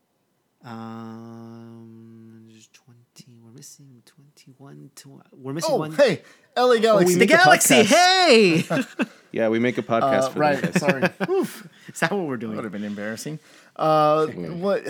Um, 0.65 2.45
there's 2.49 2.69
twenty. 2.73 3.39
We're 3.45 3.51
missing 3.53 4.03
twenty-one. 4.07 4.91
To, 4.97 5.21
we're 5.33 5.53
missing 5.53 5.71
Oh, 5.73 5.77
one. 5.79 5.93
hey, 5.93 6.23
LA 6.57 6.77
Galaxy. 6.79 7.15
the 7.17 7.27
Galaxy. 7.27 7.83
podcast. 7.83 7.87
Hey, 7.87 8.65
Yeah, 9.33 9.49
we 9.49 9.59
make 9.59 9.79
a 9.79 9.83
podcast 9.83 10.23
Uh, 10.25 10.29
for 10.31 10.39
right. 10.39 10.61
them. 10.61 10.73
Sorry. 10.75 11.03
Oof. 11.31 11.67
is 11.89 12.01
that 12.01 12.13
what 12.13 12.27
we're 12.27 12.37
doing? 12.37 12.55
Would 12.57 12.65
have 12.65 12.73
been 12.73 12.85
embarrassing. 12.85 13.39
Uh, 13.77 14.27
what 14.27 14.87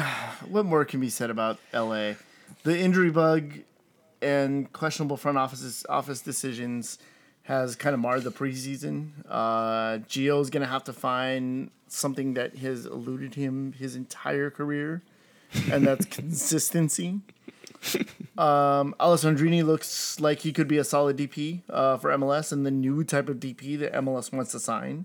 what 0.48 0.64
more 0.66 0.84
can 0.84 1.00
be 1.00 1.08
said 1.10 1.30
about 1.30 1.58
LA? 1.72 2.12
The 2.64 2.78
injury 2.78 3.10
bug 3.10 3.54
and 4.20 4.72
questionable 4.72 5.16
front 5.16 5.38
offices 5.38 5.84
office 5.88 6.20
decisions 6.20 6.98
has 7.44 7.74
kind 7.76 7.94
of 7.94 8.00
marred 8.00 8.24
the 8.24 8.30
preseason. 8.30 9.10
Uh, 9.28 9.98
Gio's 10.08 10.50
gonna 10.50 10.66
have 10.66 10.84
to 10.84 10.92
find 10.92 11.70
something 11.88 12.34
that 12.34 12.56
has 12.56 12.86
eluded 12.86 13.34
him 13.34 13.72
his 13.72 13.96
entire 13.96 14.50
career, 14.50 15.02
and 15.70 15.86
that's 15.86 16.06
consistency. 16.10 17.20
Um, 18.38 18.94
Alessandrini 19.00 19.64
looks 19.64 20.20
like 20.20 20.40
he 20.40 20.52
could 20.52 20.68
be 20.68 20.78
a 20.78 20.84
solid 20.84 21.16
DP 21.16 21.62
uh, 21.68 21.96
for 21.98 22.10
MLS 22.10 22.52
and 22.52 22.64
the 22.64 22.70
new 22.70 23.02
type 23.04 23.28
of 23.28 23.38
DP 23.38 23.78
that 23.80 23.92
MLS 23.94 24.32
wants 24.32 24.52
to 24.52 24.60
sign. 24.60 25.04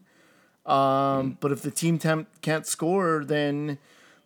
Um, 0.66 1.38
but 1.40 1.52
if 1.52 1.62
the 1.62 1.72
team 1.72 1.98
temp 1.98 2.28
can't 2.42 2.66
score, 2.66 3.24
then 3.26 3.80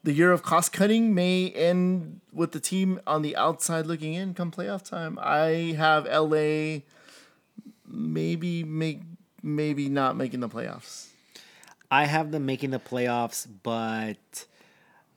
the 0.03 0.11
year 0.11 0.31
of 0.31 0.43
cost 0.43 0.73
cutting 0.73 1.13
may 1.13 1.49
end 1.51 2.19
with 2.33 2.51
the 2.51 2.59
team 2.59 2.99
on 3.05 3.21
the 3.21 3.35
outside 3.35 3.85
looking 3.85 4.15
in 4.15 4.33
come 4.33 4.51
playoff 4.51 4.83
time. 4.83 5.19
I 5.21 5.75
have 5.77 6.05
LA 6.05 6.81
maybe 7.91 8.63
make 8.63 9.01
maybe 9.43 9.89
not 9.89 10.15
making 10.15 10.39
the 10.39 10.49
playoffs. 10.49 11.07
I 11.89 12.05
have 12.05 12.31
them 12.31 12.45
making 12.45 12.71
the 12.71 12.79
playoffs, 12.79 13.47
but 13.63 14.45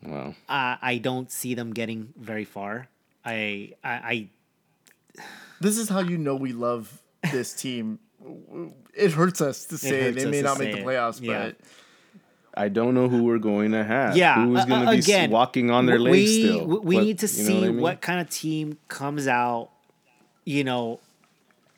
Wow. 0.02 0.34
I 0.48 0.76
I 0.82 0.98
don't 0.98 1.30
see 1.30 1.54
them 1.54 1.72
getting 1.72 2.12
very 2.18 2.44
far. 2.44 2.88
I 3.24 3.72
I, 3.82 3.92
I 3.92 4.28
This 5.60 5.78
is 5.78 5.88
how 5.88 6.00
you 6.00 6.18
know 6.18 6.34
we 6.36 6.52
love 6.52 7.00
this 7.32 7.54
team. 7.54 7.98
It 8.94 9.12
hurts 9.12 9.40
us 9.40 9.64
to 9.66 9.78
say 9.78 10.04
hurts 10.12 10.24
they 10.24 10.30
may 10.30 10.42
not 10.42 10.58
make 10.58 10.68
say 10.68 10.72
the 10.72 10.78
it. 10.80 10.84
playoffs, 10.86 11.20
Yeah. 11.22 11.46
but 11.46 11.56
I 12.56 12.68
don't 12.68 12.94
know 12.94 13.08
who 13.08 13.24
we're 13.24 13.38
going 13.38 13.72
to 13.72 13.82
have. 13.82 14.16
yeah. 14.16 14.44
Who's 14.44 14.60
uh, 14.60 14.64
going 14.66 14.82
uh, 14.82 14.90
to 14.92 14.96
be 14.96 14.98
again, 15.02 15.30
walking 15.30 15.70
on 15.70 15.86
their 15.86 15.98
we, 16.00 16.10
legs 16.10 16.34
still? 16.34 16.66
We, 16.66 16.78
we 16.78 16.96
But 16.96 17.04
need 17.04 17.18
to 17.20 17.28
see 17.28 17.60
what 17.68 17.74
what, 17.74 17.88
I 17.88 17.92
mean? 17.92 17.96
kind 17.98 18.20
of 18.20 18.30
team 18.30 18.78
comes 18.88 19.26
out. 19.26 19.70
You 20.44 20.62
know, 20.64 21.00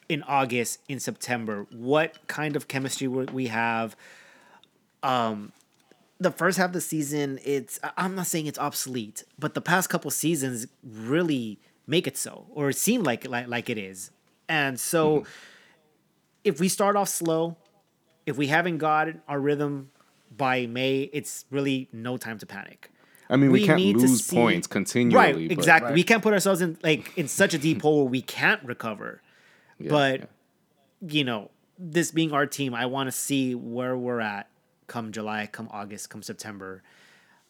in 0.08 0.22
August, 0.24 0.80
in 0.88 1.00
September, 1.00 1.66
what 1.70 2.26
kind 2.28 2.56
of 2.56 2.68
chemistry 2.68 3.08
we 3.08 3.24
we 3.26 3.46
have. 3.48 3.96
Um, 5.02 5.52
the 6.18 6.30
first 6.30 6.56
half 6.58 6.68
of 6.68 6.72
the 6.72 6.80
season, 6.80 7.38
it's 7.44 7.78
I- 7.82 7.90
I'm 7.98 8.14
not 8.14 8.26
saying 8.26 8.46
it's 8.46 8.58
obsolete, 8.58 9.24
but 9.38 9.54
the 9.54 9.60
past 9.60 9.90
couple 9.90 10.10
seasons 10.10 10.66
really 10.82 11.58
make 11.86 12.06
it 12.06 12.16
so, 12.16 12.46
or 12.54 12.70
it 12.70 12.76
seem 12.76 13.02
like 13.02 13.28
like, 13.28 13.48
like 13.48 13.68
it 13.70 13.78
is. 13.78 14.10
And 14.48 14.78
so, 14.80 15.20
Mm-hmm. 15.20 15.28
if 16.44 16.60
we 16.60 16.68
start 16.68 16.96
off 16.96 17.08
slow, 17.08 17.56
if 18.24 18.36
we 18.38 18.46
haven't 18.46 18.78
got 18.78 19.08
our 19.28 19.40
rhythm 19.40 19.90
by 20.36 20.66
May, 20.66 21.10
it's 21.12 21.44
really 21.50 21.88
no 21.92 22.16
time 22.16 22.38
to 22.38 22.46
panic. 22.46 22.90
I 23.28 23.36
mean, 23.36 23.50
we, 23.50 23.60
we 23.60 23.66
can't 23.66 23.78
need 23.78 23.94
to 23.94 24.00
lose 24.02 24.24
see- 24.24 24.36
points 24.36 24.66
continually. 24.66 25.16
Right, 25.16 25.34
but- 25.34 25.52
exactly. 25.52 25.88
Right. 25.88 25.94
We 25.94 26.02
can't 26.04 26.22
put 26.22 26.32
ourselves 26.32 26.60
in 26.62 26.78
like 26.82 27.12
in 27.18 27.28
such 27.28 27.52
a 27.54 27.58
deep 27.58 27.82
hole 27.86 28.02
where 28.04 28.10
we 28.10 28.22
can't 28.22 28.62
recover. 28.64 29.20
Yeah, 29.78 29.90
but 29.90 30.20
yeah. 30.20 30.26
you 31.08 31.24
know, 31.24 31.50
this 31.78 32.10
being 32.10 32.32
our 32.32 32.46
team, 32.46 32.74
I 32.74 32.86
want 32.86 33.08
to 33.08 33.12
see 33.12 33.54
where 33.54 33.96
we're 33.96 34.20
at 34.20 34.48
come 34.86 35.12
July, 35.12 35.48
come 35.50 35.68
August, 35.72 36.10
come 36.10 36.22
September, 36.22 36.82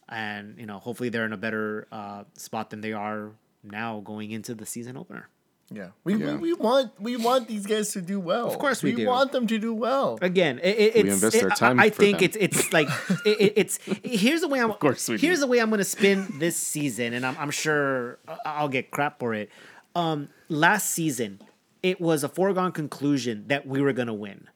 and 0.08 0.58
you 0.58 0.66
know, 0.66 0.78
hopefully 0.78 1.08
they're 1.08 1.24
in 1.26 1.32
a 1.32 1.36
better 1.36 1.86
uh, 1.92 2.24
spot 2.34 2.70
than 2.70 2.80
they 2.80 2.92
are 2.92 3.32
now 3.62 4.00
going 4.04 4.30
into 4.30 4.54
the 4.54 4.64
season 4.66 4.96
opener. 4.96 5.28
yeah, 5.72 5.88
we, 6.04 6.14
Yeah. 6.14 6.34
We, 6.36 6.52
we 6.52 6.54
want 6.54 6.92
we 7.00 7.16
want 7.16 7.48
these 7.48 7.66
guys 7.66 7.90
to 7.92 8.00
do 8.00 8.20
well. 8.20 8.46
Of 8.48 8.58
course 8.58 8.82
we 8.84 8.92
do. 8.92 9.06
want 9.06 9.32
them 9.32 9.46
to 9.48 9.58
do 9.58 9.74
well. 9.74 10.18
Again, 10.22 10.60
it, 10.62 10.78
it, 10.78 10.96
it's 10.96 11.14
invest 11.14 11.34
it- 11.36 11.42
our 11.44 11.50
time 11.50 11.80
I, 11.80 11.90
for 11.90 11.96
think 12.02 12.18
them. 12.18 12.24
it's 12.26 12.36
it's 12.36 12.72
like 12.72 12.88
it, 13.24 13.40
it- 13.40 13.52
it's 13.56 13.78
here's 14.04 14.40
the 14.42 14.48
way 14.48 14.60
I'm. 14.60 14.70
Of 14.70 14.78
course 14.78 15.08
we 15.08 15.16
do. 15.16 15.26
here's 15.26 15.40
the 15.40 15.46
way 15.48 15.58
I'm 15.58 15.68
going 15.70 15.78
to 15.78 15.84
spin 15.84 16.26
this 16.38 16.56
season, 16.56 17.12
and 17.14 17.26
I'm 17.26 17.36
I'm 17.38 17.50
sure 17.50 18.18
I'll 18.44 18.68
get 18.68 18.90
crap 18.92 19.18
for 19.18 19.34
it. 19.34 19.50
Um, 19.96 20.28
last 20.48 20.90
season, 20.92 21.40
it 21.82 22.00
was 22.00 22.24
a 22.24 22.28
foregone 22.28 22.72
conclusion 22.72 23.44
that 23.48 23.66
we 23.66 23.80
were 23.80 23.92
going 23.92 24.08
to 24.08 24.14
win. 24.14 24.48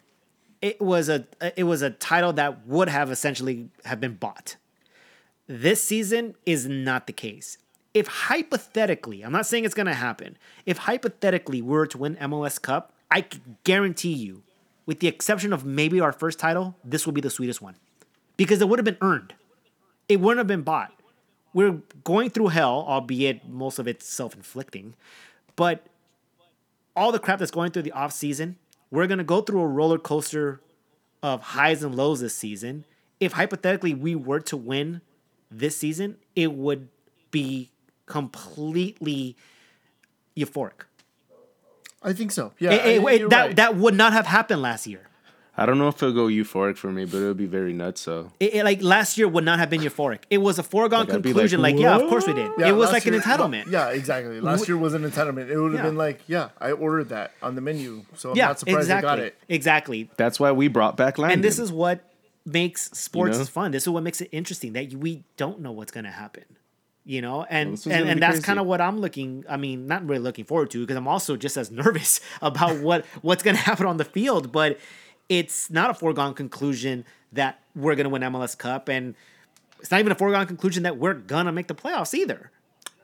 It 0.62 0.80
was 0.80 1.08
a 1.08 1.26
it 1.56 1.64
was 1.64 1.82
a 1.82 1.90
title 1.90 2.32
that 2.34 2.66
would 2.66 2.88
have 2.88 3.10
essentially 3.10 3.70
have 3.84 4.00
been 4.00 4.14
bought. 4.14 4.56
This 5.46 5.82
season 5.82 6.34
is 6.46 6.66
not 6.66 7.06
the 7.06 7.12
case. 7.12 7.58
If 7.92 8.06
hypothetically, 8.06 9.22
I'm 9.22 9.32
not 9.32 9.46
saying 9.46 9.64
it's 9.64 9.74
going 9.74 9.86
to 9.86 9.94
happen. 9.94 10.38
If 10.64 10.78
hypothetically 10.78 11.60
we 11.60 11.70
were 11.72 11.86
to 11.88 11.98
win 11.98 12.16
MLS 12.16 12.60
Cup, 12.60 12.92
I 13.10 13.24
guarantee 13.64 14.12
you, 14.12 14.42
with 14.86 15.00
the 15.00 15.08
exception 15.08 15.52
of 15.52 15.64
maybe 15.64 15.98
our 15.98 16.12
first 16.12 16.38
title, 16.38 16.76
this 16.84 17.04
will 17.04 17.12
be 17.12 17.20
the 17.20 17.30
sweetest 17.30 17.60
one. 17.60 17.74
Because 18.36 18.60
it 18.60 18.68
would 18.68 18.78
have 18.78 18.84
been 18.84 18.98
earned. 19.00 19.34
It 20.08 20.20
wouldn't 20.20 20.38
have 20.38 20.46
been 20.46 20.62
bought. 20.62 20.92
We're 21.52 21.80
going 22.04 22.30
through 22.30 22.48
hell, 22.48 22.84
albeit 22.86 23.48
most 23.48 23.80
of 23.80 23.88
it's 23.88 24.06
self-inflicting. 24.06 24.94
But 25.56 25.84
all 26.96 27.12
the 27.12 27.18
crap 27.18 27.38
that's 27.38 27.50
going 27.50 27.70
through 27.72 27.82
the 27.82 27.92
off 27.92 28.12
season, 28.12 28.56
we're 28.90 29.06
gonna 29.06 29.24
go 29.24 29.40
through 29.40 29.60
a 29.60 29.66
roller 29.66 29.98
coaster 29.98 30.60
of 31.22 31.42
highs 31.42 31.82
and 31.82 31.94
lows 31.94 32.20
this 32.20 32.34
season. 32.34 32.84
If 33.20 33.32
hypothetically 33.32 33.94
we 33.94 34.14
were 34.14 34.40
to 34.40 34.56
win 34.56 35.00
this 35.50 35.76
season, 35.76 36.16
it 36.34 36.52
would 36.52 36.88
be 37.30 37.70
completely 38.06 39.36
euphoric. 40.36 40.84
I 42.02 42.12
think 42.14 42.32
so. 42.32 42.52
Yeah, 42.58 42.72
It- 42.72 42.74
it- 42.96 43.04
I- 43.04 43.12
it- 43.12 43.30
that 43.30 43.46
right. 43.46 43.56
that 43.56 43.76
would 43.76 43.94
not 43.94 44.12
have 44.14 44.26
happened 44.26 44.62
last 44.62 44.86
year. 44.86 45.02
I 45.60 45.66
don't 45.66 45.76
know 45.78 45.88
if 45.88 45.96
it'll 46.02 46.14
go 46.14 46.26
euphoric 46.26 46.78
for 46.78 46.90
me, 46.90 47.04
but 47.04 47.18
it'll 47.18 47.34
be 47.34 47.44
very 47.46 47.74
nuts. 47.74 48.00
So 48.00 48.32
It, 48.40 48.54
it- 48.54 48.64
like 48.64 48.82
last 48.82 49.18
year 49.18 49.28
would 49.28 49.44
not 49.44 49.58
have 49.58 49.68
been 49.68 49.82
euphoric. 49.82 50.20
It 50.30 50.38
was 50.38 50.58
a 50.58 50.62
foregone 50.62 51.00
Like, 51.00 51.08
I'd 51.10 51.14
like, 51.16 51.22
conclusion. 51.24 51.60
Like, 51.60 51.76
yeah, 51.78 51.96
of 51.96 52.08
course 52.08 52.26
we 52.26 52.32
did. 52.32 52.50
Yeah, 52.58 52.68
it 52.68 52.72
was 52.76 52.90
like 52.92 53.04
an 53.06 53.12
year- 53.12 53.22
entitlement. 53.22 53.70
Yeah, 53.70 53.90
exactly. 53.90 54.40
Last 54.40 54.66
year 54.68 54.78
was 54.78 54.94
an 54.94 55.02
entitlement. 55.02 55.50
It 55.50 55.58
would 55.60 55.72
have 55.72 55.80
Yeah. 55.80 55.88
been 55.90 55.96
like, 55.98 56.20
yeah, 56.26 56.48
I 56.58 56.72
ordered 56.72 57.10
that 57.10 57.32
on 57.42 57.54
the 57.56 57.60
menu, 57.60 58.02
so 58.14 58.30
I'm 58.30 58.36
yeah, 58.38 58.46
not 58.46 58.58
surprised 58.60 58.78
exactly. 58.80 59.08
I 59.08 59.16
got 59.16 59.18
it. 59.18 59.36
Exactly. 59.48 60.10
that's 60.16 60.40
why 60.40 60.50
we 60.52 60.68
brought 60.68 60.96
back 60.96 61.18
Landon. 61.18 61.38
And 61.38 61.44
this 61.44 61.58
is 61.58 61.70
what 61.70 62.00
makes 62.46 62.90
sports 62.92 63.38
know? 63.38 63.44
fun. 63.44 63.70
This 63.72 63.82
is 63.82 63.88
what 63.90 64.02
makes 64.02 64.20
it 64.22 64.30
interesting 64.32 64.72
that 64.72 64.94
we 64.94 65.24
don't 65.36 65.60
know 65.60 65.72
what's 65.72 65.92
going 65.92 66.04
to 66.04 66.10
happen. 66.10 66.44
You 67.04 67.22
know, 67.22 67.44
and 67.48 67.72
was 67.72 67.86
and, 67.86 68.08
and 68.08 68.22
that's 68.22 68.40
kind 68.40 68.58
of 68.58 68.66
what 68.66 68.80
I'm 68.80 69.00
looking. 69.00 69.44
I 69.48 69.56
mean, 69.56 69.86
not 69.86 70.06
really 70.06 70.20
looking 70.22 70.44
forward 70.44 70.70
to 70.72 70.80
because 70.80 70.96
I'm 70.96 71.08
also 71.08 71.34
just 71.36 71.56
as 71.56 71.70
nervous 71.82 72.20
about 72.40 72.80
what 72.80 73.04
what's 73.22 73.42
going 73.42 73.56
to 73.56 73.62
happen 73.62 73.86
on 73.86 73.96
the 73.96 74.04
field. 74.04 74.52
But 74.52 74.78
it's 75.30 75.70
not 75.70 75.88
a 75.88 75.94
foregone 75.94 76.34
conclusion 76.34 77.06
that 77.32 77.60
we're 77.74 77.94
going 77.94 78.04
to 78.04 78.10
win 78.10 78.20
MLS 78.22 78.58
Cup, 78.58 78.88
and 78.88 79.14
it's 79.78 79.90
not 79.90 80.00
even 80.00 80.12
a 80.12 80.16
foregone 80.16 80.46
conclusion 80.46 80.82
that 80.82 80.98
we're 80.98 81.14
gonna 81.14 81.52
make 81.52 81.68
the 81.68 81.74
playoffs 81.74 82.12
either. 82.12 82.50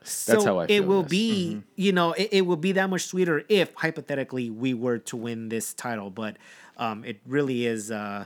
So 0.03 0.33
That's 0.33 0.45
how 0.45 0.59
I 0.59 0.67
feel. 0.67 0.83
it 0.83 0.87
will 0.87 1.01
yes. 1.01 1.09
be, 1.09 1.63
you 1.75 1.91
know, 1.91 2.13
it, 2.13 2.29
it 2.31 2.41
will 2.41 2.57
be 2.57 2.73
that 2.73 2.89
much 2.89 3.05
sweeter 3.05 3.43
if 3.49 3.73
hypothetically 3.73 4.49
we 4.49 4.73
were 4.73 4.99
to 4.99 5.17
win 5.17 5.49
this 5.49 5.73
title. 5.73 6.09
But 6.09 6.37
um, 6.77 7.03
it 7.03 7.19
really 7.25 7.65
is. 7.65 7.91
Uh, 7.91 8.25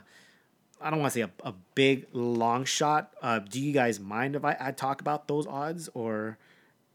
I 0.80 0.89
don't 0.89 0.99
want 0.99 1.14
to 1.14 1.20
say 1.20 1.22
a, 1.22 1.47
a 1.47 1.54
big 1.74 2.08
long 2.12 2.66
shot. 2.66 3.14
Uh, 3.22 3.39
do 3.39 3.60
you 3.62 3.72
guys 3.72 3.99
mind 3.99 4.36
if 4.36 4.43
I, 4.43 4.58
I 4.60 4.72
talk 4.72 5.02
about 5.02 5.28
those 5.28 5.47
odds, 5.47 5.89
or 5.93 6.38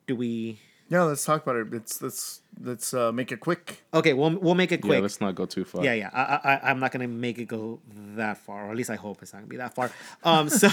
do 0.06 0.14
we? 0.14 0.58
Yeah, 0.88 1.02
let's 1.02 1.24
talk 1.24 1.42
about 1.42 1.56
it. 1.56 1.72
Let's 1.72 2.00
let's 2.00 2.42
let's 2.62 2.94
uh, 2.94 3.10
make 3.10 3.32
it 3.32 3.40
quick. 3.40 3.82
Okay, 3.92 4.12
we'll 4.12 4.38
we'll 4.38 4.54
make 4.54 4.70
it 4.70 4.82
quick. 4.82 4.94
yeah, 4.94 5.00
let's 5.00 5.20
not 5.20 5.34
go 5.34 5.44
too 5.44 5.64
far. 5.64 5.84
Yeah, 5.84 5.94
yeah. 5.94 6.10
I, 6.12 6.52
I, 6.52 6.70
I'm 6.70 6.78
not 6.78 6.92
gonna 6.92 7.08
make 7.08 7.38
it 7.38 7.46
go 7.46 7.80
that 8.14 8.38
far, 8.38 8.66
or 8.66 8.70
at 8.70 8.76
least 8.76 8.90
I 8.90 8.94
hope 8.94 9.20
it's 9.20 9.32
not 9.32 9.40
gonna 9.40 9.48
be 9.48 9.56
that 9.56 9.74
far. 9.74 9.90
Um, 10.22 10.48
so 10.48 10.68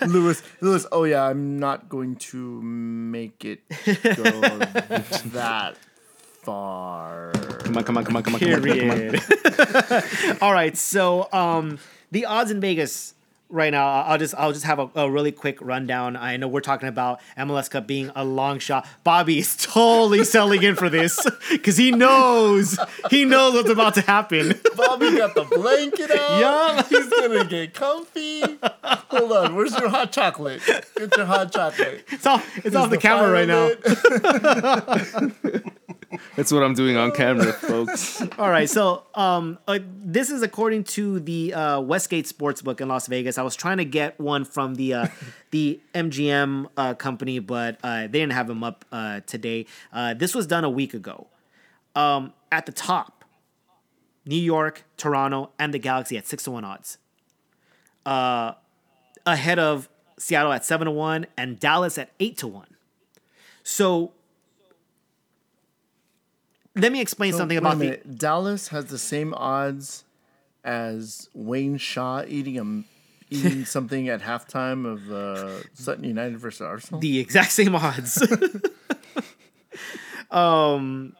Lewis, 0.06 0.42
Lewis. 0.60 0.86
Oh 0.92 1.02
yeah, 1.02 1.24
I'm 1.24 1.58
not 1.58 1.88
going 1.88 2.14
to 2.16 2.62
make 2.62 3.44
it 3.44 3.62
go 3.68 4.24
that 5.34 5.76
far. 6.42 7.32
Come 7.32 7.76
on, 7.76 7.82
come 7.84 7.96
on, 7.98 8.04
come 8.04 8.16
on, 8.16 8.22
come 8.22 8.34
on, 8.34 8.40
come 8.40 8.52
on, 8.52 8.60
come 8.62 8.70
on, 8.70 8.78
come 8.78 8.90
on. 8.90 8.96
Period. 9.10 10.38
All 10.40 10.52
right, 10.52 10.76
so 10.76 11.28
um, 11.32 11.80
the 12.12 12.24
odds 12.24 12.52
in 12.52 12.60
Vegas 12.60 13.14
right 13.48 13.70
now. 13.70 13.86
I'll 14.02 14.18
just 14.18 14.34
I'll 14.36 14.52
just 14.52 14.64
have 14.64 14.78
a, 14.78 14.88
a 14.94 15.10
really 15.10 15.32
quick 15.32 15.60
rundown. 15.60 16.16
I 16.16 16.36
know 16.36 16.48
we're 16.48 16.60
talking 16.60 16.88
about 16.88 17.20
MLS 17.38 17.70
Cup 17.70 17.86
being 17.86 18.10
a 18.14 18.24
long 18.24 18.58
shot. 18.58 18.86
Bobby 19.04 19.38
is 19.38 19.56
totally 19.56 20.24
selling 20.34 20.62
in 20.62 20.74
for 20.76 20.88
this 20.88 21.24
because 21.50 21.76
he 21.76 21.90
knows 21.92 22.78
he 23.10 23.24
knows 23.24 23.54
what's 23.54 23.70
about 23.70 23.94
to 23.94 24.00
happen. 24.02 24.54
Bobby 24.76 25.16
got 25.16 25.34
the 25.34 25.44
blanket 25.44 26.10
out. 26.10 26.16
Yeah. 26.36 26.82
he's 26.88 27.08
gonna 27.08 27.44
get 27.44 27.72
comfy. 27.72 28.42
Hold 28.82 29.32
on, 29.32 29.54
where's 29.54 29.76
your 29.78 29.88
hot 29.88 30.12
chocolate? 30.12 30.60
Get 30.96 31.16
your 31.16 31.26
hot 31.26 31.52
chocolate. 31.52 32.04
It's 32.10 32.26
off 32.26 32.44
it's 32.64 32.74
off 32.76 32.90
the 32.90 32.98
camera 32.98 33.30
right 33.30 33.48
now. 33.48 33.70
That's 36.36 36.52
what 36.52 36.62
I'm 36.62 36.74
doing 36.74 36.96
on 36.96 37.12
camera, 37.12 37.52
folks. 37.52 38.22
All 38.38 38.50
right, 38.50 38.68
so 38.68 39.04
um, 39.14 39.58
uh, 39.66 39.78
this 39.82 40.30
is 40.30 40.42
according 40.42 40.84
to 40.84 41.20
the 41.20 41.54
uh, 41.54 41.80
Westgate 41.80 42.26
Sportsbook 42.26 42.80
in 42.80 42.88
Las 42.88 43.06
Vegas. 43.06 43.38
I 43.38 43.42
was 43.42 43.56
trying 43.56 43.78
to 43.78 43.84
get 43.84 44.18
one 44.20 44.44
from 44.44 44.74
the 44.74 44.94
uh, 44.94 45.06
the 45.50 45.80
MGM 45.94 46.68
uh, 46.76 46.94
company, 46.94 47.38
but 47.38 47.78
uh, 47.82 48.02
they 48.02 48.20
didn't 48.20 48.32
have 48.32 48.46
them 48.46 48.62
up 48.62 48.84
uh, 48.92 49.20
today. 49.26 49.66
Uh, 49.92 50.14
this 50.14 50.34
was 50.34 50.46
done 50.46 50.64
a 50.64 50.70
week 50.70 50.94
ago. 50.94 51.28
Um, 51.94 52.32
at 52.52 52.66
the 52.66 52.72
top, 52.72 53.24
New 54.24 54.36
York, 54.36 54.84
Toronto, 54.96 55.50
and 55.58 55.72
the 55.72 55.78
Galaxy 55.78 56.18
at 56.18 56.26
six 56.26 56.44
to 56.44 56.50
one 56.50 56.64
odds. 56.64 56.98
Uh, 58.04 58.52
ahead 59.24 59.58
of 59.58 59.88
Seattle 60.18 60.52
at 60.52 60.64
seven 60.64 60.86
to 60.86 60.92
one 60.92 61.26
and 61.36 61.58
Dallas 61.58 61.98
at 61.98 62.10
eight 62.20 62.36
to 62.38 62.46
one. 62.46 62.76
So. 63.62 64.12
Let 66.76 66.92
me 66.92 67.00
explain 67.00 67.32
something 67.32 67.56
about 67.56 67.78
the. 67.78 67.98
Dallas 68.16 68.68
has 68.68 68.86
the 68.86 68.98
same 68.98 69.32
odds 69.34 70.04
as 70.62 71.28
Wayne 71.32 71.78
Shaw 71.78 72.22
eating 72.26 72.58
a 72.58 72.84
eating 73.30 73.64
something 73.64 74.08
at 74.08 74.20
halftime 74.20 74.86
of 74.86 75.10
uh, 75.10 75.62
Sutton 75.74 76.04
United 76.04 76.38
versus 76.38 76.60
Arsenal. 76.60 77.00
the 77.00 77.18
exact 77.18 77.52
same 77.52 77.74
odds. 77.74 78.22
um, 80.30 81.16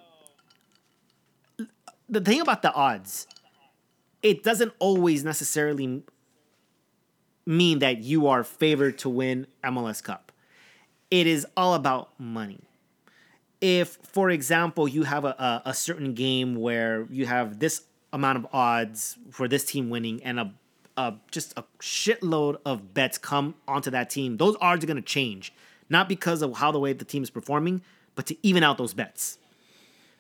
the 2.09 2.21
thing 2.21 2.41
about 2.41 2.63
the 2.63 2.73
odds, 2.73 3.27
it 4.23 4.45
doesn't 4.45 4.73
always 4.79 5.25
necessarily 5.25 6.05
mean 7.45 7.81
that 7.81 7.99
you 7.99 8.29
are 8.29 8.45
favored 8.45 8.99
to 8.99 9.09
win 9.09 9.47
MLS 9.65 10.03
Cup. 10.03 10.31
It 11.11 11.27
is 11.27 11.47
all 11.57 11.75
about 11.75 12.11
money. 12.19 12.66
If, 13.61 13.99
for 14.03 14.31
example, 14.31 14.87
you 14.87 15.05
have 15.05 15.25
a, 15.25 15.29
a, 15.39 15.63
a 15.67 15.75
certain 15.75 16.15
game 16.15 16.57
where 16.57 17.07
you 17.11 17.27
have 17.27 17.59
this 17.59 17.83
amount 18.13 18.39
of 18.39 18.47
odds 18.53 19.19
for 19.31 19.49
this 19.49 19.65
team 19.65 19.91
winning 19.91 20.23
and 20.23 20.39
a, 20.39 20.55
a 20.97 21.15
just 21.31 21.57
a 21.57 21.65
shitload 21.81 22.59
of 22.65 22.95
bets 22.95 23.19
come 23.19 23.55
onto 23.67 23.91
that 23.91 24.11
team, 24.11 24.37
those 24.37 24.57
odds 24.61 24.85
are 24.85 24.87
going 24.87 24.97
to 24.97 25.03
change. 25.03 25.53
Not 25.89 26.09
because 26.09 26.43
of 26.43 26.57
how 26.57 26.73
the 26.73 26.81
way 26.81 26.93
the 26.93 27.05
team 27.05 27.23
is 27.23 27.31
performing, 27.31 27.83
but 28.15 28.27
to 28.27 28.37
even 28.43 28.63
out 28.63 28.77
those 28.77 28.93
bets. 28.93 29.39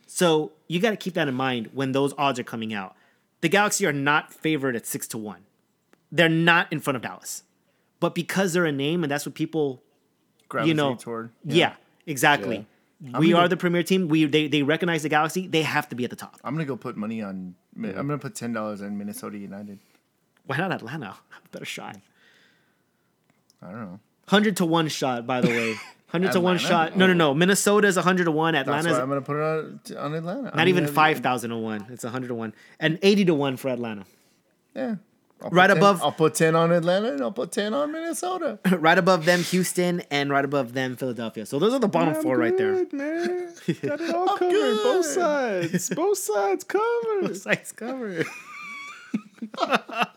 So 0.06 0.52
you 0.68 0.80
got 0.80 0.90
to 0.90 0.96
keep 0.96 1.14
that 1.14 1.26
in 1.28 1.34
mind 1.34 1.70
when 1.72 1.92
those 1.92 2.14
odds 2.16 2.38
are 2.38 2.44
coming 2.44 2.72
out. 2.72 2.94
The 3.40 3.48
Galaxy 3.48 3.84
are 3.86 3.92
not 3.92 4.32
favored 4.32 4.76
at 4.76 4.86
six 4.86 5.06
to 5.08 5.18
one. 5.18 5.42
They're 6.12 6.28
not 6.28 6.72
in 6.72 6.80
front 6.80 6.96
of 6.96 7.02
Dallas, 7.02 7.42
but 7.98 8.14
because 8.14 8.52
they're 8.52 8.64
a 8.64 8.72
name 8.72 9.02
and 9.02 9.10
that's 9.10 9.26
what 9.26 9.34
people, 9.34 9.82
you 10.64 10.74
know, 10.74 10.94
toward. 10.94 11.30
yeah, 11.44 11.74
exactly. 12.06 12.66
We 13.00 13.34
are 13.34 13.46
the 13.48 13.56
premier 13.56 13.82
team. 13.82 14.08
We 14.08 14.24
they, 14.24 14.48
they 14.48 14.62
recognize 14.62 15.02
the 15.02 15.08
Galaxy. 15.08 15.46
They 15.46 15.62
have 15.62 15.88
to 15.90 15.96
be 15.96 16.04
at 16.04 16.10
the 16.10 16.16
top. 16.16 16.40
I'm 16.42 16.54
gonna 16.54 16.64
go 16.64 16.76
put 16.76 16.96
money 16.96 17.22
on. 17.22 17.54
I'm 17.76 17.92
gonna 17.92 18.18
put 18.18 18.34
ten 18.34 18.52
dollars 18.52 18.80
on 18.80 18.96
Minnesota 18.96 19.36
United. 19.36 19.78
Why 20.46 20.56
not 20.56 20.72
Atlanta? 20.72 21.16
Better 21.52 21.64
shot. 21.64 21.96
I 23.62 23.70
don't 23.70 23.80
know. 23.80 24.00
Hundred 24.28 24.56
to 24.58 24.66
one 24.66 24.88
shot, 24.88 25.26
by 25.26 25.40
the 25.40 25.48
way. 25.48 25.74
Hundred 26.08 26.32
to 26.32 26.40
one 26.40 26.56
shot. 26.58 26.96
No, 26.96 27.06
no, 27.06 27.12
no. 27.12 27.30
Oh. 27.30 27.34
Minnesota 27.34 27.88
is 27.88 27.96
hundred 27.96 28.24
to 28.24 28.30
one. 28.30 28.54
Atlanta. 28.54 28.94
I'm 28.94 29.08
gonna 29.08 29.20
put 29.20 29.36
it 29.36 29.42
on, 29.42 29.80
on 29.98 30.14
Atlanta. 30.14 30.56
not 30.56 30.68
even 30.68 30.86
five 30.86 31.18
thousand 31.18 31.50
to 31.50 31.56
one. 31.56 31.86
It's 31.90 32.04
hundred 32.04 32.28
to 32.28 32.34
one 32.34 32.54
and 32.78 32.98
eighty 33.02 33.24
to 33.24 33.34
one 33.34 33.56
for 33.56 33.68
Atlanta. 33.68 34.04
Yeah. 34.74 34.96
I'll 35.42 35.50
Right 35.50 35.66
10 35.68 35.76
above- 35.76 36.02
I'll 36.02 36.12
put 36.12 36.34
ten 36.34 36.54
on 36.54 36.72
Atlanta 36.72 37.12
and 37.12 37.20
I'll 37.20 37.30
put 37.32 37.52
ten 37.52 37.74
on 37.74 37.92
Minnesota. 37.92 38.58
right 38.78 38.96
above 38.96 39.26
them, 39.26 39.42
Houston, 39.42 40.00
and 40.10 40.30
right 40.30 40.44
above 40.44 40.72
them, 40.72 40.96
Philadelphia. 40.96 41.44
So 41.44 41.58
those 41.58 41.74
are 41.74 41.78
the 41.78 41.88
bottom 41.88 42.14
I'm 42.14 42.22
four 42.22 42.38
right 42.38 42.56
there. 42.56 42.72
good, 42.72 42.92
man. 42.94 43.52
Got 43.82 44.00
it 44.00 44.14
all 44.14 44.28
covered. 44.36 44.50
good. 44.50 44.82
Both 44.82 45.06
sides. 45.06 45.90
Both 45.94 46.18
sides 46.18 46.64
covered. 46.64 47.36
Sites 47.36 47.72
covered. 47.72 48.26
that 49.58 50.08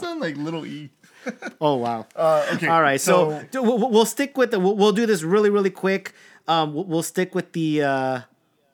sound 0.00 0.20
like 0.20 0.36
little 0.36 0.66
E. 0.66 0.90
Oh 1.60 1.76
wow. 1.76 2.06
Uh, 2.14 2.46
okay. 2.54 2.68
All 2.68 2.82
right, 2.82 3.00
so, 3.00 3.42
d- 3.50 3.58
we'll, 3.58 3.90
we'll 3.90 4.06
stick 4.06 4.36
with 4.36 4.50
the. 4.52 4.60
We'll, 4.60 4.76
we'll 4.76 4.92
do 4.92 5.06
this 5.06 5.22
really, 5.22 5.50
really 5.50 5.70
quick. 5.70 6.12
Um, 6.46 6.74
we'll, 6.74 6.84
we'll 6.84 7.02
stick 7.02 7.34
with 7.34 7.52
the 7.52 7.82
uh, 7.82 8.20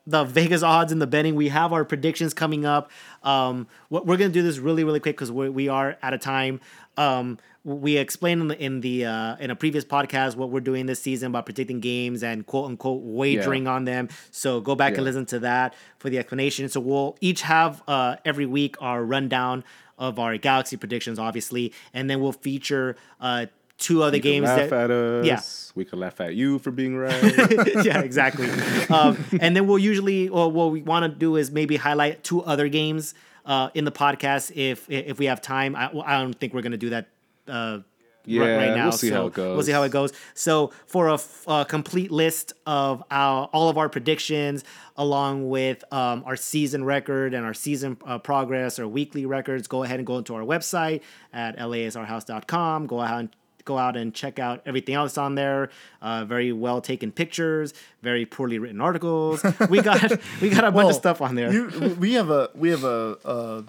the 0.05 0.23
Vegas 0.23 0.63
odds 0.63 0.91
and 0.91 1.01
the 1.01 1.07
betting. 1.07 1.35
We 1.35 1.49
have 1.49 1.71
our 1.71 1.85
predictions 1.85 2.33
coming 2.33 2.65
up. 2.65 2.91
Um, 3.23 3.67
what 3.89 4.05
we're 4.05 4.17
gonna 4.17 4.31
do 4.31 4.41
this 4.43 4.57
really, 4.57 4.83
really 4.83 4.99
quick 4.99 5.15
because 5.15 5.31
we 5.31 5.49
we 5.49 5.67
are 5.69 5.97
out 6.01 6.13
of 6.13 6.19
time. 6.19 6.59
Um, 6.97 7.39
we 7.63 7.95
explained 7.95 8.41
in 8.41 8.47
the 8.49 8.61
in 8.63 8.81
the 8.81 9.05
uh, 9.05 9.35
in 9.37 9.49
a 9.49 9.55
previous 9.55 9.85
podcast 9.85 10.35
what 10.35 10.49
we're 10.49 10.59
doing 10.59 10.85
this 10.85 10.99
season 10.99 11.27
about 11.27 11.45
predicting 11.45 11.79
games 11.79 12.21
and 12.21 12.45
quote 12.45 12.69
unquote 12.69 13.01
wagering 13.03 13.67
on 13.67 13.85
them. 13.85 14.09
So 14.31 14.59
go 14.59 14.75
back 14.75 14.95
and 14.95 15.05
listen 15.05 15.25
to 15.27 15.39
that 15.39 15.73
for 15.99 16.09
the 16.09 16.19
explanation. 16.19 16.67
So 16.67 16.81
we'll 16.81 17.17
each 17.21 17.41
have 17.43 17.81
uh, 17.87 18.17
every 18.25 18.45
week 18.45 18.75
our 18.81 19.03
rundown 19.03 19.63
of 19.97 20.19
our 20.19 20.37
Galaxy 20.37 20.75
predictions, 20.75 21.19
obviously, 21.19 21.71
and 21.93 22.09
then 22.09 22.19
we'll 22.19 22.33
feature 22.33 22.97
uh, 23.21 23.45
two 23.77 24.03
other 24.03 24.17
You 24.17 24.23
games 24.23 24.45
laugh 24.47 24.69
that 24.69 24.89
at 24.89 24.91
us. 24.91 25.25
yeah. 25.25 25.41
We 25.75 25.85
could 25.85 25.97
laugh 25.99 26.21
at 26.21 26.35
you 26.35 26.59
for 26.59 26.69
being 26.71 26.95
right. 26.95 27.23
yeah, 27.83 28.01
exactly. 28.01 28.47
Um, 28.89 29.17
and 29.41 29.55
then 29.55 29.65
we'll 29.65 29.79
usually, 29.79 30.29
or 30.29 30.51
what 30.51 30.71
we 30.71 30.83
want 30.83 31.11
to 31.11 31.17
do 31.19 31.35
is 31.35 31.49
maybe 31.51 31.77
highlight 31.77 32.23
two 32.23 32.43
other 32.43 32.67
games 32.69 33.15
uh, 33.45 33.69
in 33.73 33.83
the 33.83 33.91
podcast 33.91 34.51
if 34.55 34.89
if 34.89 35.17
we 35.19 35.25
have 35.25 35.41
time. 35.41 35.75
I, 35.75 35.89
I 36.05 36.21
don't 36.21 36.33
think 36.39 36.53
we're 36.53 36.61
gonna 36.61 36.77
do 36.77 36.91
that. 36.91 37.07
Uh, 37.47 37.79
Yeah, 38.25 38.45
right 38.55 38.75
now. 38.77 38.83
we'll 38.85 38.91
see 38.93 39.09
so 39.09 39.15
how 39.15 39.25
it 39.27 39.33
goes. 39.33 39.55
We'll 39.57 39.65
see 39.65 39.71
how 39.73 39.83
it 39.83 39.91
goes. 39.91 40.13
So 40.33 40.71
for 40.85 41.07
a, 41.09 41.15
f- 41.15 41.43
a 41.45 41.65
complete 41.65 42.09
list 42.11 42.53
of 42.65 43.03
our 43.11 43.49
all 43.51 43.67
of 43.69 43.77
our 43.77 43.89
predictions, 43.89 44.63
along 44.95 45.49
with 45.49 45.83
um, 45.91 46.23
our 46.25 46.37
season 46.37 46.85
record 46.85 47.33
and 47.33 47.43
our 47.45 47.53
season 47.53 47.97
uh, 48.05 48.19
progress, 48.19 48.79
our 48.79 48.87
weekly 48.87 49.25
records, 49.25 49.67
go 49.67 49.83
ahead 49.83 49.99
and 49.99 50.07
go 50.07 50.19
into 50.19 50.35
our 50.35 50.43
website 50.43 51.01
at 51.33 51.57
laisourhouse.com. 51.57 52.87
Go 52.87 53.01
ahead 53.01 53.19
and 53.19 53.29
go 53.65 53.77
out 53.77 53.95
and 53.95 54.13
check 54.13 54.39
out 54.39 54.61
everything 54.65 54.95
else 54.95 55.17
on 55.17 55.35
there. 55.35 55.69
Uh, 56.01 56.25
very 56.25 56.51
well 56.51 56.81
taken 56.81 57.11
pictures, 57.11 57.73
very 58.01 58.25
poorly 58.25 58.59
written 58.59 58.81
articles. 58.81 59.43
We 59.69 59.81
got 59.81 60.01
we 60.41 60.49
got 60.49 60.63
a 60.63 60.71
bunch 60.71 60.75
Well, 60.75 60.89
of 60.89 60.95
stuff 60.95 61.21
on 61.21 61.35
there. 61.35 61.51
You, 61.51 61.95
we 61.99 62.13
have 62.13 62.29
a 62.29 62.49
we 62.55 62.69
have 62.69 62.83
a, 62.83 63.17
a, 63.25 63.63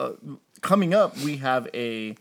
a 0.00 0.12
coming 0.60 0.94
up. 0.94 1.16
We 1.18 1.36
have 1.38 1.68
a 1.74 2.16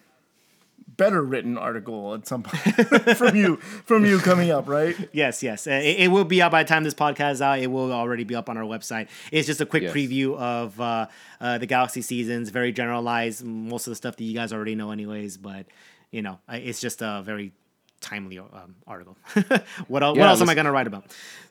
better 0.95 1.23
written 1.23 1.57
article 1.57 2.13
at 2.13 2.27
some 2.27 2.43
point 2.43 2.61
from 3.17 3.35
you 3.35 3.55
from 3.57 4.05
you 4.05 4.19
coming 4.19 4.51
up, 4.51 4.67
right? 4.67 4.95
Yes, 5.11 5.41
yes. 5.41 5.65
Uh, 5.65 5.71
It, 5.71 6.01
it 6.01 6.07
will 6.09 6.23
be 6.23 6.39
out 6.39 6.51
by 6.51 6.61
the 6.61 6.69
time 6.69 6.83
this 6.83 6.93
podcast 6.93 7.31
is 7.33 7.41
out. 7.41 7.57
It 7.59 7.67
will 7.71 7.91
already 7.91 8.23
be 8.25 8.35
up 8.35 8.47
on 8.47 8.57
our 8.57 8.63
website. 8.63 9.07
It's 9.31 9.47
just 9.47 9.59
a 9.59 9.65
quick 9.65 9.83
Yes. 9.83 9.93
preview 9.93 10.37
of 10.37 10.79
uh, 10.79 11.07
uh, 11.41 11.57
the 11.57 11.65
Galaxy 11.65 12.01
seasons, 12.03 12.49
very 12.49 12.71
generalized. 12.71 13.43
Most 13.43 13.87
of 13.87 13.91
the 13.91 13.95
stuff 13.95 14.17
that 14.17 14.23
you 14.23 14.35
guys 14.35 14.53
already 14.53 14.75
know, 14.75 14.91
anyways. 14.91 15.37
But 15.37 15.65
you 16.13 16.21
know, 16.21 16.39
it's 16.47 16.79
just 16.79 17.01
a 17.01 17.23
very 17.25 17.51
timely 17.99 18.37
um, 18.37 18.75
article. 18.85 19.17
what 19.87 20.03
else? 20.03 20.17
what 20.17 20.29
else 20.29 20.41
am 20.41 20.49
I 20.49 20.53
going 20.53 20.65
to 20.65 20.71
write 20.71 20.85
about? 20.85 21.05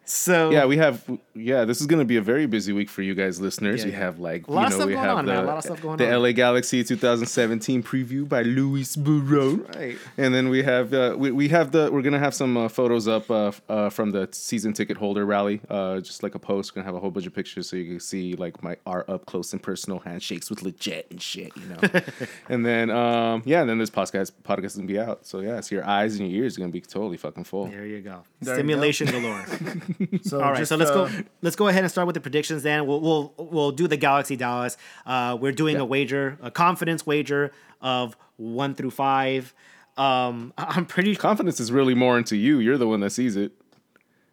So 0.04 0.50
yeah, 0.50 0.64
we 0.64 0.78
have. 0.78 1.08
Yeah, 1.34 1.64
this 1.64 1.80
is 1.80 1.86
going 1.86 2.00
to 2.00 2.04
be 2.04 2.16
a 2.16 2.22
very 2.22 2.46
busy 2.46 2.72
week 2.72 2.90
for 2.90 3.02
you 3.02 3.14
guys, 3.14 3.40
listeners. 3.40 3.80
Yeah, 3.80 3.86
we 3.86 3.92
yeah. 3.92 3.98
have 3.98 4.18
like 4.18 4.48
A 4.48 4.50
lot 4.50 4.60
you 4.60 4.66
of 4.66 4.70
know 4.70 4.76
stuff 4.78 4.88
we 4.88 4.94
have 4.94 5.16
on, 5.18 5.26
the, 5.26 5.32
man. 5.32 5.44
A 5.44 5.46
lot 5.46 5.58
of 5.58 5.64
stuff 5.64 5.80
going 5.80 5.96
the 5.96 6.12
on. 6.12 6.22
LA 6.22 6.32
Galaxy 6.32 6.82
2017 6.82 7.82
preview 7.82 8.28
by 8.28 8.42
Luis 8.42 8.96
Barone. 8.96 9.64
Right. 9.74 9.96
And 10.18 10.34
then 10.34 10.48
we 10.48 10.62
have 10.64 10.92
uh, 10.92 11.14
we, 11.16 11.30
we 11.30 11.48
have 11.48 11.70
the 11.70 11.88
we're 11.92 12.02
gonna 12.02 12.18
have 12.18 12.34
some 12.34 12.56
uh, 12.56 12.68
photos 12.68 13.06
up 13.06 13.30
uh, 13.30 13.52
uh, 13.68 13.90
from 13.90 14.10
the 14.10 14.28
season 14.32 14.72
ticket 14.72 14.96
holder 14.96 15.24
rally. 15.24 15.60
Uh, 15.70 16.00
just 16.00 16.22
like 16.22 16.34
a 16.34 16.38
post, 16.38 16.74
gonna 16.74 16.84
have 16.84 16.94
a 16.94 17.00
whole 17.00 17.10
bunch 17.10 17.26
of 17.26 17.34
pictures 17.34 17.68
so 17.68 17.76
you 17.76 17.88
can 17.88 18.00
see 18.00 18.34
like 18.34 18.62
my 18.62 18.76
our 18.86 19.08
up 19.08 19.26
close 19.26 19.52
and 19.52 19.62
personal 19.62 20.00
handshakes 20.00 20.50
with 20.50 20.62
legit 20.62 21.06
and 21.10 21.22
shit, 21.22 21.52
you 21.56 21.66
know. 21.68 22.00
and 22.48 22.66
then 22.66 22.90
um 22.90 23.42
yeah, 23.44 23.60
and 23.60 23.70
then 23.70 23.78
this 23.78 23.90
podcast 23.90 24.32
podcast 24.42 24.64
is 24.64 24.76
gonna 24.76 24.88
be 24.88 24.98
out. 24.98 25.24
So 25.26 25.40
yeah, 25.40 25.60
so 25.60 25.76
your 25.76 25.86
eyes 25.86 26.18
and 26.18 26.28
your 26.28 26.42
ears 26.42 26.56
are 26.56 26.60
gonna 26.60 26.72
be 26.72 26.80
totally 26.80 27.16
fucking 27.16 27.44
full. 27.44 27.66
there 27.66 27.86
you 27.86 28.00
go. 28.00 28.24
There 28.40 28.54
you 28.54 28.58
Stimulation 28.58 29.06
galore. 29.06 29.46
So 30.22 30.40
All 30.40 30.50
right, 30.52 30.58
just, 30.58 30.68
so 30.70 30.76
let's 30.76 30.90
go. 30.90 31.04
uh, 31.04 31.10
Let's 31.42 31.56
go 31.56 31.68
ahead 31.68 31.82
and 31.84 31.90
start 31.90 32.06
with 32.06 32.14
the 32.14 32.20
predictions. 32.20 32.62
Then 32.62 32.86
we'll 32.86 33.00
we'll 33.00 33.34
we'll 33.38 33.72
do 33.72 33.86
the 33.88 33.96
Galaxy 33.96 34.36
Dallas. 34.36 34.76
Uh, 35.06 35.36
we're 35.40 35.52
doing 35.52 35.76
a 35.76 35.84
wager, 35.84 36.38
a 36.42 36.50
confidence 36.50 37.06
wager 37.06 37.52
of 37.80 38.16
one 38.36 38.74
through 38.74 38.90
five. 38.92 39.54
Um, 39.96 40.52
I'm 40.58 40.86
pretty. 40.86 41.14
Confidence 41.16 41.60
is 41.60 41.70
really 41.72 41.94
more 41.94 42.16
into 42.18 42.36
you. 42.36 42.58
You're 42.58 42.78
the 42.78 42.88
one 42.88 43.00
that 43.00 43.10
sees 43.10 43.36
it. 43.36 43.52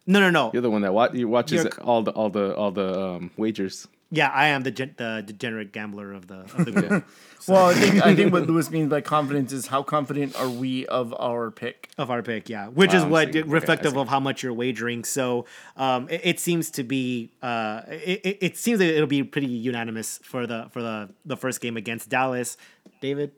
No, 0.06 0.18
no, 0.20 0.30
no. 0.30 0.50
You're 0.52 0.62
the 0.62 0.70
one 0.70 0.82
that 0.82 0.94
wa- 0.94 1.10
you 1.12 1.28
watches 1.28 1.64
You're- 1.64 1.76
all 1.82 2.02
the 2.02 2.10
all 2.12 2.30
the 2.30 2.54
all 2.56 2.70
the 2.72 3.00
um, 3.00 3.30
wagers. 3.36 3.86
Yeah, 4.12 4.28
I 4.28 4.48
am 4.48 4.62
the 4.64 4.70
gen- 4.72 4.94
the 4.96 5.22
degenerate 5.24 5.72
gambler 5.72 6.12
of 6.12 6.26
the 6.26 6.40
of 6.40 6.64
the 6.64 6.72
group 6.72 7.04
Well, 7.48 7.66
I 7.66 7.74
think 7.74 8.04
I 8.04 8.14
think 8.14 8.32
what 8.32 8.46
Lewis 8.46 8.70
means 8.70 8.90
by 8.90 9.00
confidence 9.00 9.52
is 9.52 9.66
how 9.68 9.82
confident 9.82 10.38
are 10.38 10.48
we 10.48 10.84
of 10.86 11.14
our 11.18 11.50
pick? 11.50 11.88
of 11.96 12.10
our 12.10 12.22
pick. 12.22 12.48
Yeah, 12.50 12.68
which 12.68 12.92
is 12.92 13.02
I 13.04 13.08
what 13.08 13.32
see. 13.32 13.38
Okay, 13.40 13.48
I 13.48 13.52
reflective 13.52 13.92
see. 13.92 13.98
of 13.98 14.08
how 14.08 14.20
much 14.20 14.42
you're 14.42 14.52
wagering. 14.52 15.04
So 15.04 15.46
um, 15.76 16.08
it, 16.10 16.20
it 16.24 16.40
seems 16.40 16.70
to 16.72 16.82
be 16.82 17.30
uh, 17.40 17.82
it, 17.88 18.20
it- 18.24 18.38
it 18.40 18.56
seems 18.58 18.78
that 18.80 18.88
it'll 18.94 19.06
be 19.06 19.22
pretty 19.22 19.46
unanimous 19.46 20.18
for 20.22 20.46
the 20.46 20.68
for 20.70 20.82
the 20.82 21.08
the 21.24 21.36
first 21.36 21.60
game 21.60 21.76
against 21.76 22.08
Dallas. 22.10 22.56
David. 23.00 23.32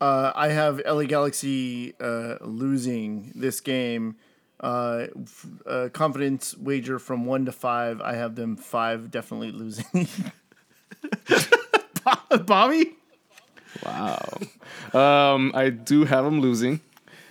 Uh, 0.00 0.32
I 0.34 0.48
have 0.48 0.80
LA 0.84 1.04
Galaxy 1.04 1.94
uh, 2.00 2.36
losing 2.40 3.32
this 3.34 3.60
game. 3.60 4.16
Uh, 4.58 5.06
f- 5.22 5.46
uh, 5.66 5.88
confidence 5.92 6.56
wager 6.56 6.98
from 6.98 7.26
one 7.26 7.44
to 7.44 7.52
five. 7.52 8.00
I 8.00 8.14
have 8.14 8.34
them 8.36 8.56
five 8.56 9.10
definitely 9.10 9.52
losing. 9.52 9.84
Bobby. 12.46 12.94
Wow. 13.84 14.38
um, 14.94 15.52
I 15.54 15.70
do 15.70 16.04
have 16.04 16.24
them 16.24 16.40
losing, 16.40 16.80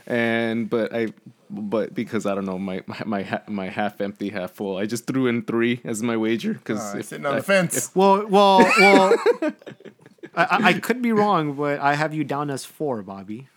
and 0.05 0.69
but 0.69 0.93
I, 0.93 1.07
but 1.49 1.95
because 1.95 2.26
I 2.26 2.36
don't 2.36 2.45
know 2.45 2.59
my 2.59 2.84
my 2.86 3.01
my, 3.05 3.41
my 3.47 3.69
half 3.69 4.01
empty, 4.01 4.30
half 4.30 4.51
full. 4.51 4.78
I 4.78 4.86
just 4.86 5.07
threw 5.07 5.28
in 5.28 5.41
three 5.43 5.82
as 5.84 6.03
my 6.03 6.17
wager 6.17 6.53
because 6.53 6.80
Uh, 6.93 7.01
sitting 7.01 7.26
on 7.26 7.36
the 7.38 7.43
fence. 7.43 7.89
Well, 7.95 8.28
well, 8.28 8.59
well. 8.80 9.15
I, 10.38 10.43
I- 10.43 10.63
I 10.67 10.73
could 10.73 11.01
be 11.01 11.13
wrong, 11.13 11.53
but 11.53 11.80
I 11.80 11.95
have 11.95 12.13
you 12.13 12.23
down 12.26 12.49
as 12.49 12.65
four, 12.65 13.01
Bobby. 13.01 13.47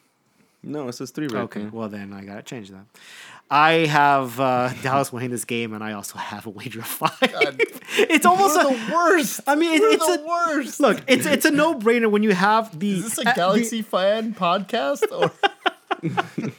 no, 0.62 0.88
it 0.88 0.92
says 0.94 1.10
three 1.10 1.26
right 1.26 1.42
Okay, 1.42 1.62
there. 1.62 1.70
well 1.72 1.88
then 1.88 2.12
I 2.12 2.24
gotta 2.24 2.42
change 2.42 2.70
that. 2.70 2.84
I 3.50 3.86
have 3.86 4.38
uh, 4.38 4.70
Dallas 4.82 5.12
winning 5.12 5.30
this 5.30 5.44
game, 5.44 5.72
and 5.72 5.82
I 5.82 5.92
also 5.92 6.18
have 6.18 6.46
a 6.46 6.50
wager 6.50 6.80
of 6.80 6.86
five. 6.86 7.10
it's 7.98 8.26
almost 8.26 8.56
We're 8.56 8.66
a, 8.72 8.74
the 8.76 8.92
worst. 8.92 9.40
I 9.46 9.54
mean, 9.54 9.72
it- 9.74 9.82
it's 9.82 10.06
the 10.06 10.22
a 10.22 10.26
worst. 10.26 10.80
look. 10.80 11.02
It's 11.06 11.24
it's 11.26 11.44
a 11.46 11.50
no 11.50 11.74
brainer 11.74 12.10
when 12.10 12.22
you 12.22 12.34
have 12.34 12.78
the. 12.78 12.92
Is 12.98 13.04
this 13.04 13.18
uh, 13.18 13.22
a 13.22 13.24
the- 13.24 13.32
Galaxy 13.34 13.82
fan 13.82 14.34
podcast? 14.34 15.10
Or 15.10 15.32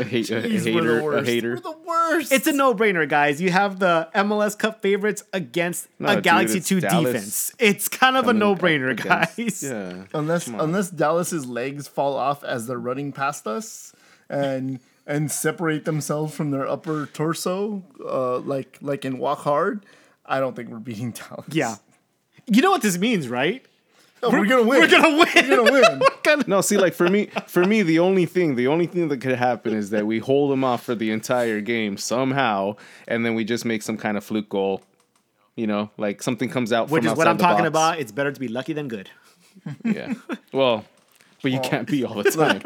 A, 0.00 0.04
hate, 0.04 0.30
a, 0.30 0.38
a 0.38 0.42
Jeez, 0.42 0.74
we're 0.74 0.80
hater, 0.82 1.00
the 1.10 1.16
a 1.18 1.24
hater. 1.24 1.50
We're 1.56 1.60
the 1.60 1.76
worst. 1.86 2.32
it's 2.32 2.46
a 2.46 2.52
no 2.52 2.74
brainer, 2.74 3.06
guys. 3.06 3.40
You 3.40 3.50
have 3.50 3.78
the 3.78 4.08
MLS 4.14 4.58
Cup 4.58 4.80
favorites 4.80 5.22
against 5.34 5.88
No, 5.98 6.08
a 6.08 6.14
dude, 6.14 6.24
Galaxy 6.24 6.58
it's 6.58 6.68
Two 6.68 6.80
Dallas 6.80 7.04
defense. 7.12 7.52
It's 7.58 7.88
kind 7.88 8.16
of 8.16 8.26
a 8.26 8.32
no-brainer, 8.32 8.92
against- 8.92 9.36
guys. 9.36 9.62
Yeah. 9.62 10.04
unless 10.14 10.46
unless 10.46 10.88
Dallas's 10.90 11.44
legs 11.44 11.86
fall 11.86 12.16
off 12.16 12.42
as 12.42 12.66
they're 12.66 12.78
running 12.78 13.12
past 13.12 13.46
us 13.46 13.92
and 14.30 14.80
and 15.06 15.30
separate 15.30 15.84
themselves 15.84 16.34
from 16.34 16.50
their 16.50 16.66
upper 16.66 17.06
torso, 17.06 17.82
uh, 18.04 18.38
like 18.38 18.78
like 18.80 19.04
in 19.04 19.18
Walk 19.18 19.40
Hard. 19.40 19.84
I 20.26 20.40
don't 20.40 20.56
think 20.56 20.68
we're 20.70 20.78
beating 20.78 21.10
Dallas. 21.12 21.46
Yeah. 21.50 21.76
You 22.46 22.62
know 22.62 22.70
what 22.70 22.82
this 22.82 22.96
means, 22.98 23.28
right? 23.28 23.64
No, 24.22 24.30
we're, 24.30 24.46
gonna 24.46 24.62
win. 24.62 24.80
We're 24.80 24.88
gonna 24.88 25.18
win. 25.18 25.28
We're 25.34 25.56
gonna 25.56 25.72
win. 25.72 26.02
Gonna- 26.22 26.44
No, 26.46 26.62
see, 26.62 26.78
like 26.78 26.94
for 26.94 27.08
me, 27.08 27.26
for 27.46 27.62
me, 27.66 27.82
the 27.82 27.98
only 27.98 28.24
thing, 28.24 28.54
the 28.56 28.68
only 28.68 28.86
thing 28.86 29.08
that 29.08 29.20
could 29.20 29.36
happen 29.36 29.74
is 29.74 29.90
that 29.90 30.06
we 30.06 30.18
hold 30.18 30.50
them 30.50 30.64
off 30.64 30.82
for 30.82 30.94
the 30.94 31.10
entire 31.10 31.60
game 31.60 31.98
somehow, 31.98 32.76
and 33.06 33.26
then 33.26 33.34
we 33.34 33.44
just 33.44 33.66
make 33.66 33.82
some 33.82 33.98
kind 33.98 34.16
of 34.16 34.24
fluke 34.24 34.48
goal. 34.48 34.80
You 35.56 35.66
know, 35.66 35.90
like 35.98 36.22
something 36.22 36.48
comes 36.48 36.72
out. 36.72 36.88
Which 36.88 37.04
from 37.04 37.12
is 37.12 37.18
what 37.18 37.28
I'm 37.28 37.36
talking 37.36 37.64
box. 37.64 37.68
about. 37.68 37.98
It's 38.00 38.12
better 38.12 38.32
to 38.32 38.40
be 38.40 38.48
lucky 38.48 38.72
than 38.72 38.88
good. 38.88 39.10
Yeah. 39.84 40.14
Well, 40.52 40.84
but 41.44 41.52
you 41.52 41.60
can't 41.60 41.86
be 41.86 42.02
all 42.04 42.14
the 42.20 42.30
time. 42.30 42.62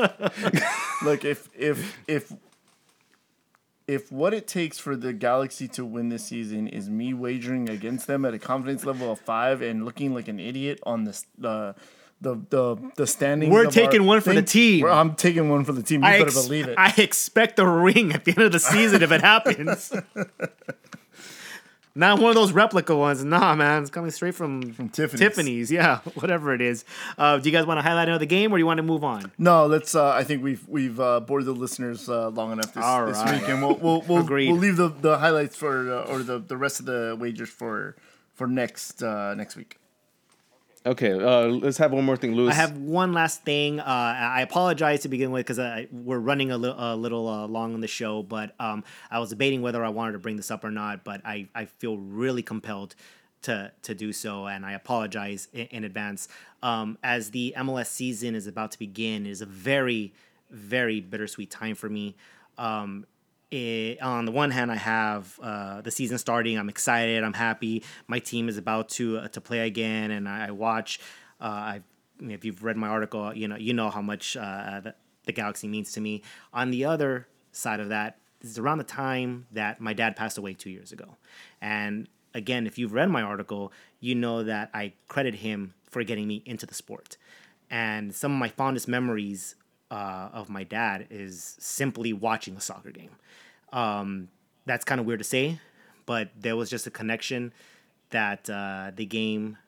Look, 1.05 1.25
if 1.25 1.51
if 1.59 1.99
if 2.07 2.33
if 3.87 4.11
what 4.13 4.33
it 4.33 4.47
takes 4.47 4.79
for 4.79 4.97
the 4.97 5.13
Galaxy 5.13 5.67
to 5.69 5.85
win 5.85 6.09
this 6.11 6.25
season 6.27 6.69
is 6.69 6.89
me 6.89 7.13
wagering 7.13 7.69
against 7.69 8.07
them 8.07 8.25
at 8.25 8.33
a 8.35 8.39
confidence 8.39 8.85
level 8.87 9.11
of 9.13 9.19
five 9.21 9.61
and 9.63 9.85
looking 9.85 10.15
like 10.15 10.29
an 10.29 10.39
idiot 10.41 10.79
on 10.85 11.05
the 11.05 11.23
the 11.37 11.75
the 12.21 12.35
the, 12.51 12.77
the 12.97 13.07
standings, 13.07 13.53
We're 13.53 13.67
taking 13.67 14.05
one 14.07 14.21
for 14.21 14.33
the 14.35 14.43
team. 14.43 14.83
we're- 14.83 14.93
I'm 14.95 15.15
taking 15.15 15.49
one 15.51 15.65
for 15.65 15.73
the 15.73 15.83
team. 15.85 16.03
You 16.03 16.09
I, 16.09 16.13
better 16.19 16.27
ex- 16.27 16.43
believe 16.47 16.67
it. 16.69 16.75
I 16.79 16.93
expect 16.99 17.59
a 17.61 17.67
ring 17.69 18.13
at 18.13 18.25
the 18.25 18.33
end 18.33 18.43
of 18.43 18.53
the 18.53 18.59
season 18.61 19.03
if 19.03 19.13
it 19.13 19.21
happens. 19.21 19.93
Not 21.99 22.21
one 22.21 22.29
of 22.29 22.37
those 22.37 22.53
replica 22.53 22.95
ones. 22.95 23.25
Nah, 23.25 23.57
man. 23.57 23.83
It's 23.83 23.91
coming 23.91 24.13
straight 24.13 24.37
from, 24.37 24.73
from 24.73 24.89
Tiffany's. 24.89 25.19
Tiffany's, 25.19 25.73
yeah, 25.73 25.99
whatever 26.15 26.55
it 26.55 26.61
is. 26.61 26.85
Uh, 27.19 27.39
do 27.39 27.49
you 27.49 27.53
guys 27.53 27.67
want 27.67 27.79
to 27.79 27.83
highlight 27.83 28.07
another 28.07 28.25
game 28.25 28.53
or 28.53 28.57
do 28.57 28.61
you 28.61 28.67
want 28.67 28.79
to 28.79 28.85
move 28.85 29.03
on? 29.03 29.33
No, 29.37 29.67
let's. 29.67 29.97
Uh, 29.97 30.11
I 30.11 30.23
think 30.23 30.45
we've 30.45 30.67
we've 30.69 31.01
uh, 31.01 31.19
bored 31.19 31.45
the 31.45 31.53
listeners 31.53 32.09
uh, 32.09 32.29
long 32.29 32.53
enough 32.53 32.73
this, 32.73 32.85
All 32.85 33.05
this 33.05 33.21
week, 33.25 33.49
and 33.49 33.61
we'll 33.61 33.75
we'll 33.75 34.03
we'll, 34.03 34.25
we'll 34.25 34.57
leave 34.57 34.77
the, 34.77 34.89
the 34.89 35.19
highlights 35.19 35.57
for 35.57 35.93
uh, 35.93 36.13
or 36.13 36.23
the, 36.23 36.39
the 36.39 36.57
rest 36.57 36.79
of 36.79 36.87
the 36.87 37.17
wagers 37.19 37.49
for 37.49 37.97
for 38.33 38.47
next 38.47 39.03
uh, 39.03 39.35
next 39.35 39.57
week. 39.57 39.79
Okay, 40.87 41.13
uh, 41.13 41.47
let's 41.47 41.77
have 41.79 41.93
one 41.93 42.05
more 42.05 42.17
thing, 42.17 42.35
Lewis. 42.35 42.53
I 42.55 42.57
have 42.57 42.79
one 42.79 43.13
last 43.13 43.43
thing. 43.43 43.81
Uh, 43.81 43.85
I 43.85 44.43
apologize 44.43 45.01
to 45.03 45.09
begin 45.09 45.33
with 45.33 45.47
because 45.47 45.87
we're 45.91 46.19
running 46.19 46.51
a, 46.51 46.59
li- 46.59 46.75
a 46.77 46.97
little 46.97 47.29
uh, 47.29 47.47
long 47.47 47.75
on 47.75 47.81
the 47.81 47.89
show, 47.89 48.23
but 48.23 48.55
um, 48.61 48.85
I 49.11 49.19
was 49.19 49.31
debating 49.31 49.61
whether 49.61 49.85
I 49.85 49.89
wanted 49.89 50.13
to 50.13 50.19
bring 50.19 50.37
this 50.37 50.51
up 50.51 50.65
or 50.65 50.71
not. 50.71 51.05
But 51.05 51.21
I, 51.25 51.49
I 51.55 51.65
feel 51.65 51.99
really 51.99 52.43
compelled 52.43 52.95
to 53.43 53.73
to 53.83 53.95
do 53.95 54.13
so, 54.13 54.47
and 54.47 54.65
I 54.65 54.73
apologize 54.73 55.49
in, 55.53 55.67
in 55.67 55.85
advance. 55.85 56.29
Um, 56.63 56.97
as 57.03 57.31
the 57.33 57.55
MLS 57.57 57.87
season 57.87 58.35
is 58.35 58.47
about 58.47 58.71
to 58.73 58.79
begin, 58.79 59.27
it 59.27 59.31
is 59.31 59.43
a 59.43 59.47
very 59.47 60.13
very 60.51 61.01
bittersweet 61.01 61.51
time 61.51 61.75
for 61.75 61.89
me. 61.89 62.17
Um, 62.57 63.07
it, 63.51 64.01
on 64.03 64.25
the 64.27 64.33
one 64.33 64.51
hand, 64.51 64.71
I 64.71 64.77
have 64.77 65.39
uh, 65.43 65.81
the 65.81 65.91
season 65.91 66.19
starting. 66.19 66.59
I'm 66.59 66.69
excited. 66.69 67.25
I'm 67.25 67.33
happy. 67.33 67.83
My 68.07 68.19
team 68.19 68.49
is 68.49 68.59
about 68.59 68.89
to 68.91 69.19
uh, 69.19 69.29
to 69.29 69.41
play 69.41 69.61
again, 69.61 70.11
and 70.11 70.29
I, 70.29 70.49
I 70.49 70.51
watch. 70.51 71.01
Uh, 71.41 71.45
I, 71.45 71.83
if 72.21 72.45
you've 72.45 72.63
read 72.63 72.77
my 72.77 72.89
article, 72.89 73.35
you 73.35 73.49
know 73.49 73.57
you 73.57 73.73
know 73.73 73.91
how 73.91 74.03
much 74.03 74.37
uh, 74.37 74.81
the, 74.81 74.95
the 75.25 75.33
Galaxy 75.33 75.69
means 75.69 75.93
to 75.93 76.01
me. 76.01 76.23
On 76.53 76.71
the 76.71 76.85
other 76.85 77.27
side 77.53 77.81
of 77.81 77.89
that, 77.89 78.19
is 78.43 78.59
around 78.59 78.79
the 78.79 78.85
time 78.85 79.47
that 79.53 79.81
my 79.81 79.93
dad 79.93 80.15
passed 80.15 80.37
away 80.37 80.53
two 80.53 80.71
years 80.71 80.93
ago, 80.93 81.17
and 81.61 82.09
again, 82.35 82.67
if 82.67 82.77
you've 82.79 82.93
read 82.93 83.09
my 83.09 83.23
article, 83.23 83.73
you 84.01 84.15
know 84.15 84.43
that 84.43 84.71
I 84.75 84.93
credit 85.09 85.37
him 85.37 85.75
for 85.91 86.05
getting 86.05 86.29
me 86.29 86.43
into 86.45 86.67
the 86.67 86.75
sport, 86.75 87.17
and 87.71 88.15
some 88.15 88.33
of 88.33 88.39
my 88.39 88.49
fondest 88.49 88.89
memories 88.89 89.55
uh, 89.91 90.29
of 90.33 90.49
my 90.49 90.65
dad 90.65 91.07
is 91.11 91.57
simply 91.59 92.13
watching 92.13 92.57
a 92.57 92.61
soccer 92.61 92.91
game. 92.91 93.11
Um, 93.73 94.29
that's 94.67 94.85
kind 94.85 95.01
of 95.01 95.07
weird 95.07 95.21
to 95.21 95.25
say, 95.25 95.61
but 96.07 96.31
there 96.39 96.57
was 96.57 96.71
just 96.71 96.87
a 96.87 96.91
connection 96.91 97.53
that 98.11 98.49
uh, 98.49 98.91
the 98.95 99.07
game 99.07 99.59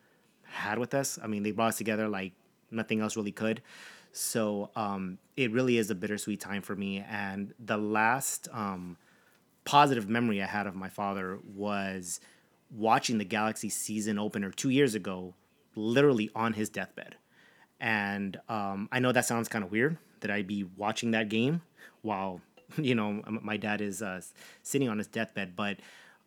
had 0.45 0.79
with 0.79 0.95
us. 0.95 1.19
I 1.23 1.27
mean, 1.27 1.43
they 1.43 1.53
brought 1.53 1.69
us 1.69 1.79
together 1.79 2.09
like 2.09 2.33
nothing 2.71 3.01
else 3.01 3.17
really 3.17 3.33
could. 3.33 3.63
So 4.13 4.71
um, 4.75 5.19
it 5.37 5.53
really 5.53 5.79
is 5.79 5.91
a 5.91 5.95
bittersweet 5.95 6.41
time 6.41 6.63
for 6.63 6.75
me. 6.75 7.05
And 7.09 7.55
the 7.59 7.77
last 7.77 8.49
um, 8.53 8.97
positive 9.65 10.09
memory 10.09 10.43
I 10.43 10.47
had 10.47 10.67
of 10.67 10.75
my 10.75 10.89
father 10.89 11.39
was 11.55 12.21
watching 12.71 13.19
the 13.19 13.25
Galaxy 13.25 13.69
season 13.69 14.19
opener 14.19 14.51
two 14.51 14.71
years 14.71 14.95
ago, 14.95 15.35
literally 15.77 16.31
on 16.35 16.55
his 16.55 16.69
deathbed. 16.69 17.17
And 17.81 18.39
um, 18.49 18.89
I 18.93 18.99
know 18.99 19.13
that 19.13 19.25
sounds 19.25 19.49
kind 19.49 19.65
of 19.65 19.71
weird 19.71 19.97
that 20.21 20.31
I'd 20.31 20.47
be 20.47 20.65
watching 20.77 21.11
that 21.13 21.29
game 21.29 21.63
while 22.03 22.41
you 22.77 22.95
know 22.95 23.23
my 23.27 23.57
dad 23.57 23.81
is 23.81 24.03
uh, 24.03 24.21
sitting 24.63 24.89
on 24.89 24.99
his 24.99 25.07
deathbed, 25.07 25.57
but 25.57 25.79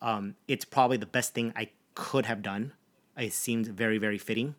um, 0.02 0.36
it's 0.48 0.66
probably 0.66 0.98
the 0.98 1.06
best 1.06 1.34
thing 1.34 1.54
I 1.56 1.70
could 1.96 2.26
have 2.26 2.42
done. 2.42 2.74
It 3.18 3.34
seemed 3.34 3.68
very 3.68 3.98
very 3.98 4.18
fitting, 4.18 4.56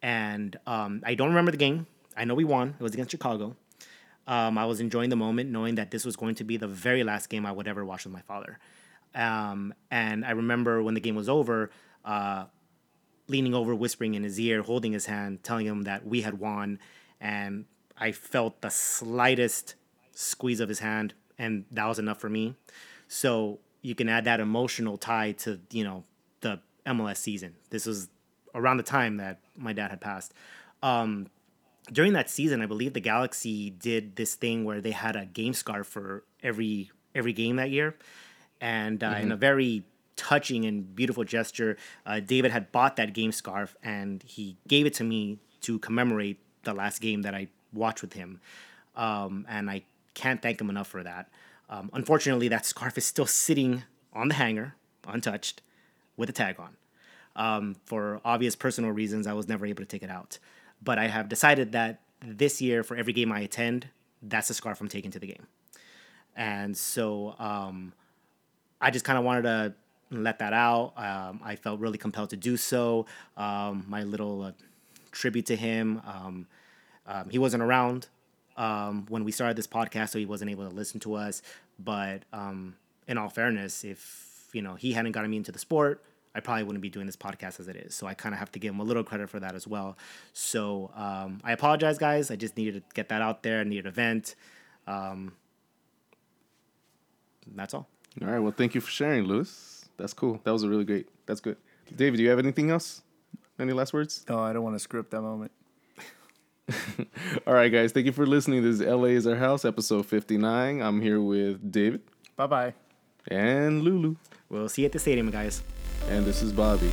and 0.00 0.58
um, 0.66 1.02
I 1.04 1.14
don't 1.14 1.28
remember 1.28 1.50
the 1.50 1.56
game. 1.56 1.86
I 2.16 2.24
know 2.24 2.34
we 2.34 2.44
won. 2.44 2.74
It 2.78 2.82
was 2.82 2.92
against 2.94 3.10
Chicago. 3.10 3.56
Um, 4.26 4.56
I 4.56 4.66
was 4.66 4.80
enjoying 4.80 5.10
the 5.10 5.16
moment, 5.16 5.50
knowing 5.50 5.74
that 5.76 5.90
this 5.90 6.04
was 6.04 6.14
going 6.14 6.36
to 6.36 6.44
be 6.44 6.56
the 6.56 6.68
very 6.68 7.02
last 7.02 7.28
game 7.28 7.44
I 7.44 7.52
would 7.52 7.66
ever 7.66 7.84
watch 7.84 8.04
with 8.04 8.12
my 8.12 8.20
father. 8.20 8.58
Um, 9.14 9.74
and 9.90 10.24
I 10.24 10.30
remember 10.30 10.82
when 10.82 10.94
the 10.94 11.00
game 11.00 11.16
was 11.16 11.28
over, 11.28 11.70
uh, 12.04 12.44
leaning 13.28 13.54
over, 13.54 13.74
whispering 13.74 14.14
in 14.14 14.22
his 14.22 14.38
ear, 14.38 14.62
holding 14.62 14.92
his 14.92 15.06
hand, 15.06 15.42
telling 15.42 15.66
him 15.66 15.82
that 15.82 16.06
we 16.06 16.22
had 16.22 16.38
won, 16.38 16.78
and 17.20 17.64
I 18.02 18.10
felt 18.10 18.62
the 18.62 18.68
slightest 18.68 19.76
squeeze 20.10 20.58
of 20.58 20.68
his 20.68 20.80
hand, 20.80 21.14
and 21.38 21.64
that 21.70 21.86
was 21.86 22.00
enough 22.00 22.18
for 22.18 22.28
me. 22.28 22.56
So 23.06 23.60
you 23.80 23.94
can 23.94 24.08
add 24.08 24.24
that 24.24 24.40
emotional 24.40 24.96
tie 24.98 25.32
to 25.32 25.60
you 25.70 25.84
know 25.84 26.02
the 26.40 26.60
MLS 26.84 27.18
season. 27.18 27.54
This 27.70 27.86
was 27.86 28.08
around 28.56 28.78
the 28.78 28.82
time 28.82 29.18
that 29.18 29.38
my 29.56 29.72
dad 29.72 29.90
had 29.90 30.00
passed. 30.00 30.34
Um, 30.82 31.28
during 31.92 32.12
that 32.14 32.28
season, 32.28 32.60
I 32.60 32.66
believe 32.66 32.92
the 32.92 33.00
Galaxy 33.00 33.70
did 33.70 34.16
this 34.16 34.34
thing 34.34 34.64
where 34.64 34.80
they 34.80 34.90
had 34.90 35.14
a 35.14 35.24
game 35.24 35.54
scarf 35.54 35.86
for 35.86 36.24
every 36.42 36.90
every 37.14 37.32
game 37.32 37.54
that 37.56 37.70
year, 37.70 37.94
and 38.60 39.04
uh, 39.04 39.12
mm-hmm. 39.12 39.22
in 39.22 39.32
a 39.32 39.36
very 39.36 39.84
touching 40.16 40.64
and 40.64 40.94
beautiful 40.96 41.22
gesture, 41.22 41.76
uh, 42.04 42.18
David 42.18 42.50
had 42.50 42.72
bought 42.72 42.96
that 42.96 43.12
game 43.12 43.30
scarf 43.30 43.76
and 43.82 44.22
he 44.24 44.56
gave 44.68 44.86
it 44.86 44.94
to 44.94 45.04
me 45.04 45.38
to 45.60 45.78
commemorate 45.78 46.38
the 46.64 46.74
last 46.74 47.00
game 47.00 47.22
that 47.22 47.34
I 47.34 47.48
watched 47.72 48.02
with 48.02 48.12
him, 48.12 48.40
um, 48.96 49.46
and 49.48 49.70
I 49.70 49.82
can't 50.14 50.42
thank 50.42 50.60
him 50.60 50.70
enough 50.70 50.88
for 50.88 51.02
that. 51.02 51.28
Um, 51.68 51.90
unfortunately, 51.94 52.48
that 52.48 52.66
scarf 52.66 52.98
is 52.98 53.06
still 53.06 53.26
sitting 53.26 53.84
on 54.12 54.28
the 54.28 54.34
hanger, 54.34 54.74
untouched, 55.06 55.62
with 56.16 56.28
a 56.28 56.32
tag 56.32 56.56
on. 56.60 56.76
Um, 57.34 57.76
for 57.86 58.20
obvious 58.24 58.54
personal 58.54 58.90
reasons, 58.90 59.26
I 59.26 59.32
was 59.32 59.48
never 59.48 59.64
able 59.64 59.82
to 59.82 59.88
take 59.88 60.02
it 60.02 60.10
out. 60.10 60.38
But 60.82 60.98
I 60.98 61.06
have 61.06 61.28
decided 61.28 61.72
that 61.72 62.00
this 62.20 62.60
year, 62.60 62.82
for 62.82 62.96
every 62.96 63.12
game 63.12 63.32
I 63.32 63.40
attend, 63.40 63.88
that's 64.22 64.48
the 64.48 64.54
scarf 64.54 64.80
I'm 64.80 64.88
taking 64.88 65.10
to 65.12 65.18
the 65.18 65.26
game. 65.26 65.46
And 66.36 66.76
so 66.76 67.34
um, 67.38 67.92
I 68.80 68.90
just 68.90 69.04
kind 69.04 69.18
of 69.18 69.24
wanted 69.24 69.42
to 69.42 69.74
let 70.10 70.38
that 70.40 70.52
out. 70.52 70.92
Um, 70.96 71.40
I 71.42 71.56
felt 71.56 71.80
really 71.80 71.98
compelled 71.98 72.30
to 72.30 72.36
do 72.36 72.56
so. 72.56 73.06
Um, 73.36 73.84
my 73.88 74.02
little 74.02 74.42
uh, 74.42 74.52
tribute 75.10 75.46
to 75.46 75.56
him. 75.56 76.02
Um, 77.06 77.30
he 77.30 77.38
wasn't 77.38 77.62
around 77.62 78.08
um, 78.56 79.06
when 79.08 79.24
we 79.24 79.32
started 79.32 79.56
this 79.56 79.66
podcast, 79.66 80.10
so 80.10 80.18
he 80.18 80.26
wasn't 80.26 80.50
able 80.50 80.68
to 80.68 80.74
listen 80.74 81.00
to 81.00 81.14
us. 81.14 81.42
But 81.78 82.24
um, 82.32 82.76
in 83.08 83.18
all 83.18 83.28
fairness, 83.28 83.84
if 83.84 84.48
you 84.52 84.62
know 84.62 84.74
he 84.74 84.92
hadn't 84.92 85.12
gotten 85.12 85.30
me 85.30 85.36
into 85.36 85.52
the 85.52 85.58
sport, 85.58 86.02
I 86.34 86.40
probably 86.40 86.64
wouldn't 86.64 86.82
be 86.82 86.90
doing 86.90 87.06
this 87.06 87.16
podcast 87.16 87.60
as 87.60 87.68
it 87.68 87.76
is. 87.76 87.94
So 87.94 88.06
I 88.06 88.14
kind 88.14 88.34
of 88.34 88.38
have 88.38 88.52
to 88.52 88.58
give 88.58 88.72
him 88.72 88.80
a 88.80 88.84
little 88.84 89.04
credit 89.04 89.28
for 89.28 89.40
that 89.40 89.54
as 89.54 89.66
well. 89.66 89.96
So 90.32 90.90
um, 90.94 91.40
I 91.44 91.52
apologize, 91.52 91.98
guys. 91.98 92.30
I 92.30 92.36
just 92.36 92.56
needed 92.56 92.74
to 92.74 92.82
get 92.94 93.08
that 93.10 93.22
out 93.22 93.42
there. 93.42 93.60
I 93.60 93.64
needed 93.64 93.86
a 93.86 93.90
vent. 93.90 94.34
Um, 94.86 95.32
that's 97.54 97.74
all. 97.74 97.88
All 98.20 98.28
right. 98.28 98.38
Well, 98.38 98.52
thank 98.52 98.74
you 98.74 98.80
for 98.80 98.90
sharing, 98.90 99.24
Lewis. 99.24 99.88
That's 99.96 100.14
cool. 100.14 100.40
That 100.44 100.52
was 100.52 100.62
a 100.62 100.68
really 100.68 100.84
great. 100.84 101.08
That's 101.26 101.40
good. 101.40 101.56
David, 101.94 102.16
do 102.16 102.22
you 102.22 102.30
have 102.30 102.38
anything 102.38 102.70
else? 102.70 103.02
Any 103.58 103.72
last 103.72 103.92
words? 103.92 104.24
No, 104.28 104.38
I 104.38 104.52
don't 104.52 104.62
want 104.62 104.74
to 104.74 104.80
script 104.80 105.10
that 105.10 105.20
moment. 105.20 105.52
All 107.46 107.54
right, 107.54 107.68
guys. 107.68 107.92
Thank 107.92 108.06
you 108.06 108.12
for 108.12 108.26
listening. 108.26 108.62
This 108.62 108.80
is 108.80 108.86
LA 108.86 109.06
is 109.06 109.26
Our 109.26 109.36
House, 109.36 109.64
episode 109.64 110.06
59. 110.06 110.80
I'm 110.80 111.00
here 111.00 111.20
with 111.20 111.70
David. 111.70 112.02
Bye 112.36 112.46
bye. 112.46 112.74
And 113.28 113.82
Lulu. 113.82 114.16
We'll 114.48 114.68
see 114.68 114.82
you 114.82 114.86
at 114.86 114.92
the 114.92 114.98
stadium, 114.98 115.30
guys. 115.30 115.62
And 116.08 116.24
this 116.24 116.42
is 116.42 116.52
Bobby. 116.52 116.90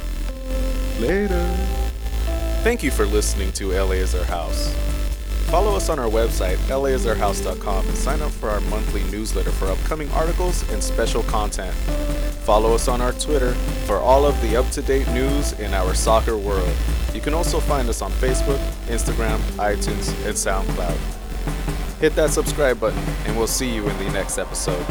Later. 0.99 1.43
Thank 2.61 2.83
you 2.83 2.91
for 2.91 3.05
listening 3.05 3.51
to 3.53 3.71
LA 3.71 3.93
is 3.93 4.15
Our 4.15 4.25
House. 4.25 4.73
Follow 5.49 5.75
us 5.75 5.89
on 5.89 5.97
our 5.97 6.09
website, 6.09 6.57
laisourhouse.com, 6.67 7.87
and 7.87 7.97
sign 7.97 8.21
up 8.21 8.31
for 8.31 8.49
our 8.49 8.61
monthly 8.61 9.03
newsletter 9.05 9.51
for 9.51 9.65
upcoming 9.67 10.11
articles 10.11 10.69
and 10.71 10.83
special 10.83 11.23
content. 11.23 11.75
Follow 12.49 12.73
us 12.73 12.87
on 12.87 12.99
our 12.99 13.11
Twitter 13.11 13.53
for 13.85 13.97
all 13.97 14.25
of 14.25 14.41
the 14.41 14.57
up 14.57 14.67
to 14.71 14.81
date 14.81 15.07
news 15.09 15.51
in 15.59 15.71
our 15.71 15.93
soccer 15.93 16.35
world. 16.35 16.73
You 17.13 17.21
can 17.21 17.35
also 17.35 17.59
find 17.59 17.87
us 17.87 18.01
on 18.01 18.11
Facebook, 18.13 18.57
Instagram, 18.87 19.37
iTunes, 19.59 20.09
and 20.25 20.33
SoundCloud. 20.33 20.97
Hit 21.99 22.15
that 22.15 22.31
subscribe 22.31 22.79
button, 22.79 22.97
and 23.27 23.37
we'll 23.37 23.45
see 23.45 23.71
you 23.71 23.87
in 23.87 23.95
the 23.99 24.09
next 24.09 24.39
episode. 24.39 24.83